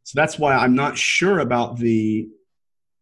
So 0.04 0.20
that's 0.20 0.38
why 0.38 0.54
I'm 0.54 0.74
not 0.74 0.96
sure 0.98 1.40
about 1.40 1.78
the 1.78 2.28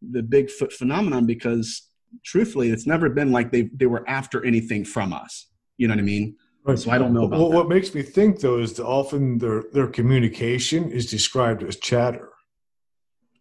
the 0.01 0.23
Bigfoot 0.23 0.73
phenomenon 0.73 1.27
because 1.27 1.89
truthfully, 2.25 2.71
it's 2.71 2.87
never 2.87 3.09
been 3.09 3.33
like 3.33 3.51
they 3.51 3.63
they 3.75 3.87
were 3.87 4.09
after 4.09 4.45
anything 4.45 4.85
from 4.85 5.13
us. 5.13 5.47
You 5.77 5.89
know 5.89 5.95
what 5.95 6.01
I 6.01 6.05
mean? 6.05 6.37
Right. 6.65 6.79
So 6.79 6.91
I 6.91 6.99
don't 6.99 7.13
know 7.13 7.25
about 7.25 7.41
well, 7.41 7.53
what 7.53 7.69
makes 7.69 7.95
me 7.95 8.03
think 8.03 8.41
though 8.41 8.59
is 8.59 8.75
that 8.75 8.87
often 8.87 9.39
their 9.39 9.65
their 9.73 9.87
communication 9.87 10.91
is 10.91 11.11
described 11.11 11.63
as 11.63 11.77
chatter. 11.77 12.31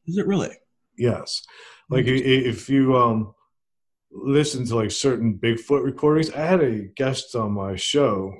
Is 0.08 0.18
it 0.18 0.28
really? 0.28 0.52
Yes. 0.98 1.44
Like 1.90 2.06
if 2.08 2.70
you 2.70 2.96
um 2.98 3.34
listen 4.12 4.66
to 4.66 4.76
like 4.76 4.92
certain 4.92 5.40
Bigfoot 5.42 5.84
recordings, 5.84 6.32
I 6.32 6.46
had 6.46 6.62
a 6.62 6.80
guest 6.96 7.36
on 7.36 7.52
my 7.54 7.76
show 7.76 8.34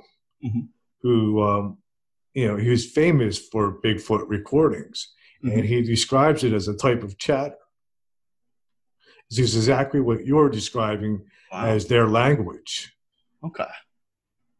mm-hmm. 0.44 0.62
who 1.02 1.44
um 1.44 1.78
you 2.34 2.48
know 2.48 2.58
he 2.58 2.70
was 2.70 2.86
famous 2.86 3.38
for 3.38 3.82
Bigfoot 3.82 4.28
recordings, 4.28 5.14
mm-hmm. 5.44 5.58
and 5.58 5.66
he 5.66 5.82
describes 5.82 6.44
it 6.44 6.54
as 6.54 6.68
a 6.68 6.76
type 6.76 7.04
of 7.04 7.18
chatter. 7.18 7.56
This 9.30 9.40
is 9.40 9.56
exactly 9.56 10.00
what 10.00 10.26
you're 10.26 10.50
describing 10.50 11.26
wow. 11.52 11.66
as 11.66 11.88
their 11.88 12.08
language. 12.08 12.94
Okay. 13.44 13.66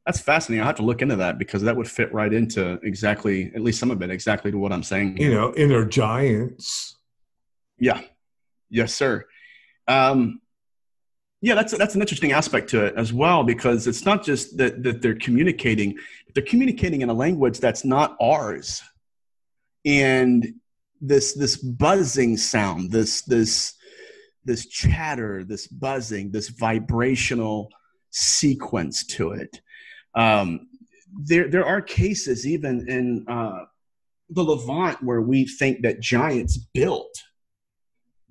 That's 0.06 0.20
fascinating. 0.20 0.62
I'll 0.62 0.68
have 0.68 0.76
to 0.78 0.84
look 0.84 1.02
into 1.02 1.16
that 1.18 1.38
because 1.38 1.62
that 1.62 1.78
would 1.78 1.90
fit 1.90 2.14
right 2.14 2.34
into 2.34 2.74
exactly, 2.84 3.52
at 3.56 3.62
least 3.62 3.80
some 3.80 3.92
of 3.92 4.02
it, 4.02 4.10
exactly 4.10 4.52
to 4.52 4.58
what 4.58 4.74
I'm 4.74 4.84
saying. 4.84 5.18
You 5.18 5.32
know, 5.32 5.52
in 5.54 5.70
their 5.70 5.86
giants. 5.86 6.98
Yeah. 7.84 8.00
Yes, 8.70 8.94
sir. 8.94 9.26
Um, 9.90 10.40
yeah, 11.42 11.54
that's 11.56 11.78
that's 11.78 11.96
an 11.96 12.02
interesting 12.02 12.32
aspect 12.32 12.70
to 12.70 12.86
it 12.86 12.94
as 12.96 13.12
well 13.12 13.44
because 13.44 13.88
it's 13.88 14.06
not 14.06 14.24
just 14.24 14.56
that 14.56 14.84
that 14.84 15.02
they're 15.02 15.20
communicating; 15.20 15.98
they're 16.34 16.46
communicating 16.46 17.02
in 17.02 17.10
a 17.10 17.14
language 17.14 17.60
that's 17.60 17.84
not 17.84 18.16
ours, 18.22 18.82
and 19.84 20.48
this 21.02 21.34
this 21.34 21.58
buzzing 21.58 22.38
sound, 22.38 22.90
this 22.90 23.24
this 23.24 23.74
this 24.46 24.68
chatter, 24.68 25.44
this 25.44 25.68
buzzing, 25.68 26.32
this 26.32 26.48
vibrational 26.48 27.70
sequence 28.12 29.06
to 29.08 29.32
it. 29.34 29.60
Um, 30.16 30.70
there, 31.14 31.50
there 31.50 31.66
are 31.66 31.82
cases 31.82 32.48
even 32.48 32.88
in 32.88 33.26
uh, 33.28 33.66
the 34.30 34.44
Levant 34.44 35.04
where 35.04 35.22
we 35.22 35.46
think 35.46 35.82
that 35.82 36.00
giants 36.00 36.58
built 36.58 37.14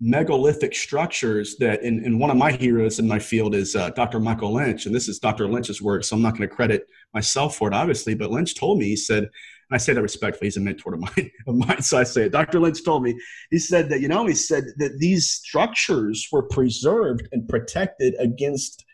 megalithic 0.04 0.74
structures 0.74 1.56
that 1.58 1.80
in 1.82 2.18
one 2.18 2.28
of 2.28 2.36
my 2.36 2.50
heroes 2.50 2.98
in 2.98 3.06
my 3.06 3.20
field 3.20 3.54
is 3.54 3.76
uh, 3.76 3.88
dr 3.90 4.18
michael 4.18 4.52
lynch 4.52 4.86
and 4.86 4.94
this 4.94 5.06
is 5.06 5.20
dr 5.20 5.46
lynch's 5.46 5.80
work 5.80 6.02
so 6.02 6.16
i'm 6.16 6.22
not 6.22 6.36
going 6.36 6.48
to 6.48 6.52
credit 6.52 6.88
myself 7.14 7.56
for 7.56 7.68
it 7.68 7.74
obviously 7.74 8.12
but 8.12 8.30
lynch 8.30 8.56
told 8.56 8.78
me 8.78 8.86
he 8.86 8.96
said 8.96 9.30
and 9.70 9.76
I 9.76 9.78
say 9.78 9.94
that 9.94 10.02
respectfully. 10.02 10.48
He's 10.48 10.58
a 10.58 10.60
mentor 10.60 10.92
of 10.92 11.00
mine, 11.00 11.30
of 11.46 11.54
mine, 11.54 11.80
so 11.80 11.96
I 11.96 12.02
say 12.02 12.24
it. 12.24 12.32
Dr. 12.32 12.60
Lynch 12.60 12.84
told 12.84 13.02
me. 13.02 13.18
He 13.50 13.58
said 13.58 13.88
that 13.88 14.02
you 14.02 14.08
know 14.08 14.26
he 14.26 14.34
said 14.34 14.64
that 14.76 14.98
these 14.98 15.30
structures 15.30 16.28
were 16.30 16.42
preserved 16.42 17.26
and 17.32 17.48
protected 17.48 18.14
against 18.18 18.84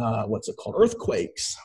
uh, 0.00 0.26
what's 0.26 0.48
it 0.48 0.54
called 0.56 0.76
earthquakes. 0.78 1.56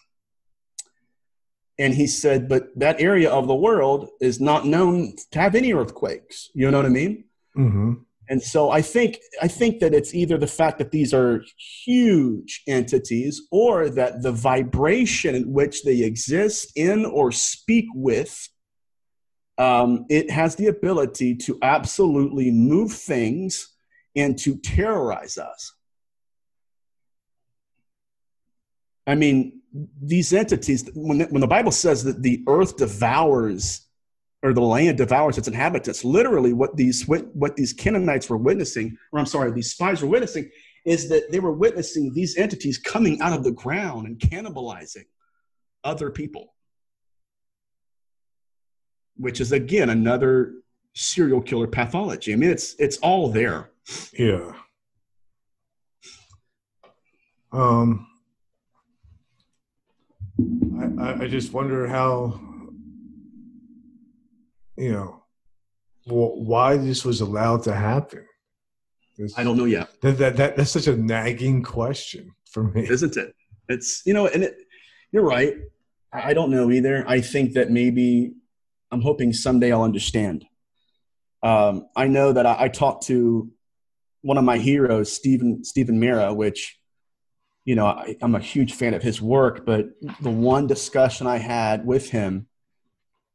And 1.77 1.93
he 1.93 2.07
said, 2.07 2.49
but 2.49 2.67
that 2.75 3.01
area 3.01 3.29
of 3.29 3.47
the 3.47 3.55
world 3.55 4.09
is 4.21 4.39
not 4.39 4.65
known 4.65 5.15
to 5.31 5.39
have 5.39 5.55
any 5.55 5.73
earthquakes. 5.73 6.49
You 6.53 6.69
know 6.69 6.77
what 6.77 6.85
I 6.85 6.89
mean? 6.89 7.25
Mm-hmm. 7.57 7.93
And 8.33 8.41
so 8.41 8.71
I 8.71 8.81
think 8.81 9.19
I 9.43 9.47
think 9.47 9.79
that 9.81 9.93
it's 9.93 10.15
either 10.15 10.39
the 10.39 10.47
fact 10.47 10.79
that 10.79 10.89
these 10.89 11.13
are 11.13 11.45
huge 11.85 12.63
entities 12.67 13.43
or 13.51 13.91
that 13.91 14.23
the 14.23 14.31
vibration 14.31 15.35
in 15.35 15.53
which 15.53 15.83
they 15.83 15.99
exist 16.01 16.71
in 16.75 17.05
or 17.05 17.31
speak 17.31 17.85
with 17.93 18.49
um, 19.59 20.07
it 20.09 20.31
has 20.31 20.55
the 20.55 20.65
ability 20.65 21.35
to 21.45 21.59
absolutely 21.61 22.49
move 22.49 22.91
things 22.91 23.71
and 24.15 24.35
to 24.39 24.57
terrorize 24.57 25.37
us. 25.37 25.71
I 29.05 29.13
mean, 29.13 29.61
these 30.01 30.33
entities, 30.33 30.89
when 30.95 31.19
when 31.29 31.41
the 31.41 31.55
Bible 31.55 31.71
says 31.71 32.03
that 32.05 32.23
the 32.23 32.43
earth 32.47 32.77
devours 32.77 33.87
or 34.43 34.53
the 34.53 34.61
land 34.61 34.97
devours 34.97 35.37
its 35.37 35.47
inhabitants, 35.47 36.03
literally 36.03 36.53
what 36.53 36.75
these 36.75 37.07
what 37.07 37.55
these 37.55 37.73
Canaanites 37.73 38.29
were 38.29 38.37
witnessing, 38.37 38.97
or 39.11 39.19
I'm 39.19 39.25
sorry, 39.25 39.51
these 39.51 39.71
spies 39.71 40.01
were 40.01 40.09
witnessing, 40.09 40.51
is 40.85 41.09
that 41.09 41.31
they 41.31 41.39
were 41.39 41.53
witnessing 41.53 42.13
these 42.13 42.37
entities 42.37 42.77
coming 42.77 43.21
out 43.21 43.33
of 43.33 43.43
the 43.43 43.51
ground 43.51 44.05
and 44.05 44.19
cannibalizing 44.19 45.05
other 45.83 46.11
people 46.11 46.53
which 49.17 49.39
is 49.39 49.51
again 49.51 49.89
another 49.89 50.53
serial 50.93 51.41
killer 51.41 51.67
pathology. 51.67 52.33
I 52.33 52.35
mean, 52.35 52.49
it's 52.49 52.75
it's 52.79 52.97
all 52.97 53.29
there. 53.29 53.71
Yeah. 54.17 54.53
Um, 57.51 58.07
I 60.99 61.23
I 61.23 61.27
just 61.27 61.53
wonder 61.53 61.87
how 61.87 62.39
you 64.77 64.91
know 64.91 65.23
why 66.05 66.77
this 66.77 67.05
was 67.05 67.21
allowed 67.21 67.63
to 67.63 67.73
happen. 67.73 68.25
I 69.37 69.43
don't 69.43 69.57
know 69.57 69.65
yet. 69.65 69.89
That, 70.01 70.17
that, 70.17 70.37
that 70.37 70.57
that's 70.57 70.71
such 70.71 70.87
a 70.87 70.95
nagging 70.95 71.61
question 71.63 72.33
for 72.49 72.63
me, 72.63 72.87
isn't 72.89 73.15
it? 73.15 73.35
It's 73.69 74.01
you 74.05 74.13
know, 74.13 74.27
and 74.27 74.43
it, 74.43 74.57
you're 75.11 75.23
right. 75.23 75.55
I 76.11 76.33
don't 76.33 76.51
know 76.51 76.71
either. 76.71 77.03
I 77.07 77.21
think 77.21 77.53
that 77.53 77.71
maybe 77.71 78.33
I'm 78.91 79.01
hoping 79.01 79.33
someday 79.33 79.71
I'll 79.71 79.83
understand. 79.83 80.45
Um, 81.41 81.87
I 81.95 82.07
know 82.07 82.31
that 82.31 82.45
I, 82.45 82.55
I, 82.59 82.67
talked 82.69 83.07
to 83.07 83.51
one 84.21 84.37
of 84.37 84.43
my 84.43 84.57
heroes, 84.57 85.11
Steven 85.11 85.63
Steven 85.63 85.99
Mera, 85.99 86.33
which 86.33 86.79
you 87.65 87.75
know 87.75 87.87
I, 87.87 88.15
I'm 88.21 88.35
a 88.35 88.39
huge 88.39 88.73
fan 88.73 88.93
of 88.93 89.03
his 89.03 89.21
work. 89.21 89.65
But 89.65 89.87
the 90.21 90.29
one 90.29 90.67
discussion 90.67 91.27
I 91.27 91.37
had 91.37 91.85
with 91.85 92.09
him, 92.09 92.47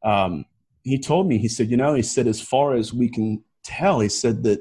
um, 0.05 0.45
he 0.89 0.99
told 0.99 1.29
me 1.29 1.39
he 1.39 1.49
said, 1.49 1.71
you 1.71 1.77
know, 1.77 1.95
he 1.95 2.03
said 2.03 2.27
as 2.27 2.41
far 2.41 2.75
as 2.75 2.93
we 2.93 3.09
can 3.09 3.43
tell, 3.63 4.01
he 4.01 4.09
said 4.09 4.43
that 4.45 4.61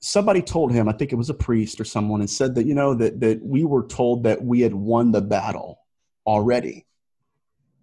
somebody 0.00 0.42
told 0.42 0.72
him, 0.72 0.88
I 0.88 0.92
think 0.92 1.12
it 1.12 1.16
was 1.16 1.30
a 1.30 1.34
priest 1.34 1.80
or 1.80 1.84
someone, 1.84 2.20
and 2.20 2.30
said 2.30 2.54
that 2.54 2.66
you 2.66 2.74
know 2.74 2.94
that 2.94 3.20
that 3.20 3.42
we 3.42 3.64
were 3.64 3.86
told 3.86 4.24
that 4.24 4.42
we 4.42 4.60
had 4.60 4.74
won 4.74 5.12
the 5.12 5.22
battle 5.22 5.80
already 6.26 6.86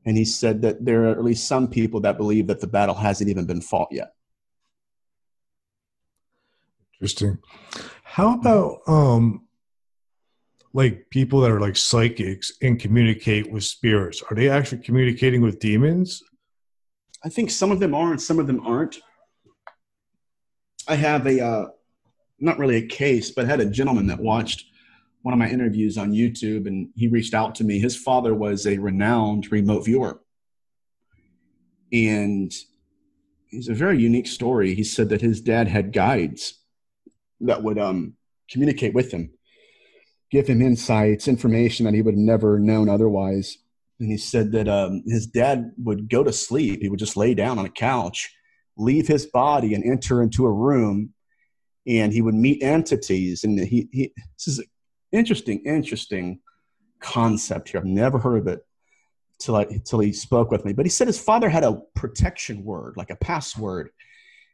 and 0.06 0.16
he 0.16 0.26
said 0.26 0.62
that 0.62 0.86
there 0.86 1.06
are 1.06 1.12
at 1.12 1.24
least 1.24 1.48
some 1.48 1.68
people 1.68 2.00
that 2.02 2.18
believe 2.18 2.48
that 2.48 2.62
the 2.62 2.68
battle 2.68 2.96
hasn't 2.96 3.30
even 3.30 3.46
been 3.46 3.62
fought 3.62 3.90
yet. 3.92 4.14
Interesting. 6.96 7.40
How 8.04 8.36
about 8.36 8.80
um 8.88 9.48
like 10.74 11.10
people 11.10 11.42
that 11.42 11.52
are 11.52 11.60
like 11.60 11.76
psychics 11.76 12.54
and 12.62 12.80
communicate 12.80 13.52
with 13.52 13.64
spirits? 13.64 14.22
Are 14.30 14.36
they 14.36 14.50
actually 14.50 14.84
communicating 14.84 15.42
with 15.42 15.60
demons? 15.60 16.22
I 17.24 17.30
think 17.30 17.50
some 17.50 17.72
of 17.72 17.80
them 17.80 17.96
are 17.96 18.12
and 18.12 18.22
some 18.22 18.40
of 18.40 18.48
them 18.48 18.66
aren't. 18.66 18.98
I 20.88 20.96
have 20.96 21.26
a 21.26 21.44
uh, 21.44 21.66
not 22.40 22.60
really 22.60 22.78
a 22.78 22.86
case, 22.86 23.32
but 23.32 23.46
I 23.46 23.48
had 23.48 23.60
a 23.60 23.66
gentleman 23.66 24.08
that 24.08 24.20
watched 24.20 24.66
one 25.22 25.34
of 25.34 25.40
my 25.40 25.50
interviews 25.50 25.98
on 25.98 26.12
YouTube, 26.12 26.68
and 26.68 26.90
he 26.96 27.08
reached 27.08 27.34
out 27.34 27.56
to 27.56 27.64
me. 27.64 27.80
His 27.80 27.96
father 27.96 28.36
was 28.36 28.68
a 28.68 28.78
renowned 28.78 29.52
remote 29.52 29.86
viewer. 29.86 30.22
And 31.92 32.54
it's 33.50 33.70
a 33.70 33.74
very 33.74 34.00
unique 34.00 34.28
story. 34.28 34.76
He 34.76 34.84
said 34.84 35.10
that 35.10 35.22
his 35.22 35.42
dad 35.42 35.68
had 35.68 35.94
guides 35.94 36.60
that 37.42 37.64
would 37.64 37.80
um, 37.80 38.14
communicate 38.52 38.94
with 38.94 39.12
him, 39.12 39.32
give 40.30 40.48
him 40.48 40.62
insights, 40.62 41.28
information 41.28 41.86
that 41.86 41.96
he 41.96 42.04
would 42.04 42.14
have 42.14 42.20
never 42.20 42.60
known 42.60 42.88
otherwise. 42.88 43.58
And 44.00 44.12
he 44.12 44.18
said 44.18 44.52
that 44.52 44.68
um, 44.68 45.04
his 45.08 45.28
dad 45.28 45.72
would 45.78 46.10
go 46.10 46.24
to 46.24 46.34
sleep. 46.34 46.82
He 46.82 46.90
would 46.90 47.00
just 47.00 47.18
lay 47.18 47.34
down 47.34 47.60
on 47.60 47.66
a 47.66 47.70
couch, 47.70 48.34
leave 48.78 49.08
his 49.08 49.26
body, 49.26 49.74
and 49.74 49.84
enter 49.84 50.22
into 50.22 50.46
a 50.46 50.52
room. 50.52 51.14
And 51.88 52.12
he 52.12 52.22
would 52.22 52.36
meet 52.36 52.62
entities. 52.62 53.44
And 53.44 53.60
he, 53.60 53.88
he 53.92 54.14
this 54.38 54.48
is 54.48 54.66
interesting, 55.12 55.62
interesting 55.66 56.40
concept 57.00 57.70
here. 57.70 57.80
I've 57.80 57.86
never 57.86 58.18
heard 58.20 58.40
of 58.40 58.48
it 58.48 58.66
till 59.40 59.56
I 59.56 59.66
till 59.86 60.00
he 60.00 60.12
spoke 60.12 60.52
with 60.52 60.66
me. 60.66 60.74
But 60.74 60.86
he 60.86 60.90
said 60.90 61.08
his 61.08 61.20
father 61.20 61.50
had 61.50 61.64
a 61.64 61.82
protection 61.96 62.64
word, 62.64 62.96
like 62.98 63.12
a 63.12 63.16
password, 63.16 63.90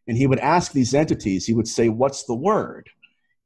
and 0.07 0.17
he 0.17 0.27
would 0.27 0.39
ask 0.39 0.71
these 0.71 0.93
entities. 0.93 1.45
He 1.45 1.53
would 1.53 1.67
say, 1.67 1.89
"What's 1.89 2.25
the 2.25 2.35
word?" 2.35 2.89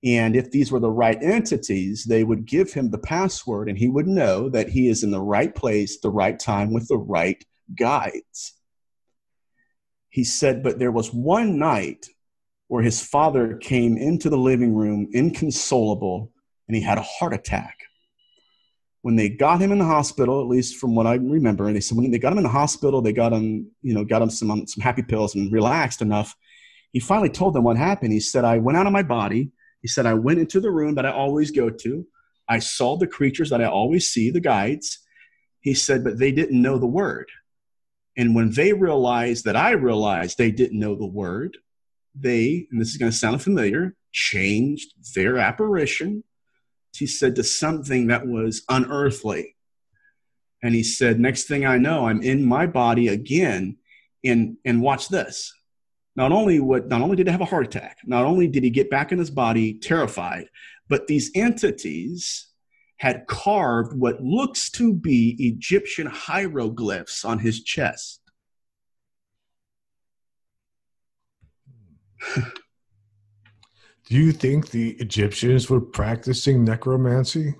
And 0.05 0.35
if 0.35 0.51
these 0.51 0.71
were 0.71 0.79
the 0.79 0.91
right 0.91 1.17
entities, 1.21 2.03
they 2.03 2.23
would 2.23 2.45
give 2.45 2.71
him 2.71 2.91
the 2.91 2.99
password 2.99 3.67
and 3.67 3.77
he 3.77 3.89
would 3.89 4.05
know 4.05 4.49
that 4.49 4.69
he 4.69 4.87
is 4.87 5.03
in 5.03 5.09
the 5.09 5.19
right 5.19 5.53
place, 5.53 5.99
the 5.99 6.11
right 6.11 6.39
time, 6.39 6.71
with 6.71 6.87
the 6.87 6.97
right 6.97 7.43
guides. 7.75 8.53
He 10.09 10.23
said, 10.23 10.61
but 10.61 10.77
there 10.77 10.91
was 10.91 11.11
one 11.11 11.57
night 11.57 12.07
where 12.67 12.83
his 12.83 13.01
father 13.05 13.57
came 13.57 13.97
into 13.97 14.29
the 14.29 14.37
living 14.37 14.75
room 14.75 15.07
inconsolable 15.11 16.31
and 16.67 16.75
he 16.75 16.83
had 16.83 16.99
a 16.99 17.03
heart 17.03 17.33
attack. 17.33 17.75
When 19.01 19.15
they 19.15 19.29
got 19.29 19.59
him 19.59 19.71
in 19.71 19.79
the 19.79 19.85
hospital, 19.85 20.39
at 20.39 20.47
least 20.47 20.77
from 20.77 20.95
what 20.95 21.07
I 21.07 21.15
remember, 21.15 21.67
and 21.67 21.75
they 21.75 21.79
said 21.79 21.97
when 21.97 22.09
they 22.09 22.17
got 22.17 22.31
him 22.31 22.39
in 22.39 22.43
the 22.43 22.49
hospital, 22.49 23.01
they 23.01 23.13
got 23.13 23.33
him, 23.33 23.69
you 23.81 23.93
know, 23.93 24.03
got 24.03 24.21
him 24.21 24.31
some 24.31 24.49
um, 24.49 24.65
some 24.65 24.81
happy 24.81 25.03
pills 25.03 25.35
and 25.35 25.51
relaxed 25.51 26.01
enough. 26.01 26.35
He 26.91 26.99
finally 26.99 27.29
told 27.29 27.53
them 27.53 27.63
what 27.63 27.77
happened. 27.77 28.13
He 28.13 28.19
said, 28.19 28.45
"I 28.45 28.57
went 28.57 28.79
out 28.79 28.87
of 28.87 28.93
my 28.93 29.03
body. 29.03 29.51
He 29.85 29.89
said, 29.89 30.07
I 30.07 30.15
went 30.15 30.39
into 30.39 30.59
the 30.59 30.71
room 30.71 30.95
that 30.95 31.05
I 31.05 31.11
always 31.11 31.51
go 31.51 31.69
to. 31.69 32.07
I 32.49 32.57
saw 32.57 32.97
the 32.97 33.05
creatures 33.05 33.51
that 33.51 33.61
I 33.61 33.65
always 33.65 34.07
see, 34.07 34.31
the 34.31 34.39
guides. 34.39 34.97
He 35.61 35.75
said, 35.75 36.03
but 36.03 36.17
they 36.17 36.31
didn't 36.31 36.59
know 36.59 36.79
the 36.79 36.87
word. 36.87 37.29
And 38.17 38.33
when 38.33 38.49
they 38.49 38.73
realized 38.73 39.45
that 39.45 39.55
I 39.55 39.73
realized 39.73 40.39
they 40.39 40.49
didn't 40.49 40.79
know 40.79 40.95
the 40.95 41.05
word, 41.05 41.59
they, 42.15 42.65
and 42.71 42.81
this 42.81 42.89
is 42.89 42.97
going 42.97 43.11
to 43.11 43.15
sound 43.15 43.43
familiar, 43.43 43.95
changed 44.11 44.91
their 45.13 45.37
apparition, 45.37 46.23
he 46.95 47.05
said, 47.05 47.35
to 47.35 47.43
something 47.43 48.07
that 48.07 48.25
was 48.25 48.63
unearthly. 48.67 49.55
And 50.63 50.73
he 50.73 50.81
said, 50.81 51.19
next 51.19 51.43
thing 51.43 51.63
I 51.63 51.77
know, 51.77 52.07
I'm 52.07 52.23
in 52.23 52.43
my 52.43 52.65
body 52.65 53.07
again. 53.07 53.77
And, 54.23 54.57
and 54.65 54.81
watch 54.81 55.09
this. 55.09 55.53
Not 56.15 56.31
only 56.31 56.59
what, 56.59 56.87
not 56.87 57.01
only 57.01 57.15
did 57.15 57.27
he 57.27 57.31
have 57.31 57.41
a 57.41 57.45
heart 57.45 57.65
attack, 57.65 57.97
not 58.05 58.25
only 58.25 58.47
did 58.47 58.63
he 58.63 58.69
get 58.69 58.89
back 58.89 59.11
in 59.11 59.19
his 59.19 59.29
body 59.29 59.73
terrified, 59.79 60.47
but 60.87 61.07
these 61.07 61.31
entities 61.35 62.47
had 62.97 63.27
carved 63.27 63.93
what 63.97 64.21
looks 64.21 64.69
to 64.71 64.93
be 64.93 65.35
Egyptian 65.39 66.07
hieroglyphs 66.07 67.25
on 67.25 67.39
his 67.39 67.63
chest. 67.63 68.21
Do 72.35 74.15
you 74.15 74.31
think 74.31 74.69
the 74.69 74.91
Egyptians 74.91 75.69
were 75.69 75.81
practicing 75.81 76.63
necromancy? 76.63 77.55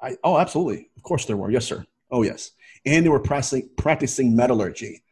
I, 0.00 0.16
oh, 0.24 0.38
absolutely. 0.38 0.90
Of 0.96 1.02
course 1.02 1.26
there 1.26 1.36
were. 1.36 1.50
Yes, 1.50 1.66
sir. 1.66 1.84
Oh, 2.10 2.22
yes. 2.22 2.52
And 2.86 3.04
they 3.04 3.10
were 3.10 3.20
practicing, 3.20 3.68
practicing 3.76 4.36
metallurgy. 4.36 5.03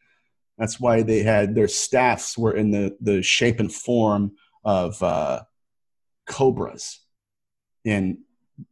That's 0.58 0.78
why 0.78 1.02
they 1.02 1.22
had 1.22 1.54
their 1.54 1.68
staffs 1.68 2.36
were 2.36 2.54
in 2.54 2.70
the, 2.70 2.96
the 3.00 3.22
shape 3.22 3.58
and 3.60 3.72
form 3.72 4.32
of 4.64 5.02
uh, 5.02 5.42
cobras. 6.26 7.00
And 7.84 8.18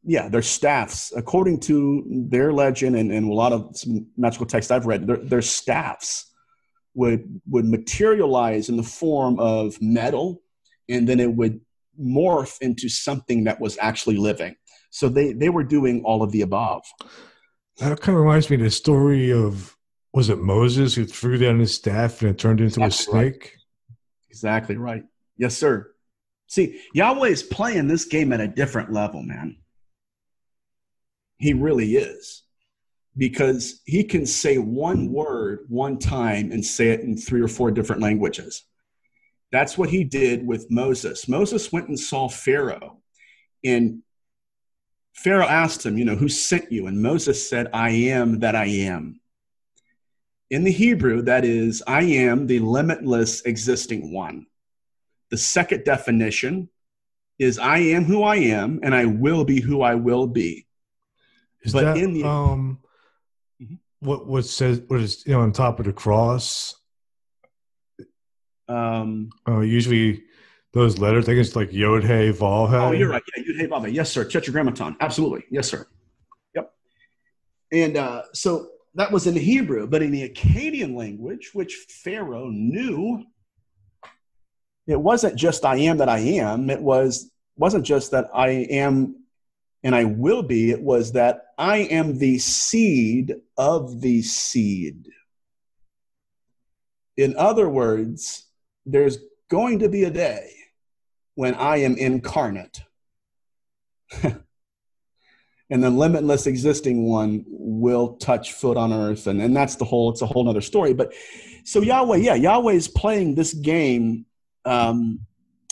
yeah, 0.05 0.29
their 0.29 0.43
staffs, 0.43 1.13
according 1.17 1.61
to 1.61 2.05
their 2.07 2.53
legend 2.53 2.97
and, 2.97 3.11
and 3.11 3.31
a 3.31 3.35
lot 3.35 3.53
of 3.53 3.75
magical 4.17 4.47
texts 4.47 4.71
I've 4.71 4.87
read, 4.87 5.07
their, 5.07 5.17
their 5.17 5.43
staffs 5.43 6.31
would 6.95 7.41
would 7.49 7.65
materialize 7.65 8.69
in 8.69 8.77
the 8.77 8.83
form 8.83 9.39
of 9.39 9.81
metal, 9.81 10.43
and 10.89 11.09
then 11.09 11.21
it 11.21 11.33
would 11.33 11.61
morph 12.01 12.61
into 12.61 12.89
something 12.89 13.45
that 13.45 13.61
was 13.61 13.79
actually 13.81 14.17
living. 14.17 14.57
So 14.91 15.09
they 15.09 15.33
they 15.33 15.49
were 15.49 15.65
doing 15.65 16.03
all 16.05 16.23
of 16.23 16.33
the 16.33 16.43
above. 16.43 16.83
That 17.79 18.01
kind 18.01 18.17
of 18.17 18.23
reminds 18.23 18.51
me 18.51 18.57
of 18.57 18.63
the 18.63 18.71
story 18.71 19.33
of 19.33 19.77
was 20.13 20.29
it 20.29 20.39
Moses 20.39 20.95
who 20.95 21.05
threw 21.05 21.39
down 21.39 21.61
his 21.61 21.75
staff 21.75 22.21
and 22.21 22.31
it 22.31 22.39
turned 22.39 22.61
into 22.61 22.83
exactly 22.83 22.87
a 22.87 22.91
snake? 22.91 23.43
Right. 23.43 23.97
Exactly 24.29 24.77
right. 24.77 25.05
Yes, 25.37 25.57
sir. 25.57 25.93
See, 26.49 26.81
Yahweh 26.95 27.29
is 27.29 27.43
playing 27.43 27.87
this 27.87 28.05
game 28.05 28.33
at 28.33 28.41
a 28.41 28.49
different 28.49 28.93
level, 28.93 29.23
man. 29.23 29.57
He 31.39 31.53
really 31.53 31.95
is. 31.95 32.43
Because 33.17 33.81
he 33.87 34.05
can 34.05 34.27
say 34.27 34.59
one 34.59 35.13
word 35.13 35.61
one 35.69 35.99
time 35.99 36.53
and 36.53 36.65
say 36.65 36.89
it 36.89 37.01
in 37.01 37.17
three 37.17 37.41
or 37.41 37.49
four 37.49 37.71
different 37.71 38.03
languages. 38.03 38.65
That's 39.53 39.77
what 39.77 39.91
he 39.91 40.05
did 40.05 40.47
with 40.47 40.71
Moses. 40.71 41.29
Moses 41.29 41.73
went 41.73 41.89
and 41.89 41.99
saw 41.99 42.29
Pharaoh, 42.29 42.99
and 43.65 44.03
Pharaoh 45.13 45.47
asked 45.47 45.85
him, 45.85 45.99
You 45.99 46.05
know, 46.05 46.15
who 46.15 46.29
sent 46.29 46.71
you? 46.71 46.87
And 46.87 47.03
Moses 47.03 47.49
said, 47.49 47.69
I 47.73 47.91
am 47.91 48.41
that 48.41 48.55
I 48.55 48.67
am. 48.67 49.21
In 50.51 50.65
the 50.65 50.73
Hebrew, 50.73 51.23
that 51.23 51.45
is, 51.45 51.83
I 51.87 52.03
am 52.03 52.47
the 52.47 52.59
limitless 52.59 53.43
existing 53.43 54.13
one. 54.13 54.47
The 55.31 55.39
second 55.39 55.85
definition 55.85 56.69
is 57.39 57.59
I 57.59 57.79
am 57.79 58.05
who 58.05 58.23
I 58.23 58.37
am 58.37 58.81
and 58.83 58.95
I 58.95 59.07
will 59.07 59.45
be 59.45 59.61
who 59.61 59.81
I 59.81 59.95
will 59.95 60.27
be. 60.27 60.67
Is 61.63 61.73
but 61.73 61.83
that, 61.83 61.97
in 61.97 62.13
the 62.15 62.25
um 62.25 62.81
mm-hmm. 63.63 63.75
what 64.01 64.27
what 64.27 64.45
says 64.45 64.81
what 64.89 65.01
is 65.01 65.25
you 65.27 65.33
know 65.33 65.41
on 65.41 65.53
top 65.53 65.79
of 65.79 65.87
the 65.87 65.93
cross? 65.93 66.77
Um 68.69 69.31
uh, 69.49 69.61
usually 69.61 70.25
those 70.73 70.99
letters, 70.99 71.25
I 71.25 71.27
think 71.27 71.41
it's 71.41 71.57
like 71.57 71.73
Yod 71.73 72.05
Hey 72.05 72.33
Vav 72.33 72.71
Hey. 72.71 72.77
Oh, 72.77 72.93
you're 72.93 73.11
right. 73.11 73.23
Yeah, 73.37 73.45
Yod 73.47 73.57
Hey 73.57 73.67
Vav 73.67 73.87
Hey. 73.87 73.93
Yes, 73.93 74.11
sir. 74.11 74.25
Tetragrammaton. 74.25 74.97
Absolutely. 75.01 75.45
Yes, 75.51 75.69
sir. 75.69 75.87
Yep. 76.55 76.73
And 77.73 77.97
uh, 77.97 78.23
so 78.33 78.69
that 78.95 79.13
was 79.13 79.27
in 79.27 79.37
Hebrew, 79.37 79.87
but 79.87 80.03
in 80.03 80.11
the 80.11 80.29
Akkadian 80.29 80.97
language, 80.97 81.51
which 81.53 81.87
Pharaoh 81.89 82.49
knew, 82.51 83.25
it 84.87 85.01
wasn't 85.01 85.37
just 85.37 85.65
I 85.65 85.77
am 85.77 85.99
that 85.99 86.09
I 86.09 86.19
am. 86.19 86.71
It 86.71 86.81
was 86.81 87.31
wasn't 87.57 87.85
just 87.85 88.11
that 88.11 88.29
I 88.35 88.49
am 88.49 89.17
and 89.83 89.95
I 89.95 90.05
will 90.05 90.43
be. 90.43 90.71
It 90.71 90.81
was 90.81 91.13
that 91.13 91.45
I 91.57 91.79
am 91.79 92.19
the 92.19 92.39
seed 92.39 93.37
of 93.57 94.01
the 94.01 94.23
seed. 94.23 95.09
In 97.17 97.37
other 97.37 97.69
words, 97.69 98.47
there's 98.87 99.19
going 99.51 99.81
to 99.81 99.89
be 99.89 100.05
a 100.05 100.11
day 100.11 100.51
when 101.35 101.55
I 101.55 101.79
am 101.79 101.97
incarnate. 101.97 102.81
and 105.71 105.83
the 105.83 105.91
limitless 105.91 106.47
existing 106.47 107.07
one 107.07 107.45
will 107.49 108.17
touch 108.17 108.53
foot 108.53 108.77
on 108.77 108.93
earth. 108.93 109.29
And, 109.29 109.41
and 109.41 109.57
that's 109.57 109.77
the 109.77 109.85
whole 109.85 110.11
it's 110.11 110.23
a 110.23 110.27
whole 110.27 110.49
other 110.49 110.61
story. 110.61 110.93
But 110.93 111.15
so 111.65 111.81
yahweh 111.81 112.17
yeah 112.17 112.35
yahweh 112.35 112.73
is 112.73 112.89
playing 112.89 113.35
this 113.35 113.55
game 113.55 114.27
um, 114.65 115.21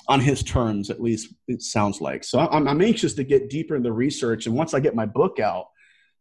on 0.07 0.21
his 0.21 0.43
terms 0.43 0.91
at 0.91 1.03
least 1.03 1.35
it 1.49 1.63
sounds 1.63 2.01
like. 2.01 2.25
So 2.25 2.39
I'm, 2.39 2.69
I'm 2.69 2.81
anxious 2.81 3.15
to 3.15 3.25
get 3.25 3.51
deeper 3.51 3.75
in 3.75 3.83
the 3.83 3.93
research. 3.93 4.47
And 4.47 4.55
once 4.55 4.73
i 4.73 4.81
get 4.81 4.95
my 4.95 5.07
book 5.07 5.41
out 5.41 5.67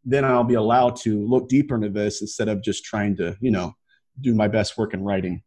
then 0.10 0.24
i'll 0.24 0.44
be 0.44 0.54
allowed 0.54 0.96
to 0.96 1.28
look 1.28 1.50
deeper 1.50 1.76
into 1.76 1.90
this 1.90 2.22
instead 2.22 2.48
of 2.48 2.64
just 2.64 2.84
trying 2.86 3.16
to 3.18 3.36
you 3.42 3.52
know 3.52 3.74
do 4.20 4.34
my 4.34 4.48
best 4.48 4.78
work 4.78 4.94
in 4.94 5.04
writing. 5.04 5.44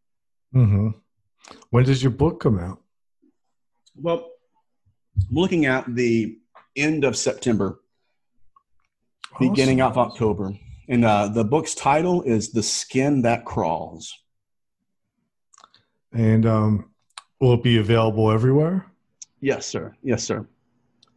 Mm-hmm. 0.55 0.89
when 1.71 1.85
does 1.85 2.03
your 2.03 2.11
book 2.13 2.41
come 2.41 2.59
out? 2.59 2.81
Well 3.97 4.31
i'm 5.29 5.37
looking 5.37 5.67
at 5.67 5.93
the 5.95 6.39
end 6.77 7.05
of 7.05 7.17
september 7.17 7.81
beginning 9.39 9.81
of 9.81 9.97
October. 9.99 10.53
And 10.89 11.05
uh, 11.05 11.29
the 11.29 11.45
book's 11.45 11.75
title 11.75 12.23
is 12.23 12.51
The 12.51 12.63
Skin 12.63 13.23
That 13.23 13.45
Crawls. 13.45 14.19
And 16.13 16.45
um, 16.47 16.91
will 17.41 17.55
it 17.55 17.63
be 17.63 17.79
available 17.79 18.31
everywhere? 18.31 18.91
Yes, 19.41 19.67
sir. 19.67 19.95
Yes, 20.03 20.25
sir. 20.25 20.47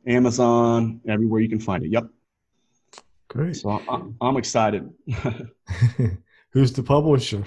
Amazon, 0.06 1.02
everywhere 1.08 1.42
you 1.42 1.50
can 1.50 1.60
find 1.60 1.84
it. 1.84 1.90
Yep. 1.92 2.08
Great. 3.30 3.56
So 3.56 3.82
I'm, 3.90 4.16
I'm 4.22 4.38
excited. 4.38 4.90
Who's 6.52 6.72
the 6.72 6.84
publisher? 6.84 7.44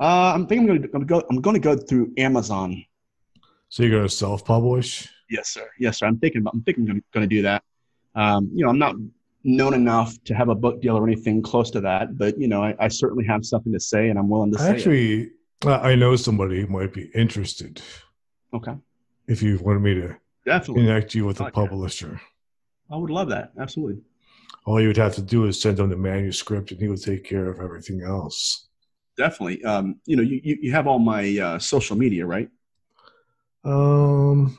Uh, 0.00 0.32
I'm 0.34 0.46
thinking 0.46 0.70
I'm 0.70 0.80
going 0.80 1.00
to 1.00 1.06
go. 1.06 1.22
I'm 1.30 1.40
going 1.40 1.54
to 1.54 1.60
go 1.60 1.76
through 1.76 2.12
Amazon. 2.16 2.84
So 3.68 3.82
you're 3.82 3.92
going 3.92 4.08
to 4.08 4.08
self-publish? 4.08 5.08
Yes, 5.30 5.50
sir. 5.50 5.68
Yes, 5.78 5.98
sir. 5.98 6.06
I'm 6.06 6.18
thinking. 6.18 6.40
About, 6.40 6.54
I'm 6.54 6.62
thinking. 6.62 6.90
I'm 6.90 7.04
going 7.12 7.28
to 7.28 7.34
do 7.36 7.42
that. 7.42 7.62
Um, 8.16 8.50
you 8.52 8.64
know, 8.64 8.70
I'm 8.70 8.78
not 8.78 8.96
known 9.44 9.74
enough 9.74 10.22
to 10.24 10.34
have 10.34 10.48
a 10.48 10.54
book 10.54 10.82
deal 10.82 10.96
or 10.96 11.06
anything 11.06 11.42
close 11.42 11.70
to 11.70 11.80
that, 11.80 12.18
but 12.18 12.38
you 12.38 12.48
know, 12.48 12.62
I, 12.62 12.74
I 12.78 12.88
certainly 12.88 13.24
have 13.26 13.44
something 13.44 13.72
to 13.72 13.80
say, 13.80 14.08
and 14.08 14.18
I'm 14.18 14.28
willing 14.28 14.52
to 14.52 14.58
say. 14.58 14.70
Actually, 14.70 15.22
it. 15.22 15.30
I 15.66 15.94
know 15.94 16.16
somebody 16.16 16.60
who 16.60 16.66
might 16.66 16.92
be 16.92 17.10
interested. 17.14 17.82
Okay. 18.52 18.74
If 19.26 19.42
you 19.42 19.58
wanted 19.58 19.80
me 19.80 19.94
to 19.94 20.16
definitely 20.44 20.84
connect 20.84 21.14
you 21.14 21.24
with 21.24 21.40
a 21.40 21.50
publisher, 21.50 22.20
I 22.90 22.96
would 22.96 23.10
love 23.10 23.28
that. 23.28 23.52
Absolutely. 23.58 24.02
All 24.66 24.80
you 24.80 24.88
would 24.88 24.96
have 24.96 25.14
to 25.14 25.22
do 25.22 25.46
is 25.46 25.60
send 25.60 25.78
him 25.78 25.88
the 25.88 25.96
manuscript, 25.96 26.70
and 26.72 26.80
he 26.80 26.88
would 26.88 27.02
take 27.02 27.24
care 27.24 27.48
of 27.48 27.60
everything 27.60 28.02
else. 28.02 28.68
Definitely. 29.16 29.62
Um, 29.64 30.00
you 30.06 30.16
know, 30.16 30.22
you, 30.22 30.58
you 30.60 30.72
have 30.72 30.86
all 30.86 30.98
my 30.98 31.38
uh, 31.38 31.58
social 31.58 31.96
media, 31.96 32.26
right? 32.26 32.48
Um, 33.64 34.58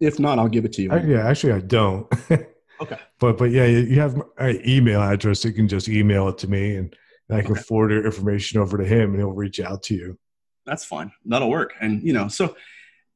if 0.00 0.18
not, 0.18 0.38
I'll 0.38 0.48
give 0.48 0.64
it 0.64 0.72
to 0.74 0.82
you. 0.82 0.90
I, 0.90 1.02
yeah, 1.02 1.26
actually, 1.26 1.52
I 1.52 1.60
don't. 1.60 2.12
Okay. 2.80 2.98
But 3.18 3.38
but 3.38 3.50
yeah, 3.50 3.66
you 3.66 4.00
have 4.00 4.16
my 4.16 4.60
email 4.66 5.02
address. 5.02 5.44
You 5.44 5.52
can 5.52 5.68
just 5.68 5.88
email 5.88 6.28
it 6.28 6.38
to 6.38 6.48
me, 6.48 6.76
and 6.76 6.94
I 7.30 7.42
can 7.42 7.52
okay. 7.52 7.62
forward 7.62 7.92
your 7.92 8.04
information 8.04 8.60
over 8.60 8.76
to 8.76 8.84
him, 8.84 9.10
and 9.10 9.18
he'll 9.18 9.32
reach 9.32 9.60
out 9.60 9.82
to 9.84 9.94
you. 9.94 10.18
That's 10.64 10.84
fine. 10.84 11.12
That'll 11.24 11.50
work. 11.50 11.74
And 11.80 12.02
you 12.02 12.12
know, 12.12 12.28
so 12.28 12.56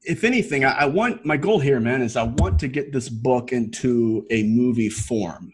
if 0.02 0.24
anything, 0.24 0.64
I, 0.64 0.72
I 0.72 0.84
want 0.86 1.26
my 1.26 1.36
goal 1.36 1.60
here, 1.60 1.80
man, 1.80 2.00
is 2.00 2.16
I 2.16 2.22
want 2.22 2.58
to 2.60 2.68
get 2.68 2.92
this 2.92 3.08
book 3.08 3.52
into 3.52 4.26
a 4.30 4.44
movie 4.44 4.88
form 4.88 5.52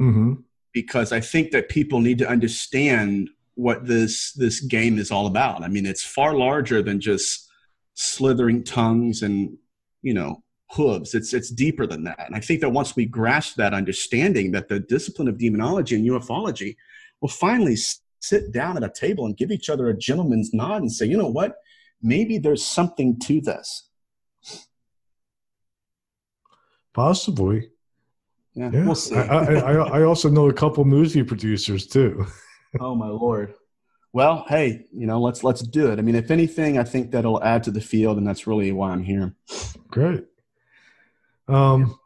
Mm-hmm. 0.00 0.32
because 0.72 1.12
I 1.12 1.20
think 1.20 1.50
that 1.50 1.68
people 1.68 2.00
need 2.00 2.16
to 2.18 2.28
understand 2.28 3.28
what 3.54 3.86
this 3.86 4.32
this 4.32 4.60
game 4.60 4.98
is 4.98 5.10
all 5.10 5.26
about. 5.26 5.62
I 5.62 5.68
mean, 5.68 5.84
it's 5.84 6.02
far 6.02 6.34
larger 6.34 6.80
than 6.80 7.00
just 7.00 7.50
slithering 7.92 8.64
tongues 8.64 9.20
and 9.20 9.58
you 10.00 10.14
know 10.14 10.42
hooves. 10.70 11.14
It's 11.14 11.32
it's 11.34 11.50
deeper 11.50 11.86
than 11.86 12.04
that. 12.04 12.26
And 12.26 12.36
I 12.36 12.40
think 12.40 12.60
that 12.60 12.70
once 12.70 12.94
we 12.96 13.04
grasp 13.06 13.56
that 13.56 13.74
understanding, 13.74 14.52
that 14.52 14.68
the 14.68 14.80
discipline 14.80 15.28
of 15.28 15.38
demonology 15.38 15.96
and 15.96 16.06
ufology 16.08 16.76
will 17.20 17.28
finally 17.28 17.76
sit 18.20 18.52
down 18.52 18.76
at 18.76 18.84
a 18.84 18.90
table 18.90 19.26
and 19.26 19.36
give 19.36 19.50
each 19.50 19.68
other 19.70 19.88
a 19.88 19.96
gentleman's 19.96 20.52
nod 20.52 20.82
and 20.82 20.92
say, 20.92 21.06
you 21.06 21.16
know 21.16 21.30
what, 21.30 21.56
maybe 22.02 22.38
there's 22.38 22.64
something 22.64 23.18
to 23.20 23.40
this. 23.40 23.88
Possibly. 26.92 27.70
Yeah, 28.54 28.70
Yeah. 28.72 28.84
we'll 28.84 28.94
see. 28.94 29.14
I, 29.14 29.22
I, 29.22 29.54
I, 29.54 29.98
I 30.00 30.02
also 30.02 30.28
know 30.28 30.48
a 30.48 30.52
couple 30.52 30.84
movie 30.84 31.22
producers 31.22 31.86
too. 31.86 32.26
oh 32.80 32.94
my 32.94 33.08
lord. 33.08 33.54
Well, 34.12 34.44
hey, 34.48 34.86
you 34.92 35.06
know, 35.06 35.20
let's 35.20 35.44
let's 35.44 35.60
do 35.62 35.92
it. 35.92 36.00
I 36.00 36.02
mean, 36.02 36.16
if 36.16 36.32
anything, 36.32 36.78
I 36.78 36.84
think 36.84 37.12
that'll 37.12 37.42
add 37.44 37.62
to 37.64 37.70
the 37.70 37.80
field, 37.80 38.18
and 38.18 38.26
that's 38.26 38.44
really 38.44 38.72
why 38.72 38.90
I'm 38.90 39.04
here. 39.04 39.36
Great. 39.88 40.24
Um, 41.50 41.98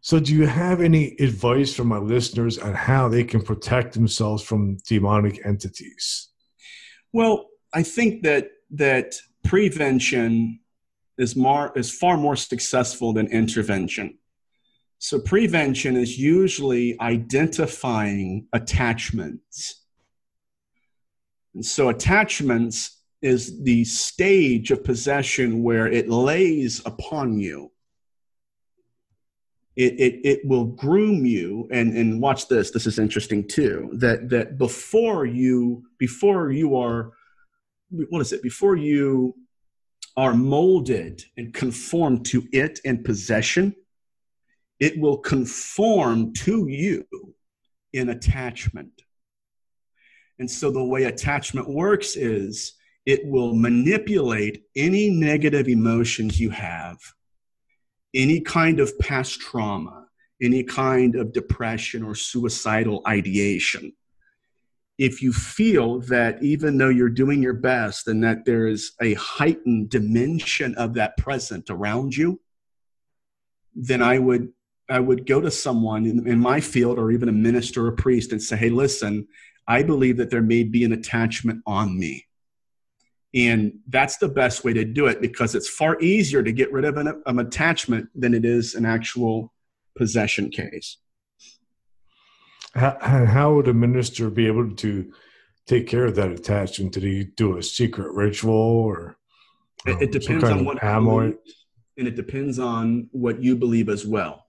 so, 0.00 0.18
do 0.18 0.34
you 0.34 0.46
have 0.46 0.80
any 0.80 1.14
advice 1.20 1.74
for 1.74 1.84
my 1.84 1.98
listeners 1.98 2.58
on 2.58 2.74
how 2.74 3.08
they 3.08 3.24
can 3.24 3.42
protect 3.42 3.94
themselves 3.94 4.42
from 4.42 4.78
demonic 4.86 5.44
entities? 5.44 6.28
Well, 7.12 7.46
I 7.72 7.82
think 7.82 8.22
that 8.22 8.48
that 8.70 9.14
prevention 9.44 10.60
is 11.18 11.36
more 11.36 11.72
is 11.76 11.90
far 11.90 12.16
more 12.16 12.36
successful 12.36 13.12
than 13.12 13.26
intervention. 13.28 14.18
So 14.98 15.20
prevention 15.20 15.96
is 15.96 16.18
usually 16.18 17.00
identifying 17.00 18.46
attachments. 18.52 19.84
And 21.54 21.64
so 21.64 21.88
attachments 21.88 22.98
is 23.22 23.62
the 23.62 23.84
stage 23.84 24.70
of 24.70 24.84
possession 24.84 25.62
where 25.62 25.86
it 25.86 26.08
lays 26.08 26.82
upon 26.84 27.38
you. 27.38 27.70
It, 29.78 30.00
it, 30.00 30.20
it 30.24 30.40
will 30.44 30.64
groom 30.64 31.24
you 31.24 31.68
and, 31.70 31.96
and 31.96 32.20
watch 32.20 32.48
this 32.48 32.72
this 32.72 32.84
is 32.84 32.98
interesting 32.98 33.46
too 33.46 33.90
that 33.92 34.28
that 34.28 34.58
before 34.58 35.24
you 35.24 35.84
before 35.98 36.50
you 36.50 36.76
are 36.76 37.12
what 37.90 38.20
is 38.20 38.32
it? 38.32 38.42
Before 38.42 38.74
you 38.74 39.36
are 40.16 40.34
molded 40.34 41.22
and 41.36 41.54
conformed 41.54 42.26
to 42.26 42.42
it 42.50 42.80
and 42.84 43.04
possession 43.04 43.72
it 44.80 44.98
will 44.98 45.18
conform 45.18 46.32
to 46.32 46.68
you 46.68 47.04
in 47.92 48.08
attachment. 48.10 49.02
And 50.38 50.50
so 50.50 50.70
the 50.70 50.84
way 50.84 51.04
attachment 51.04 51.68
works 51.68 52.16
is 52.16 52.74
it 53.06 53.24
will 53.24 53.54
manipulate 53.54 54.64
any 54.76 55.10
negative 55.10 55.68
emotions 55.68 56.38
you 56.38 56.50
have 56.50 56.98
any 58.14 58.40
kind 58.40 58.80
of 58.80 58.98
past 58.98 59.40
trauma 59.40 60.06
any 60.40 60.62
kind 60.62 61.16
of 61.16 61.32
depression 61.32 62.02
or 62.04 62.14
suicidal 62.14 63.02
ideation 63.06 63.92
if 64.98 65.22
you 65.22 65.32
feel 65.32 66.00
that 66.00 66.42
even 66.42 66.76
though 66.76 66.88
you're 66.88 67.08
doing 67.08 67.40
your 67.40 67.54
best 67.54 68.08
and 68.08 68.22
that 68.24 68.44
there 68.44 68.66
is 68.66 68.92
a 69.00 69.14
heightened 69.14 69.90
dimension 69.90 70.74
of 70.74 70.94
that 70.94 71.16
present 71.16 71.70
around 71.70 72.16
you, 72.16 72.40
then 73.74 74.02
I 74.02 74.18
would 74.18 74.52
I 74.90 74.98
would 75.00 75.26
go 75.26 75.40
to 75.40 75.50
someone 75.50 76.06
in, 76.06 76.26
in 76.26 76.38
my 76.38 76.60
field 76.60 76.98
or 76.98 77.12
even 77.12 77.28
a 77.28 77.32
minister 77.32 77.84
or 77.84 77.88
a 77.88 77.96
priest 77.96 78.32
and 78.32 78.42
say, 78.42 78.56
hey, 78.56 78.70
listen, 78.70 79.28
I 79.66 79.82
believe 79.82 80.16
that 80.16 80.30
there 80.30 80.42
may 80.42 80.64
be 80.64 80.82
an 80.82 80.94
attachment 80.94 81.62
on 81.66 81.98
me. 81.98 82.26
And 83.34 83.74
that's 83.88 84.16
the 84.16 84.28
best 84.28 84.64
way 84.64 84.72
to 84.72 84.84
do 84.84 85.06
it 85.06 85.20
because 85.20 85.54
it's 85.54 85.68
far 85.68 86.00
easier 86.00 86.42
to 86.42 86.52
get 86.52 86.72
rid 86.72 86.84
of 86.84 86.96
an, 86.96 87.22
an 87.26 87.38
attachment 87.38 88.08
than 88.14 88.32
it 88.32 88.44
is 88.44 88.74
an 88.74 88.86
actual 88.86 89.52
possession 89.96 90.50
case. 90.50 90.96
How, 92.74 92.96
how 93.00 93.54
would 93.54 93.68
a 93.68 93.74
minister 93.74 94.30
be 94.30 94.46
able 94.46 94.74
to 94.76 95.12
take 95.66 95.86
care 95.86 96.04
of 96.04 96.14
that 96.14 96.30
attachment? 96.30 96.92
Did 96.92 97.02
he 97.02 97.24
do 97.24 97.58
a 97.58 97.62
secret 97.62 98.12
ritual 98.12 98.54
or? 98.54 99.18
It, 99.86 99.92
um, 99.92 100.02
it 100.02 100.12
depends 100.12 100.44
on 100.44 100.64
what 100.64 100.82
and 101.98 102.06
it 102.06 102.14
depends 102.14 102.58
on 102.58 103.08
what 103.10 103.42
you 103.42 103.56
believe 103.56 103.88
as 103.88 104.06
well. 104.06 104.46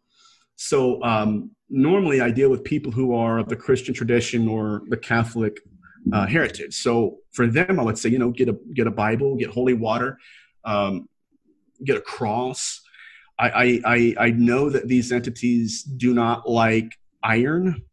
So 0.55 1.01
um, 1.03 1.51
normally, 1.69 2.21
I 2.21 2.29
deal 2.31 2.49
with 2.49 2.63
people 2.63 2.91
who 2.91 3.15
are 3.15 3.39
of 3.39 3.49
the 3.49 3.55
Christian 3.55 3.93
tradition 3.93 4.47
or 4.47 4.83
the 4.89 4.97
Catholic 4.97 5.57
uh, 6.13 6.27
heritage. 6.27 6.75
So 6.75 7.17
for 7.31 7.47
them, 7.47 7.79
I 7.79 7.83
would 7.83 7.97
say, 7.97 8.09
you 8.09 8.19
know, 8.19 8.31
get 8.31 8.49
a 8.49 8.57
get 8.73 8.87
a 8.87 8.91
Bible, 8.91 9.35
get 9.35 9.49
holy 9.49 9.73
water, 9.73 10.17
um, 10.65 11.07
get 11.83 11.97
a 11.97 12.01
cross. 12.01 12.81
I, 13.41 13.81
I 13.85 14.15
I 14.19 14.29
know 14.31 14.69
that 14.69 14.89
these 14.89 15.13
entities 15.13 15.83
do 15.83 16.13
not 16.13 16.49
like 16.49 16.97
iron. 17.23 17.83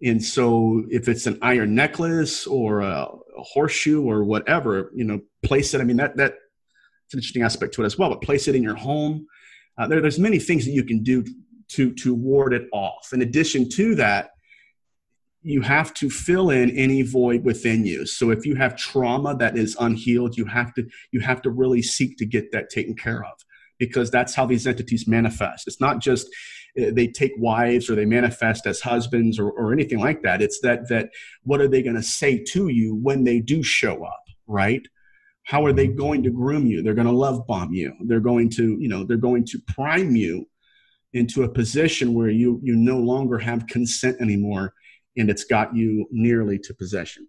And 0.00 0.22
so, 0.22 0.84
if 0.88 1.08
it's 1.08 1.26
an 1.26 1.38
iron 1.42 1.74
necklace 1.74 2.46
or 2.46 2.82
a, 2.82 3.06
a 3.06 3.42
horseshoe 3.42 4.00
or 4.04 4.22
whatever, 4.22 4.92
you 4.94 5.02
know, 5.02 5.20
place 5.42 5.74
it. 5.74 5.80
I 5.80 5.84
mean, 5.84 5.96
that 5.96 6.16
that 6.16 6.34
it's 7.06 7.14
an 7.14 7.18
interesting 7.18 7.42
aspect 7.42 7.74
to 7.74 7.82
it 7.82 7.86
as 7.86 7.98
well. 7.98 8.10
But 8.10 8.22
place 8.22 8.46
it 8.46 8.54
in 8.54 8.62
your 8.62 8.76
home. 8.76 9.26
Uh, 9.76 9.88
there, 9.88 10.00
there's 10.00 10.18
many 10.18 10.38
things 10.38 10.64
that 10.64 10.72
you 10.72 10.84
can 10.84 11.02
do 11.02 11.24
to 11.70 11.92
to 11.94 12.14
ward 12.14 12.52
it 12.52 12.68
off. 12.72 13.12
In 13.12 13.22
addition 13.22 13.68
to 13.70 13.96
that, 13.96 14.30
you 15.42 15.60
have 15.62 15.94
to 15.94 16.10
fill 16.10 16.50
in 16.50 16.70
any 16.76 17.02
void 17.02 17.44
within 17.44 17.86
you. 17.86 18.06
So 18.06 18.30
if 18.30 18.44
you 18.44 18.56
have 18.56 18.76
trauma 18.76 19.36
that 19.36 19.56
is 19.56 19.76
unhealed, 19.78 20.36
you 20.36 20.44
have 20.46 20.74
to 20.74 20.86
you 21.12 21.20
have 21.20 21.42
to 21.42 21.50
really 21.50 21.82
seek 21.82 22.16
to 22.18 22.26
get 22.26 22.52
that 22.52 22.70
taken 22.70 22.94
care 22.96 23.24
of 23.24 23.32
because 23.78 24.10
that's 24.10 24.34
how 24.34 24.46
these 24.46 24.66
entities 24.66 25.06
manifest. 25.06 25.68
It's 25.68 25.80
not 25.80 26.00
just 26.00 26.26
uh, 26.80 26.90
they 26.92 27.06
take 27.06 27.32
wives 27.38 27.88
or 27.88 27.94
they 27.94 28.04
manifest 28.04 28.66
as 28.66 28.80
husbands 28.80 29.38
or, 29.38 29.50
or 29.50 29.72
anything 29.72 30.00
like 30.00 30.22
that. 30.22 30.42
It's 30.42 30.60
that 30.60 30.88
that 30.88 31.10
what 31.42 31.60
are 31.60 31.68
they 31.68 31.82
going 31.82 31.96
to 31.96 32.02
say 32.02 32.42
to 32.48 32.68
you 32.68 32.96
when 32.96 33.24
they 33.24 33.40
do 33.40 33.62
show 33.62 34.04
up, 34.04 34.24
right? 34.46 34.82
How 35.44 35.64
are 35.64 35.72
they 35.72 35.86
going 35.86 36.22
to 36.24 36.30
groom 36.30 36.66
you? 36.66 36.82
They're 36.82 36.94
going 36.94 37.06
to 37.06 37.12
love 37.12 37.46
bomb 37.46 37.72
you. 37.72 37.94
They're 38.06 38.20
going 38.20 38.50
to, 38.50 38.76
you 38.78 38.88
know, 38.88 39.04
they're 39.04 39.16
going 39.16 39.46
to 39.46 39.58
prime 39.66 40.14
you 40.14 40.46
into 41.14 41.44
a 41.44 41.48
position 41.48 42.12
where 42.12 42.28
you 42.28 42.60
you 42.62 42.76
no 42.76 42.98
longer 42.98 43.38
have 43.38 43.66
consent 43.66 44.20
anymore, 44.20 44.74
and 45.18 45.28
it's 45.28 45.44
got 45.44 45.74
you 45.74 46.06
nearly 46.10 46.58
to 46.60 46.74
possession. 46.74 47.28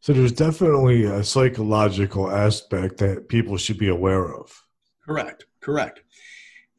So 0.00 0.12
there's 0.12 0.32
definitely 0.32 1.04
a 1.04 1.22
psychological 1.22 2.28
aspect 2.28 2.98
that 2.98 3.28
people 3.28 3.56
should 3.56 3.78
be 3.78 3.88
aware 3.88 4.34
of. 4.34 4.66
Correct. 5.06 5.46
Correct. 5.60 6.02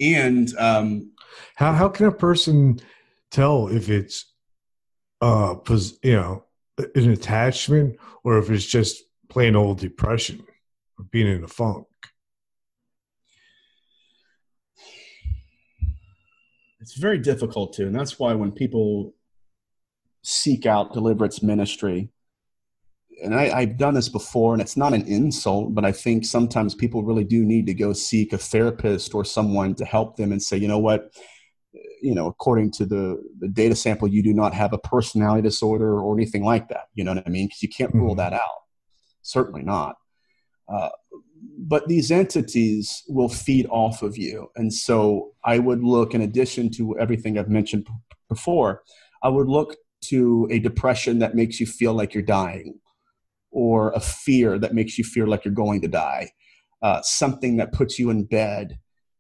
And 0.02 0.54
um, 0.58 1.12
How 1.56 1.72
how 1.72 1.88
can 1.88 2.08
a 2.08 2.12
person 2.12 2.80
tell 3.32 3.68
if 3.68 3.90
it's 3.90 4.34
uh 5.22 5.56
pos- 5.56 5.98
you 6.04 6.14
know 6.14 6.44
an 6.78 7.12
attachment 7.12 7.98
or 8.24 8.38
if 8.40 8.50
it's 8.50 8.66
just 8.66 9.04
plain 9.30 9.56
old 9.56 9.80
depression 9.80 10.44
or 11.00 11.06
being 11.06 11.28
in 11.28 11.44
a 11.44 11.48
funk? 11.48 11.88
It's 16.84 16.98
very 16.98 17.18
difficult 17.18 17.72
to 17.74 17.84
and 17.88 17.96
that's 17.96 18.20
why 18.20 18.34
when 18.34 18.52
people 18.52 19.14
seek 20.22 20.66
out 20.66 20.94
deliverance 20.94 21.42
ministry 21.42 22.10
and 23.24 23.34
I, 23.34 23.58
i've 23.58 23.78
done 23.78 23.94
this 23.94 24.10
before 24.10 24.52
and 24.54 24.62
it's 24.62 24.76
not 24.76 24.94
an 24.94 25.06
insult 25.08 25.74
but 25.74 25.86
i 25.86 25.94
think 25.94 26.26
sometimes 26.26 26.76
people 26.76 27.02
really 27.04 27.24
do 27.24 27.46
need 27.46 27.66
to 27.68 27.74
go 27.74 27.94
seek 27.94 28.34
a 28.34 28.38
therapist 28.38 29.16
or 29.16 29.24
someone 29.24 29.76
to 29.76 29.86
help 29.86 30.18
them 30.18 30.32
and 30.34 30.42
say 30.42 30.58
you 30.58 30.68
know 30.68 30.80
what? 30.80 31.14
You 32.02 32.14
know 32.14 32.28
according 32.28 32.72
to 32.72 32.86
the 32.86 33.24
the 33.40 33.48
data 33.48 33.76
sample 33.76 34.10
you 34.10 34.22
do 34.22 34.34
not 34.34 34.54
have 34.54 34.74
a 34.74 34.78
personality 34.78 35.42
disorder 35.42 35.98
or 36.00 36.14
anything 36.18 36.44
like 36.44 36.68
that. 36.68 36.86
You 36.96 37.04
know 37.06 37.14
what 37.14 37.24
i 37.26 37.30
mean? 37.30 37.48
Because 37.48 37.64
you 37.64 37.70
can't 37.70 37.94
rule 37.94 38.14
Mhm. 38.14 38.18
that 38.18 38.34
out. 38.34 38.60
Certainly 39.22 39.64
not. 39.64 39.96
Uh, 40.68 40.90
but 41.66 41.88
these 41.88 42.12
entities 42.12 43.04
will 43.08 43.30
feed 43.30 43.66
off 43.70 44.02
of 44.04 44.18
you. 44.18 44.50
And 44.58 44.74
so 44.74 45.32
I 45.46 45.60
would 45.60 45.82
look, 45.82 46.14
in 46.14 46.22
addition 46.22 46.70
to 46.72 47.00
everything 47.00 47.38
I've 47.38 47.50
mentioned 47.50 47.88
before, 48.28 48.84
I 49.24 49.30
would 49.30 49.48
look 49.48 49.78
to 50.06 50.48
a 50.52 50.60
depression 50.60 51.20
that 51.20 51.36
makes 51.36 51.62
you 51.62 51.66
feel 51.66 51.94
like 51.94 52.14
you're 52.14 52.22
dying, 52.22 52.80
or 53.52 53.92
a 53.92 54.00
fear 54.02 54.60
that 54.60 54.74
makes 54.74 54.98
you 54.98 55.06
feel 55.06 55.28
like 55.28 55.46
you're 55.46 55.54
going 55.54 55.80
to 55.82 55.88
die, 55.88 56.32
uh, 56.82 57.02
something 57.02 57.56
that 57.58 57.72
puts 57.72 57.98
you 57.98 58.10
in 58.10 58.26
bed, 58.26 58.78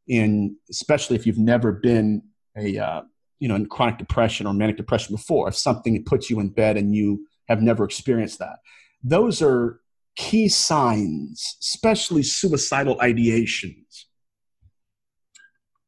in 0.08 0.58
especially 0.70 1.16
if 1.16 1.26
you've 1.26 1.38
never 1.38 1.72
been 1.72 2.22
a 2.58 2.78
uh, 2.78 3.02
you 3.40 3.48
know 3.48 3.56
in 3.56 3.66
chronic 3.68 3.98
depression 3.98 4.46
or 4.46 4.54
manic 4.54 4.76
depression 4.76 5.16
before, 5.16 5.48
if 5.48 5.56
something 5.56 6.04
puts 6.04 6.30
you 6.30 6.42
in 6.42 6.50
bed 6.50 6.76
and 6.76 6.94
you 6.94 7.26
have 7.48 7.62
never 7.62 7.86
experienced 7.86 8.40
that 8.40 8.58
those 9.04 9.42
are 9.42 9.80
key 10.16 10.48
signs, 10.48 11.58
especially 11.62 12.24
suicidal 12.24 12.98
ideations. 12.98 14.06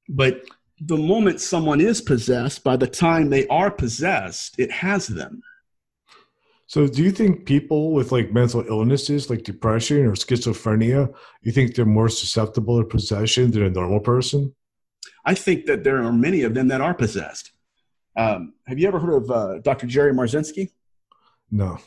But 0.10 0.44
the 0.80 0.98
moment 0.98 1.42
someone 1.42 1.82
is 1.82 2.02
possessed, 2.02 2.64
by 2.64 2.76
the 2.76 2.88
time 2.88 3.30
they 3.30 3.48
are 3.48 3.72
possessed, 3.72 4.60
it 4.60 4.72
has 4.72 5.08
them. 5.08 5.42
So, 6.68 6.88
do 6.88 7.04
you 7.04 7.12
think 7.12 7.46
people 7.46 7.92
with 7.92 8.12
like 8.12 8.34
mental 8.34 8.66
illnesses, 8.68 9.30
like 9.30 9.44
depression 9.44 10.06
or 10.06 10.14
schizophrenia, 10.14 11.14
you 11.42 11.52
think 11.52 11.76
they're 11.76 11.86
more 11.86 12.10
susceptible 12.10 12.82
to 12.82 12.88
possession 12.88 13.52
than 13.52 13.64
a 13.64 13.70
normal 13.70 14.00
person? 14.00 14.54
I 15.24 15.36
think 15.36 15.66
that 15.68 15.84
there 15.84 16.04
are 16.04 16.12
many 16.12 16.42
of 16.42 16.56
them 16.56 16.68
that 16.70 16.82
are 16.82 16.94
possessed. 16.94 17.52
Um, 18.18 18.54
have 18.68 18.80
you 18.80 18.88
ever 18.88 19.00
heard 19.00 19.24
of 19.24 19.32
uh, 19.32 19.60
Dr. 19.60 19.86
Jerry 19.88 20.14
Marzinsky? 20.14 20.72
No. 21.52 21.78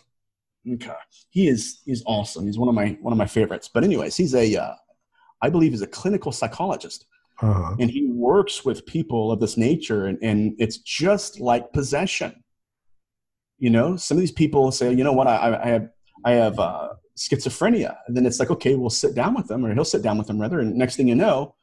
Okay, 0.66 0.92
he 1.30 1.48
is 1.48 1.80
he's 1.84 2.02
awesome. 2.06 2.46
He's 2.46 2.58
one 2.58 2.68
of 2.68 2.74
my 2.74 2.98
one 3.00 3.12
of 3.12 3.18
my 3.18 3.26
favorites. 3.26 3.70
But 3.72 3.84
anyways, 3.84 4.16
he's 4.16 4.34
a 4.34 4.56
uh, 4.56 4.74
I 5.42 5.50
believe 5.50 5.72
he's 5.72 5.82
a 5.82 5.86
clinical 5.86 6.32
psychologist, 6.32 7.06
uh-huh. 7.40 7.76
and 7.78 7.90
he 7.90 8.08
works 8.10 8.64
with 8.64 8.84
people 8.86 9.30
of 9.30 9.40
this 9.40 9.56
nature, 9.56 10.06
and, 10.06 10.18
and 10.22 10.54
it's 10.58 10.78
just 10.78 11.40
like 11.40 11.72
possession. 11.72 12.42
You 13.58 13.70
know, 13.70 13.96
some 13.96 14.16
of 14.16 14.20
these 14.20 14.32
people 14.32 14.70
say, 14.72 14.92
you 14.92 15.04
know 15.04 15.12
what, 15.12 15.26
I, 15.26 15.60
I 15.62 15.68
have 15.68 15.88
I 16.24 16.32
have 16.32 16.58
uh, 16.58 16.88
schizophrenia, 17.16 17.96
and 18.06 18.16
then 18.16 18.26
it's 18.26 18.40
like, 18.40 18.50
okay, 18.50 18.74
we'll 18.74 18.90
sit 18.90 19.14
down 19.14 19.34
with 19.34 19.46
them, 19.46 19.64
or 19.64 19.72
he'll 19.72 19.84
sit 19.84 20.02
down 20.02 20.18
with 20.18 20.26
them 20.26 20.40
rather, 20.40 20.60
and 20.60 20.74
next 20.74 20.96
thing 20.96 21.08
you 21.08 21.14
know, 21.14 21.54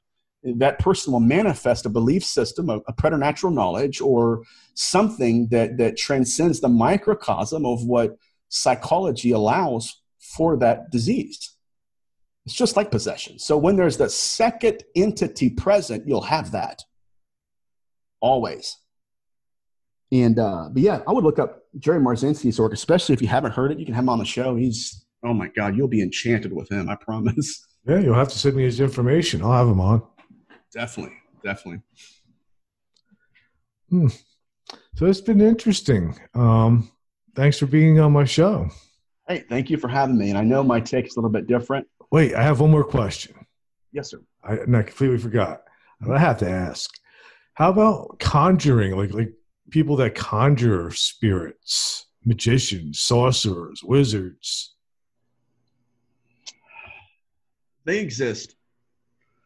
that 0.43 0.79
person 0.79 1.11
will 1.11 1.19
manifest 1.19 1.85
a 1.85 1.89
belief 1.89 2.23
system, 2.23 2.69
a, 2.69 2.79
a 2.87 2.93
preternatural 2.93 3.51
knowledge, 3.51 4.01
or 4.01 4.43
something 4.73 5.47
that 5.49 5.77
that 5.77 5.97
transcends 5.97 6.59
the 6.59 6.69
microcosm 6.69 7.65
of 7.65 7.83
what 7.85 8.17
psychology 8.49 9.31
allows 9.31 10.01
for 10.19 10.57
that 10.57 10.91
disease. 10.91 11.55
It's 12.45 12.55
just 12.55 12.75
like 12.75 12.91
possession. 12.91 13.39
So 13.39 13.57
when 13.57 13.75
there's 13.75 13.97
the 13.97 14.09
second 14.09 14.83
entity 14.95 15.49
present, 15.49 16.07
you'll 16.07 16.21
have 16.21 16.51
that 16.51 16.83
always. 18.19 18.77
And 20.11 20.37
uh, 20.37 20.69
but 20.71 20.81
yeah, 20.81 21.01
I 21.07 21.11
would 21.11 21.23
look 21.23 21.39
up 21.39 21.63
Jerry 21.79 21.99
Marzinsky's 21.99 22.59
work, 22.59 22.73
especially 22.73 23.13
if 23.13 23.21
you 23.21 23.27
haven't 23.27 23.53
heard 23.53 23.71
it. 23.71 23.79
You 23.79 23.85
can 23.85 23.95
have 23.95 24.03
him 24.03 24.09
on 24.09 24.19
the 24.19 24.25
show. 24.25 24.55
He's 24.55 25.05
oh 25.23 25.33
my 25.33 25.47
god, 25.55 25.75
you'll 25.75 25.87
be 25.87 26.01
enchanted 26.01 26.53
with 26.53 26.71
him. 26.71 26.89
I 26.89 26.95
promise. 26.95 27.65
Yeah, 27.87 27.99
you'll 27.99 28.15
have 28.15 28.29
to 28.29 28.39
send 28.39 28.55
me 28.55 28.63
his 28.63 28.79
information. 28.79 29.43
I'll 29.43 29.51
have 29.51 29.67
him 29.67 29.79
on. 29.79 30.01
Definitely, 30.73 31.15
definitely. 31.43 31.81
Hmm. 33.89 34.07
So 34.95 35.05
it's 35.05 35.21
been 35.21 35.39
interesting. 35.39 36.17
Um, 36.33 36.91
thanks 37.35 37.59
for 37.59 37.65
being 37.65 37.99
on 37.99 38.11
my 38.11 38.25
show. 38.25 38.69
Hey, 39.27 39.43
thank 39.49 39.69
you 39.69 39.77
for 39.77 39.87
having 39.87 40.17
me. 40.17 40.29
And 40.29 40.37
I 40.37 40.43
know 40.43 40.63
my 40.63 40.79
take 40.79 41.05
is 41.05 41.15
a 41.15 41.19
little 41.19 41.29
bit 41.29 41.47
different. 41.47 41.87
Wait, 42.11 42.35
I 42.35 42.43
have 42.43 42.59
one 42.59 42.71
more 42.71 42.83
question. 42.83 43.35
Yes, 43.91 44.11
sir. 44.11 44.21
I, 44.43 44.53
I 44.53 44.83
completely 44.83 45.17
forgot. 45.17 45.63
I 46.09 46.19
have 46.19 46.37
to 46.39 46.49
ask. 46.49 46.91
How 47.53 47.69
about 47.69 48.19
conjuring? 48.19 48.95
Like 48.95 49.13
like 49.13 49.33
people 49.69 49.95
that 49.97 50.13
conjure 50.13 50.91
spirits, 50.91 52.05
magicians, 52.25 52.99
sorcerers, 52.99 53.81
wizards. 53.83 54.75
They 57.85 57.99
exist. 57.99 58.55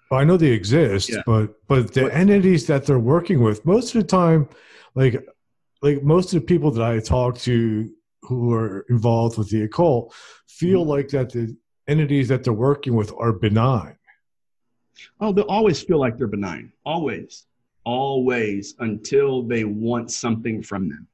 Well, 0.10 0.20
I 0.20 0.24
know 0.24 0.38
they 0.38 0.48
exist, 0.48 1.10
yeah. 1.10 1.22
but 1.26 1.56
but 1.68 1.94
the 1.94 2.14
entities 2.14 2.66
that 2.68 2.86
they're 2.86 3.00
working 3.00 3.44
with, 3.44 3.66
most 3.66 3.94
of 3.94 4.02
the 4.02 4.08
time, 4.08 4.50
like 4.96 5.24
like 5.82 6.04
most 6.04 6.34
of 6.34 6.42
the 6.42 6.46
people 6.46 6.72
that 6.72 6.84
I 6.84 7.00
talk 7.00 7.38
to 7.40 7.90
who 8.24 8.54
are 8.54 8.86
involved 8.90 9.38
with 9.38 9.50
the 9.50 9.64
occult 9.64 10.14
feel 10.48 10.82
mm-hmm. 10.82 10.90
like 10.90 11.10
that 11.10 11.32
the 11.32 11.56
entities 11.88 12.28
that 12.28 12.44
they're 12.44 12.54
working 12.54 12.96
with 12.96 13.14
are 13.18 13.34
benign. 13.34 13.96
Oh, 15.20 15.32
they'll 15.32 15.46
always 15.46 15.82
feel 15.82 16.00
like 16.00 16.18
they're 16.18 16.28
benign. 16.28 16.74
Always. 16.86 17.46
Always 17.86 18.76
until 18.80 19.44
they 19.44 19.64
want 19.64 20.12
something 20.12 20.62
from 20.62 20.90
them. 20.90 21.08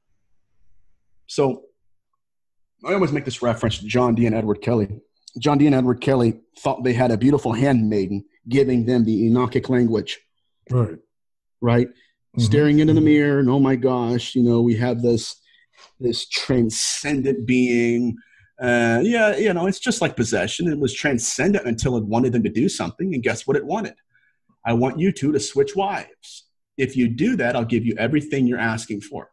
So 1.26 1.62
I 2.84 2.92
always 2.92 3.12
make 3.12 3.24
this 3.24 3.42
reference 3.42 3.78
to 3.78 3.86
John 3.86 4.14
Dee 4.14 4.26
and 4.26 4.34
Edward 4.34 4.60
Kelly. 4.60 5.00
John 5.38 5.58
Dee 5.58 5.66
and 5.66 5.74
Edward 5.74 6.00
Kelly 6.00 6.40
thought 6.58 6.82
they 6.82 6.92
had 6.92 7.10
a 7.10 7.16
beautiful 7.16 7.52
handmaiden 7.52 8.24
giving 8.48 8.84
them 8.84 9.04
the 9.04 9.30
Enochic 9.30 9.68
language. 9.68 10.18
Right. 10.70 10.98
Right 11.60 11.88
mm-hmm. 12.36 12.42
staring 12.42 12.78
into 12.78 12.92
the 12.92 13.00
mirror 13.00 13.38
and 13.38 13.48
oh 13.48 13.58
my 13.58 13.76
gosh 13.76 14.34
you 14.34 14.42
know 14.42 14.60
we 14.60 14.76
have 14.76 15.02
this 15.02 15.40
this 16.00 16.28
transcendent 16.28 17.46
being. 17.46 18.16
Uh, 18.58 19.00
yeah 19.02 19.36
you 19.36 19.52
know 19.52 19.66
it's 19.66 19.78
just 19.78 20.00
like 20.00 20.16
possession. 20.16 20.66
It 20.66 20.78
was 20.78 20.94
transcendent 20.94 21.66
until 21.66 21.96
it 21.96 22.04
wanted 22.04 22.32
them 22.32 22.42
to 22.42 22.48
do 22.48 22.68
something 22.68 23.14
and 23.14 23.22
guess 23.22 23.46
what 23.46 23.56
it 23.56 23.66
wanted? 23.66 23.94
I 24.64 24.72
want 24.72 24.98
you 24.98 25.12
two 25.12 25.30
to 25.32 25.40
switch 25.40 25.76
wives. 25.76 26.44
If 26.78 26.96
you 26.96 27.08
do 27.08 27.36
that 27.36 27.54
i'll 27.54 27.64
give 27.64 27.84
you 27.84 27.94
everything 27.98 28.46
you're 28.46 28.58
asking 28.58 29.02
for. 29.02 29.30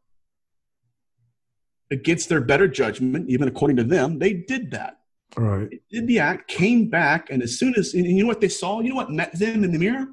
Against 1.91 2.27
their 2.27 2.41
better 2.41 2.67
judgment 2.67 3.29
even 3.29 3.47
according 3.47 3.77
to 3.77 3.83
them 3.83 4.19
they 4.19 4.33
did 4.33 4.71
that. 4.71 4.97
Right. 5.37 5.69
They 5.69 5.79
did 5.89 6.07
the 6.07 6.19
act 6.19 6.49
came 6.49 6.89
back 6.89 7.29
and 7.29 7.41
as 7.41 7.57
soon 7.57 7.75
as 7.75 7.93
and 7.93 8.05
you 8.05 8.23
know 8.23 8.27
what 8.27 8.41
they 8.41 8.49
saw? 8.49 8.81
You 8.81 8.89
know 8.89 8.95
what 8.95 9.09
met 9.09 9.37
them 9.39 9.63
in 9.63 9.71
the 9.71 9.79
mirror 9.79 10.07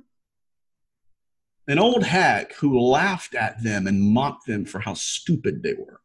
an 1.70 1.78
old 1.78 2.02
hag 2.02 2.52
who 2.54 2.80
laughed 2.80 3.34
at 3.34 3.62
them 3.62 3.86
and 3.86 4.02
mocked 4.02 4.46
them 4.46 4.64
for 4.64 4.80
how 4.80 4.92
stupid 4.92 5.62
they 5.62 5.74
were. 5.74 6.00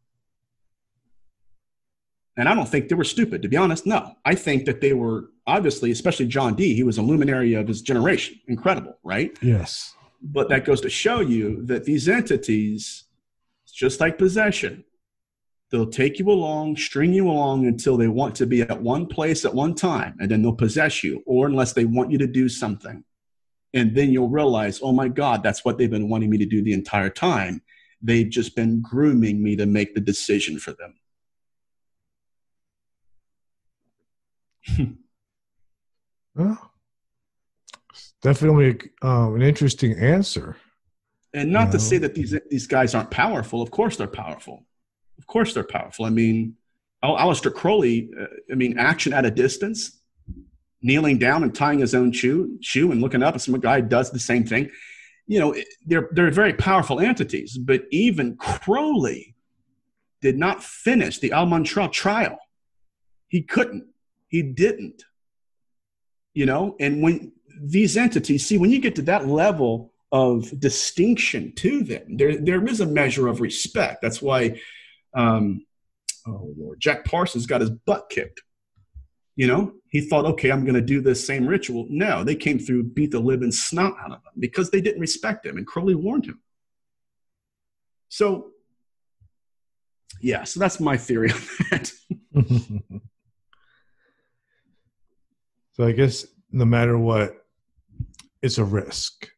And 2.37 2.47
I 2.47 2.53
don't 2.53 2.69
think 2.69 2.87
they 2.87 2.95
were 2.95 3.03
stupid, 3.03 3.41
to 3.41 3.47
be 3.47 3.57
honest. 3.57 3.87
No, 3.87 4.13
I 4.25 4.35
think 4.35 4.65
that 4.65 4.79
they 4.79 4.93
were 4.93 5.31
obviously, 5.47 5.89
especially 5.89 6.27
John 6.27 6.53
Dee, 6.53 6.75
he 6.75 6.83
was 6.83 6.99
a 6.99 7.01
luminary 7.01 7.55
of 7.55 7.67
his 7.67 7.81
generation. 7.81 8.39
Incredible, 8.47 8.99
right? 9.03 9.35
Yes. 9.41 9.95
But 10.21 10.49
that 10.49 10.65
goes 10.65 10.81
to 10.81 10.89
show 10.89 11.21
you 11.21 11.65
that 11.65 11.85
these 11.85 12.07
entities, 12.07 13.05
just 13.73 13.99
like 13.99 14.19
possession, 14.19 14.83
they'll 15.71 15.87
take 15.87 16.19
you 16.19 16.29
along, 16.29 16.77
string 16.77 17.11
you 17.11 17.27
along 17.27 17.65
until 17.65 17.97
they 17.97 18.07
want 18.07 18.35
to 18.35 18.45
be 18.45 18.61
at 18.61 18.81
one 18.81 19.07
place 19.07 19.45
at 19.45 19.53
one 19.53 19.73
time, 19.73 20.15
and 20.19 20.29
then 20.29 20.43
they'll 20.43 20.53
possess 20.53 21.03
you, 21.03 21.23
or 21.25 21.47
unless 21.47 21.73
they 21.73 21.85
want 21.85 22.11
you 22.11 22.19
to 22.19 22.27
do 22.27 22.47
something. 22.49 23.03
And 23.75 23.93
then 23.93 24.09
you'll 24.11 24.29
realize, 24.29 24.79
oh 24.81 24.93
my 24.93 25.09
God, 25.09 25.43
that's 25.43 25.65
what 25.65 25.77
they've 25.77 25.91
been 25.91 26.07
wanting 26.07 26.29
me 26.29 26.37
to 26.37 26.45
do 26.45 26.63
the 26.63 26.71
entire 26.71 27.09
time. 27.09 27.61
They've 28.01 28.29
just 28.29 28.55
been 28.55 28.81
grooming 28.81 29.43
me 29.43 29.57
to 29.57 29.65
make 29.65 29.93
the 29.93 30.01
decision 30.01 30.59
for 30.59 30.73
them. 30.73 30.95
well, 36.35 36.71
definitely 38.21 38.79
um, 39.01 39.35
an 39.35 39.41
interesting 39.41 39.99
answer. 39.99 40.55
And 41.33 41.51
not 41.51 41.59
you 41.59 41.65
know? 41.65 41.71
to 41.73 41.79
say 41.79 41.97
that 41.97 42.15
these 42.15 42.33
these 42.49 42.67
guys 42.67 42.95
aren't 42.95 43.11
powerful. 43.11 43.61
Of 43.61 43.71
course, 43.71 43.97
they're 43.97 44.07
powerful. 44.07 44.65
Of 45.17 45.27
course, 45.27 45.53
they're 45.53 45.65
powerful. 45.65 46.05
I 46.05 46.09
mean, 46.09 46.55
Aleister 47.03 47.53
Crowley. 47.53 48.09
Uh, 48.17 48.27
I 48.49 48.55
mean, 48.55 48.79
action 48.79 49.11
at 49.11 49.25
a 49.25 49.31
distance 49.31 49.99
kneeling 50.85 51.17
down 51.17 51.41
and 51.41 51.53
tying 51.53 51.79
his 51.79 51.95
own 51.95 52.11
shoe, 52.11 52.57
shoe 52.61 52.91
and 52.91 53.01
looking 53.01 53.23
up, 53.23 53.33
and 53.33 53.41
some 53.41 53.59
guy 53.59 53.81
does 53.81 54.11
the 54.11 54.19
same 54.19 54.45
thing. 54.45 54.69
You 55.25 55.39
know, 55.39 55.55
they're 55.85 56.07
they're 56.11 56.29
very 56.29 56.53
powerful 56.53 56.99
entities. 56.99 57.57
But 57.57 57.85
even 57.91 58.37
Crowley 58.37 59.35
did 60.21 60.37
not 60.37 60.63
finish 60.63 61.17
the 61.17 61.31
Al-Mantra 61.31 61.89
trial. 61.89 62.37
He 63.27 63.41
couldn't. 63.41 63.85
He 64.27 64.43
didn't. 64.43 65.03
You 66.35 66.45
know, 66.45 66.75
and 66.79 67.01
when 67.01 67.31
these 67.59 67.97
entities 67.97 68.45
see 68.45 68.57
when 68.59 68.69
you 68.69 68.79
get 68.79 68.95
to 68.95 69.01
that 69.03 69.27
level 69.27 69.91
of 70.11 70.57
distinction 70.59 71.53
to 71.55 71.83
them, 71.83 72.17
there 72.17 72.37
there 72.37 72.63
is 72.67 72.79
a 72.79 72.85
measure 72.85 73.27
of 73.27 73.41
respect. 73.41 74.01
That's 74.03 74.21
why. 74.21 74.61
Um, 75.15 75.65
oh 76.27 76.53
Lord, 76.57 76.79
Jack 76.79 77.05
Parsons 77.05 77.47
got 77.47 77.61
his 77.61 77.71
butt 77.71 78.09
kicked 78.09 78.41
you 79.35 79.47
know, 79.47 79.73
he 79.89 80.01
thought, 80.01 80.25
okay, 80.25 80.51
I'm 80.51 80.63
going 80.63 80.75
to 80.75 80.81
do 80.81 81.01
this 81.01 81.25
same 81.25 81.45
ritual. 81.45 81.85
No, 81.89 82.23
they 82.23 82.35
came 82.35 82.57
through, 82.57 82.83
beat 82.83 83.11
the 83.11 83.19
living 83.19 83.51
snot 83.51 83.95
out 83.99 84.11
of 84.11 84.17
him 84.17 84.33
because 84.39 84.69
they 84.69 84.81
didn't 84.81 85.01
respect 85.01 85.45
him, 85.45 85.57
and 85.57 85.67
Crowley 85.67 85.95
warned 85.95 86.25
him. 86.25 86.41
So, 88.09 88.51
yeah, 90.21 90.43
so 90.43 90.59
that's 90.59 90.79
my 90.79 90.95
theory 90.95 91.31
on 91.31 91.41
that. 91.71 91.91
so 95.73 95.83
I 95.85 95.91
guess 95.91 96.25
no 96.51 96.65
matter 96.65 96.97
what, 96.97 97.45
it's 98.41 98.57
a 98.57 98.63
risk. 98.63 99.29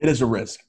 It 0.00 0.08
is 0.08 0.22
a 0.22 0.26
risk 0.26 0.60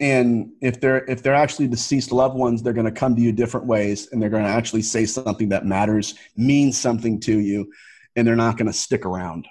and 0.00 0.50
if 0.60 0.80
they're 0.80 1.04
if 1.04 1.22
they're 1.22 1.34
actually 1.34 1.68
deceased 1.68 2.12
loved 2.12 2.36
ones 2.36 2.62
they're 2.62 2.72
going 2.72 2.84
to 2.84 2.92
come 2.92 3.14
to 3.14 3.22
you 3.22 3.32
different 3.32 3.66
ways 3.66 4.08
and 4.10 4.20
they're 4.20 4.30
going 4.30 4.44
to 4.44 4.48
actually 4.48 4.82
say 4.82 5.04
something 5.04 5.48
that 5.48 5.64
matters 5.64 6.14
means 6.36 6.76
something 6.76 7.20
to 7.20 7.38
you 7.38 7.70
and 8.16 8.26
they're 8.26 8.36
not 8.36 8.56
going 8.56 8.66
to 8.66 8.72
stick 8.72 9.06
around 9.06 9.46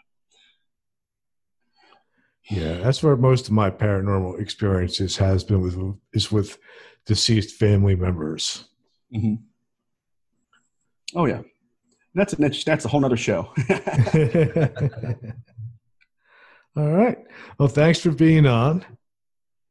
yeah 2.50 2.76
that's 2.80 3.02
where 3.02 3.16
most 3.16 3.48
of 3.48 3.54
my 3.54 3.70
paranormal 3.70 4.40
experiences 4.40 5.16
has 5.16 5.44
been 5.44 5.62
with 5.62 5.98
is 6.12 6.32
with 6.32 6.58
deceased 7.06 7.56
family 7.56 7.96
members 7.96 8.66
mm-hmm. 9.16 9.36
Oh 11.16 11.26
yeah, 11.26 11.42
that's 12.16 12.34
an 12.34 12.52
that's 12.66 12.86
a 12.86 12.88
whole 12.88 13.06
other 13.06 13.18
show. 13.18 13.52
All 16.76 16.90
right. 16.90 17.20
Well, 17.60 17.68
thanks 17.68 18.00
for 18.00 18.10
being 18.12 18.48
on. 18.48 18.84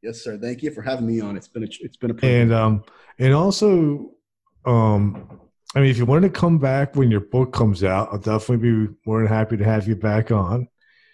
Yes, 0.03 0.21
sir. 0.21 0.37
Thank 0.37 0.61
you 0.61 0.69
for 0.69 0.81
having 0.81 1.07
me 1.07 1.21
on. 1.21 1.37
It's 1.37 1.47
been 1.47 1.63
a 1.63 1.67
it's 1.79 1.95
been 1.95 2.11
a 2.11 2.13
pleasure. 2.13 2.41
And 2.41 2.53
um 2.53 2.83
and 3.19 3.33
also 3.33 4.11
um 4.65 5.39
I 5.73 5.79
mean 5.79 5.89
if 5.89 5.97
you 5.97 6.05
want 6.05 6.23
to 6.23 6.29
come 6.29 6.59
back 6.59 6.97
when 6.97 7.09
your 7.09 7.21
book 7.21 7.53
comes 7.53 7.85
out, 7.85 8.09
I'll 8.11 8.19
definitely 8.19 8.69
be 8.87 8.93
more 9.05 9.19
than 9.19 9.29
happy 9.29 9.55
to 9.55 9.63
have 9.63 9.87
you 9.87 9.95
back 9.95 10.29
on. 10.29 10.67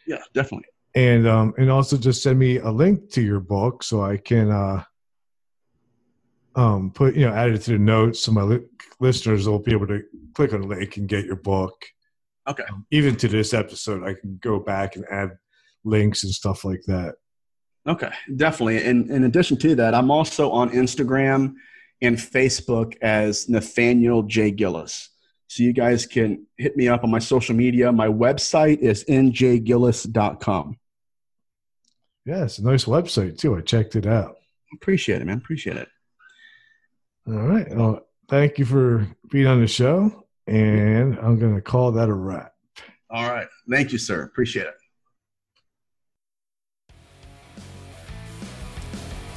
Yeah, 0.07 0.23
definitely. 0.33 0.65
And 0.95 1.27
um 1.27 1.53
and 1.59 1.69
also 1.69 1.97
just 1.97 2.23
send 2.23 2.39
me 2.39 2.57
a 2.57 2.69
link 2.71 3.11
to 3.11 3.21
your 3.21 3.39
book 3.39 3.83
so 3.83 4.03
I 4.03 4.17
can 4.17 4.49
uh 4.49 4.83
um 6.55 6.89
put 6.89 7.15
you 7.15 7.27
know 7.27 7.33
add 7.33 7.51
it 7.51 7.61
to 7.61 7.71
the 7.73 7.77
notes 7.77 8.21
so 8.21 8.31
my 8.31 8.41
li- 8.41 8.65
listeners 8.99 9.47
will 9.47 9.59
be 9.59 9.71
able 9.71 9.85
to 9.85 10.01
click 10.33 10.51
on 10.51 10.61
the 10.61 10.67
link 10.67 10.97
and 10.97 11.07
get 11.07 11.25
your 11.25 11.35
book. 11.35 11.85
Okay. 12.47 12.63
Um, 12.71 12.87
even 12.89 13.15
to 13.17 13.27
this 13.27 13.53
episode, 13.53 14.03
I 14.03 14.15
can 14.15 14.39
go 14.41 14.59
back 14.59 14.95
and 14.95 15.05
add 15.11 15.37
links 15.83 16.23
and 16.23 16.33
stuff 16.33 16.65
like 16.65 16.81
that. 16.87 17.13
Okay, 17.89 18.11
definitely. 18.35 18.85
And 18.85 19.09
in 19.09 19.23
addition 19.23 19.57
to 19.57 19.75
that, 19.75 19.95
I'm 19.95 20.11
also 20.11 20.51
on 20.51 20.69
Instagram 20.69 21.55
and 22.01 22.15
Facebook 22.15 22.95
as 23.01 23.49
Nathaniel 23.49 24.23
J. 24.23 24.51
Gillis. 24.51 25.09
So 25.47 25.63
you 25.63 25.73
guys 25.73 26.05
can 26.05 26.45
hit 26.57 26.77
me 26.77 26.87
up 26.87 27.03
on 27.03 27.09
my 27.09 27.17
social 27.17 27.55
media. 27.55 27.91
My 27.91 28.07
website 28.07 28.77
is 28.79 29.03
njgillis.com. 29.05 30.77
Yeah, 32.25 32.43
it's 32.43 32.59
a 32.59 32.63
nice 32.63 32.85
website 32.85 33.39
too. 33.39 33.57
I 33.57 33.61
checked 33.61 33.95
it 33.95 34.05
out. 34.05 34.35
Appreciate 34.75 35.23
it, 35.23 35.25
man. 35.25 35.39
Appreciate 35.39 35.77
it. 35.77 35.87
All 37.27 37.33
right. 37.33 37.67
Well, 37.75 38.07
thank 38.27 38.59
you 38.59 38.65
for 38.65 39.07
being 39.31 39.47
on 39.47 39.61
the 39.61 39.67
show. 39.67 40.25
And 40.45 41.17
I'm 41.17 41.39
going 41.39 41.55
to 41.55 41.61
call 41.61 41.91
that 41.93 42.09
a 42.09 42.13
wrap. 42.13 42.53
All 43.09 43.27
right. 43.27 43.47
Thank 43.67 43.91
you, 43.91 43.97
sir. 43.97 44.23
Appreciate 44.23 44.67
it. 44.67 44.75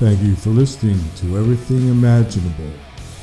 Thank 0.02 0.18
you 0.20 0.34
for 0.34 0.50
listening 0.50 0.98
to 1.18 1.38
Everything 1.38 1.88
Imaginable. 1.88 2.72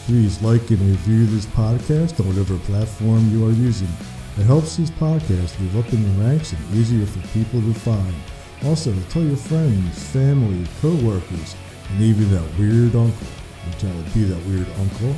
Please 0.06 0.42
like 0.42 0.70
and 0.70 0.80
review 0.80 1.26
this 1.26 1.46
podcast 1.48 2.22
on 2.22 2.28
whatever 2.28 2.58
platform 2.60 3.30
you 3.34 3.46
are 3.46 3.52
using. 3.52 3.90
It 4.38 4.46
helps 4.46 4.78
this 4.78 4.90
podcast 4.92 5.60
move 5.60 5.76
up 5.76 5.92
in 5.92 6.02
the 6.02 6.10
ranks 6.24 6.54
and 6.54 6.74
easier 6.74 7.06
for 7.06 7.20
people 7.34 7.60
to 7.60 7.74
find. 7.74 8.16
Also, 8.64 8.94
tell 9.10 9.24
your 9.24 9.36
friends, 9.36 10.02
family, 10.14 10.66
co-workers, 10.82 11.58
and 11.90 12.02
even 12.02 12.32
that 12.32 12.50
weird 12.58 12.96
uncle, 12.96 13.28
which 13.68 13.84
I 13.84 13.92
will 13.94 14.08
be 14.14 14.24
that 14.24 14.42
weird 14.48 14.70
uncle. 14.80 15.14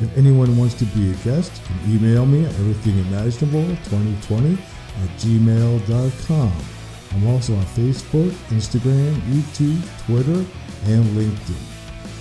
If 0.00 0.18
anyone 0.18 0.58
wants 0.58 0.74
to 0.80 0.84
be 0.86 1.12
a 1.12 1.14
guest, 1.22 1.52
you 1.54 1.62
can 1.78 1.92
email 1.94 2.26
me 2.26 2.44
at 2.44 2.50
everythingimaginable2020 2.54 4.58
at 4.58 5.10
gmail.com. 5.20 6.52
I'm 7.12 7.26
also 7.28 7.54
on 7.54 7.64
Facebook, 7.66 8.32
Instagram, 8.50 9.14
YouTube, 9.30 9.80
Twitter, 10.06 10.44
and 10.86 11.04
LinkedIn. 11.16 11.62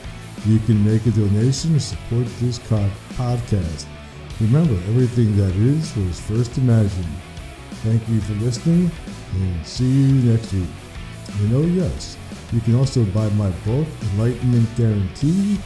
You 0.46 0.60
can 0.60 0.84
make 0.84 1.06
a 1.06 1.12
donation 1.12 1.74
to 1.74 1.80
support 1.80 2.26
this 2.40 2.60
podcast. 2.60 3.86
Remember, 4.40 4.74
everything 4.90 5.38
that 5.38 5.56
is 5.56 5.96
was 5.96 6.20
first 6.20 6.58
imagined. 6.58 7.06
Thank 7.84 8.08
you 8.10 8.20
for 8.22 8.34
listening 8.34 8.92
and 9.34 9.66
see 9.66 9.90
you 9.90 10.32
next 10.32 10.54
week. 10.54 10.70
And 11.40 11.56
oh, 11.56 11.66
yes, 11.66 12.18
you 12.52 12.60
can 12.62 12.76
also 12.76 13.04
buy 13.06 13.30
my 13.30 13.50
book, 13.66 13.88
Enlightenment 14.14 14.76
Guaranteed 14.76 15.60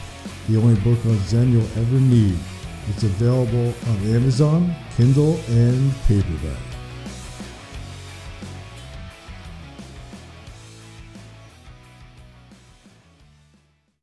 the 0.48 0.56
only 0.56 0.74
book 0.80 1.04
on 1.06 1.18
Zen 1.26 1.52
you'll 1.52 1.78
ever 1.78 2.00
need. 2.00 2.38
It's 2.88 3.02
available 3.02 3.74
on 3.88 4.14
Amazon, 4.14 4.74
Kindle, 4.96 5.40
and 5.48 5.92
paperback. 6.06 6.65